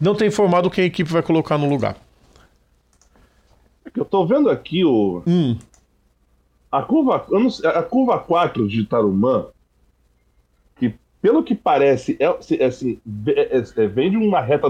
Não 0.00 0.14
tem 0.14 0.28
informado 0.28 0.70
quem 0.70 0.84
a 0.84 0.86
equipe 0.86 1.12
vai 1.12 1.22
colocar 1.22 1.58
no 1.58 1.68
lugar. 1.68 1.96
Eu 3.94 4.04
tô 4.04 4.26
vendo 4.26 4.48
aqui 4.50 4.84
o. 4.84 5.22
Hum. 5.26 5.58
A 6.70 6.82
curva, 6.82 7.26
a 7.74 7.82
curva 7.82 8.18
4 8.18 8.68
de 8.68 8.84
Tarumã, 8.84 9.46
que 10.76 10.94
pelo 11.20 11.42
que 11.42 11.54
parece, 11.54 12.16
é, 12.20 12.24
é 12.24 12.64
assim, 12.64 13.00
é, 13.26 13.58
é, 13.58 13.64
é, 13.76 13.86
vem 13.88 14.10
de 14.10 14.16
uma 14.16 14.40
reta 14.40 14.68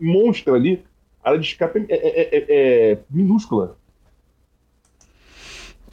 monstra 0.00 0.54
ali, 0.54 0.82
a 1.22 1.30
área 1.30 1.40
de 1.40 1.46
escape 1.46 1.84
é, 1.88 1.94
é, 1.94 2.46
é, 2.92 2.98
minúscula. 3.10 3.76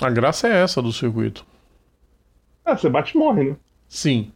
A 0.02 0.10
graça 0.10 0.48
é 0.48 0.62
essa 0.62 0.82
do 0.82 0.94
circuito. 0.94 1.46
Ah, 2.64 2.78
você 2.78 2.90
bate 2.90 3.16
e 3.16 3.20
morre, 3.20 3.52
né? 3.52 3.56
Sim. 3.88 4.32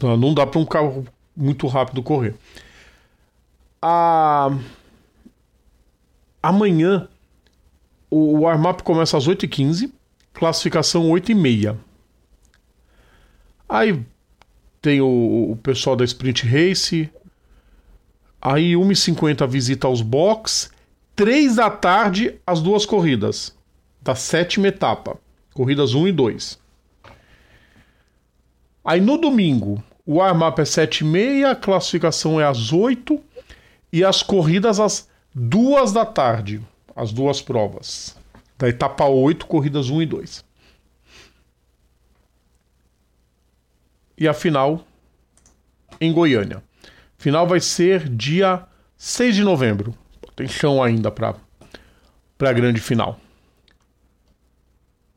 Não 0.00 0.34
dá 0.34 0.46
para 0.46 0.60
um 0.60 0.64
carro 0.64 1.06
muito 1.36 1.66
rápido 1.66 2.02
correr. 2.02 2.34
A. 3.80 4.50
Amanhã 6.42 7.08
o 8.10 8.40
warm-up 8.40 8.82
começa 8.82 9.16
às 9.16 9.26
8h15, 9.26 9.90
classificação 10.32 11.08
8h30. 11.10 11.76
Aí 13.68 14.04
tem 14.80 15.00
o, 15.00 15.50
o, 15.50 15.56
pessoal 15.56 15.96
da 15.96 16.04
Sprint 16.04 16.46
Race. 16.46 17.10
Aí 18.40 18.74
1h50 18.74 19.46
visita 19.48 19.86
aos 19.86 20.00
box. 20.00 20.70
3 21.16 21.56
da 21.56 21.70
tarde 21.70 22.38
as 22.46 22.60
duas 22.62 22.86
corridas. 22.86 23.56
Da 24.00 24.14
sétima 24.14 24.68
etapa. 24.68 25.18
Corridas 25.52 25.94
1 25.94 26.08
e 26.08 26.12
2. 26.12 26.58
Aí 28.84 29.00
no 29.00 29.18
domingo, 29.18 29.82
o 30.06 30.18
warm-up 30.18 30.60
é 30.60 30.64
7h30, 30.64 31.50
a 31.50 31.56
classificação 31.56 32.40
é 32.40 32.44
às 32.44 32.72
8 32.72 33.20
e 33.92 34.04
as 34.04 34.22
corridas 34.22 34.78
às 34.78 35.08
duas 35.38 35.92
da 35.92 36.06
tarde, 36.06 36.62
as 36.94 37.12
duas 37.12 37.42
provas. 37.42 38.16
Da 38.56 38.70
etapa 38.70 39.04
8, 39.04 39.44
corridas 39.44 39.90
1 39.90 40.00
e 40.00 40.06
2. 40.06 40.44
E 44.16 44.26
a 44.26 44.32
final 44.32 44.86
em 46.00 46.10
Goiânia. 46.10 46.62
Final 47.18 47.46
vai 47.46 47.60
ser 47.60 48.08
dia 48.08 48.66
6 48.96 49.36
de 49.36 49.44
novembro. 49.44 49.94
Tem 50.34 50.48
chão 50.48 50.82
ainda 50.82 51.10
para 51.10 51.34
para 52.38 52.50
a 52.50 52.52
grande 52.52 52.80
final. 52.80 53.18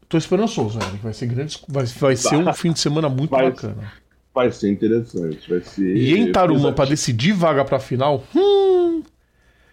Tô 0.07 0.17
esperançoso, 0.17 0.79
Eric. 0.79 0.97
Vai 0.97 1.13
ser 1.13 1.27
grande, 1.27 1.59
vai, 1.67 1.85
vai 1.85 2.15
ser 2.15 2.35
um 2.35 2.53
fim 2.53 2.73
de 2.73 2.79
semana 2.79 3.07
muito 3.07 3.29
vai, 3.29 3.51
bacana. 3.51 3.93
Vai 4.33 4.51
ser 4.51 4.71
interessante, 4.71 5.49
vai 5.49 5.61
ser. 5.61 5.95
E 5.95 6.17
em 6.17 6.31
Taruma 6.31 6.73
para 6.73 6.89
decidir 6.89 7.33
vaga 7.33 7.63
para 7.63 7.79
final, 7.79 8.23
hum, 8.35 9.03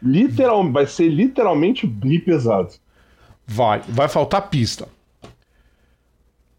literal, 0.03 0.71
vai 0.71 0.87
ser 0.87 1.09
literalmente 1.09 1.87
bem 1.87 2.21
pesado. 2.21 2.75
Vai, 3.47 3.81
vai 3.89 4.09
faltar 4.09 4.49
pista. 4.49 4.89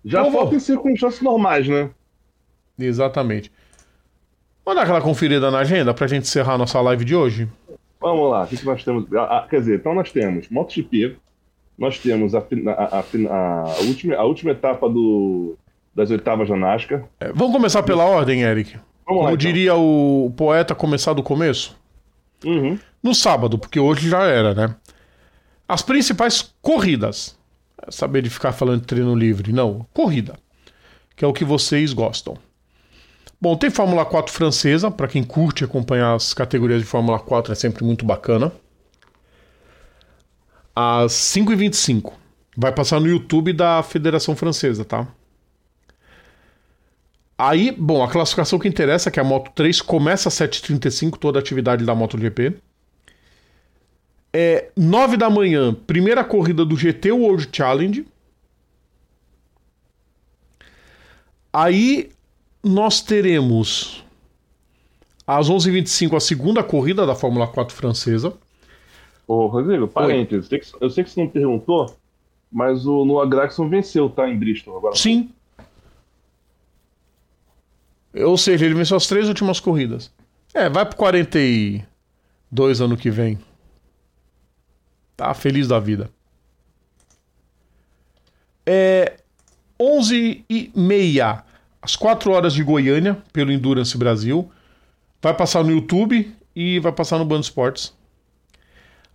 Já 0.03 0.23
Pô, 0.23 0.31
falta 0.31 0.55
em 0.55 0.59
circunstâncias 0.59 1.21
normais, 1.21 1.67
né? 1.67 1.89
Exatamente. 2.79 3.51
Vamos 4.63 4.77
dar 4.77 4.83
aquela 4.83 5.01
conferida 5.01 5.51
na 5.51 5.59
agenda 5.59 5.93
pra 5.93 6.07
gente 6.07 6.23
encerrar 6.23 6.53
a 6.53 6.57
nossa 6.57 6.79
live 6.81 7.03
de 7.03 7.15
hoje? 7.15 7.47
Vamos 7.99 8.29
lá, 8.29 8.43
o 8.43 8.47
que, 8.47 8.57
que 8.57 8.65
nós 8.65 8.83
temos? 8.83 9.11
Ah, 9.13 9.39
ah 9.39 9.47
quer 9.49 9.59
dizer, 9.59 9.79
então 9.79 9.93
nós 9.93 10.11
temos 10.11 10.49
MotoGP, 10.49 11.17
nós 11.77 11.99
temos 11.99 12.35
a, 12.35 12.39
a, 12.39 12.99
a, 12.99 13.63
a, 13.63 13.81
última, 13.81 14.15
a 14.15 14.23
última 14.23 14.51
etapa 14.51 14.87
do, 14.87 15.57
das 15.95 16.11
oitavas 16.11 16.47
da 16.47 16.55
NASCAR. 16.55 17.03
É, 17.19 17.31
vamos 17.33 17.53
começar 17.53 17.81
pela 17.83 18.05
ordem, 18.05 18.43
Eric. 18.43 18.73
Vamos 18.73 18.83
Como 19.05 19.21
lá, 19.21 19.25
então. 19.27 19.37
diria 19.37 19.75
o 19.75 20.31
poeta, 20.37 20.75
começar 20.75 21.13
do 21.13 21.23
começo? 21.23 21.77
Uhum. 22.45 22.77
No 23.01 23.13
sábado, 23.13 23.57
porque 23.57 23.79
hoje 23.79 24.09
já 24.09 24.23
era, 24.23 24.53
né? 24.53 24.75
As 25.67 25.81
principais 25.81 26.53
corridas. 26.61 27.37
É 27.85 27.91
saber 27.91 28.21
de 28.21 28.29
ficar 28.29 28.51
falando 28.51 28.81
de 28.81 28.87
treino 28.87 29.15
livre. 29.15 29.53
Não, 29.53 29.85
corrida. 29.93 30.37
Que 31.15 31.23
é 31.23 31.27
o 31.27 31.33
que 31.33 31.45
vocês 31.45 31.93
gostam. 31.93 32.37
Bom, 33.39 33.55
tem 33.55 33.69
Fórmula 33.69 34.03
4 34.03 34.33
francesa, 34.33 34.89
para 34.89 35.07
quem 35.07 35.23
curte 35.23 35.63
acompanhar 35.63 36.15
as 36.15 36.33
categorias 36.33 36.81
de 36.81 36.87
Fórmula 36.87 37.19
4 37.19 37.51
é 37.51 37.55
sempre 37.55 37.83
muito 37.83 38.03
bacana. 38.03 38.51
Às 40.75 41.13
5h25. 41.13 42.13
Vai 42.55 42.71
passar 42.71 42.99
no 42.99 43.07
YouTube 43.07 43.53
da 43.53 43.83
Federação 43.83 44.35
Francesa, 44.35 44.83
tá? 44.83 45.07
Aí, 47.37 47.71
bom, 47.71 48.03
a 48.03 48.09
classificação 48.09 48.57
que 48.57 48.67
interessa, 48.67 49.11
que 49.11 49.19
é 49.19 49.21
a 49.21 49.25
Moto 49.25 49.51
3, 49.53 49.81
começa 49.81 50.29
às 50.29 50.33
7h35, 50.33 51.17
toda 51.19 51.37
a 51.37 51.41
atividade 51.41 51.85
da 51.85 51.93
MotoGP. 51.93 52.57
É 54.33 54.69
9 54.75 55.17
da 55.17 55.29
manhã, 55.29 55.73
primeira 55.73 56.23
corrida 56.23 56.65
do 56.65 56.75
GT 56.75 57.11
World 57.11 57.49
Challenge. 57.51 58.05
Aí 61.51 62.11
nós 62.63 63.01
teremos 63.01 64.05
às 65.25 65.49
11h25 65.49 66.15
a 66.15 66.19
segunda 66.19 66.63
corrida 66.63 67.05
da 67.05 67.15
Fórmula 67.15 67.47
4 67.47 67.75
francesa. 67.75 68.33
Ô, 69.27 69.47
Rodrigo, 69.47 69.87
parênteses, 69.87 70.49
eu 70.79 70.89
sei 70.89 71.03
que 71.03 71.09
você 71.09 71.21
não 71.21 71.29
perguntou, 71.29 71.95
mas 72.51 72.85
o 72.85 73.03
Noah 73.03 73.27
Gragson 73.27 73.67
venceu, 73.67 74.09
tá, 74.09 74.29
em 74.29 74.37
Bristol 74.37 74.77
agora. 74.77 74.95
Sim, 74.95 75.29
ou 78.23 78.37
seja, 78.37 78.65
ele 78.65 78.73
venceu 78.73 78.97
as 78.97 79.07
três 79.07 79.27
últimas 79.27 79.59
corridas. 79.59 80.11
É, 80.53 80.69
vai 80.69 80.85
pro 80.85 80.95
42 80.97 82.81
ano 82.81 82.95
que 82.97 83.09
vem. 83.09 83.37
Tá 85.17 85.33
feliz 85.33 85.67
da 85.67 85.79
vida. 85.79 86.11
É 88.65 89.17
11 89.79 90.45
e 90.47 90.71
meia, 90.75 91.43
às 91.81 91.95
4 91.95 92.31
horas 92.31 92.53
de 92.53 92.63
Goiânia, 92.63 93.17
pelo 93.33 93.51
Endurance 93.51 93.97
Brasil. 93.97 94.51
Vai 95.21 95.33
passar 95.33 95.63
no 95.63 95.71
YouTube 95.71 96.35
e 96.55 96.79
vai 96.79 96.91
passar 96.91 97.17
no 97.17 97.25
Band 97.25 97.39
Esportes. 97.39 97.93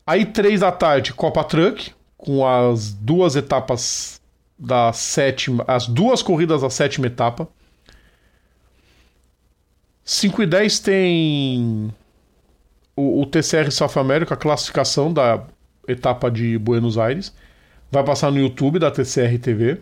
Aí, 0.04 0.26
3 0.26 0.60
da 0.60 0.72
tarde, 0.72 1.14
Copa 1.14 1.44
Truck, 1.44 1.92
com 2.16 2.46
as 2.46 2.92
duas 2.92 3.36
etapas 3.36 4.20
da 4.58 4.92
sétima. 4.92 5.64
As 5.68 5.86
duas 5.86 6.22
corridas 6.22 6.62
da 6.62 6.70
sétima 6.70 7.06
etapa. 7.06 7.48
5 10.04 10.42
e 10.42 10.46
10 10.46 10.80
tem 10.80 11.94
o, 12.96 13.22
o, 13.22 13.26
TCR 13.26 13.70
South 13.70 13.98
America, 13.98 14.34
a 14.34 14.36
classificação 14.36 15.12
da 15.12 15.44
etapa 15.86 16.30
de 16.30 16.58
Buenos 16.58 16.98
Aires. 16.98 17.34
Vai 17.90 18.04
passar 18.04 18.30
no 18.30 18.38
YouTube 18.38 18.78
da 18.78 18.90
TCR 18.90 19.38
TV. 19.40 19.80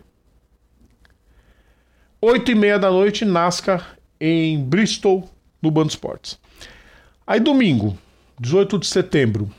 8 2.21 2.51
e 2.51 2.55
meia 2.55 2.79
da 2.79 2.91
noite, 2.91 3.25
NASCAR 3.25 3.97
em 4.21 4.63
Bristol, 4.63 5.29
no 5.63 5.71
Band 5.71 5.87
Esportes. 5.87 6.39
Aí 7.27 7.41
domingo, 7.41 7.97
18 8.39 8.79
de 8.79 8.87
setembro, 8.87 9.51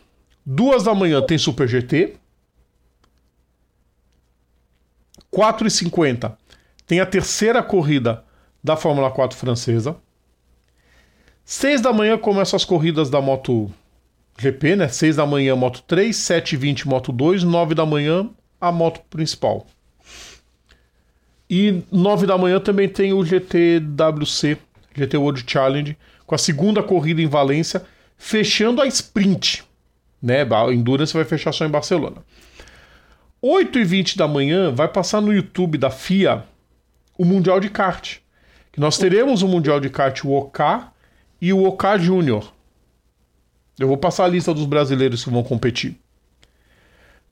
2 0.46 0.84
da 0.84 0.94
manhã 0.94 1.22
tem 1.22 1.38
Super 1.38 1.68
GT. 1.68 2.16
4 5.30 5.68
e 5.68 5.72
50 5.72 6.38
tem 6.86 7.00
a 7.00 7.06
terceira 7.06 7.64
corrida 7.64 8.24
da 8.64 8.76
Fórmula 8.76 9.10
4 9.10 9.38
francesa. 9.38 9.96
6 11.46 11.82
da 11.82 11.94
manhã 11.94 12.18
começam 12.18 12.58
as 12.58 12.66
corridas 12.66 13.10
da 13.10 13.22
Moto 13.22 13.72
GP, 14.38 14.76
né? 14.76 14.88
6 14.88 15.18
da 15.18 15.26
manhã 15.26 15.56
Moto 15.56 15.84
3, 15.88 16.16
7 16.16 16.54
e 16.54 16.58
20 16.58 16.88
Moto 16.88 17.12
2, 17.12 17.44
9 17.44 17.76
da 17.76 17.86
manhã 17.86 18.30
a 18.60 18.72
moto 18.72 19.02
principal. 19.10 19.66
E 21.50 21.84
9 21.92 22.28
da 22.28 22.38
manhã 22.38 22.60
também 22.60 22.88
tem 22.88 23.12
o 23.12 23.26
GTWC, 23.26 24.58
GT 24.96 25.18
World 25.18 25.44
Challenge, 25.46 25.98
com 26.26 26.36
a 26.36 26.38
segunda 26.38 26.82
corrida 26.82 27.22
em 27.22 27.28
Valência, 27.28 27.84
fechando 28.18 28.82
a 28.82 28.88
sprint. 28.88 29.64
Né? 30.22 30.44
A 30.44 30.72
Endurance 30.72 31.14
vai 31.14 31.26
fechar 31.26 31.52
só 31.52 31.66
em 31.66 31.70
Barcelona. 31.70 32.18
8 33.42 33.80
e 33.80 33.84
20 33.84 34.18
da 34.18 34.28
manhã 34.28 34.72
vai 34.72 34.88
passar 34.88 35.20
no 35.20 35.34
YouTube 35.34 35.78
da 35.78 35.90
FIA 35.90 36.46
o 37.18 37.26
Mundial 37.26 37.60
de 37.60 37.70
Kart. 37.70 38.20
Que 38.72 38.80
nós 38.80 38.98
teremos 38.98 39.42
o 39.42 39.48
Mundial 39.48 39.80
de 39.80 39.90
Kart 39.90 40.24
o 40.24 40.32
OK 40.32 40.64
e 41.42 41.52
o 41.52 41.64
OK 41.66 42.00
Júnior. 42.00 42.54
Eu 43.84 43.88
vou 43.88 43.98
passar 43.98 44.26
a 44.26 44.28
lista 44.28 44.54
dos 44.54 44.66
brasileiros 44.66 45.24
que 45.24 45.30
vão 45.30 45.44
competir. 45.44 45.96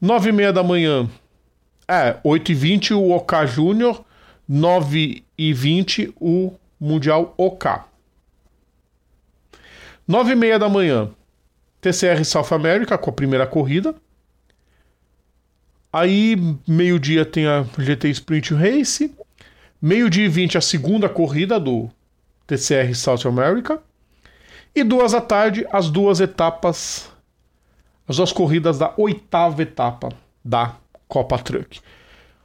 9 0.01 0.29
e 0.29 0.31
meia 0.31 0.53
da 0.53 0.63
manhã. 0.63 1.09
É, 1.87 2.17
8 2.23 2.51
e 2.51 2.55
20 2.55 2.93
o 2.93 3.11
OK 3.11 3.47
Júnior. 3.47 4.03
9 4.47 5.23
e 5.37 5.53
20 5.53 6.13
o 6.19 6.53
Mundial 6.79 7.33
OK. 7.37 7.71
9 10.07 10.31
e 10.31 10.35
meia 10.35 10.57
da 10.57 10.69
manhã. 10.69 11.09
TCR 11.81 12.23
South 12.25 12.53
America 12.53 12.97
com 12.97 13.09
a 13.09 13.13
primeira 13.13 13.45
corrida. 13.45 13.93
Aí, 15.91 16.35
meio-dia 16.67 17.25
tem 17.25 17.47
a 17.47 17.65
GT 17.77 18.09
Sprint 18.09 18.53
Race. 18.53 19.13
Meio-dia 19.81 20.25
e 20.25 20.29
20 20.29 20.57
a 20.57 20.61
segunda 20.61 21.09
corrida 21.09 21.59
do 21.59 21.89
TCR 22.45 22.93
South 22.95 23.27
America. 23.27 23.81
E 24.75 24.83
duas 24.83 25.13
à 25.13 25.21
tarde, 25.21 25.65
as 25.71 25.89
duas 25.89 26.19
etapas, 26.19 27.11
as 28.07 28.17
duas 28.17 28.31
corridas 28.31 28.77
da 28.77 28.93
oitava 28.97 29.61
etapa 29.61 30.09
da 30.43 30.75
Copa 31.07 31.37
Truck. 31.37 31.81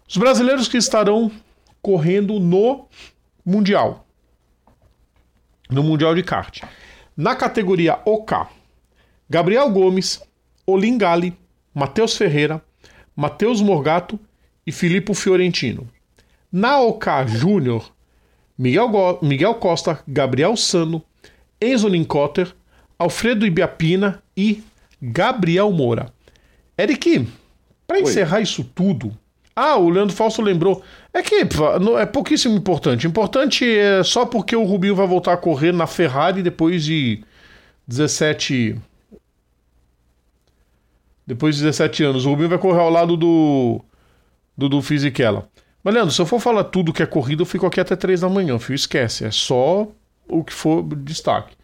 Os 0.08 0.16
brasileiros 0.16 0.68
que 0.68 0.76
estarão 0.76 1.30
correndo 1.82 2.40
no 2.40 2.88
Mundial. 3.44 4.06
No 5.70 5.82
Mundial 5.82 6.14
de 6.14 6.22
Kart. 6.22 6.62
Na 7.16 7.36
categoria 7.36 8.00
OK, 8.04 8.36
Gabriel 9.28 9.70
Gomes, 9.70 10.20
Olim 10.66 10.98
Gali, 10.98 11.36
Matheus 11.74 12.16
Ferreira, 12.16 12.62
Matheus 13.14 13.60
Morgato 13.60 14.18
e 14.66 14.72
Filippo 14.72 15.14
Fiorentino. 15.14 15.88
Na 16.50 16.80
OK 16.80 17.06
Júnior, 17.26 17.92
Miguel, 18.56 19.18
Miguel 19.22 19.54
Costa, 19.56 20.02
Gabriel 20.06 20.56
Sano, 20.56 21.02
Enzo 21.64 21.88
Lincotter, 21.88 22.54
Alfredo 22.98 23.46
Ibiapina 23.46 24.22
e 24.36 24.62
Gabriel 25.00 25.70
Moura. 25.72 26.12
Eric, 26.78 27.28
para 27.86 28.00
encerrar 28.00 28.40
isso 28.40 28.64
tudo. 28.64 29.16
Ah, 29.56 29.76
o 29.76 29.88
Leandro 29.88 30.14
Fausto 30.14 30.42
lembrou. 30.42 30.82
É 31.12 31.22
que 31.22 31.46
é 31.98 32.06
pouquíssimo 32.06 32.56
importante. 32.56 33.06
Importante 33.06 33.64
é 33.64 34.02
só 34.02 34.26
porque 34.26 34.56
o 34.56 34.64
Rubinho 34.64 34.96
vai 34.96 35.06
voltar 35.06 35.32
a 35.32 35.36
correr 35.36 35.72
na 35.72 35.86
Ferrari 35.86 36.42
depois 36.42 36.84
de 36.84 37.22
17. 37.86 38.76
Depois 41.24 41.56
de 41.56 41.62
17 41.62 42.02
anos. 42.02 42.26
O 42.26 42.30
Rubinho 42.30 42.48
vai 42.48 42.58
correr 42.58 42.80
ao 42.80 42.90
lado 42.90 43.16
do. 43.16 43.80
Do, 44.56 44.68
do 44.68 44.82
Fisichella. 44.82 45.48
Mas, 45.82 45.94
Leandro, 45.94 46.12
se 46.12 46.20
eu 46.20 46.26
for 46.26 46.40
falar 46.40 46.64
tudo 46.64 46.92
que 46.92 47.02
é 47.02 47.06
corrida, 47.06 47.42
eu 47.42 47.46
fico 47.46 47.66
aqui 47.66 47.80
até 47.80 47.94
3 47.94 48.20
da 48.20 48.28
manhã, 48.28 48.58
filho. 48.58 48.74
Esquece. 48.74 49.24
É 49.24 49.30
só 49.30 49.88
o 50.28 50.42
que 50.42 50.52
for 50.52 50.82
destaque. 50.96 51.54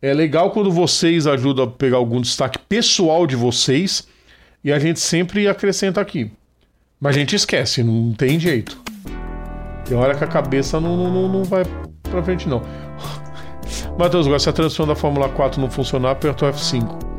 É 0.00 0.12
legal 0.12 0.50
quando 0.50 0.70
vocês 0.70 1.26
ajudam 1.26 1.64
a 1.64 1.70
pegar 1.70 1.96
algum 1.96 2.20
destaque 2.20 2.58
pessoal 2.58 3.26
de 3.26 3.36
vocês 3.36 4.06
e 4.64 4.72
a 4.72 4.78
gente 4.78 4.98
sempre 4.98 5.46
acrescenta 5.46 6.00
aqui. 6.00 6.30
Mas 7.00 7.16
a 7.16 7.18
gente 7.18 7.36
esquece, 7.36 7.82
não 7.82 8.12
tem 8.12 8.38
jeito. 8.38 8.80
Tem 9.84 9.96
hora 9.96 10.14
que 10.14 10.24
a 10.24 10.26
cabeça 10.26 10.80
não, 10.80 10.96
não, 11.10 11.28
não 11.28 11.44
vai 11.44 11.64
pra 12.02 12.22
frente, 12.22 12.48
não. 12.48 12.62
Matheus, 13.98 14.26
agora 14.26 14.40
se 14.40 14.48
a 14.48 14.52
transição 14.52 14.86
da 14.86 14.94
Fórmula 14.94 15.28
4 15.28 15.60
não 15.60 15.70
funcionar, 15.70 16.12
aperta 16.12 16.46
o 16.46 16.52
F5. 16.52 17.12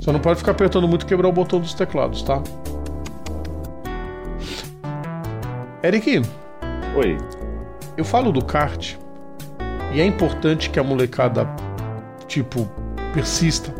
Só 0.00 0.12
não 0.12 0.20
pode 0.20 0.38
ficar 0.38 0.52
apertando 0.52 0.88
muito 0.88 1.02
e 1.02 1.06
quebrar 1.06 1.28
o 1.28 1.32
botão 1.32 1.60
dos 1.60 1.74
teclados, 1.74 2.22
tá? 2.22 2.42
Eric. 5.84 6.22
Oi. 6.96 7.16
Eu 7.96 8.04
falo 8.04 8.32
do 8.32 8.44
kart 8.44 8.96
E 9.92 10.00
é 10.00 10.04
importante 10.04 10.70
que 10.70 10.78
a 10.78 10.84
molecada, 10.84 11.48
tipo, 12.28 12.70
persista. 13.12 13.74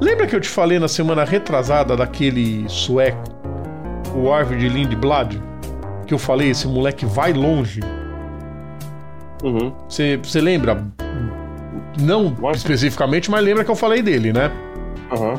Lembra 0.00 0.26
que 0.26 0.34
eu 0.34 0.40
te 0.40 0.48
falei 0.48 0.78
na 0.78 0.88
semana 0.88 1.24
retrasada 1.24 1.96
daquele 1.96 2.68
sueco, 2.68 3.22
o 4.14 4.32
Arvid 4.32 4.68
Lindblad? 4.68 5.40
Que 6.06 6.14
eu 6.14 6.18
falei, 6.18 6.50
esse 6.50 6.66
moleque 6.66 7.06
vai 7.06 7.32
longe. 7.32 7.80
Você 9.88 10.14
uhum. 10.16 10.44
lembra? 10.44 10.84
Não 12.00 12.34
especificamente, 12.52 13.30
mas 13.30 13.44
lembra 13.44 13.64
que 13.64 13.70
eu 13.70 13.76
falei 13.76 14.02
dele, 14.02 14.32
né? 14.32 14.50
Uhum. 15.10 15.34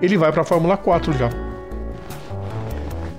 Ele 0.00 0.16
vai 0.16 0.32
pra 0.32 0.42
Fórmula 0.42 0.76
4 0.76 1.12
já. 1.12 1.28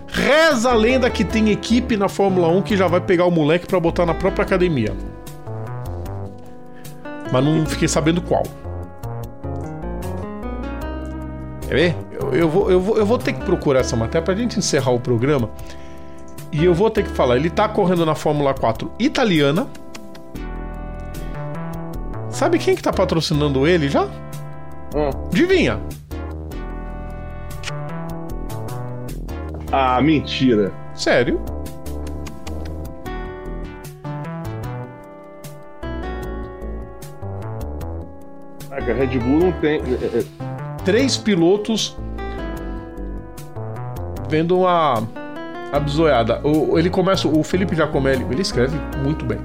Reza 0.08 0.72
a 0.72 0.76
lenda 0.76 1.10
que 1.10 1.24
tem 1.24 1.50
equipe 1.52 1.96
na 1.96 2.10
Fórmula 2.10 2.48
1 2.50 2.62
que 2.64 2.76
já 2.76 2.88
vai 2.88 3.00
pegar 3.00 3.26
o 3.26 3.32
moleque 3.32 3.66
para 3.66 3.80
botar 3.80 4.06
na 4.06 4.14
própria 4.14 4.44
academia. 4.44 4.94
Mas 7.32 7.44
não 7.44 7.66
fiquei 7.66 7.88
sabendo 7.88 8.22
qual. 8.22 8.44
Quer 11.68 11.76
ver? 11.76 11.96
Eu, 12.12 12.34
eu, 12.34 12.50
vou, 12.50 12.72
eu, 12.72 12.82
vou, 12.82 12.98
eu 12.98 13.06
vou 13.06 13.18
ter 13.18 13.34
que 13.34 13.46
procurar 13.46 13.80
essa 13.80 13.96
matéria 13.96 14.24
pra 14.24 14.36
gente 14.36 14.60
encerrar 14.60 14.92
o 14.92 15.00
programa. 15.00 15.50
E 16.52 16.66
eu 16.66 16.74
vou 16.74 16.90
ter 16.90 17.04
que 17.04 17.10
falar. 17.12 17.38
Ele 17.38 17.50
tá 17.50 17.70
correndo 17.70 18.06
na 18.06 18.14
Fórmula 18.14 18.54
4 18.54 18.92
italiana. 19.00 19.68
Sabe 22.30 22.60
quem 22.60 22.76
que 22.76 22.82
tá 22.82 22.92
patrocinando 22.92 23.66
ele 23.66 23.88
já? 23.88 24.04
Hum. 24.94 25.10
Adivinha? 25.32 25.80
Ah, 29.72 30.02
mentira. 30.02 30.74
Sério? 30.94 31.40
A 38.90 38.94
Red 38.94 39.20
Bull 39.20 39.40
não 39.40 39.52
tem. 39.54 39.80
é, 39.80 40.20
é, 40.20 40.24
Três 40.84 41.18
pilotos 41.18 41.96
vendo 44.30 44.60
uma 44.60 45.04
abzoiada. 45.72 46.42
O, 46.44 46.78
ele 46.80 46.90
começa. 46.90 47.28
O 47.28 47.44
Felipe 47.44 47.76
Giacomelli, 47.76 48.26
ele 48.32 48.42
escreve 48.42 48.80
muito 49.04 49.24
bem. 49.26 49.38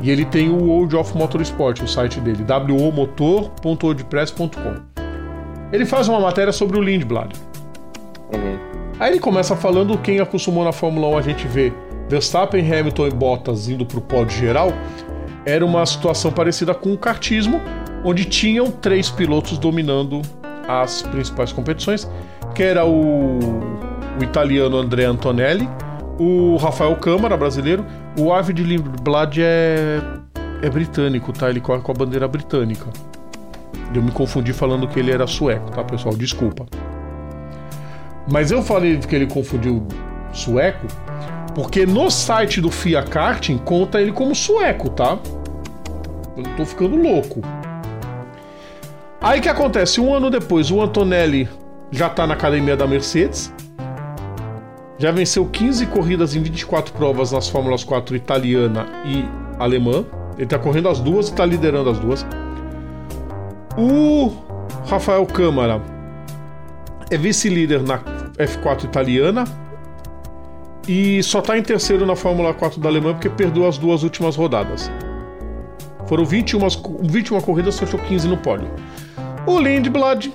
E 0.00 0.08
ele 0.10 0.24
tem 0.24 0.48
o 0.48 0.64
World 0.64 0.94
of 0.96 1.16
Motorsport, 1.16 1.80
o 1.82 1.88
site 1.88 2.20
dele, 2.20 2.44
womotor.wordpress.com. 2.48 4.74
Ele 5.72 5.84
faz 5.84 6.06
uma 6.08 6.18
matéria 6.20 6.52
sobre 6.52 6.78
o 6.78 6.82
Lindblad. 6.82 7.32
uhum. 8.32 8.58
Aí 8.98 9.12
ele 9.12 9.20
começa 9.20 9.54
falando 9.56 9.96
quem 9.98 10.20
acostumou 10.20 10.64
na 10.64 10.72
Fórmula 10.72 11.08
1 11.08 11.18
a 11.18 11.22
gente 11.22 11.46
vê 11.48 11.72
Verstappen, 12.08 12.60
Hamilton 12.60 13.06
e 13.06 13.10
Bottas 13.10 13.68
indo 13.68 13.86
para 13.86 13.98
o 13.98 14.00
pódio 14.00 14.36
geral. 14.38 14.72
Era 15.46 15.64
uma 15.64 15.86
situação 15.86 16.32
parecida 16.32 16.74
com 16.74 16.92
o 16.92 16.98
kartismo, 16.98 17.60
onde 18.04 18.24
tinham 18.24 18.70
três 18.70 19.10
pilotos 19.10 19.58
dominando 19.58 20.22
as 20.68 21.02
principais 21.02 21.52
competições, 21.52 22.08
que 22.54 22.62
era 22.62 22.84
o, 22.84 23.38
o 24.18 24.22
italiano 24.22 24.76
André 24.76 25.04
Antonelli, 25.04 25.68
o 26.18 26.56
Rafael 26.56 26.94
Câmara, 26.96 27.36
brasileiro, 27.36 27.84
o 28.18 28.32
Arvid 28.32 28.62
Lindblad 28.62 29.38
é, 29.40 30.00
é 30.62 30.70
britânico, 30.70 31.32
tá? 31.32 31.48
Ele 31.48 31.60
corre 31.60 31.80
com 31.80 31.92
a 31.92 31.94
bandeira 31.94 32.28
britânica. 32.28 32.86
Eu 33.94 34.02
me 34.02 34.12
confundi 34.12 34.52
falando 34.52 34.86
que 34.86 34.98
ele 35.00 35.10
era 35.10 35.26
sueco, 35.26 35.70
tá, 35.70 35.82
pessoal? 35.82 36.14
Desculpa. 36.16 36.66
Mas 38.30 38.50
eu 38.50 38.62
falei 38.62 38.98
que 38.98 39.16
ele 39.16 39.26
confundiu 39.26 39.86
sueco 40.32 40.86
porque 41.54 41.84
no 41.84 42.10
site 42.10 42.60
do 42.60 42.70
FIA 42.70 43.02
Karting 43.02 43.58
conta 43.58 44.00
ele 44.00 44.12
como 44.12 44.34
sueco, 44.34 44.90
tá? 44.90 45.18
Eu 46.36 46.44
tô 46.56 46.64
ficando 46.64 46.96
louco. 46.96 47.40
Aí 49.22 49.38
que 49.40 49.50
acontece? 49.50 50.00
Um 50.00 50.14
ano 50.14 50.30
depois, 50.30 50.70
o 50.70 50.80
Antonelli 50.80 51.46
já 51.90 52.08
tá 52.08 52.26
na 52.26 52.32
academia 52.32 52.74
da 52.74 52.86
Mercedes. 52.86 53.52
Já 54.96 55.10
venceu 55.10 55.44
15 55.44 55.86
corridas 55.86 56.34
em 56.34 56.42
24 56.42 56.94
provas 56.94 57.30
nas 57.30 57.46
Fórmulas 57.46 57.84
4 57.84 58.16
italiana 58.16 58.86
e 59.04 59.24
alemã. 59.58 60.06
Ele 60.38 60.46
tá 60.46 60.58
correndo 60.58 60.88
as 60.88 61.00
duas 61.00 61.28
e 61.28 61.34
tá 61.34 61.44
liderando 61.44 61.90
as 61.90 61.98
duas. 61.98 62.26
O 63.76 64.32
Rafael 64.86 65.26
Câmara 65.26 65.82
é 67.10 67.18
vice-líder 67.18 67.82
na 67.82 67.98
F4 68.38 68.84
italiana 68.84 69.44
e 70.88 71.22
só 71.22 71.42
tá 71.42 71.58
em 71.58 71.62
terceiro 71.62 72.06
na 72.06 72.16
Fórmula 72.16 72.54
4 72.54 72.80
da 72.80 72.88
Alemanha 72.88 73.14
porque 73.14 73.28
perdeu 73.28 73.68
as 73.68 73.76
duas 73.76 74.02
últimas 74.02 74.34
rodadas. 74.34 74.90
Foram 76.06 76.24
21, 76.24 76.58
21 77.02 77.40
corridas, 77.42 77.78
fechou 77.78 78.00
15 78.00 78.26
no 78.28 78.38
pódio. 78.38 78.68
O 79.46 79.58
Lindblad 79.58 80.30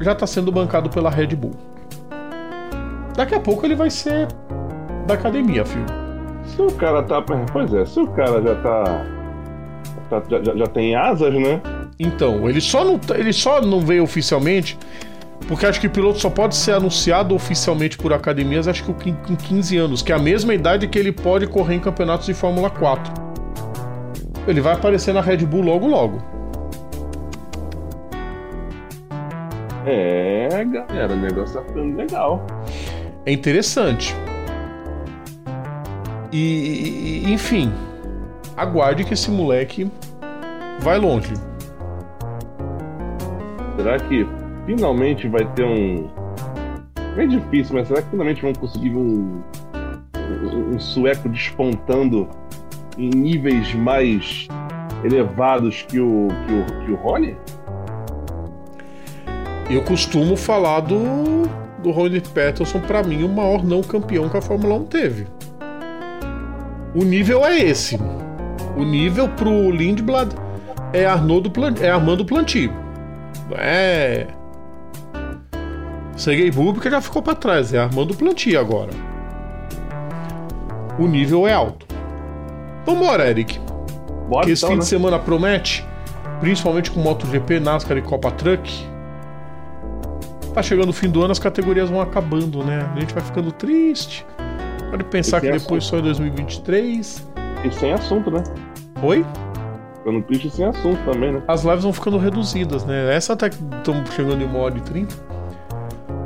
já 0.00 0.14
tá 0.14 0.26
sendo 0.26 0.50
bancado 0.52 0.88
pela 0.88 1.10
Red 1.10 1.28
Bull. 1.28 1.52
Daqui 3.16 3.34
a 3.34 3.40
pouco 3.40 3.66
ele 3.66 3.74
vai 3.74 3.90
ser 3.90 4.28
da 5.06 5.14
academia, 5.14 5.64
filho. 5.64 5.86
Se 6.44 6.62
o 6.62 6.70
cara 6.72 7.02
tá. 7.02 7.20
Pois 7.52 7.72
é, 7.74 7.84
se 7.84 7.98
o 8.00 8.06
cara 8.08 8.40
já 8.40 8.54
tá. 8.56 9.04
tá- 10.08 10.22
já, 10.30 10.54
já- 10.54 10.66
tem 10.66 10.94
asas, 10.94 11.34
né? 11.34 11.60
Então, 11.98 12.48
ele 12.48 12.60
só 12.60 12.84
não, 12.84 13.00
ele 13.16 13.32
só 13.32 13.60
não 13.60 13.80
veio 13.80 14.04
oficialmente 14.04 14.78
porque 15.48 15.66
acho 15.66 15.80
que 15.80 15.86
o 15.86 15.90
piloto 15.90 16.18
só 16.20 16.28
pode 16.30 16.54
ser 16.54 16.72
anunciado 16.72 17.34
oficialmente 17.34 17.96
por 17.98 18.12
academias, 18.12 18.68
acho 18.68 18.84
que 18.84 18.92
com 18.92 19.12
com 19.14 19.36
15 19.36 19.76
anos, 19.76 20.02
que 20.02 20.12
é 20.12 20.14
a 20.14 20.18
mesma 20.18 20.54
idade 20.54 20.86
que 20.86 20.98
ele 20.98 21.10
pode 21.12 21.46
correr 21.46 21.74
em 21.76 21.80
campeonatos 21.80 22.26
de 22.26 22.34
Fórmula 22.34 22.70
4. 22.70 23.12
Ele 24.46 24.60
vai 24.60 24.74
aparecer 24.74 25.12
na 25.12 25.20
Red 25.20 25.38
Bull 25.38 25.62
logo 25.62 25.86
logo. 25.88 26.18
É, 29.90 30.64
galera, 30.66 31.14
o 31.14 31.16
negócio 31.16 31.58
tá 31.58 31.66
ficando 31.66 31.96
legal. 31.96 32.46
É 33.24 33.32
interessante. 33.32 34.14
E, 36.30 37.24
e- 37.24 37.32
enfim, 37.32 37.72
aguarde 38.54 39.02
que 39.02 39.14
esse 39.14 39.30
moleque 39.30 39.90
vai 40.80 40.98
longe. 40.98 41.32
Será 43.76 43.98
que 43.98 44.26
finalmente 44.66 45.26
vai 45.26 45.46
ter 45.54 45.64
um. 45.64 46.10
É 47.16 47.26
difícil, 47.26 47.74
mas 47.74 47.88
será 47.88 48.02
que 48.02 48.10
finalmente 48.10 48.42
vão 48.42 48.52
conseguir 48.52 48.94
um. 48.94 49.42
um, 50.14 50.74
um 50.74 50.78
sueco 50.78 51.30
despontando 51.30 52.28
em 52.98 53.08
níveis 53.08 53.72
mais 53.74 54.48
elevados 55.02 55.80
que 55.88 55.98
o, 55.98 56.28
que 56.46 56.52
o, 56.52 56.84
que 56.84 56.92
o 56.92 56.96
Rony? 56.96 57.34
Eu 59.70 59.82
costumo 59.82 60.34
falar 60.34 60.80
do, 60.80 61.46
do 61.82 61.90
Ronnie 61.90 62.22
Peterson, 62.22 62.80
pra 62.80 63.02
mim, 63.02 63.22
o 63.22 63.28
maior 63.28 63.62
não 63.62 63.82
campeão 63.82 64.28
que 64.28 64.36
a 64.36 64.40
Fórmula 64.40 64.74
1 64.76 64.84
teve. 64.86 65.26
O 66.94 67.04
nível 67.04 67.44
é 67.44 67.58
esse. 67.58 67.98
O 68.76 68.82
nível 68.82 69.28
pro 69.28 69.70
Lindblad 69.70 70.34
é, 70.92 71.04
Arnoldo 71.04 71.52
é 71.82 71.90
Armando 71.90 72.24
Planti. 72.24 72.70
É. 73.52 74.26
Sergei 76.16 76.50
Bubka 76.50 76.90
já 76.90 77.00
ficou 77.00 77.22
pra 77.22 77.34
trás, 77.34 77.74
é 77.74 77.78
Armando 77.78 78.14
Planti 78.14 78.56
agora. 78.56 78.90
O 80.98 81.06
nível 81.06 81.46
é 81.46 81.52
alto. 81.52 81.86
Vambora, 82.86 83.28
Eric. 83.28 83.60
Bora 84.28 84.46
Que 84.46 84.52
esse 84.52 84.64
então, 84.64 84.70
fim 84.70 84.76
né? 84.76 84.80
de 84.80 84.86
semana 84.86 85.18
promete, 85.18 85.86
principalmente 86.40 86.90
com 86.90 87.00
MotoGP, 87.00 87.60
NASCAR 87.60 87.98
e 87.98 88.02
Copa 88.02 88.30
Truck. 88.30 88.97
Tá 90.58 90.62
chegando 90.64 90.88
o 90.88 90.92
fim 90.92 91.08
do 91.08 91.22
ano, 91.22 91.30
as 91.30 91.38
categorias 91.38 91.88
vão 91.88 92.00
acabando, 92.00 92.64
né? 92.64 92.84
A 92.96 92.98
gente 92.98 93.14
vai 93.14 93.22
ficando 93.22 93.52
triste. 93.52 94.26
Pode 94.90 95.04
pensar 95.04 95.40
que 95.40 95.48
tem 95.48 95.56
depois 95.56 95.84
só 95.84 95.98
em 95.98 96.02
2023. 96.02 97.24
E 97.64 97.70
sem 97.70 97.92
assunto, 97.92 98.28
né? 98.28 98.42
Oi? 99.00 99.24
Ficando 99.98 100.20
triste 100.22 100.50
sem 100.50 100.64
assunto 100.64 100.98
também, 101.04 101.30
né? 101.30 101.42
As 101.46 101.62
lives 101.62 101.84
vão 101.84 101.92
ficando 101.92 102.18
reduzidas, 102.18 102.84
né? 102.84 103.14
Essa 103.14 103.34
até 103.34 103.50
que 103.50 103.56
estamos 103.76 104.12
chegando 104.14 104.42
em 104.42 104.46
uma 104.46 104.58
hora 104.58 104.76
e 104.76 104.80
30. 104.80 105.14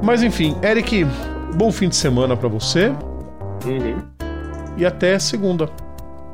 Mas 0.02 0.22
enfim, 0.22 0.56
Eric, 0.62 1.06
bom 1.54 1.70
fim 1.70 1.90
de 1.90 1.96
semana 1.96 2.34
pra 2.34 2.48
você 2.48 2.88
Uhum. 3.66 3.98
e 4.78 4.86
até 4.86 5.18
segunda. 5.18 5.68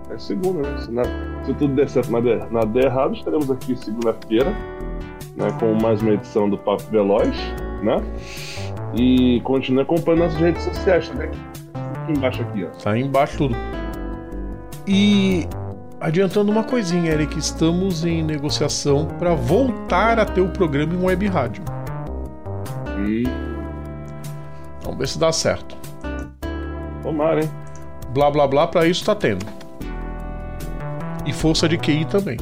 É 0.08 0.18
segunda, 0.18 0.62
né? 0.70 0.78
Se, 0.82 0.92
na- 0.92 1.02
se 1.44 1.52
tudo 1.54 1.74
der 1.74 1.88
certo, 1.88 2.12
nada, 2.12 2.46
nada 2.48 2.66
der 2.66 2.84
errado, 2.84 3.14
estaremos 3.16 3.50
aqui 3.50 3.74
segunda-feira, 3.74 4.52
né? 5.36 5.48
Com 5.58 5.74
mais 5.82 6.00
uma 6.00 6.12
edição 6.12 6.48
do 6.48 6.56
Papo 6.56 6.84
Veloz, 6.92 7.34
né? 7.82 8.02
E 8.94 9.40
continue 9.42 9.82
acompanhando 9.82 10.24
nossas 10.24 10.40
redes 10.40 10.62
sociais, 10.64 11.08
tá 11.08 11.24
aqui, 11.24 11.38
embaixo 12.08 12.42
aqui, 12.42 12.64
ó. 12.64 12.68
Tá 12.78 12.92
aí 12.92 13.02
embaixo 13.02 13.38
tudo. 13.38 13.56
E 14.86 15.46
adiantando 16.00 16.50
uma 16.50 16.64
coisinha, 16.64 17.12
Eric, 17.12 17.38
estamos 17.38 18.04
em 18.04 18.22
negociação 18.22 19.06
para 19.18 19.34
voltar 19.34 20.18
a 20.18 20.24
ter 20.24 20.40
o 20.40 20.48
programa 20.48 20.94
em 20.94 21.02
web 21.02 21.26
rádio. 21.26 21.62
E 23.06 23.24
Vamos 24.88 24.98
ver 25.00 25.08
se 25.08 25.18
dá 25.18 25.30
certo. 25.30 25.76
tomara, 27.02 27.42
hein? 27.42 27.50
Blá 28.14 28.30
blá 28.30 28.48
blá, 28.48 28.66
para 28.66 28.86
isso 28.86 29.04
tá 29.04 29.14
tendo. 29.14 29.44
E 31.26 31.32
força 31.32 31.68
de 31.68 31.76
QI 31.76 32.06
também. 32.06 32.38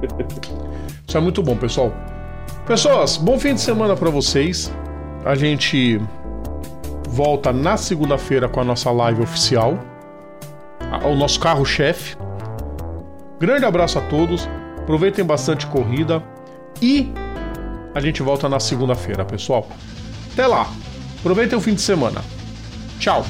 Isso 1.06 1.18
é 1.18 1.20
muito 1.20 1.42
bom, 1.42 1.56
pessoal. 1.56 1.92
Pessoas, 2.70 3.16
bom 3.16 3.36
fim 3.36 3.52
de 3.52 3.60
semana 3.60 3.96
para 3.96 4.10
vocês. 4.10 4.72
A 5.24 5.34
gente 5.34 6.00
volta 7.08 7.52
na 7.52 7.76
segunda-feira 7.76 8.48
com 8.48 8.60
a 8.60 8.64
nossa 8.64 8.92
live 8.92 9.22
oficial. 9.22 9.76
O 11.04 11.16
nosso 11.16 11.40
carro-chefe. 11.40 12.16
Grande 13.40 13.64
abraço 13.64 13.98
a 13.98 14.02
todos. 14.02 14.48
Aproveitem 14.78 15.24
bastante 15.24 15.66
corrida. 15.66 16.22
E 16.80 17.12
a 17.92 17.98
gente 17.98 18.22
volta 18.22 18.48
na 18.48 18.60
segunda-feira, 18.60 19.24
pessoal. 19.24 19.66
Até 20.32 20.46
lá. 20.46 20.72
Aproveitem 21.18 21.58
o 21.58 21.60
fim 21.60 21.74
de 21.74 21.82
semana. 21.82 22.22
Tchau. 23.00 23.24